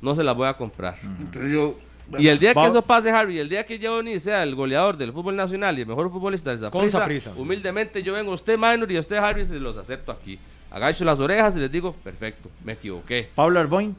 no 0.00 0.14
se 0.14 0.24
las 0.24 0.36
voy 0.36 0.48
a 0.48 0.54
comprar. 0.54 0.98
Entonces 1.02 1.52
yo... 1.52 1.78
Y 2.18 2.28
el 2.28 2.38
día 2.38 2.54
que 2.54 2.64
eso 2.64 2.82
pase, 2.82 3.10
Harry, 3.10 3.40
el 3.40 3.48
día 3.48 3.66
que 3.66 3.80
Johnny 3.82 4.20
sea 4.20 4.44
el 4.44 4.54
goleador 4.54 4.96
del 4.96 5.12
fútbol 5.12 5.34
nacional 5.34 5.76
y 5.76 5.80
el 5.80 5.88
mejor 5.88 6.08
futbolista 6.08 6.56
Saprissa, 6.56 7.00
Saprissa. 7.00 7.32
humildemente 7.36 8.00
yo 8.00 8.12
vengo 8.12 8.30
a 8.30 8.34
usted, 8.34 8.56
Minor, 8.56 8.90
y 8.92 8.96
a 8.96 9.00
usted, 9.00 9.16
Harry, 9.16 9.44
se 9.44 9.58
los 9.58 9.76
acepto 9.76 10.12
aquí. 10.12 10.38
Agacho 10.70 11.04
las 11.04 11.18
orejas 11.18 11.56
y 11.56 11.60
les 11.60 11.72
digo, 11.72 11.92
perfecto, 12.04 12.48
me 12.64 12.74
equivoqué. 12.74 13.28
Pablo 13.34 13.58
Arboin. 13.58 13.96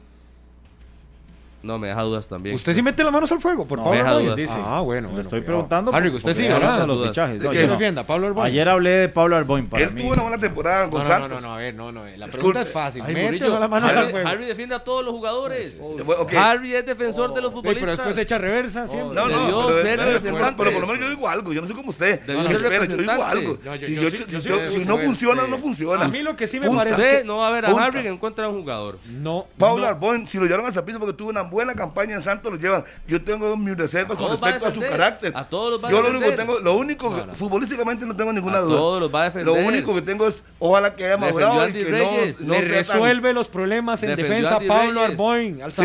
No, 1.60 1.76
me 1.76 1.88
deja 1.88 2.02
dudas 2.02 2.28
también. 2.28 2.54
¿Usted 2.54 2.72
sí 2.72 2.82
mete 2.82 3.02
las 3.02 3.12
manos 3.12 3.32
al 3.32 3.40
fuego 3.40 3.66
por 3.66 3.78
No, 3.78 3.84
Pablo 3.84 3.98
deja 3.98 4.10
Arboin? 4.10 4.26
dudas. 4.26 4.36
dice. 4.36 4.54
Ah, 4.56 4.80
bueno. 4.80 5.08
Le 5.08 5.12
bueno, 5.14 5.20
estoy 5.22 5.40
cuidado. 5.40 5.46
preguntando. 5.68 5.94
Harry, 5.94 6.08
usted 6.10 6.30
habla 6.52 6.68
¿verdad? 6.70 6.86
los 6.86 7.08
fichajes. 7.08 7.38
¿De 7.40 7.44
No, 7.46 7.50
qué? 7.50 7.66
no. 7.66 7.72
defienda, 7.72 8.06
Pablo 8.06 8.26
Arboin. 8.28 8.46
Ayer 8.46 8.68
hablé 8.68 8.90
de 8.90 9.08
Pablo 9.08 9.36
Arboin 9.36 9.66
para 9.66 9.82
Él 9.84 9.92
mí. 9.92 10.00
tuvo 10.02 10.12
una 10.12 10.22
buena 10.22 10.38
temporada 10.38 10.88
con 10.88 11.00
No, 11.02 11.04
no, 11.04 11.04
no, 11.04 11.18
Santos. 11.20 11.42
no, 11.42 11.48
no, 11.48 11.54
a 11.54 11.58
ver, 11.58 11.74
no, 11.74 11.90
no. 11.90 12.00
La 12.04 12.10
Disculpe. 12.10 12.30
pregunta 12.32 12.62
es 12.62 12.68
fácil. 12.70 13.02
Ay, 13.04 13.12
Mete 13.14 13.26
Murillo, 13.26 13.56
al 13.56 13.72
Harry, 13.74 14.10
fuego. 14.12 14.28
Harry 14.28 14.46
defiende 14.46 14.74
a 14.76 14.78
todos 14.78 15.04
los 15.04 15.12
jugadores. 15.14 15.80
Ok. 16.18 16.32
Harry 16.34 16.74
es 16.76 16.86
defensor 16.86 17.34
de 17.34 17.42
los 17.42 17.52
futbolistas. 17.52 17.88
pero 17.88 17.96
después 17.96 18.18
echa 18.18 18.38
reversa 18.38 18.86
siempre. 18.86 19.14
No, 19.16 19.26
de 19.28 19.34
no, 19.34 19.46
Dios, 19.46 19.66
pero, 19.66 19.82
ser 19.82 19.98
pero- 19.98 20.04
representante. 20.12 20.54
pero 20.58 20.70
por 20.72 20.80
lo 20.82 20.86
menos 20.86 21.02
yo 21.04 21.10
digo 21.10 21.28
algo, 21.28 21.52
yo 21.52 21.60
no 21.60 21.66
sé 21.66 21.74
cómo 21.74 21.90
usted. 21.90 22.20
Debió 22.20 22.42
No, 22.44 22.50
espera, 22.50 22.84
yo 22.84 22.96
digo 22.96 23.10
algo. 23.24 23.58
No, 23.64 23.76
Si, 23.78 23.86
sí- 23.86 23.96
sí 23.96 24.86
no 24.86 24.96
funciona, 24.98 25.44
sí. 25.44 25.50
no 25.50 25.58
funciona. 25.58 26.04
A 26.04 26.08
mí 26.08 26.20
lo 26.22 26.36
que 26.36 26.46
sí 26.46 26.60
me 26.60 26.70
parece 26.70 27.02
Usted 27.02 27.18
que- 27.18 27.24
no 27.24 27.38
va 27.38 27.48
a 27.48 27.50
ver 27.50 27.66
a. 27.66 27.70
Harry 27.70 28.06
en 28.06 28.16
contra 28.18 28.44
de 28.46 28.52
un 28.52 28.60
jugador. 28.60 28.98
No. 29.08 29.46
Pablo 29.58 29.82
no. 29.82 29.88
Arbón, 29.88 30.28
si 30.28 30.38
lo 30.38 30.44
llevaron 30.44 30.66
a 30.66 30.70
Zapiza 30.72 30.98
porque 31.00 31.14
tuvo 31.14 31.30
una 31.30 31.47
buena 31.50 31.74
campaña 31.74 32.14
en 32.16 32.22
Santos, 32.22 32.52
lo 32.52 32.58
llevan. 32.58 32.84
Yo 33.06 33.22
tengo 33.22 33.56
mis 33.56 33.76
reservas 33.76 34.16
con 34.16 34.26
a 34.26 34.30
respecto 34.30 34.66
a 34.66 34.70
su 34.70 34.80
carácter. 34.80 35.32
A 35.36 35.48
todos 35.48 35.72
los 35.72 35.84
va 35.84 35.88
a 35.88 35.90
Yo 35.90 36.02
lo 36.02 36.10
único 36.10 36.24
que 36.30 36.32
tengo, 36.36 36.58
lo 36.60 36.76
único, 36.76 37.10
No, 37.26 37.34
futbolísticamente 37.34 38.06
no 38.06 38.14
tengo 38.16 38.32
ninguna 38.32 38.58
A 38.58 38.60
duda. 38.60 38.76
todos 38.76 39.00
los 39.00 39.14
va 39.14 39.22
a 39.22 39.24
defender. 39.24 39.46
Lo 39.46 39.54
único 39.68 39.94
que 39.94 40.02
tengo 40.02 40.26
es, 40.26 40.42
ojalá 40.58 40.94
que 40.96 41.04
haya 41.06 41.16
madurado 41.16 41.68
y 41.68 41.72
que 41.72 41.84
Reyes. 41.84 42.40
no, 42.40 42.48
no 42.48 42.54
le 42.54 42.60
tan- 42.60 42.70
resuelve 42.70 43.32
los 43.32 43.48
problemas 43.48 44.02
en 44.02 44.10
Defendió 44.10 44.34
defensa 44.36 44.60
Pablo. 44.66 45.02
Arboin 45.02 45.62
al 45.62 45.72
Sí, 45.72 45.82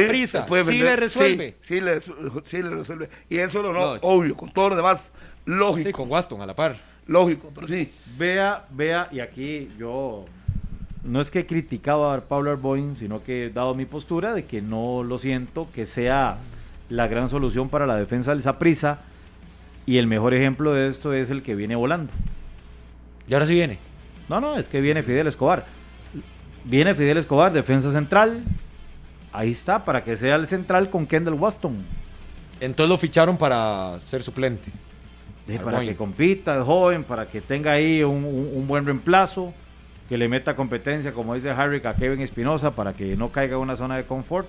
puede 0.48 0.66
Sí, 0.66 0.78
le 0.80 0.96
resuelve. 0.96 1.58
Sí, 1.62 1.76
sí 1.76 1.82
le, 1.82 2.02
sí 2.02 2.62
le 2.64 2.70
resuelve. 2.70 3.10
Y 3.30 3.38
él 3.38 3.52
solo 3.52 3.74
no, 3.74 3.94
No. 3.96 4.00
obvio, 4.02 4.36
con 4.36 4.52
todo 4.52 4.70
lo 4.70 4.76
demás, 4.76 5.12
lógico, 5.46 5.88
Sí, 5.88 5.94
con 5.94 6.10
Waston 6.10 6.42
a 6.42 6.46
la 6.46 6.56
par. 6.56 6.76
lógico, 7.08 7.52
pero 7.54 7.68
sí. 7.68 7.92
Vea, 8.18 8.66
vea, 8.70 9.08
y 9.12 9.20
aquí 9.20 9.70
yo 9.78 10.26
no 11.04 11.20
es 11.22 11.32
que 11.32 11.40
he 11.40 11.46
criticado 11.46 12.10
a 12.12 12.22
Pablo 12.22 12.52
Arboin, 12.52 12.96
sino 12.98 13.24
que 13.24 13.46
he 13.46 13.50
dado 13.50 13.74
mi 13.76 13.86
postura 13.86 14.34
de 14.34 14.46
que 14.46 14.62
no 14.62 15.04
lo 15.04 15.18
siento 15.18 15.68
que 15.74 15.86
sea 15.86 16.38
la 16.90 17.08
gran 17.08 17.30
solución 17.30 17.70
para 17.70 17.86
la 17.86 17.98
defensa 17.98 18.32
del 18.32 18.42
Saprissa. 18.42 19.00
Y 19.86 19.98
el 19.98 20.08
mejor 20.08 20.34
ejemplo 20.34 20.74
de 20.74 20.88
esto 20.88 21.14
es 21.14 21.30
el 21.30 21.42
que 21.44 21.56
viene 21.56 21.76
volando. 21.76 22.12
Y 23.28 23.34
ahora 23.34 23.46
sí 23.46 23.54
viene. 23.54 23.80
No, 24.30 24.40
no, 24.40 24.56
es 24.58 24.68
que 24.68 24.80
viene 24.80 25.04
Fidel 25.04 25.28
Escobar. 25.28 25.66
Viene 26.64 26.96
Fidel 26.96 27.18
Escobar, 27.18 27.52
defensa 27.52 27.92
central. 27.92 28.42
Ahí 29.34 29.52
está, 29.52 29.84
para 29.84 30.04
que 30.04 30.16
sea 30.16 30.36
el 30.36 30.48
central 30.48 30.90
con 30.90 31.06
Kendall 31.06 31.34
Waston. 31.34 31.76
Entonces 32.62 32.90
lo 32.90 32.98
ficharon 32.98 33.38
para 33.38 34.00
ser 34.06 34.24
suplente. 34.24 34.72
Para 35.66 35.80
que 35.92 35.96
compita, 35.98 36.56
es 36.58 36.64
joven, 36.64 37.04
para 37.04 37.28
que 37.28 37.42
tenga 37.42 37.74
ahí 37.74 38.02
un, 38.04 38.24
un- 38.24 38.52
un 38.54 38.66
buen 38.68 38.86
reemplazo, 38.86 39.54
que 40.10 40.18
le 40.18 40.28
meta 40.28 40.56
competencia, 40.56 41.12
como 41.14 41.34
dice 41.36 41.50
Harry, 41.52 41.82
a 41.86 41.94
Kevin 41.96 42.22
Espinosa, 42.22 42.72
para 42.72 42.94
que 42.94 43.16
no 43.16 43.30
caiga 43.32 43.56
en 43.56 43.62
una 43.62 43.76
zona 43.76 43.98
de 43.98 44.04
confort. 44.06 44.48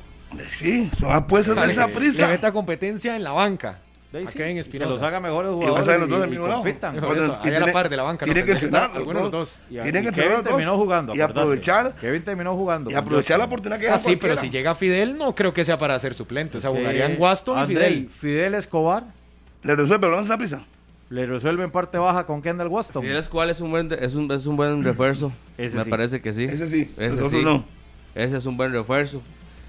Sí, 0.51 0.91
eso 0.93 1.07
va- 1.07 1.27
puede 1.27 1.45
ser 1.45 1.55
de 1.55 1.67
esa 1.71 1.87
Le 1.87 1.95
prisa. 1.95 2.27
meta 2.27 2.53
competencia 2.53 3.15
en 3.17 3.23
la 3.23 3.31
banca. 3.33 3.79
A 4.13 4.31
sí, 4.31 4.39
Kevin 4.39 4.55
que 4.55 4.61
Espinosa. 4.61 4.91
los 4.91 5.03
haga 5.03 5.19
mejores 5.19 5.51
Y 5.51 5.55
jugadores 5.55 5.89
a 5.89 5.91
ver 5.91 6.01
los 6.01 6.09
dos 6.09 6.29
y- 6.29 6.35
y 6.35 6.37
compitan. 6.37 7.01
Bueno, 7.01 7.23
y 7.23 7.25
ahí 7.25 7.31
a 7.33 7.35
la 7.35 7.43
tiene- 7.59 7.73
par 7.73 7.89
de 7.89 7.97
la 7.97 8.03
banca. 8.05 8.25
tiene 8.25 8.41
no, 8.41 8.47
que 8.47 8.53
entrenar 8.53 8.91
los 8.95 9.31
dos. 9.33 9.61
Y, 9.69 9.73
Tienen 9.81 9.89
y 9.89 9.91
que 9.91 9.93
Kevin 9.93 10.07
entrenar 10.09 10.33
los 10.35 10.43
dos. 10.45 10.53
terminó 10.53 10.77
jugando. 10.77 11.15
Y 11.17 11.21
acordate. 11.21 11.41
aprovechar- 11.41 11.95
Kevin 12.01 12.23
terminó 12.23 12.57
jugando. 12.57 12.91
Y 12.93 12.95
aprovechar 12.95 13.39
la 13.41 13.47
oportunidad 13.47 13.81
que 13.81 13.89
Ah, 13.89 13.93
deja 13.95 13.99
sí, 13.99 14.15
pero 14.15 14.37
si 14.37 14.51
llega 14.51 14.77
Fidel, 14.77 15.19
no 15.19 15.35
creo 15.35 15.53
que 15.53 15.65
sea 15.65 15.79
para 15.79 15.99
ser 15.99 16.15
suplente. 16.15 16.59
O 16.59 16.61
sea, 16.61 16.71
que 16.71 16.79
jugarían 16.79 17.17
Waston 17.19 17.65
y 17.65 17.67
Fidel. 17.67 18.09
Fidel 18.21 18.55
Escobar 18.55 19.03
Le 19.65 19.75
resuelve, 19.75 20.01
pero 20.07 20.17
no 20.17 20.23
esa 20.23 20.37
prisa. 20.39 20.65
Le 21.11 21.27
resuelve 21.27 21.65
en 21.65 21.71
parte 21.71 21.99
baja 21.99 22.27
con 22.27 22.41
Kendall 22.43 22.69
Waston. 22.69 23.03
Fidel 23.03 23.29
cuál 23.29 23.51
es 23.51 23.61
un 23.61 23.71
buen 23.71 23.93
es 23.93 24.15
un, 24.15 24.31
es 24.33 24.47
un 24.47 24.57
buen 24.57 24.83
refuerzo. 24.83 25.33
Ese 25.59 25.77
Me 25.77 25.85
sí. 25.85 25.91
parece 25.91 26.21
que 26.23 26.33
sí. 26.33 26.45
Ese 26.45 26.69
sí, 26.69 26.93
Ese 26.97 27.29
sí. 27.29 27.43
no. 27.45 27.65
Ese 28.15 28.37
es 28.37 28.47
un 28.47 28.57
buen 28.57 28.73
refuerzo. 28.73 29.21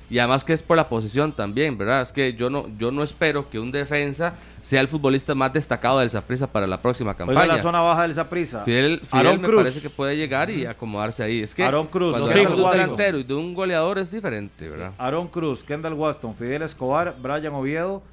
Y 0.07 0.19
además 0.19 0.43
que 0.43 0.53
es 0.53 0.61
por 0.61 0.77
la 0.77 0.87
posición 0.87 1.31
también, 1.31 1.79
¿verdad? 1.79 2.01
Es 2.03 2.11
que 2.11 2.35
yo 2.35 2.51
no 2.51 2.67
yo 2.77 2.91
no 2.91 3.01
espero 3.01 3.49
que 3.49 3.59
un 3.59 3.71
defensa 3.71 4.33
sea 4.61 4.79
el 4.81 4.87
futbolista 4.87 5.33
más 5.33 5.51
destacado 5.51 5.97
del 5.99 6.11
Saprissa 6.11 6.45
para 6.45 6.67
la 6.67 6.79
próxima 6.79 7.11
Oiga 7.11 7.25
campaña. 7.25 7.45
la 7.55 7.61
zona 7.61 7.81
baja 7.81 8.03
del 8.03 8.13
Saprissa. 8.13 8.63
Fidel, 8.63 9.01
Fidel 9.03 9.39
me 9.39 9.47
Cruz. 9.47 9.63
parece 9.63 9.81
que 9.81 9.89
puede 9.89 10.15
llegar 10.15 10.51
y 10.51 10.65
acomodarse 10.67 11.23
ahí. 11.23 11.41
Es 11.41 11.55
que 11.55 11.63
Aarón 11.63 11.87
Cruz, 11.87 12.17
cuando 12.17 12.29
de 12.29 12.45
un 12.47 12.71
delantero 12.71 13.17
y 13.17 13.23
de 13.23 13.33
un 13.33 13.55
goleador 13.55 13.97
es 13.97 14.11
diferente, 14.11 14.69
¿verdad? 14.69 14.91
Aaron 14.99 15.27
Cruz, 15.27 15.63
Kendall 15.63 15.93
Waston, 15.93 16.35
Fidel 16.35 16.61
Escobar, 16.61 17.15
Brian 17.19 17.53
Oviedo, 17.53 18.03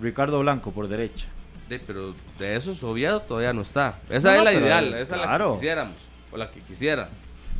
Ricardo 0.00 0.38
Blanco 0.40 0.70
por 0.70 0.86
derecha. 0.86 1.26
Pero 1.78 2.14
de 2.38 2.56
esos 2.56 2.82
Oviedo 2.82 3.20
todavía 3.20 3.52
no 3.52 3.62
está. 3.62 3.98
Esa 4.08 4.32
No, 4.32 4.38
es 4.38 4.44
la 4.44 4.50
pero, 4.50 4.66
ideal, 4.66 4.94
esa 4.94 5.14
es 5.14 5.20
la 5.22 5.38
que 5.38 5.52
quisiéramos, 5.54 6.08
o 6.32 6.36
la 6.36 6.50
que 6.50 6.60
quisiera. 6.60 7.08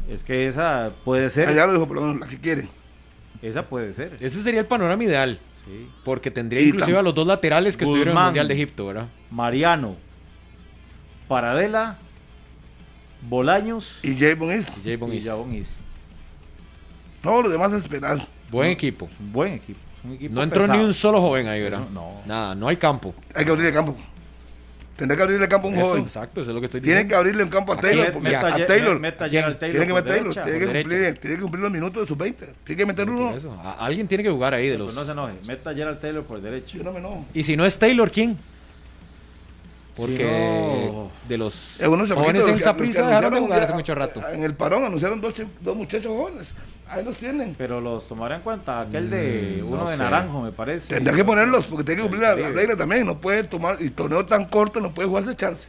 Es 0.09 0.25
que 0.25 0.49
esa 0.49 0.91
puede 1.05 1.31
ser. 1.31 1.49
Allá 1.49 1.67
lo 1.67 1.75
dijo, 1.75 1.87
pero 1.89 2.15
la 2.15 2.27
que 2.27 2.39
quiere. 2.39 2.69
Esa 3.43 3.65
puede 3.67 3.93
ser. 3.95 4.17
Ese 4.21 4.43
sería 4.43 4.61
el 4.61 4.67
panorama 4.67 5.03
ideal. 5.05 5.39
Sí. 5.65 5.89
Porque 6.05 6.31
tendría 6.31 6.63
Y 6.63 6.69
inclusive 6.69 6.99
a 6.99 7.03
los 7.03 7.15
dos 7.15 7.27
laterales 7.27 7.77
que 7.77 7.85
estuvieron 7.85 8.13
en 8.17 8.19
el. 8.19 8.25
Mundial 8.25 8.49
de 8.49 8.55
Egipto, 8.55 8.87
¿verdad? 8.87 9.07
Mariano, 9.31 9.97
Paradela, 11.29 11.99
Bolaños 13.29 13.99
Y 14.03 14.17
Javon 14.19 14.57
is. 14.57 14.73
Y 14.85 14.97
Javon 15.23 15.55
Is. 15.55 15.83
Todo 17.23 17.43
lo 17.43 17.49
demás 17.51 17.73
es 17.73 17.83
esperar. 17.83 18.27
Buen 18.51 18.71
equipo. 18.71 19.07
Es 19.07 19.21
un 19.21 19.33
buen 19.33 19.53
equipo 19.53 19.90
No 20.03 20.43
entró 20.43 20.63
pesado. 20.63 20.79
ni 20.79 20.85
un 20.85 20.95
solo 20.95 21.21
joven 21.21 21.47
ahí, 21.49 21.63
¿verdad? 21.63 21.81
Eso 21.83 21.91
no. 21.93 22.23
Nada, 22.27 22.55
no 22.55 22.69
hay 22.69 22.77
campo. 22.77 23.15
Hay 23.35 23.45
que 23.45 23.51
abrirle 23.51 23.69
el 23.69 23.75
campo. 23.75 23.97
Tendrá 24.97 25.17
que 25.17 25.23
abrirle 25.23 25.45
el 25.45 25.51
campo 25.51 25.69
a 25.69 25.71
un 25.71 25.77
Eso, 25.79 25.89
joven. 25.91 26.03
exacto, 26.05 26.41
eso 26.43 26.51
es 26.51 26.55
lo 26.55 26.61
que 26.61 26.67
estoy 26.67 26.81
Tienen 26.83 27.05
diciendo. 27.07 27.13
que 27.15 27.19
abrirle 27.19 27.45
un 27.45 27.49
campo 27.49 27.73
a 27.73 27.77
Taylor. 27.81 28.13
Porque 28.13 28.29
meta 28.29 28.47
a 28.47 28.57
Ye- 28.59 28.65
Taylor. 28.67 29.01
meta 29.01 29.25
¿A 29.25 29.29
Taylor 29.31 29.55
Tiene 29.59 29.87
que 29.87 29.93
meter 29.95 30.13
Taylor. 30.13 30.35
Tiene 30.35 30.59
que, 30.59 30.65
cumplir, 30.67 31.19
tiene 31.21 31.37
que 31.37 31.43
cumplir 31.43 31.63
los 31.63 31.73
minutos 31.73 32.03
de 32.03 32.07
sus 32.07 32.19
20. 32.19 32.47
Tiene 32.65 32.79
que 32.79 32.87
meter 32.87 33.09
uno. 33.09 33.31
eso, 33.35 33.53
a- 33.63 33.85
alguien 33.87 34.07
tiene 34.09 34.25
que 34.25 34.31
jugar 34.31 34.53
ahí 34.53 34.67
de 34.69 34.75
Pero 34.75 34.85
los. 34.87 34.95
no 34.95 35.05
se 35.05 35.13
enoje. 35.13 35.35
Meta 35.47 35.71
a 35.71 35.75
Gerald 35.75 36.01
Taylor 36.01 36.25
por 36.25 36.41
derecha. 36.43 36.77
Yo 36.77 36.85
no 36.85 36.93
me 36.93 36.99
enojo. 36.99 37.25
Y 37.33 37.43
si 37.43 37.57
no 37.57 37.65
es 37.65 37.79
Taylor, 37.79 38.11
¿quién? 38.11 38.37
Porque 39.97 40.17
Si 40.19 40.93
no- 40.95 41.11
de 41.29 41.39
los 41.39 41.55
Eh, 41.81 41.83
chamaquitos 41.83 42.09
jóvenes 42.17 42.47
en 42.49 42.55
que- 42.55 42.61
esa 42.61 42.69
los 42.71 42.77
que 42.77 42.83
prisa 42.85 43.07
dejaron 43.07 43.35
de 43.35 43.41
jugar 43.41 43.63
hace 43.63 43.73
mucho 43.73 43.95
rato. 43.95 44.23
En 44.33 44.45
el 44.45 44.55
parón 44.55 44.85
anunciaron 44.85 45.21
dos, 45.21 45.35
dos 45.61 45.77
muchachos 45.77 46.07
jóvenes. 46.13 46.55
Ahí 46.91 47.05
los 47.05 47.17
tienen. 47.17 47.55
Pero 47.57 47.81
los 47.81 48.07
tomaré 48.09 48.35
en 48.37 48.41
cuenta. 48.43 48.81
Aquel 48.81 49.09
de 49.11 49.61
Mm, 49.63 49.69
uno 49.69 49.85
no 49.85 49.91
de 49.91 49.97
sé. 49.97 50.03
naranjo, 50.03 50.43
me 50.43 50.53
parece. 50.53 50.95
Tendrá 50.95 51.15
que 51.15 51.25
ponerlos 51.25 51.67
porque 51.67 51.85
tiene 51.85 52.03
que 52.03 52.09
cumplir 52.09 52.23
la, 52.23 52.35
regla 52.51 52.77
también. 52.77 53.07
No 53.07 53.19
puede 53.21 53.45
tomar. 53.45 53.81
Y 53.81 53.91
torneo 53.91 54.27
tan 54.27 54.45
corto 54.47 54.81
no 54.81 54.93
puede 54.93 55.09
jugarse 55.09 55.35
chance. 55.37 55.69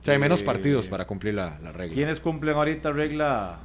O 0.00 0.04
sea, 0.04 0.12
hay 0.14 0.20
menos 0.20 0.42
Eh, 0.42 0.44
partidos 0.44 0.86
para 0.86 1.06
cumplir 1.06 1.34
la, 1.34 1.58
la 1.62 1.72
regla. 1.72 1.94
¿Quiénes 1.94 2.20
cumplen 2.20 2.54
ahorita 2.56 2.92
regla 2.92 3.56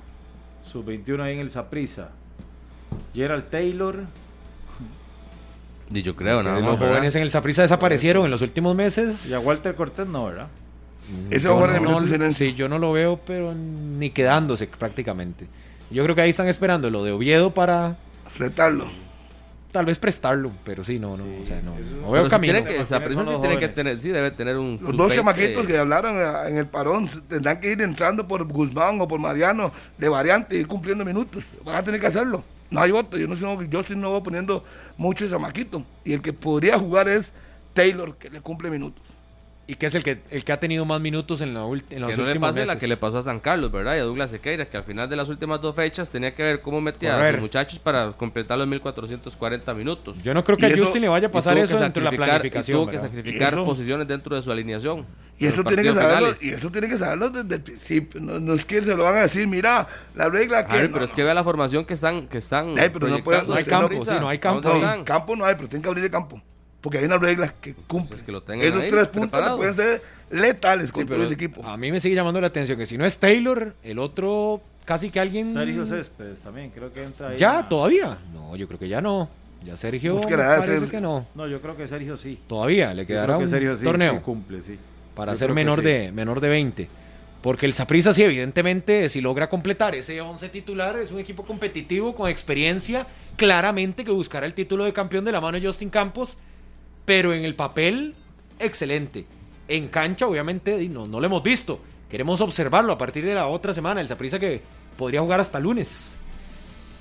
sub-21 0.72 1.22
ahí 1.24 1.34
en 1.34 1.40
el 1.42 1.50
Saprisa? 1.50 2.10
Gerald 3.14 3.50
Taylor. 3.50 3.98
Y 5.92 6.02
yo 6.04 6.16
creo, 6.16 6.44
nada 6.44 6.60
los 6.60 6.78
jóvenes 6.78 7.16
en 7.16 7.24
el 7.24 7.32
Saprissa 7.32 7.64
desaparecieron 7.64 8.24
en 8.26 8.32
los 8.32 8.42
últimos 8.44 8.76
meses. 8.76 9.30
Y 9.32 9.34
a 9.34 9.40
Walter 9.40 9.74
Cortés 9.76 10.08
no, 10.08 10.26
¿verdad? 10.26 10.48
Ese 11.32 11.46
Yo 11.46 11.50
va 11.50 11.56
a 11.56 11.58
jugar 11.62 11.76
en 11.78 11.88
el 11.88 11.92
no- 11.92 12.06
silencio. 12.06 12.48
Sí, 12.48 12.54
yo 12.54 12.70
no 12.70 12.78
lo 12.78 12.92
veo, 12.92 13.20
pero 13.26 13.54
ni 13.56 14.12
quedándose 14.12 14.68
prácticamente. 14.68 15.48
Yo 15.92 16.04
creo 16.04 16.16
que 16.16 16.22
ahí 16.22 16.30
están 16.30 16.48
esperando 16.48 16.90
lo 16.90 17.04
de 17.04 17.12
Oviedo 17.12 17.54
para 17.54 17.98
Fletarlo. 18.28 18.86
tal 19.72 19.86
vez 19.86 20.00
prestarlo, 20.00 20.52
pero 20.64 20.84
sí, 20.84 21.00
no, 21.00 21.16
no, 21.18 21.24
o 21.42 21.46
sea, 21.46 21.62
no, 21.62 21.76
eso- 21.78 21.90
no 22.02 22.02
Pero 22.02 22.12
veo 22.12 22.24
sí 22.26 22.30
camino. 22.30 22.54
tiene 22.54 22.68
que, 22.70 22.86
sí 22.86 22.94
tiene 23.42 23.68
tener, 23.70 24.00
sí 24.00 24.10
debe 24.10 24.32
tener 24.32 24.58
un 24.58 24.80
Los 24.82 24.96
dos 24.98 25.12
sub-20, 25.12 25.16
chamaquitos 25.16 25.68
que 25.68 25.78
hablaron 25.78 26.18
eh, 26.18 26.50
en 26.50 26.58
el 26.58 26.68
parón 26.68 27.08
tendrán 27.28 27.60
que 27.60 27.72
ir 27.72 27.82
entrando 27.82 28.28
por 28.28 28.44
Guzmán 28.46 29.00
o 29.02 29.08
por 29.08 29.20
Mariano 29.20 29.72
de 29.98 30.10
variante 30.10 30.56
y 30.56 30.60
ir 30.60 30.68
cumpliendo 30.68 31.04
minutos. 31.06 31.46
Van 31.64 31.76
a 31.76 31.84
tener 31.84 32.00
que 32.00 32.08
hacerlo. 32.08 32.44
No 32.72 32.82
hay 32.82 32.92
otro. 32.92 33.20
Yo, 33.20 33.28
no, 33.28 33.36
sé, 33.36 33.46
yo 33.70 33.84
sí 33.84 33.96
no 33.96 34.12
voy 34.12 34.22
poniendo 34.22 34.64
muchos 34.98 35.30
chamaquitos. 35.30 35.82
Y 36.06 36.14
el 36.14 36.22
que 36.22 36.34
podría 36.34 36.78
jugar 36.78 37.08
es 37.10 37.34
Taylor, 37.74 38.16
que 38.18 38.30
le 38.30 38.42
cumple 38.42 38.70
minutos. 38.70 39.14
Y 39.72 39.76
que 39.76 39.86
es 39.86 39.94
el 39.94 40.04
que 40.04 40.24
el 40.32 40.44
que 40.44 40.52
ha 40.52 40.60
tenido 40.60 40.84
más 40.84 41.00
minutos 41.00 41.42
en, 41.42 41.54
la 41.54 41.60
en 41.62 41.70
los 41.70 41.84
Que 41.88 41.96
no 42.00 42.08
le 42.24 42.24
últimos 42.30 42.50
pase 42.50 42.66
la 42.66 42.80
que 42.80 42.88
le 42.88 42.98
pasó 42.98 43.20
a 43.20 43.24
San 43.24 43.40
Carlos, 43.40 43.72
¿verdad? 43.72 43.98
Y 43.98 44.00
a 44.00 44.04
Douglas 44.04 44.32
Sequeira, 44.32 44.68
que 44.68 44.78
al 44.78 44.84
final 44.84 45.08
de 45.08 45.16
las 45.16 45.30
últimas 45.30 45.62
dos 45.62 45.76
fechas 45.76 46.10
tenía 46.10 46.34
que 46.34 46.42
ver 46.42 46.62
cómo 46.62 46.82
metía 46.82 47.16
a 47.24 47.32
los 47.34 47.42
muchachos 47.42 47.78
para 47.78 48.14
completar 48.14 48.58
los 48.58 48.68
1440 48.68 49.72
minutos. 49.76 50.18
Yo 50.24 50.34
no 50.34 50.44
creo 50.44 50.58
que 50.58 50.68
Y 50.68 50.72
a 50.72 50.74
eso- 50.74 50.86
Justin 50.86 51.04
le 51.04 51.08
vaya 51.10 51.28
a 51.28 51.32
pasar 51.32 51.56
eso 51.60 51.78
dentro 51.80 52.04
de 52.04 52.10
la 52.10 52.18
planificación. 52.18 52.78
y 52.80 52.82
tuvo 52.82 52.92
que 52.92 52.98
sacrificar 52.98 53.54
Eso- 53.54 53.64
posiciones 53.66 54.08
dentro 54.08 54.36
de 54.36 54.42
su 54.42 54.52
alineación. 54.52 55.06
Y 55.38 55.46
eso, 55.46 55.64
tiene 55.64 55.84
que 55.84 55.94
saberlo, 55.94 56.30
y 56.42 56.50
eso 56.50 56.72
tiene 56.72 56.88
que 56.90 56.98
saberlo 56.98 57.30
desde 57.30 57.56
el 57.56 57.62
principio. 57.62 58.20
No, 58.20 58.40
no 58.40 58.56
es 58.56 58.66
que 58.66 58.84
se 58.84 58.96
lo 58.96 59.04
van 59.04 59.18
a 59.18 59.22
decir, 59.22 59.46
mira, 59.48 59.88
la 60.16 60.30
regla 60.30 60.66
que. 60.68 60.82
No, 60.82 60.94
pero 60.94 61.06
es 61.06 61.12
no. 61.12 61.16
que 61.16 61.24
vea 61.24 61.34
la 61.36 61.44
formación 61.44 61.86
que 61.86 61.94
están, 61.94 62.28
que 62.28 62.40
están 62.40 62.70
Ey, 62.78 62.90
pero 62.92 63.08
no 63.08 63.24
puede- 63.24 63.42
proyectando 63.44 63.54
no 63.54 63.56
hay 63.56 63.64
campo, 63.64 64.04
sí, 64.04 64.12
no 64.20 64.28
hay 64.28 64.38
¿A 64.38 64.42
campo. 64.42 65.04
campo 65.06 65.36
no 65.36 65.46
hay, 65.46 65.54
pero 65.56 65.70
tienen 65.70 65.84
que 65.84 65.90
abrir 65.90 66.04
el 66.06 66.12
campo. 66.12 66.42
Porque 66.82 66.98
hay 67.00 67.06
una 67.06 67.18
regla 67.18 67.54
que 67.62 67.74
cumple. 67.74 68.10
Pues 68.10 68.24
que 68.24 68.32
lo 68.32 68.42
tengan 68.42 68.68
Esos 68.68 68.82
ahí, 68.84 68.90
tres 68.90 69.08
puntos 69.08 69.30
preparado. 69.32 69.58
pueden 69.58 69.76
ser 69.76 70.02
letales 70.32 70.88
Sí, 70.88 70.94
con 70.94 71.06
todo 71.06 71.16
pero 71.16 71.24
ese 71.26 71.34
equipo. 71.34 71.66
a 71.66 71.76
mí 71.78 71.92
me 71.92 72.00
sigue 72.00 72.16
llamando 72.16 72.40
la 72.40 72.48
atención 72.48 72.78
que 72.78 72.86
si 72.86 72.98
no 72.98 73.06
es 73.06 73.18
Taylor, 73.18 73.74
el 73.84 74.00
otro 74.00 74.62
casi 74.86 75.10
que 75.12 75.20
alguien 75.20 75.52
Sergio 75.54 75.86
Céspedes 75.86 76.40
también, 76.40 76.70
creo 76.72 76.92
que 76.94 77.04
entra 77.04 77.30
ahí. 77.30 77.38
ya 77.38 77.68
todavía. 77.68 78.18
No, 78.34 78.56
yo 78.56 78.68
creo 78.68 78.80
que 78.80 78.88
ya 78.88 79.02
no. 79.02 79.30
Ya 79.66 79.76
Sergio 79.76 80.16
Pues 80.16 80.28
que 80.28 80.38
parece 80.38 80.88
que 80.88 81.02
no. 81.02 81.28
No, 81.36 81.46
yo 81.48 81.62
creo 81.62 81.76
que 81.76 81.86
Sergio 81.86 82.16
sí. 82.16 82.40
Todavía 82.48 82.94
le 82.94 83.06
quedará 83.06 83.38
un 83.38 83.50
Sergio 83.50 83.76
sí, 83.76 83.84
torneo 83.84 84.14
sí 84.14 84.20
cumple, 84.20 84.62
sí. 84.62 84.78
para 85.16 85.34
Yo 85.34 85.38
ser 85.38 85.54
menor 85.54 85.80
sí. 85.80 85.86
de 85.86 86.12
menor 86.14 86.40
de 86.40 86.48
20. 86.48 86.88
Porque 87.42 87.66
el 87.66 87.74
Saprissa 87.74 88.14
sí, 88.14 88.24
evidentemente, 88.24 89.10
si 89.10 89.20
logra 89.22 89.50
completar 89.50 89.96
ese 89.96 90.22
11 90.22 90.48
titular, 90.50 90.98
es 91.00 91.12
un 91.12 91.20
equipo 91.20 91.44
competitivo 91.44 92.16
con 92.16 92.30
experiencia, 92.30 93.06
claramente 93.36 94.04
que 94.06 94.12
buscará 94.12 94.46
el 94.46 94.54
título 94.54 94.86
de 94.86 94.94
campeón 94.94 95.26
de 95.26 95.32
la 95.34 95.42
mano 95.42 95.60
de 95.60 95.66
Justin 95.66 95.90
Campos, 95.90 96.38
pero 97.10 97.34
en 97.34 97.44
el 97.44 97.56
papel, 97.56 98.14
excelente. 98.60 99.26
En 99.68 99.88
cancha, 99.88 100.28
obviamente, 100.28 100.78
no, 100.90 101.08
no 101.08 101.20
lo 101.20 101.26
hemos 101.26 101.42
visto. 101.42 101.80
Queremos 102.08 102.40
observarlo 102.40 102.94
a 102.94 103.00
partir 103.00 103.26
de 103.26 103.34
la 103.34 103.48
otra 103.48 103.74
semana. 103.74 104.00
El 104.00 104.08
Saprissa 104.08 104.38
que 104.38 104.62
podría 104.96 105.22
jugar 105.22 105.40
hasta 105.40 105.60
lunes. 105.60 106.20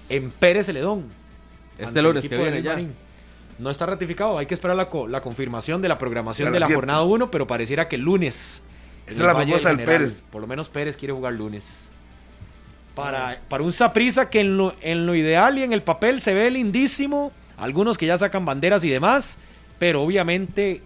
En 0.09 0.31
Pérez 0.31 0.65
Celedón. 0.65 1.05
Este 1.77 2.01
lunes 2.01 2.27
que 2.27 2.37
viene 2.39 2.63
ya. 2.63 2.73
Marín. 2.73 2.95
No 3.59 3.69
está 3.69 3.85
ratificado, 3.85 4.39
hay 4.39 4.47
que 4.47 4.55
esperar 4.55 4.77
la, 4.79 4.89
co- 4.89 5.09
la 5.09 5.21
confirmación 5.21 5.83
de 5.83 5.89
la 5.89 5.99
programación 5.99 6.53
de 6.53 6.61
la 6.61 6.67
siete. 6.67 6.77
jornada 6.77 7.03
1, 7.03 7.31
pero 7.31 7.47
pareciera 7.47 7.87
que 7.87 7.97
el 7.97 8.03
lunes. 8.03 8.63
Esa 9.07 9.13
es 9.13 9.19
la 9.19 9.33
Valle 9.35 9.45
propuesta 9.53 9.69
del 9.69 9.79
General, 9.81 10.01
Pérez. 10.05 10.23
Por 10.31 10.41
lo 10.41 10.47
menos 10.47 10.69
Pérez 10.71 10.97
quiere 10.97 11.13
jugar 11.13 11.35
lunes. 11.35 11.91
Para, 12.95 13.41
para 13.49 13.63
un 13.63 13.73
Saprisa 13.73 14.31
que 14.31 14.41
en 14.41 14.57
lo, 14.57 14.75
en 14.81 15.07
lo 15.07 15.15
ideal 15.15 15.59
y 15.59 15.65
en 15.65 15.73
el 15.75 15.83
papel 15.83 16.21
se 16.23 16.33
ve 16.35 16.51
lindísimo. 16.51 17.31
Algunos 17.59 17.99
que 17.99 18.07
ya 18.07 18.17
sacan 18.17 18.45
banderas 18.47 18.83
y 18.85 18.89
demás. 18.91 19.39
Pero 19.79 20.03
obviamente 20.03 20.83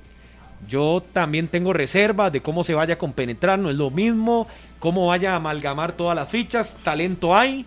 yo 0.69 1.03
también 1.13 1.49
tengo 1.49 1.73
reservas 1.73 2.33
de 2.33 2.43
cómo 2.43 2.65
se 2.65 2.75
vaya 2.75 2.95
a 2.95 2.99
compenetrar. 2.99 3.59
No 3.59 3.71
es 3.71 3.77
lo 3.77 3.91
mismo. 3.91 4.47
Cómo 4.79 5.09
vaya 5.09 5.33
a 5.33 5.37
amalgamar 5.37 5.93
todas 5.93 6.17
las 6.17 6.29
fichas. 6.29 6.77
Talento 6.83 7.37
hay. 7.37 7.67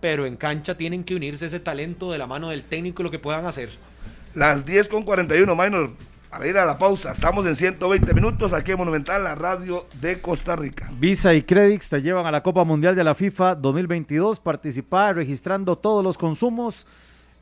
Pero 0.00 0.26
en 0.26 0.36
cancha 0.36 0.76
tienen 0.76 1.04
que 1.04 1.14
unirse 1.14 1.46
ese 1.46 1.60
talento 1.60 2.12
de 2.12 2.18
la 2.18 2.26
mano 2.26 2.50
del 2.50 2.62
técnico 2.62 3.02
y 3.02 3.04
lo 3.04 3.10
que 3.10 3.18
puedan 3.18 3.46
hacer. 3.46 3.70
Las 4.34 4.66
10 4.66 4.88
con 4.88 5.02
41, 5.04 5.54
Minor. 5.54 5.92
Para 6.28 6.48
ir 6.48 6.58
a 6.58 6.66
la 6.66 6.76
pausa, 6.76 7.12
estamos 7.12 7.46
en 7.46 7.54
120 7.54 8.12
minutos 8.12 8.52
aquí 8.52 8.72
en 8.72 8.78
Monumental, 8.78 9.22
la 9.22 9.36
radio 9.36 9.86
de 10.00 10.20
Costa 10.20 10.56
Rica. 10.56 10.90
Visa 10.98 11.32
y 11.32 11.42
Credix 11.42 11.88
te 11.88 12.02
llevan 12.02 12.26
a 12.26 12.32
la 12.32 12.42
Copa 12.42 12.64
Mundial 12.64 12.96
de 12.96 13.04
la 13.04 13.14
FIFA 13.14 13.54
2022. 13.54 14.40
Participar 14.40 15.14
registrando 15.14 15.78
todos 15.78 16.02
los 16.02 16.18
consumos 16.18 16.88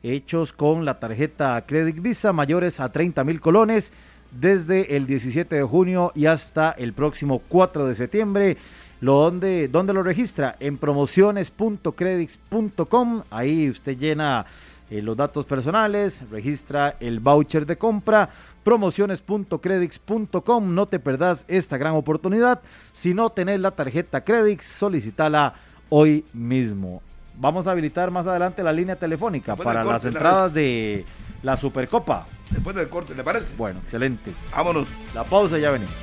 hechos 0.03 0.53
con 0.53 0.85
la 0.85 0.99
tarjeta 0.99 1.65
Credit 1.65 1.99
Visa 2.01 2.31
mayores 2.33 2.79
a 2.79 2.91
30 2.91 3.23
mil 3.23 3.41
colones 3.41 3.91
desde 4.31 4.95
el 4.95 5.07
17 5.07 5.55
de 5.55 5.63
junio 5.63 6.11
y 6.15 6.27
hasta 6.27 6.69
el 6.71 6.93
próximo 6.93 7.41
4 7.47 7.87
de 7.87 7.95
septiembre. 7.95 8.57
Lo 8.99 9.15
donde, 9.15 9.67
¿Dónde 9.67 9.93
lo 9.93 10.03
registra? 10.03 10.55
En 10.59 10.77
promociones.credix.com. 10.77 13.23
Ahí 13.31 13.67
usted 13.69 13.97
llena 13.97 14.45
eh, 14.89 15.01
los 15.01 15.15
datos 15.17 15.45
personales, 15.45 16.23
registra 16.29 16.97
el 16.99 17.19
voucher 17.19 17.65
de 17.65 17.77
compra, 17.77 18.29
promociones.credix.com. 18.63 20.75
No 20.75 20.87
te 20.87 20.99
perdás 20.99 21.45
esta 21.47 21.77
gran 21.77 21.95
oportunidad. 21.95 22.61
Si 22.91 23.13
no 23.13 23.29
tenés 23.29 23.59
la 23.59 23.71
tarjeta 23.71 24.23
Credix, 24.23 24.65
solicitala 24.65 25.55
hoy 25.89 26.25
mismo. 26.33 27.01
Vamos 27.43 27.67
a 27.67 27.71
habilitar 27.71 28.09
más 28.09 28.25
adelante 28.25 28.63
la 28.63 28.71
línea 28.71 28.95
telefónica 28.95 29.51
Después 29.51 29.65
para 29.65 29.83
las 29.83 30.05
entradas 30.05 30.53
de 30.53 31.03
la 31.41 31.57
Supercopa. 31.57 32.25
Después 32.49 32.73
del 32.73 32.87
corte, 32.87 33.13
¿le 33.13 33.21
parece? 33.21 33.53
Bueno, 33.57 33.81
excelente. 33.83 34.31
Vámonos. 34.55 34.87
La 35.13 35.25
pausa 35.25 35.57
ya 35.57 35.69
venimos. 35.69 35.93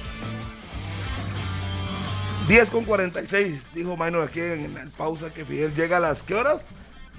10 2.47 2.71
con 2.71 2.85
46, 2.85 3.59
dijo 3.75 3.97
Minor 3.97 4.25
aquí 4.25 4.41
en 4.41 4.75
la 4.75 4.85
pausa 4.99 5.33
que 5.33 5.47
Fidel 5.47 5.75
llega 5.75 5.97
a 5.97 6.01
las 6.01 6.23
¿qué 6.23 6.35
horas? 6.35 6.73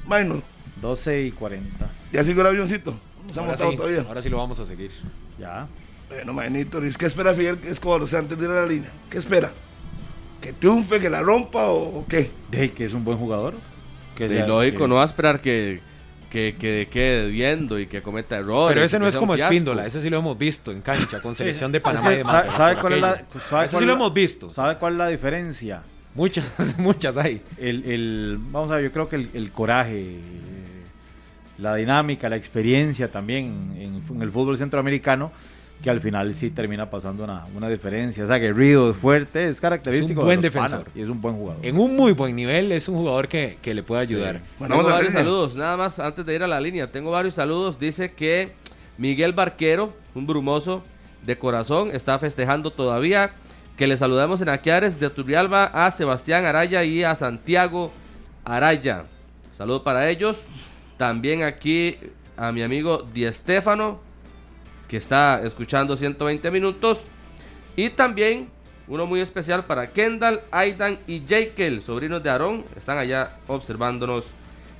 Minor, 0.07 0.43
12 0.84 1.23
y 1.23 1.31
40. 1.31 1.89
ya 2.14 2.23
sigo 2.23 2.41
el 2.41 2.48
avioncito. 2.48 2.91
No 3.26 3.34
se 3.34 3.39
ha 3.39 3.41
Ahora 3.41 3.52
montado 3.53 3.72
sí, 3.72 3.77
todavía. 3.77 4.02
ahora 4.07 4.22
sí 4.22 4.30
lo 4.30 4.38
vamos 4.38 4.60
a 4.60 4.65
seguir. 4.65 4.91
Ya. 5.39 5.65
Bueno, 6.10 6.31
Manito, 6.34 6.80
¿qué 6.99 7.07
espera 7.07 7.34
Fidel 7.34 7.57
Escobar? 7.65 8.03
O 8.03 8.06
sea, 8.06 8.19
antes 8.19 8.38
de 8.38 8.45
ir 8.45 8.52
a 8.52 8.61
la 8.61 8.68
línea. 8.68 8.91
¿Qué 9.10 9.18
espera? 9.18 9.52
¿Que 10.41 10.53
triunfe, 10.53 10.99
que 10.99 11.10
la 11.10 11.22
rompa 11.23 11.65
o, 11.65 12.02
o 12.02 12.06
qué? 12.07 12.30
De 12.52 12.69
que 12.72 12.85
es 12.85 12.93
un 12.93 13.03
buen 13.03 13.18
jugador. 13.18 13.56
Que 14.27 14.34
Y 14.34 14.38
sea- 14.38 14.48
lógico, 14.48 14.80
que- 14.84 14.88
no 14.88 14.95
va 14.95 15.02
a 15.03 15.06
esperar 15.06 15.39
que, 15.39 15.80
que, 16.30 16.56
que 16.60 16.88
quede 16.91 17.27
viendo 17.30 17.80
y 17.80 17.88
que 17.88 18.02
cometa 18.02 18.38
errores. 18.38 18.73
Pero 18.73 18.85
ese 18.85 18.99
no 18.99 19.07
es 19.07 19.15
como. 19.18 19.34
Espíndola, 19.35 19.85
ese 19.85 19.99
sí 20.02 20.10
lo 20.10 20.19
hemos 20.19 20.38
visto 20.38 20.72
en 20.72 20.81
cancha 20.81 21.22
con 21.22 21.34
selección 21.35 21.72
de 21.72 21.80
Panamá 21.81 22.10
de 22.11 22.23
sabe, 22.23 22.52
sabe 22.52 22.76
cuál 22.80 22.93
es 22.93 23.02
la, 23.02 23.10
sabe 23.15 23.26
Ese 23.26 23.49
cuál 23.49 23.68
sí 23.69 23.80
lo 23.81 23.85
la- 23.88 23.93
hemos 23.93 24.14
visto. 24.14 24.49
¿Sabe 24.49 24.77
cuál 24.77 24.93
es 24.93 24.99
la 24.99 25.07
diferencia? 25.07 25.81
Muchas, 26.14 26.45
muchas 26.77 27.18
hay. 27.18 27.41
El, 27.57 27.84
el- 27.85 28.38
vamos 28.39 28.69
a 28.72 28.76
ver, 28.76 28.84
yo 28.85 28.91
creo 28.91 29.10
que 29.10 29.15
el, 29.15 29.30
el 29.34 29.52
coraje, 29.52 30.02
eh, 30.02 30.19
la 31.57 31.76
dinámica, 31.76 32.30
la 32.30 32.35
experiencia 32.38 33.11
también 33.11 33.73
en, 33.77 34.03
en 34.15 34.22
el 34.22 34.31
fútbol 34.31 34.57
centroamericano 34.57 35.31
que 35.81 35.89
al 35.89 35.99
final 35.99 36.33
sí 36.35 36.51
termina 36.51 36.89
pasando 36.89 37.23
una, 37.23 37.45
una 37.55 37.67
diferencia. 37.67 38.23
Es 38.23 38.29
aguerrido, 38.29 38.91
es 38.91 38.97
fuerte, 38.97 39.47
es 39.47 39.59
característico. 39.59 40.11
Es 40.11 40.17
un 40.17 40.25
buen 40.25 40.41
de 40.41 40.47
los 40.47 40.53
defensor. 40.53 40.79
panas 40.81 40.95
y 40.95 41.01
es 41.01 41.09
un 41.09 41.21
buen 41.21 41.35
jugador. 41.35 41.65
En 41.65 41.77
un 41.79 41.95
muy 41.95 42.11
buen 42.11 42.35
nivel, 42.35 42.71
es 42.71 42.87
un 42.87 42.95
jugador 42.97 43.27
que, 43.27 43.57
que 43.61 43.73
le 43.73 43.83
puede 43.83 44.01
ayudar. 44.01 44.41
Bueno, 44.59 44.75
tengo 44.75 44.77
vamos 44.77 44.85
a 44.85 44.89
la 44.89 44.95
varios 44.95 45.13
línea. 45.13 45.23
saludos, 45.23 45.55
nada 45.55 45.77
más 45.77 45.99
antes 45.99 46.25
de 46.25 46.35
ir 46.35 46.43
a 46.43 46.47
la 46.47 46.61
línea. 46.61 46.91
Tengo 46.91 47.11
varios 47.11 47.33
saludos. 47.33 47.79
Dice 47.79 48.11
que 48.11 48.51
Miguel 48.97 49.33
Barquero, 49.33 49.93
un 50.13 50.27
brumoso 50.27 50.83
de 51.25 51.37
corazón, 51.37 51.89
está 51.93 52.17
festejando 52.19 52.71
todavía. 52.71 53.31
Que 53.77 53.87
le 53.87 53.97
saludamos 53.97 54.41
en 54.41 54.49
Aquiares 54.49 54.99
de 54.99 55.09
Turrialba 55.09 55.63
a 55.65 55.89
Sebastián 55.91 56.45
Araya 56.45 56.83
y 56.83 57.03
a 57.03 57.15
Santiago 57.15 57.91
Araya. 58.45 59.05
Saludos 59.57 59.81
para 59.81 60.09
ellos. 60.09 60.45
También 60.97 61.41
aquí 61.41 61.97
a 62.37 62.51
mi 62.51 62.61
amigo 62.61 63.07
Di 63.11 63.25
Estefano, 63.25 63.99
que 64.91 64.97
está 64.97 65.41
escuchando 65.45 65.95
120 65.95 66.51
minutos. 66.51 67.03
Y 67.77 67.89
también 67.91 68.49
uno 68.89 69.05
muy 69.05 69.22
especial 69.22 69.63
para 69.63 69.88
Kendall, 69.91 70.41
Aidan 70.51 70.99
y 71.07 71.22
Jekyll, 71.26 71.81
sobrinos 71.81 72.22
de 72.22 72.30
Aarón. 72.30 72.65
Están 72.76 72.97
allá 72.97 73.38
observándonos 73.47 74.26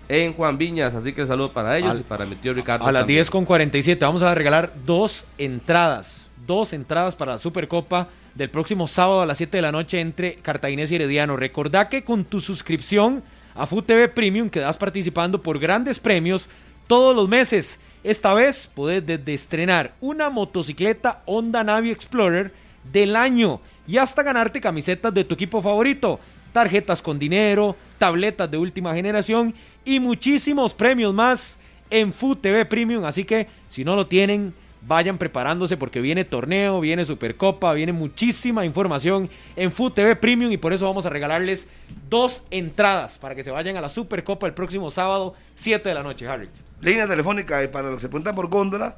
en 0.10 0.34
Juan 0.34 0.58
Viñas. 0.58 0.94
Así 0.96 1.14
que 1.14 1.26
saludo 1.26 1.54
para 1.54 1.78
ellos 1.78 1.92
Al- 1.92 2.00
y 2.02 2.04
para 2.04 2.26
mi 2.26 2.36
tío 2.36 2.54
Ricardo. 2.54 2.86
A 2.86 2.92
las 2.92 3.04
también. 3.04 3.20
10 3.20 3.30
con 3.30 3.46
47 3.46 4.04
vamos 4.04 4.22
a 4.22 4.36
regalar 4.36 4.74
dos 4.86 5.26
entradas. 5.38 6.30
Dos 6.46 6.74
entradas 6.74 7.16
para 7.16 7.32
la 7.34 7.40
Supercopa 7.40 8.10
del 8.36 8.50
próximo 8.50 8.88
sábado 8.90 9.22
a 9.22 9.26
las 9.26 9.38
7 9.38 9.58
de 9.58 9.62
la 9.62 9.72
noche 9.72 10.02
entre 10.02 10.36
Cartaginés 10.36 10.92
y 10.92 10.96
Herediano. 10.96 11.38
Recordá 11.38 11.88
que 11.88 12.04
con 12.04 12.26
tu 12.26 12.42
suscripción 12.42 13.24
a 13.56 13.66
FUTV 13.66 14.10
Premium 14.14 14.50
quedas 14.50 14.78
participando 14.78 15.42
por 15.42 15.58
grandes 15.58 16.02
premios 16.02 16.50
todos 16.88 17.16
los 17.16 17.30
meses. 17.30 17.80
Esta 18.04 18.34
vez 18.34 18.68
podés 18.74 19.06
desde 19.06 19.34
estrenar 19.34 19.94
una 20.02 20.32
motocicleta 20.32 21.22
Honda 21.26 21.64
Navi 21.64 21.92
Explorer 21.92 22.52
del 22.92 23.16
año 23.16 23.62
y 23.88 23.98
hasta 23.98 24.24
ganarte 24.24 24.60
camisetas 24.60 25.14
de 25.14 25.24
tu 25.24 25.36
equipo 25.36 25.62
favorito, 25.62 26.20
tarjetas 26.52 27.04
con 27.04 27.20
dinero, 27.20 27.76
tabletas 28.00 28.50
de 28.50 28.58
última 28.58 28.96
generación 28.96 29.54
y 29.86 30.00
muchísimos 30.00 30.74
premios 30.74 31.14
más 31.14 31.60
en 31.92 32.12
FUTV 32.12 32.68
Premium. 32.68 33.06
Así 33.06 33.24
que 33.24 33.48
si 33.70 33.84
no 33.84 33.96
lo 33.96 34.08
tienen, 34.08 34.56
vayan 34.82 35.20
preparándose 35.20 35.78
porque 35.78 36.02
viene 36.02 36.26
torneo, 36.26 36.82
viene 36.82 37.06
Supercopa, 37.06 37.72
viene 37.74 37.94
muchísima 37.94 38.66
información 38.66 39.30
en 39.56 39.72
FUTV 39.72 40.20
Premium 40.20 40.52
y 40.52 40.58
por 40.58 40.74
eso 40.74 40.88
vamos 40.88 41.06
a 41.06 41.10
regalarles 41.10 41.70
dos 42.10 42.46
entradas 42.50 43.20
para 43.20 43.36
que 43.36 43.44
se 43.44 43.52
vayan 43.52 43.78
a 43.78 43.82
la 43.82 43.90
Supercopa 43.90 44.48
el 44.48 44.56
próximo 44.56 44.90
sábado, 44.90 45.36
7 45.54 45.88
de 45.88 45.94
la 45.94 46.02
noche, 46.02 46.28
Harry. 46.28 46.50
Línea 46.82 47.08
telefónica 47.08 47.64
y 47.64 47.68
para 47.68 47.88
los 47.90 47.98
que 47.98 48.02
se 48.04 48.08
preguntan 48.10 48.36
por 48.36 48.48
góndola, 48.50 48.96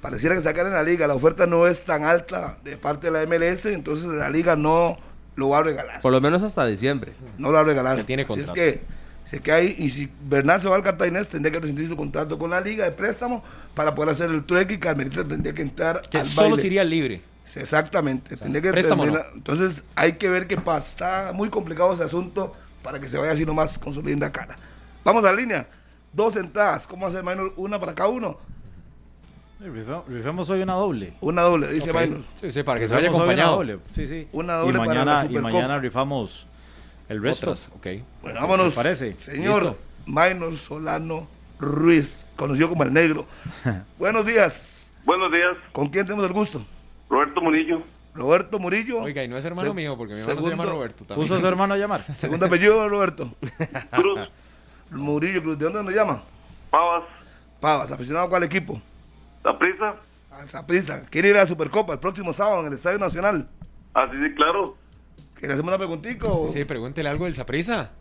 pareciera 0.00 0.34
que 0.34 0.42
sacar 0.42 0.66
en 0.66 0.72
la 0.72 0.82
liga, 0.82 1.06
la 1.06 1.14
oferta 1.14 1.46
no 1.46 1.66
es 1.66 1.84
tan 1.84 2.04
alta 2.04 2.58
de 2.64 2.76
parte 2.76 3.10
de 3.10 3.12
la 3.12 3.26
MLS, 3.26 3.66
entonces 3.66 4.04
la 4.06 4.28
liga 4.30 4.56
no 4.56 4.98
lo 5.36 5.48
va 5.50 5.58
a 5.58 5.62
regalar. 5.62 6.00
Por 6.02 6.12
lo 6.12 6.20
menos 6.20 6.42
hasta 6.42 6.66
diciembre. 6.66 7.12
No 7.38 7.48
lo 7.48 7.54
va 7.54 7.60
a 7.60 7.64
regalar. 7.64 7.96
Que 7.96 8.04
tiene 8.04 8.22
Así 8.24 8.32
es 8.32 8.46
contrato. 8.46 8.54
que, 8.54 8.82
si 9.24 9.36
es 9.36 9.42
que 9.42 9.52
hay, 9.52 9.74
y 9.78 9.90
si 9.90 10.10
Bernal 10.28 10.60
se 10.60 10.68
va 10.68 10.76
al 10.76 10.82
Cartaginés, 10.82 11.28
tendría 11.28 11.50
que 11.52 11.60
rescindir 11.60 11.88
su 11.88 11.96
contrato 11.96 12.38
con 12.38 12.50
la 12.50 12.60
liga 12.60 12.84
de 12.84 12.90
préstamo 12.92 13.42
para 13.74 13.94
poder 13.94 14.10
hacer 14.14 14.30
el 14.30 14.44
trueque 14.44 14.74
y 14.74 14.78
Carmelita 14.78 15.24
tendría 15.24 15.54
que 15.54 15.62
entrar 15.62 16.02
Que 16.02 16.18
al 16.18 16.26
solo 16.26 16.50
baile. 16.50 16.60
se 16.60 16.66
iría 16.68 16.84
libre. 16.84 17.22
Sí, 17.46 17.60
Exactamente. 17.60 18.36
tendría 18.36 18.60
que 18.62 18.70
préstamo 18.70 19.04
terminar- 19.04 19.28
Entonces 19.34 19.82
hay 19.96 20.12
que 20.14 20.28
ver 20.28 20.46
qué 20.46 20.56
pasa. 20.58 20.88
Está 20.90 21.32
muy 21.32 21.48
complicado 21.48 21.94
ese 21.94 22.02
asunto 22.04 22.52
para 22.82 23.00
que 23.00 23.08
se 23.08 23.16
vaya 23.16 23.32
así 23.32 23.46
nomás 23.46 23.78
con 23.78 23.94
su 23.94 24.02
linda 24.02 24.30
cara. 24.30 24.56
Vamos 25.04 25.24
a 25.24 25.30
la 25.32 25.36
línea. 25.40 25.66
Dos 26.14 26.36
entradas. 26.36 26.86
¿Cómo 26.86 27.06
hacer, 27.06 27.24
Minor? 27.24 27.52
Una 27.56 27.78
para 27.80 27.94
cada 27.94 28.08
uno. 28.10 28.38
Rifemos, 30.08 30.50
hoy 30.50 30.60
una 30.62 30.74
doble. 30.74 31.14
Una 31.20 31.42
doble, 31.42 31.72
dice 31.72 31.90
Ok. 31.90 32.00
Minor. 32.00 32.20
Sí, 32.40 32.52
sí, 32.52 32.62
para 32.62 32.80
que 32.80 32.88
se 32.88 32.94
vaya 32.94 33.08
hoy 33.08 33.14
una 33.14 33.18
acompañado. 33.24 33.56
doble. 33.56 33.78
Sí, 33.90 34.06
sí. 34.06 34.28
Una 34.32 34.54
y 34.56 34.58
doble 34.60 34.78
para 34.78 34.88
mañana, 34.88 35.24
la 35.24 35.30
y 35.30 35.38
mañana 35.38 35.78
rifamos 35.78 36.46
el 37.08 37.22
resto. 37.22 37.46
Otras, 37.46 37.70
ok. 37.74 37.86
Bueno, 38.22 38.40
vámonos. 38.40 38.74
¿Te 38.74 38.76
parece? 38.76 39.14
Señor 39.18 39.62
Listo. 39.64 39.78
Minor 40.06 40.56
Solano 40.56 41.26
Ruiz, 41.58 42.26
conocido 42.36 42.68
como 42.68 42.82
el 42.82 42.92
negro. 42.92 43.26
Buenos 43.98 44.26
días. 44.26 44.92
Buenos 45.04 45.30
días, 45.32 45.56
¿Con 45.72 45.88
quién 45.88 46.04
tenemos 46.06 46.26
el 46.26 46.32
gusto? 46.32 46.62
Roberto 47.10 47.40
Murillo. 47.40 47.82
Roberto 48.14 48.58
Murillo. 48.58 49.00
Oiga, 49.02 49.22
y 49.24 49.28
no 49.28 49.36
es 49.36 49.44
hermano 49.44 49.68
Se- 49.68 49.74
mío, 49.74 49.96
porque 49.96 50.14
mi 50.14 50.20
hermano 50.20 50.40
se 50.42 50.48
llama 50.50 50.62
segundo- 50.62 50.78
Roberto 50.78 51.04
también. 51.04 51.28
¿Puso 51.28 51.36
a 51.36 51.40
su 51.40 51.46
hermano 51.46 51.74
a 51.74 51.76
llamar? 51.76 52.04
Segundo 52.18 52.46
apellido, 52.46 52.88
Roberto. 52.88 53.30
Cruz, 53.92 54.20
Murillo 54.94 55.42
Cruz. 55.42 55.58
¿De 55.58 55.64
dónde 55.64 55.82
nos 55.82 55.94
llama? 55.94 56.22
Pavas, 56.70 57.04
Pavas. 57.60 57.90
¿Aficionado 57.90 58.26
a 58.26 58.28
cuál 58.28 58.42
equipo? 58.44 58.80
La 59.44 59.58
Prisa. 59.58 59.94
Al 60.30 60.48
Saprissa. 60.48 61.06
¿Quiere 61.10 61.28
ir 61.28 61.36
a 61.36 61.40
la 61.40 61.46
Supercopa 61.46 61.92
el 61.92 61.98
próximo 62.00 62.32
sábado 62.32 62.60
en 62.60 62.66
el 62.68 62.72
Estadio 62.72 62.98
Nacional? 62.98 63.48
Así 63.92 64.16
sí, 64.16 64.34
claro. 64.34 64.76
¿Que 65.38 65.46
le 65.46 65.52
hacemos 65.52 65.68
una 65.68 65.78
preguntita 65.78 66.26
o...? 66.26 66.48
Sí, 66.48 66.64
pregúntele 66.64 67.08
algo 67.08 67.26
del 67.26 67.34
Saprisa. 67.34 67.92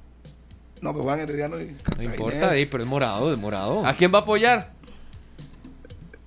No, 0.82 0.92
pues 0.92 1.04
Juan 1.04 1.20
Herediano 1.20 1.62
y 1.62 1.78
No 1.96 2.04
importa, 2.04 2.52
pero 2.70 2.84
es 2.84 2.90
morado, 2.90 3.32
es 3.32 3.40
morado. 3.40 3.86
¿A 3.86 3.94
quién 3.94 4.14
va 4.14 4.20
a 4.20 4.22
apoyar? 4.22 4.72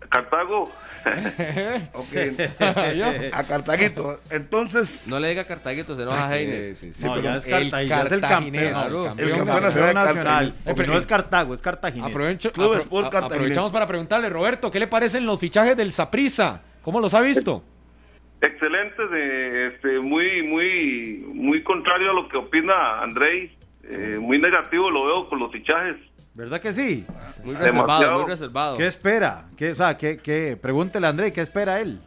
Cartago. 0.09 0.70
Ok. 1.93 2.12
A 3.33 3.45
Cartaguito. 3.45 4.20
Entonces, 4.31 5.07
No 5.09 5.20
le 5.20 5.28
diga 5.28 5.45
Cartaguito, 5.47 5.95
se 5.95 6.03
enoja 6.03 6.35
Heine. 6.37 6.74
Sí, 6.74 6.93
sí, 6.93 7.01
sí. 7.01 7.07
No, 7.07 7.12
pero 7.15 7.24
ya 7.24 7.37
es 7.37 7.47
el 7.47 7.53
es 7.53 8.12
el 8.12 8.20
cartaginés, 8.20 8.73
campeón. 8.73 8.95
el 8.95 9.07
El 9.07 9.07
campeón 9.31 9.39
campeón 9.47 9.62
nacional. 9.62 9.95
nacional. 9.95 10.55
Porque 10.65 10.87
no 10.87 10.99
es 10.99 11.07
Cartago, 11.07 11.55
es 11.55 11.62
Cartaginés. 11.62 12.11
Aprovecho- 12.15 12.53
Club 12.53 12.73
apro- 12.74 12.78
Sport 12.83 13.07
a- 13.07 13.11
Cartaginés. 13.11 13.37
aprovechamos 13.39 13.73
para 13.73 13.87
preguntarle, 13.87 14.28
Roberto, 14.28 14.70
¿qué 14.70 14.78
le 14.81 14.87
parecen 14.87 15.27
los 15.27 15.39
fichajes 15.39 15.77
del 15.77 15.93
Saprisa? 15.93 16.62
¿Cómo 16.83 17.01
los 17.01 17.15
ha 17.15 17.20
visto? 17.20 17.62
Excelente, 18.41 19.07
de, 19.09 19.66
este, 19.69 19.99
muy, 20.01 20.43
muy, 20.43 21.24
muy 21.35 21.62
contrario 21.62 22.11
a 22.11 22.15
lo 22.15 22.28
que 22.28 22.37
opina 22.37 23.01
Andrei. 23.03 23.57
Eh, 23.89 24.19
muy 24.20 24.39
negativo 24.41 24.91
lo 24.91 25.07
veo 25.07 25.28
con 25.28 25.39
los 25.39 25.51
fichajes. 25.53 25.97
¿Verdad 26.36 26.60
que 26.60 26.72
sí? 26.72 27.06
Muy 27.42 27.54
reservado, 27.54 27.82
Demasiado. 27.86 28.18
muy 28.20 28.30
reservado. 28.30 28.76
¿Qué 28.76 28.86
espera? 28.86 29.46
¿Qué, 29.56 29.70
o 29.72 29.74
sea, 29.74 29.96
¿qué, 29.96 30.18
qué? 30.18 30.58
Pregúntele 30.60 31.06
a 31.06 31.10
André, 31.10 31.32
¿qué 31.32 31.40
espera 31.40 31.80
él? 31.80 31.98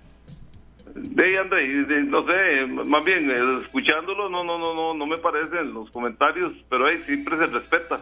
De 0.93 1.37
Andrei, 1.39 1.83
de- 1.85 2.03
no 2.03 2.23
sé, 2.25 2.65
más 2.85 3.03
bien 3.03 3.29
eh, 3.31 3.59
escuchándolo, 3.63 4.29
no, 4.29 4.43
no, 4.43 4.59
no, 4.59 4.73
no, 4.75 4.93
no 4.93 5.05
me 5.07 5.17
parecen 5.17 5.73
los 5.73 5.89
comentarios, 5.91 6.51
pero 6.69 6.85
ahí 6.87 6.97
siempre 7.05 7.37
se 7.37 7.47
respeta. 7.47 8.01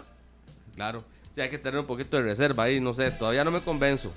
Claro. 0.75 1.03
Sí, 1.33 1.41
hay 1.41 1.49
que 1.49 1.57
tener 1.59 1.79
un 1.79 1.85
poquito 1.85 2.17
de 2.17 2.23
reserva 2.23 2.63
ahí, 2.63 2.79
no 2.81 2.93
sé, 2.93 3.11
todavía 3.11 3.43
no 3.43 3.51
me 3.51 3.61
convenzo. 3.61 4.13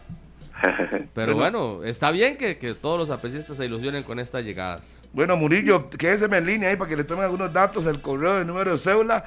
Pero 1.15 1.35
bueno, 1.37 1.85
está 1.85 2.11
bien 2.11 2.37
que, 2.37 2.59
que 2.59 2.75
todos 2.75 2.99
los 2.99 3.11
aprecistas 3.11 3.57
se 3.57 3.65
ilusionen 3.65 4.03
con 4.03 4.19
estas 4.19 4.45
llegadas. 4.45 5.03
bueno, 5.13 5.35
Murillo, 5.37 5.89
quédese 5.91 6.27
en 6.27 6.45
línea 6.47 6.69
ahí 6.71 6.77
para 6.77 6.89
que 6.91 6.97
le 6.97 7.05
tomen 7.05 7.25
algunos 7.25 7.51
datos, 7.53 7.87
el 7.87 8.01
correo, 8.03 8.41
el 8.41 8.47
número 8.47 8.73
de 8.73 8.79
cédula. 8.79 9.25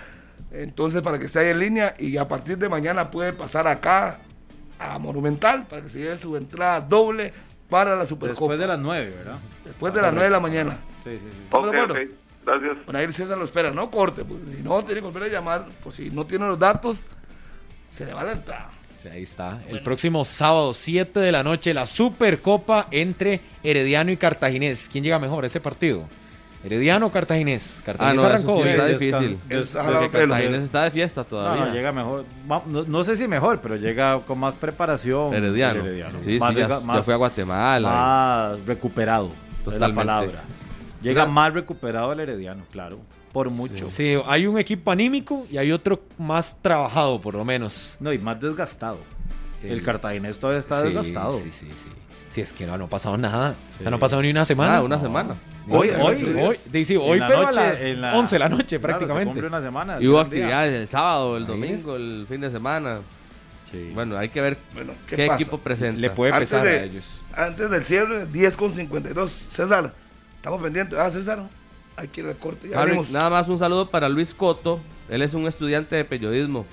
Entonces, 0.51 1.01
para 1.01 1.18
que 1.19 1.26
esté 1.26 1.39
ahí 1.39 1.49
en 1.49 1.60
línea 1.60 1.95
y 1.97 2.18
a 2.18 2.27
partir 2.27 2.57
de 2.57 2.69
mañana 2.69 3.10
puede 3.10 3.34
pasar 3.34 3.68
acá 3.68 4.19
a 4.80 4.99
Monumental 4.99 5.65
para 5.68 5.81
que 5.81 5.89
se 5.89 5.99
lleve 5.99 6.18
su 6.18 6.38
entrada 6.38 6.81
doble 6.81 7.34
para 7.69 7.95
la 7.95 8.05
Supercopa. 8.05 8.53
Después 8.53 8.60
de 8.60 8.68
las 8.68 8.80
9, 8.80 9.15
¿verdad? 9.18 9.39
Después 9.65 9.93
de 9.93 10.01
las 10.01 10.14
9 10.14 10.26
de 10.26 10.31
la 10.31 10.39
mañana. 10.39 10.77
Sí, 11.03 11.11
sí, 11.11 11.19
sí. 11.19 11.41
¿Estamos 11.45 11.68
ok, 11.68 11.73
de 11.73 11.81
acuerdo? 11.81 12.11
gracias. 12.45 12.85
Bueno, 12.85 12.99
ahí 12.99 13.05
el 13.05 13.14
César 13.14 13.38
lo 13.38 13.45
espera, 13.45 13.72
no 13.72 13.89
corte, 13.89 14.23
porque 14.23 14.45
si 14.55 14.61
no 14.61 14.84
tiene 14.84 15.01
que 15.01 15.07
volver 15.07 15.23
a 15.23 15.27
llamar, 15.27 15.65
pues 15.81 15.95
si 15.95 16.11
no 16.11 16.26
tiene 16.26 16.45
los 16.45 16.60
datos, 16.60 17.07
se 17.89 18.05
le 18.05 18.14
va 18.14 18.23
la 18.23 18.34
entrada. 18.34 18.69
Sí, 19.01 19.07
ahí 19.10 19.23
está. 19.23 19.61
El 19.68 19.81
próximo 19.81 20.23
sábado, 20.23 20.73
7 20.73 21.19
de 21.19 21.31
la 21.31 21.43
noche, 21.43 21.73
la 21.73 21.85
Supercopa 21.85 22.88
entre 22.91 23.41
Herediano 23.64 24.11
y 24.11 24.18
Cartaginés. 24.18 24.88
¿Quién 24.91 25.03
llega 25.03 25.19
mejor 25.19 25.43
a 25.43 25.47
ese 25.47 25.60
partido? 25.60 26.07
¿Herediano 26.64 27.07
o 27.07 27.11
Cartaginés? 27.11 27.80
Ah, 27.80 27.84
Cartaginés 27.85 28.22
no, 28.22 28.27
arrancó 28.27 28.64
sí 28.64 28.69
está 28.69 28.85
difícil. 28.88 29.40
Cartaginés 30.11 30.64
está 30.64 30.84
de 30.84 30.91
fiesta 30.91 31.23
todavía. 31.23 31.65
no, 31.65 31.73
llega 31.73 31.91
mejor. 31.91 32.26
No, 32.48 32.64
no 32.88 33.03
sé 33.03 33.18
si 33.18 33.27
mejor, 33.27 33.60
pero 33.61 33.76
llega 33.76 34.19
con 34.22 34.40
más 34.40 34.56
preparación. 34.56 35.34
Herediano. 35.34 35.84
Sí, 36.23 36.40
más, 36.40 36.53
sí, 36.53 36.60
ya, 36.60 37.03
fue 37.03 37.14
a 37.14 37.18
Guatemala. 37.18 37.90
más 37.90 38.65
recuperado. 38.65 39.27
Es 39.27 39.65
la 39.68 39.73
Totalmente. 39.73 39.95
palabra. 40.06 40.44
Llega 41.02 41.26
más 41.26 41.53
recuperado 41.53 42.11
el 42.14 42.19
Herediano, 42.22 42.64
claro. 42.72 42.99
Por 43.34 43.49
mucho. 43.49 43.90
Sí, 43.90 44.15
hay 44.26 44.45
un 44.48 44.57
equipo 44.60 44.91
anímico 44.91 45.48
y 45.52 45.57
hay 45.57 45.72
otro 45.72 46.02
más 46.18 46.61
trabajado, 46.61 47.19
por 47.19 47.34
lo 47.34 47.44
menos. 47.44 47.98
No, 47.99 48.14
y 48.14 48.19
más 48.19 48.40
desgastado. 48.40 48.99
El, 49.64 49.72
El- 49.72 49.84
cartaginés 49.84 50.38
todavía 50.38 50.60
está 50.60 50.81
Sí, 50.81 50.88
desgastado. 50.88 51.40
Sí, 51.40 51.52
sí, 51.52 51.69
sí. 51.76 51.90
Sí, 52.34 52.41
es 52.41 52.51
que 52.51 52.65
no, 52.65 52.76
no 52.80 52.85
ha 52.85 52.89
pasado 52.89 53.15
nada. 53.15 53.51
O 53.51 53.77
sea, 53.77 53.84
Sí. 53.85 53.89
no 53.91 53.95
ha 53.95 53.99
pasado 53.99 54.22
ni 54.23 54.31
una 54.31 54.43
semana. 54.43 54.77
Ah, 54.77 54.81
una 54.81 54.99
semana. 54.99 55.35
Hoy, 55.69 55.89
hoy, 55.91 56.18
sí, 56.18 56.26
Hoy, 56.35 56.55
sí. 56.55 56.85
sí, 56.85 56.95
hoy 56.97 57.19
pero 57.19 57.39
a 57.39 57.43
noche, 57.43 57.55
las 57.55 57.81
en 57.84 58.01
la- 58.01 58.15
11 58.18 58.35
de 58.35 58.39
la 58.39 58.49
noche 58.49 58.80
Claro, 58.80 58.81
prácticamente. 58.97 59.39
una 59.45 59.61
semana. 59.61 59.97
Y 60.01 60.07
hubo 60.07 60.15
día. 60.18 60.23
actividades 60.23 60.73
el 60.73 60.88
sábado, 60.88 61.38
el 61.38 61.45
domingo, 61.45 61.95
el 61.95 62.26
fin 62.27 62.41
de 62.41 62.49
semana. 62.49 62.99
Sí. 63.72 63.91
Bueno, 63.93 64.18
hay 64.18 64.30
que 64.30 64.41
ver 64.41 64.57
Bueno, 64.73 64.93
qué, 65.07 65.26
equipo 65.27 65.60
presenta. 65.60 66.01
Le 66.01 66.10
puede 66.10 66.34
Antes 66.34 66.49
pesar 66.49 66.65
de- 66.65 66.80
a 66.80 66.84
ellos. 66.84 67.22
Antes 67.35 67.69
del 67.69 67.84
cierre, 67.85 68.26
10 68.26 68.57
con 68.57 68.72
52. 68.72 69.31
César, 69.31 69.93
estamos 70.38 70.60
pendientes. 70.61 70.97
Ah, 70.97 71.11
César, 71.11 71.43
hay 71.95 72.07
que 72.07 72.22
ir 72.22 72.27
al 72.27 72.38
corte. 72.38 72.68
Ya 72.69 72.84
nada 73.11 73.30
más 73.30 73.47
un 73.47 73.60
saludo 73.60 73.89
para 73.91 74.10
Luis 74.10 74.34
Coto. 74.34 74.81
Él 75.07 75.22
es 75.22 75.35
un 75.35 75.45
estudiante 75.47 75.95
de 75.95 76.03
periodismo. 76.03 76.65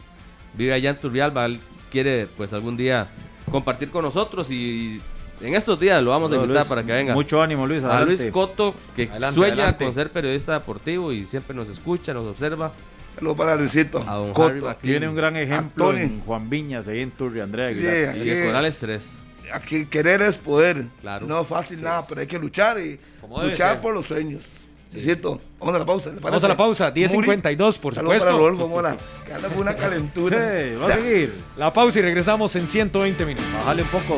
Vive 0.55 0.73
allá 0.73 0.89
en 0.91 0.97
Turrialba. 0.99 1.45
Él 1.45 1.61
quiere, 1.91 2.27
pues, 2.37 2.53
algún 2.55 2.77
día 2.79 3.09
compartir 3.51 3.91
con 3.91 4.05
nosotros 4.05 4.51
y 4.51 5.01
En 5.41 5.55
estos 5.55 5.81
días 5.81 6.03
lo 6.03 6.11
vamos 6.11 6.31
a 6.33 6.35
invitar 6.37 6.57
Luis, 6.57 6.69
para 6.69 6.83
que 6.85 6.93
venga. 6.93 7.15
Mucho 7.15 7.41
ánimo, 7.43 7.67
Luis. 7.67 7.83
a. 7.85 8.01
Luis 8.05 8.23
Coto, 8.31 8.75
que 8.95 9.05
Adelante, 9.11 9.35
sueña 9.35 9.55
adelante. 9.55 9.85
con 9.87 9.95
ser 9.95 10.11
periodista 10.11 10.53
deportivo 10.55 11.13
y 11.13 11.27
siempre 11.27 11.55
nos 11.57 11.69
escucha, 11.69 12.13
nos 12.13 12.25
observa. 12.27 12.73
Saludos 13.15 13.37
para 13.39 13.57
Luisito. 13.57 14.05
A 14.07 14.17
don 14.17 14.33
Coto. 14.33 14.75
Tiene 14.81 15.09
un 15.09 15.15
gran 15.15 15.37
ejemplo 15.37 15.97
en 15.97 16.21
Juan 16.21 16.49
Viñas, 16.51 16.87
ahí 16.89 17.01
en 17.01 17.11
Turri, 17.11 17.41
Andrea 17.41 17.69
Sí, 17.73 17.79
Aguilar. 17.79 18.09
aquí 18.11 18.19
Y 18.19 18.23
es- 18.31 18.37
de 18.41 18.47
Corales 18.47 18.79
3. 18.79 19.11
Aquí 19.53 19.87
querer 19.87 20.23
es 20.23 20.37
poder. 20.37 20.85
Claro. 21.01 21.27
No 21.27 21.41
es 21.41 21.47
fácil 21.49 21.83
nada, 21.83 22.05
pero 22.09 22.21
hay 22.21 22.27
que 22.27 22.39
luchar 22.39 22.79
y 22.79 23.01
luchar 23.43 23.73
ser. 23.73 23.81
por 23.81 23.95
los 23.95 24.07
sueños. 24.07 24.45
Luisito, 24.93 25.41
vamos 25.59 25.75
a 25.75 25.79
la 25.79 25.87
pausa. 25.87 26.11
¿le 26.11 26.21
Vamos 26.21 26.43
a 26.45 26.49
la 26.49 26.57
pausa, 26.57 26.93
10.52, 26.93 27.79
por 27.79 27.95
Saludos 27.95 28.15
supuesto. 28.23 28.27
para 28.27 28.37
Rodolfo 28.39 28.69
Mora, 28.69 28.97
que 29.27 29.33
anda 29.33 29.49
con 29.49 29.59
una 29.59 29.75
calentura. 29.77 30.61
Eh, 30.61 30.77
va 30.77 30.85
O 30.85 30.87
sea, 30.89 30.97
a 30.97 30.99
seguir. 31.01 31.35
La 31.57 31.73
pausa 31.73 31.99
y 31.99 32.03
regresamos 32.03 32.55
en 32.57 32.67
120 32.67 33.25
minutos. 33.25 33.49
Bájale 33.55 33.83
un 33.83 33.89
poco. 33.89 34.17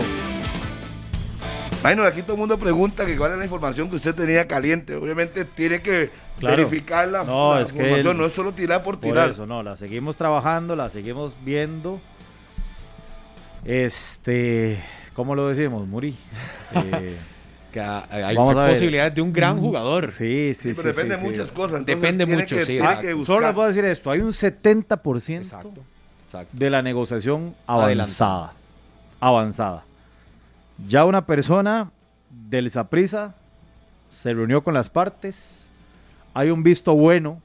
Bueno, 1.82 2.04
aquí 2.04 2.22
todo 2.22 2.34
el 2.34 2.38
mundo 2.38 2.58
pregunta 2.58 3.04
que 3.04 3.16
cuál 3.16 3.32
es 3.32 3.38
la 3.38 3.44
información 3.44 3.90
que 3.90 3.96
usted 3.96 4.14
tenía 4.14 4.46
caliente. 4.46 4.94
Obviamente 4.94 5.44
tiene 5.44 5.82
que 5.82 6.10
Claro. 6.38 6.56
verificar 6.56 7.08
la, 7.08 7.24
No, 7.24 7.54
la 7.54 7.60
es 7.62 7.72
que 7.72 7.78
información, 7.80 8.12
él- 8.12 8.18
no 8.18 8.26
es 8.26 8.32
solo 8.32 8.52
tirar 8.52 8.82
por 8.82 8.94
Por 9.00 9.10
tirar. 9.10 9.30
eso, 9.30 9.46
no, 9.46 9.62
la 9.62 9.74
seguimos 9.76 10.16
trabajando, 10.16 10.76
la 10.76 10.90
seguimos 10.90 11.36
viendo. 11.44 12.00
Este, 13.64 14.82
¿cómo 15.14 15.34
lo 15.34 15.48
decimos, 15.48 15.86
Muri? 15.86 16.16
Eh, 16.74 17.16
Que 17.72 17.80
ha- 17.80 18.04
hay 18.10 18.36
Vamos 18.36 18.54
a 18.58 18.64
ver. 18.64 18.70
posibilidades 18.72 19.14
de 19.14 19.22
un 19.22 19.32
gran 19.32 19.58
jugador. 19.58 20.12
sí, 20.12 20.52
sí, 20.54 20.62
Sí, 20.62 20.68
sí. 20.70 20.74
pero 20.76 20.88
depende 20.94 21.16
de 21.16 21.22
sí. 21.22 21.26
muchas 21.28 21.52
cosas. 21.52 21.78
entonces 21.80 22.00
Depende 22.02 22.26
mucho, 22.26 22.56
que- 22.56 22.64
sí, 22.66 22.78
que 23.00 23.24
Solo 23.24 23.46
les 23.46 23.54
puedo 23.54 23.68
decir 23.68 23.84
esto, 23.86 24.10
hay 24.10 24.20
un 24.20 24.32
70% 24.34 25.38
Exacto. 25.38 25.82
Exacto. 26.26 26.50
de 26.52 26.68
la 26.70 26.82
negociación 26.82 27.54
avanzada. 27.66 28.52
Avanzada. 29.20 29.84
Ya 30.88 31.04
una 31.04 31.26
persona 31.26 31.90
del 32.30 32.70
Saprisa 32.70 33.34
se 34.10 34.32
reunió 34.34 34.62
con 34.62 34.74
las 34.74 34.90
partes. 34.90 35.60
Hay 36.34 36.50
un 36.50 36.62
visto 36.62 36.94
bueno 36.94 37.40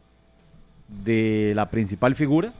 de 0.87 1.51
la 1.55 1.69
principal 1.69 2.15
figura 2.15 2.53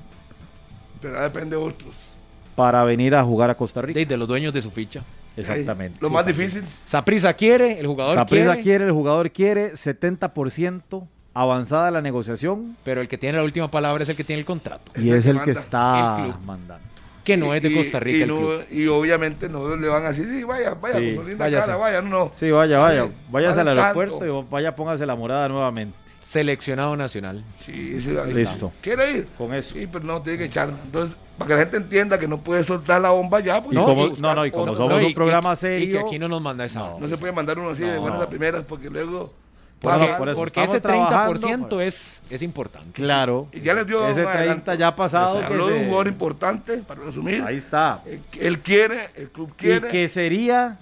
Pero 1.02 1.22
depende 1.22 1.56
de 1.56 1.62
otros. 1.64 2.18
para 2.56 2.84
venir 2.84 3.16
a 3.16 3.24
jugar 3.24 3.50
a 3.50 3.56
Costa 3.56 3.82
Rica. 3.82 4.00
De, 4.00 4.06
de 4.06 4.18
los 4.18 4.28
dueños 4.28 4.54
de 4.54 4.62
su 4.62 4.72
ficha. 4.72 5.04
Exactamente. 5.38 6.00
Lo 6.02 6.08
Sí, 6.10 6.14
más 6.14 6.26
fácil. 6.26 6.38
difícil. 6.48 6.64
Saprisa 6.86 7.34
quiere, 7.34 7.80
el 7.80 7.88
jugador 7.88 8.16
Saprissa 8.16 8.46
quiere, 8.54 8.64
quiere, 8.64 8.86
el 8.86 8.92
jugador 8.92 9.32
quiere, 9.32 9.74
70% 9.74 11.08
avanzada 11.36 11.92
la 11.92 12.02
negociación 12.02 12.76
pero 12.84 13.00
el 13.00 13.08
que 13.08 13.20
tiene 13.20 13.38
la 13.38 13.44
última 13.44 13.70
palabra 13.70 14.02
es 14.02 14.10
el 14.10 14.16
que 14.16 14.24
tiene 14.24 14.40
el 14.40 14.46
contrato. 14.46 14.92
Es 14.96 15.04
y 15.06 15.12
el 15.12 15.18
es 15.18 15.24
que 15.26 15.30
el 15.30 15.42
que 15.44 15.52
está 15.52 16.26
El 16.26 16.46
mandando. 16.46 16.87
Que 17.28 17.36
no 17.38 17.54
es 17.54 17.62
de 17.62 17.70
Y- 17.70 17.76
Costa 17.76 18.00
Rica 18.00 18.18
y, 18.20 18.22
el 18.22 18.28
no- 18.30 18.50
y 18.72 18.88
obviamente 18.88 19.50
no 19.50 19.76
le 19.76 19.88
van 19.90 20.06
a 20.06 20.08
decir, 20.08 20.26
sí, 20.28 20.44
vaya, 20.44 20.74
vaya, 20.76 20.98
Sí, 20.98 21.16
con 21.16 21.24
su 21.26 21.30
linda 21.30 21.52
cara, 21.52 21.76
vaya, 21.76 22.02
no, 22.02 22.10
no. 22.10 22.32
Sí, 22.40 22.50
vaya, 22.52 22.80
vaya. 22.80 23.02
Vale, 23.02 23.14
Váyase 23.30 23.60
al 23.60 23.68
aeropuerto 23.68 24.20
tanto. 24.20 24.42
y 24.42 24.46
vaya, 24.50 24.76
póngase 24.76 25.06
la 25.06 25.16
morada 25.16 25.50
nuevamente. 25.50 25.98
Seleccionado 26.22 26.96
nacional. 26.96 27.44
Sí, 27.60 28.02
sí, 28.02 28.16
Listo. 28.34 28.72
¿Quiere 28.82 29.12
ir? 29.12 29.26
Con 29.38 29.54
eso. 29.54 29.76
Sí, 29.76 29.88
pero 29.92 30.06
no, 30.06 30.22
tiene 30.22 30.38
que 30.40 30.46
echar. 30.46 30.70
Entonces, 30.86 31.16
para 31.38 31.48
que 31.50 31.54
la 31.54 31.60
gente 31.60 31.78
entienda 31.78 32.18
que 32.18 32.28
no 32.28 32.38
puede 32.40 32.64
soltar 32.64 33.02
la 33.02 33.10
bomba 33.12 33.40
ya, 33.40 33.62
pues 33.62 33.76
Y 33.76 33.78
hay 33.80 33.86
como- 33.86 34.08
no, 34.08 34.36
no, 34.36 34.46
y 34.46 34.52
como 34.52 34.74
somos 34.76 35.02
No, 35.02 35.08
un 35.08 35.14
programa 35.14 35.52
y 35.52 35.56
que 35.56 35.60
serio. 35.62 36.06
aquí 36.06 36.18
no 36.20 36.28
nos 36.28 36.42
manda 36.42 36.66
esa. 36.66 36.80
No. 36.80 37.00
No 37.00 37.08
se 37.08 37.18
puede 37.18 37.34
mandar 37.34 37.60
uno 37.60 37.70
así 37.72 37.84
de 37.84 37.96
No. 37.96 38.02
buenas 38.02 38.22
a 38.22 38.30
primeras 38.30 38.64
porque 38.64 38.90
luego 38.90 39.32
Por 39.80 39.92
pasa 39.92 40.06
eso- 40.06 40.18
por 40.18 40.30
eso 40.30 40.38
Porque 40.38 40.64
ese 40.64 40.82
30% 40.82 41.40
trabajando. 41.40 41.82
es, 41.82 42.24
es 42.30 42.42
importante. 42.42 42.90
Claro. 42.94 43.48
Y 43.54 43.62
ya 43.62 43.74
les 43.76 43.86
dio 43.86 44.00
Ese 44.08 44.22
un 44.22 44.32
30 44.32 44.32
adelanto. 44.40 44.74
ya 44.74 44.88
ha 44.88 44.96
pasado. 44.96 45.40
Se 45.40 45.46
habló 45.46 45.68
de 45.68 45.76
un 45.76 45.86
jugador 45.86 46.08
importante, 46.08 46.78
para 46.80 47.02
resumir. 47.02 47.44
Ahí 47.44 47.58
está. 47.58 48.02
Eh, 48.06 48.20
Él 48.40 48.60
quiere, 48.60 49.10
el 49.16 49.30
club 49.30 49.50
Y 49.58 49.62
quiere 49.62 49.88
que 49.90 50.08
sería 50.08 50.78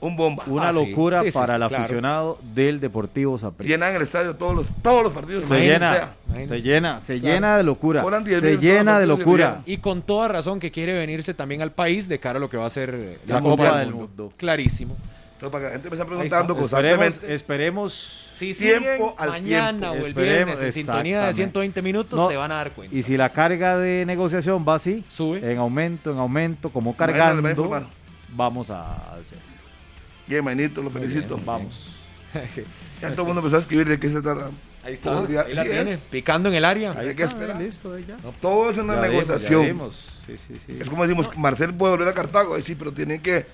un 0.00 0.16
bomba. 0.16 0.42
una 0.46 0.68
Ah, 0.68 0.72
locura 0.72 1.20
Sí, 1.22 1.30
sí, 1.30 1.38
para 1.38 1.54
sí, 1.54 1.62
el 1.62 1.68
claro. 1.68 1.76
aficionado 1.84 2.38
del 2.54 2.80
Deportivo 2.80 3.38
Saprissa. 3.38 3.72
Llenan 3.74 3.94
el 3.94 4.02
estadio 4.02 4.34
todos 4.34 4.54
los, 4.56 4.66
todos 4.82 5.04
los 5.04 5.12
partidos. 5.14 5.44
Se 5.46 5.58
llena, 5.60 5.92
sea. 5.92 6.14
Se 6.46 6.62
llena, 6.62 7.00
se 7.00 7.20
Claro. 7.20 7.34
llena 7.34 7.56
de 7.56 7.62
locura. 7.62 8.02
Cobran 8.02 8.24
10 8.24 8.40
Se 8.40 8.56
llena 8.58 8.98
de 8.98 9.06
locura. 9.06 9.62
Y 9.66 9.78
con 9.78 10.02
toda 10.02 10.28
razón 10.28 10.58
que 10.60 10.70
quiere 10.72 10.92
venirse 10.94 11.32
también 11.32 11.62
al 11.62 11.70
país 11.72 12.08
de 12.08 12.18
cara 12.18 12.38
a 12.38 12.40
lo 12.40 12.50
que 12.50 12.56
va 12.56 12.66
a 12.66 12.70
ser 12.70 12.90
eh, 12.92 13.18
la, 13.26 13.36
La 13.36 13.40
Copa, 13.40 13.56
Copa 13.64 13.78
del 13.78 13.86
del 13.86 13.94
Mundo. 13.94 14.08
Mundo. 14.24 14.32
Clarísimo. 14.36 14.96
Entonces, 15.36 15.50
para 15.52 15.58
que 15.58 15.64
la 15.64 15.70
gente 15.72 15.90
me 15.90 15.96
Ahí 16.02 16.06
preguntando 16.08 16.52
está. 16.54 16.64
Esperemos, 16.64 16.98
constantemente. 17.04 17.34
esperemos. 17.34 18.22
Si 18.30 18.52
Tiempo 18.54 19.14
al 19.18 19.30
mañana 19.30 19.70
tiempo. 19.78 19.86
o 19.88 19.94
el 19.94 20.06
Esperemos, 20.08 20.24
viernes 20.46 20.62
en 20.62 20.72
sintonía 20.72 21.16
de 21.22 21.30
exactamente. 21.30 21.34
120 21.52 21.82
minutos, 21.82 22.18
No, 22.20 22.28
se 22.28 22.36
van 22.36 22.52
a 22.52 22.56
dar 22.56 22.70
cuenta. 22.72 22.94
Y 22.94 23.02
si 23.02 23.16
la 23.16 23.30
carga 23.30 23.78
de 23.78 24.04
negociación 24.06 24.64
va 24.68 24.74
así, 24.74 25.04
Sube. 25.08 25.52
en 25.52 25.58
aumento, 25.58 26.10
en 26.12 26.18
aumento, 26.18 26.70
como 26.70 26.94
cargando, 26.96 27.42
va 27.42 27.48
a 27.48 27.52
informar. 27.52 27.86
vamos 28.28 28.68
a 28.70 29.14
hacer. 29.14 29.38
Bien, 30.26 30.44
manito, 30.44 30.82
lo 30.82 30.90
felicito. 30.90 31.40
Vamos. 31.44 31.92
Ya 33.00 33.10
todo 33.12 33.22
el 33.22 33.26
mundo 33.28 33.40
empezó 33.40 33.56
a 33.56 33.60
escribir 33.60 33.86
de 33.88 33.98
qué 34.00 34.08
se 34.08 34.20
trata. 34.22 34.50
Ahí 34.82 34.92
está. 34.94 35.18
Ahí 35.18 35.26
la 35.32 35.44
sí 35.64 35.68
tiene. 35.70 35.90
es. 35.92 36.00
Picando 36.10 36.48
en 36.48 36.54
el 36.54 36.64
área. 36.64 36.90
Hay 36.92 37.08
Ahí 37.08 37.14
que 37.16 37.22
está, 37.24 37.34
esperar. 37.34 37.60
listo, 37.60 37.92
ahí 37.94 38.04
ya. 38.06 38.16
Todo 38.40 38.70
es 38.70 38.78
una 38.78 38.94
Ya 38.94 39.00
vimos, 39.08 39.26
ya 39.26 39.32
negociación. 39.34 39.66
vimos. 39.66 40.22
Sí, 40.26 40.36
sí, 40.38 40.54
sí. 40.66 40.78
Es 40.80 40.88
como 40.88 41.02
decimos, 41.02 41.28
Marcel 41.36 41.74
puede 41.74 41.92
volver 41.92 42.08
a 42.08 42.12
Cartago. 42.14 42.58
Sí, 42.60 42.74
pero 42.74 42.92
tienen 42.92 43.20
que. 43.20 43.46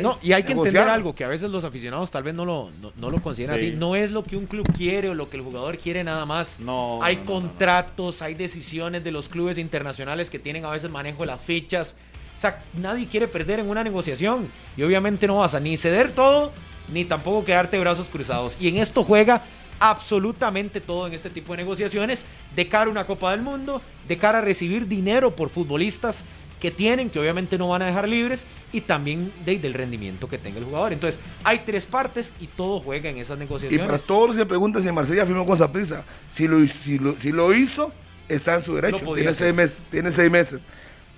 No, 0.00 0.18
y 0.22 0.32
hay 0.32 0.42
que 0.42 0.50
negociar. 0.50 0.74
entender 0.76 0.88
algo 0.94 1.14
que 1.14 1.24
a 1.24 1.28
veces 1.28 1.50
los 1.50 1.64
aficionados 1.64 2.10
tal 2.10 2.22
vez 2.22 2.34
no 2.34 2.44
lo, 2.44 2.70
no, 2.80 2.92
no 2.96 3.10
lo 3.10 3.20
consideran 3.20 3.58
Sí. 3.60 3.66
así. 3.68 3.76
No 3.76 3.94
es 3.96 4.10
lo 4.10 4.22
que 4.22 4.36
un 4.36 4.46
club 4.46 4.66
quiere 4.76 5.08
o 5.10 5.14
lo 5.14 5.28
que 5.28 5.36
el 5.36 5.42
jugador 5.42 5.76
quiere 5.78 6.02
nada 6.04 6.24
más. 6.26 6.58
No, 6.60 7.02
hay 7.02 7.16
contratos, 7.18 8.22
hay 8.22 8.34
decisiones 8.34 9.04
de 9.04 9.12
los 9.12 9.28
clubes 9.28 9.58
internacionales 9.58 10.30
que 10.30 10.38
tienen 10.38 10.64
a 10.64 10.70
veces 10.70 10.90
manejo 10.90 11.20
de 11.20 11.26
las 11.26 11.40
fichas. 11.40 11.96
O 12.36 12.38
sea, 12.40 12.62
nadie 12.78 13.06
quiere 13.06 13.28
perder 13.28 13.58
en 13.60 13.68
una 13.68 13.84
negociación. 13.84 14.48
Y 14.76 14.82
obviamente 14.82 15.26
no 15.26 15.38
vas 15.38 15.54
a 15.54 15.60
ni 15.60 15.76
ceder 15.76 16.10
todo, 16.12 16.52
ni 16.92 17.04
tampoco 17.04 17.44
quedarte 17.44 17.78
brazos 17.78 18.08
cruzados. 18.08 18.56
Y 18.60 18.68
en 18.68 18.78
esto 18.78 19.04
juega 19.04 19.42
absolutamente 19.78 20.80
todo 20.80 21.06
en 21.06 21.12
este 21.14 21.30
tipo 21.30 21.52
de 21.52 21.58
negociaciones, 21.58 22.24
de 22.56 22.68
cara 22.68 22.86
a 22.86 22.90
una 22.90 23.04
Copa 23.06 23.30
del 23.32 23.42
Mundo, 23.42 23.82
de 24.08 24.16
cara 24.16 24.38
a 24.38 24.40
recibir 24.40 24.86
dinero 24.86 25.34
por 25.36 25.48
futbolistas 25.50 26.24
que 26.60 26.70
tienen, 26.70 27.08
que 27.10 27.18
obviamente 27.18 27.56
no 27.58 27.68
van 27.68 27.82
a 27.82 27.86
dejar 27.86 28.06
libres, 28.08 28.46
y 28.72 28.82
también 28.82 29.32
de- 29.44 29.58
del 29.58 29.74
rendimiento 29.74 30.28
que 30.28 30.38
tenga 30.38 30.58
el 30.58 30.64
jugador. 30.64 30.92
Entonces, 30.92 31.18
hay 31.42 31.60
tres 31.66 31.86
partes 31.86 32.32
y 32.40 32.46
todo 32.46 32.80
juega 32.80 33.08
en 33.10 33.16
esas 33.18 33.36
Y 33.38 33.40
negociaciones. 33.40 33.86
para 33.86 33.98
todos 33.98 34.28
los 34.28 34.36
que 34.36 34.46
preguntan 34.46 34.82
si 34.82 34.92
Marsella 34.92 35.24
firmó 35.26 35.46
con 35.46 35.56
Saprissa, 35.58 36.04
si 36.30 36.46
lo, 36.46 36.66
si, 36.68 36.98
lo, 36.98 37.16
si 37.16 37.32
lo 37.32 37.52
hizo, 37.54 37.92
está 38.28 38.54
en 38.56 38.62
su 38.62 38.74
derecho. 38.76 38.98
Tiene 39.14 39.34
seis, 39.34 39.54
meses, 39.54 39.78
tiene 39.90 40.12
seis 40.12 40.30
meses. 40.30 40.60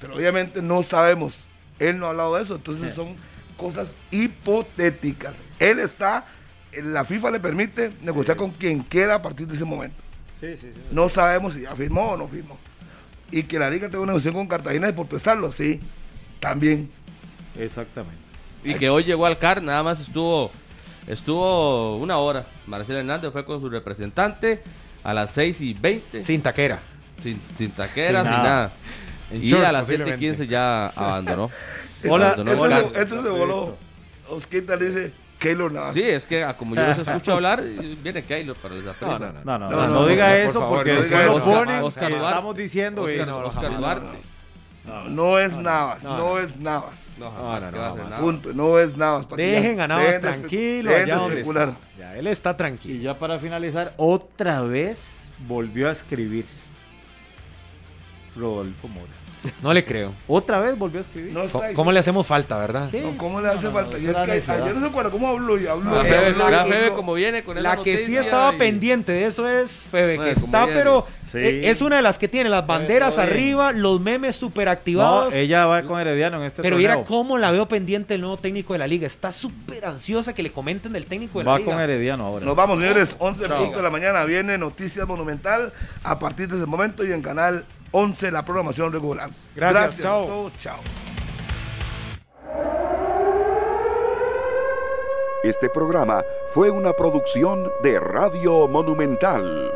Pero 0.00 0.14
obviamente 0.16 0.62
no 0.62 0.82
sabemos. 0.82 1.46
Él 1.78 1.98
no 1.98 2.06
ha 2.06 2.10
hablado 2.10 2.36
de 2.36 2.42
eso. 2.42 2.54
Entonces 2.56 2.94
son 2.94 3.16
cosas 3.56 3.88
hipotéticas. 4.10 5.36
Él 5.58 5.78
está, 5.78 6.24
la 6.82 7.04
FIFA 7.04 7.30
le 7.32 7.40
permite 7.40 7.92
negociar 8.02 8.36
con 8.36 8.50
quien 8.50 8.80
quiera 8.82 9.16
a 9.16 9.22
partir 9.22 9.46
de 9.46 9.54
ese 9.54 9.64
momento. 9.64 9.96
Sí, 10.40 10.56
sí, 10.60 10.68
sí. 10.74 10.80
No 10.90 11.08
sabemos 11.08 11.54
si 11.54 11.62
ya 11.62 11.74
firmó 11.76 12.10
o 12.12 12.16
no 12.16 12.26
firmó. 12.28 12.58
Y 13.32 13.42
que 13.44 13.58
la 13.58 13.68
liga 13.70 13.88
tenga 13.88 14.00
una 14.02 14.12
negociación 14.12 14.34
con 14.34 14.46
Cartagena 14.46 14.88
es 14.88 14.94
por 14.94 15.06
prestarlo, 15.06 15.50
sí. 15.52 15.80
También. 16.38 16.90
Exactamente. 17.58 18.18
Y 18.62 18.74
que 18.74 18.88
hoy 18.90 19.02
llegó 19.04 19.26
al 19.26 19.38
CAR, 19.38 19.62
nada 19.62 19.82
más 19.82 19.98
estuvo 20.00 20.52
estuvo 21.08 21.96
una 21.96 22.18
hora. 22.18 22.46
Marcelo 22.66 22.98
Hernández 23.00 23.32
fue 23.32 23.44
con 23.44 23.60
su 23.60 23.68
representante 23.68 24.62
a 25.02 25.12
las 25.14 25.32
6 25.32 25.60
y 25.62 25.74
20. 25.74 26.22
Sin 26.22 26.42
taquera. 26.42 26.78
Sin, 27.22 27.40
sin 27.58 27.70
taquera, 27.72 28.20
Sin 28.22 28.30
sin 28.30 28.38
nada. 28.38 28.42
nada. 28.42 28.72
En 29.32 29.42
Y 29.42 29.46
short, 29.48 29.64
a 29.64 29.72
las 29.72 29.86
7 29.86 30.02
y 30.02 30.04
posiblemente. 30.04 30.26
15 30.44 30.46
ya 30.46 30.86
abandonó. 30.88 31.50
Hola, 32.08 32.32
Abandonó 32.32 32.52
Este, 32.66 32.92
CAR. 32.92 33.08
se, 33.08 33.22
se 33.22 33.28
voló. 33.28 33.76
Osquita 34.28 34.76
le 34.76 34.86
dice 34.86 35.12
Keylor 35.42 35.72
Navas. 35.72 35.94
Sí, 35.94 36.02
es 36.02 36.24
que 36.26 36.42
ah, 36.44 36.56
como 36.56 36.74
yo 36.74 36.86
los 36.86 36.98
escucho 36.98 37.32
hablar, 37.34 37.62
viene 37.62 38.22
Keylor 38.22 38.56
para 38.56 38.74
el 38.74 38.84
No, 38.84 38.92
no, 38.92 39.18
no. 39.18 39.18
No, 39.18 39.58
no, 39.58 39.58
No, 39.58 39.58
no, 39.70 39.86
no, 39.86 39.86
no 39.88 40.06
diga 40.06 40.28
por 40.28 40.36
eso 40.36 40.60
favor, 40.60 40.76
porque 40.78 40.94
no 40.94 41.02
diga 41.02 41.24
lo 41.26 41.40
ponen 41.40 41.84
estamos 41.84 42.56
diciendo 42.56 43.02
Oscar, 43.02 43.20
eso. 43.20 43.38
Oscar 43.38 43.76
Duarte. 43.76 44.18
No, 44.84 45.04
no 45.04 45.38
es 45.38 45.56
Navas, 45.56 46.02
no, 46.02 46.10
no, 46.10 46.18
no. 46.18 46.38
es 46.40 46.56
Navas. 46.56 46.90
No, 47.18 47.30
No, 47.30 47.60
no, 47.60 47.70
no, 47.70 47.96
nada. 48.08 48.18
Punto, 48.18 48.52
no 48.52 48.78
es 48.80 48.96
Navas. 48.96 49.28
Dejen 49.36 49.76
ya- 49.76 49.84
a 49.84 49.88
Navas 49.88 50.20
tranquilo 50.20 50.90
allá 50.90 51.04
de 51.04 51.12
donde 51.12 51.40
está. 51.42 51.76
Ya, 51.98 52.16
él 52.16 52.26
está 52.26 52.50
Y 52.50 52.54
tranquilo. 52.54 53.02
ya 53.02 53.18
para 53.18 53.38
finalizar, 53.38 53.94
otra 53.96 54.62
vez 54.62 55.30
volvió 55.46 55.88
a 55.88 55.92
escribir 55.92 56.46
Rodolfo 58.34 58.88
Mora. 58.88 59.12
No 59.62 59.72
le 59.74 59.84
creo. 59.84 60.12
Otra 60.28 60.60
vez 60.60 60.78
volvió 60.78 60.98
a 60.98 61.02
escribir. 61.02 61.32
No 61.32 61.42
¿Cómo, 61.48 61.64
cómo 61.74 61.92
le 61.92 61.98
hacemos 61.98 62.26
falta, 62.26 62.58
verdad? 62.58 62.90
¿Cómo 63.16 63.40
le 63.40 63.48
hace 63.48 63.68
falta? 63.70 63.98
Yo, 63.98 64.10
es 64.12 64.16
que 64.18 64.26
necesidad. 64.26 64.62
ayer 64.62 64.74
no 64.74 64.80
se 64.80 64.86
acuerda 64.86 65.10
cómo 65.10 65.28
habló 65.28 65.58
y 65.58 65.66
habló. 65.66 66.02
Vea, 66.02 66.30
y 66.30 66.34
Febe, 66.70 66.90
como 66.94 67.14
viene 67.14 67.42
con 67.42 67.60
La 67.62 67.76
que 67.82 67.98
sí 67.98 68.16
estaba 68.16 68.54
y- 68.54 68.58
pendiente 68.58 69.12
de 69.12 69.24
eso 69.24 69.48
es 69.48 69.88
Febe, 69.90 70.12
que 70.12 70.16
Bueno, 70.18 70.32
está, 70.32 70.64
viene. 70.66 70.80
pero 70.80 71.06
Sí. 71.30 71.38
eh, 71.38 71.70
es 71.70 71.80
una 71.80 71.96
de 71.96 72.02
las 72.02 72.18
que 72.18 72.28
tiene 72.28 72.50
las 72.50 72.66
banderas 72.66 73.18
arriba, 73.18 73.72
los 73.72 74.00
memes 74.00 74.36
super 74.36 74.66
No, 74.66 74.70
activados. 74.72 75.34
ella 75.34 75.66
va 75.66 75.82
con 75.82 75.98
Herediano 75.98 76.36
en 76.38 76.44
este 76.44 76.62
pero 76.62 76.76
torneo. 76.76 76.90
mira 76.98 77.04
cómo 77.04 77.38
la 77.38 77.50
veo 77.50 77.66
pendiente 77.66 78.14
el 78.14 78.20
nuevo 78.20 78.36
técnico 78.36 78.74
de 78.74 78.78
la 78.78 78.86
liga. 78.86 79.06
Está 79.06 79.32
súper 79.32 79.86
ansiosa 79.86 80.34
que 80.34 80.42
le 80.42 80.50
comenten 80.52 80.92
del 80.92 81.06
técnico 81.06 81.38
de 81.38 81.46
la 81.46 81.52
Va 81.52 81.58
liga. 81.58 81.72
con 81.72 81.80
Herediano 81.80 82.26
ahora. 82.26 82.44
Nos 82.44 82.54
vamos, 82.54 82.78
señores. 82.78 83.16
11 83.18 83.46
Chao. 83.48 83.58
punto 83.64 83.78
de 83.78 83.82
la 83.82 83.90
mañana 83.90 84.24
viene 84.24 84.58
Noticias 84.58 85.08
Monumental 85.08 85.72
a 86.04 86.18
partir 86.18 86.48
de 86.48 86.56
ese 86.58 86.66
momento 86.66 87.04
y 87.04 87.12
en 87.12 87.22
Canal 87.22 87.64
11 87.92 88.30
la 88.30 88.44
programación 88.44 88.92
regular. 88.92 89.30
Gracias, 89.54 89.98
Gracias 89.98 90.02
chao. 90.02 90.50
chao. 90.60 90.80
Este 95.44 95.68
programa 95.68 96.22
fue 96.54 96.70
una 96.70 96.92
producción 96.92 97.70
de 97.82 97.98
Radio 97.98 98.68
Monumental. 98.68 99.72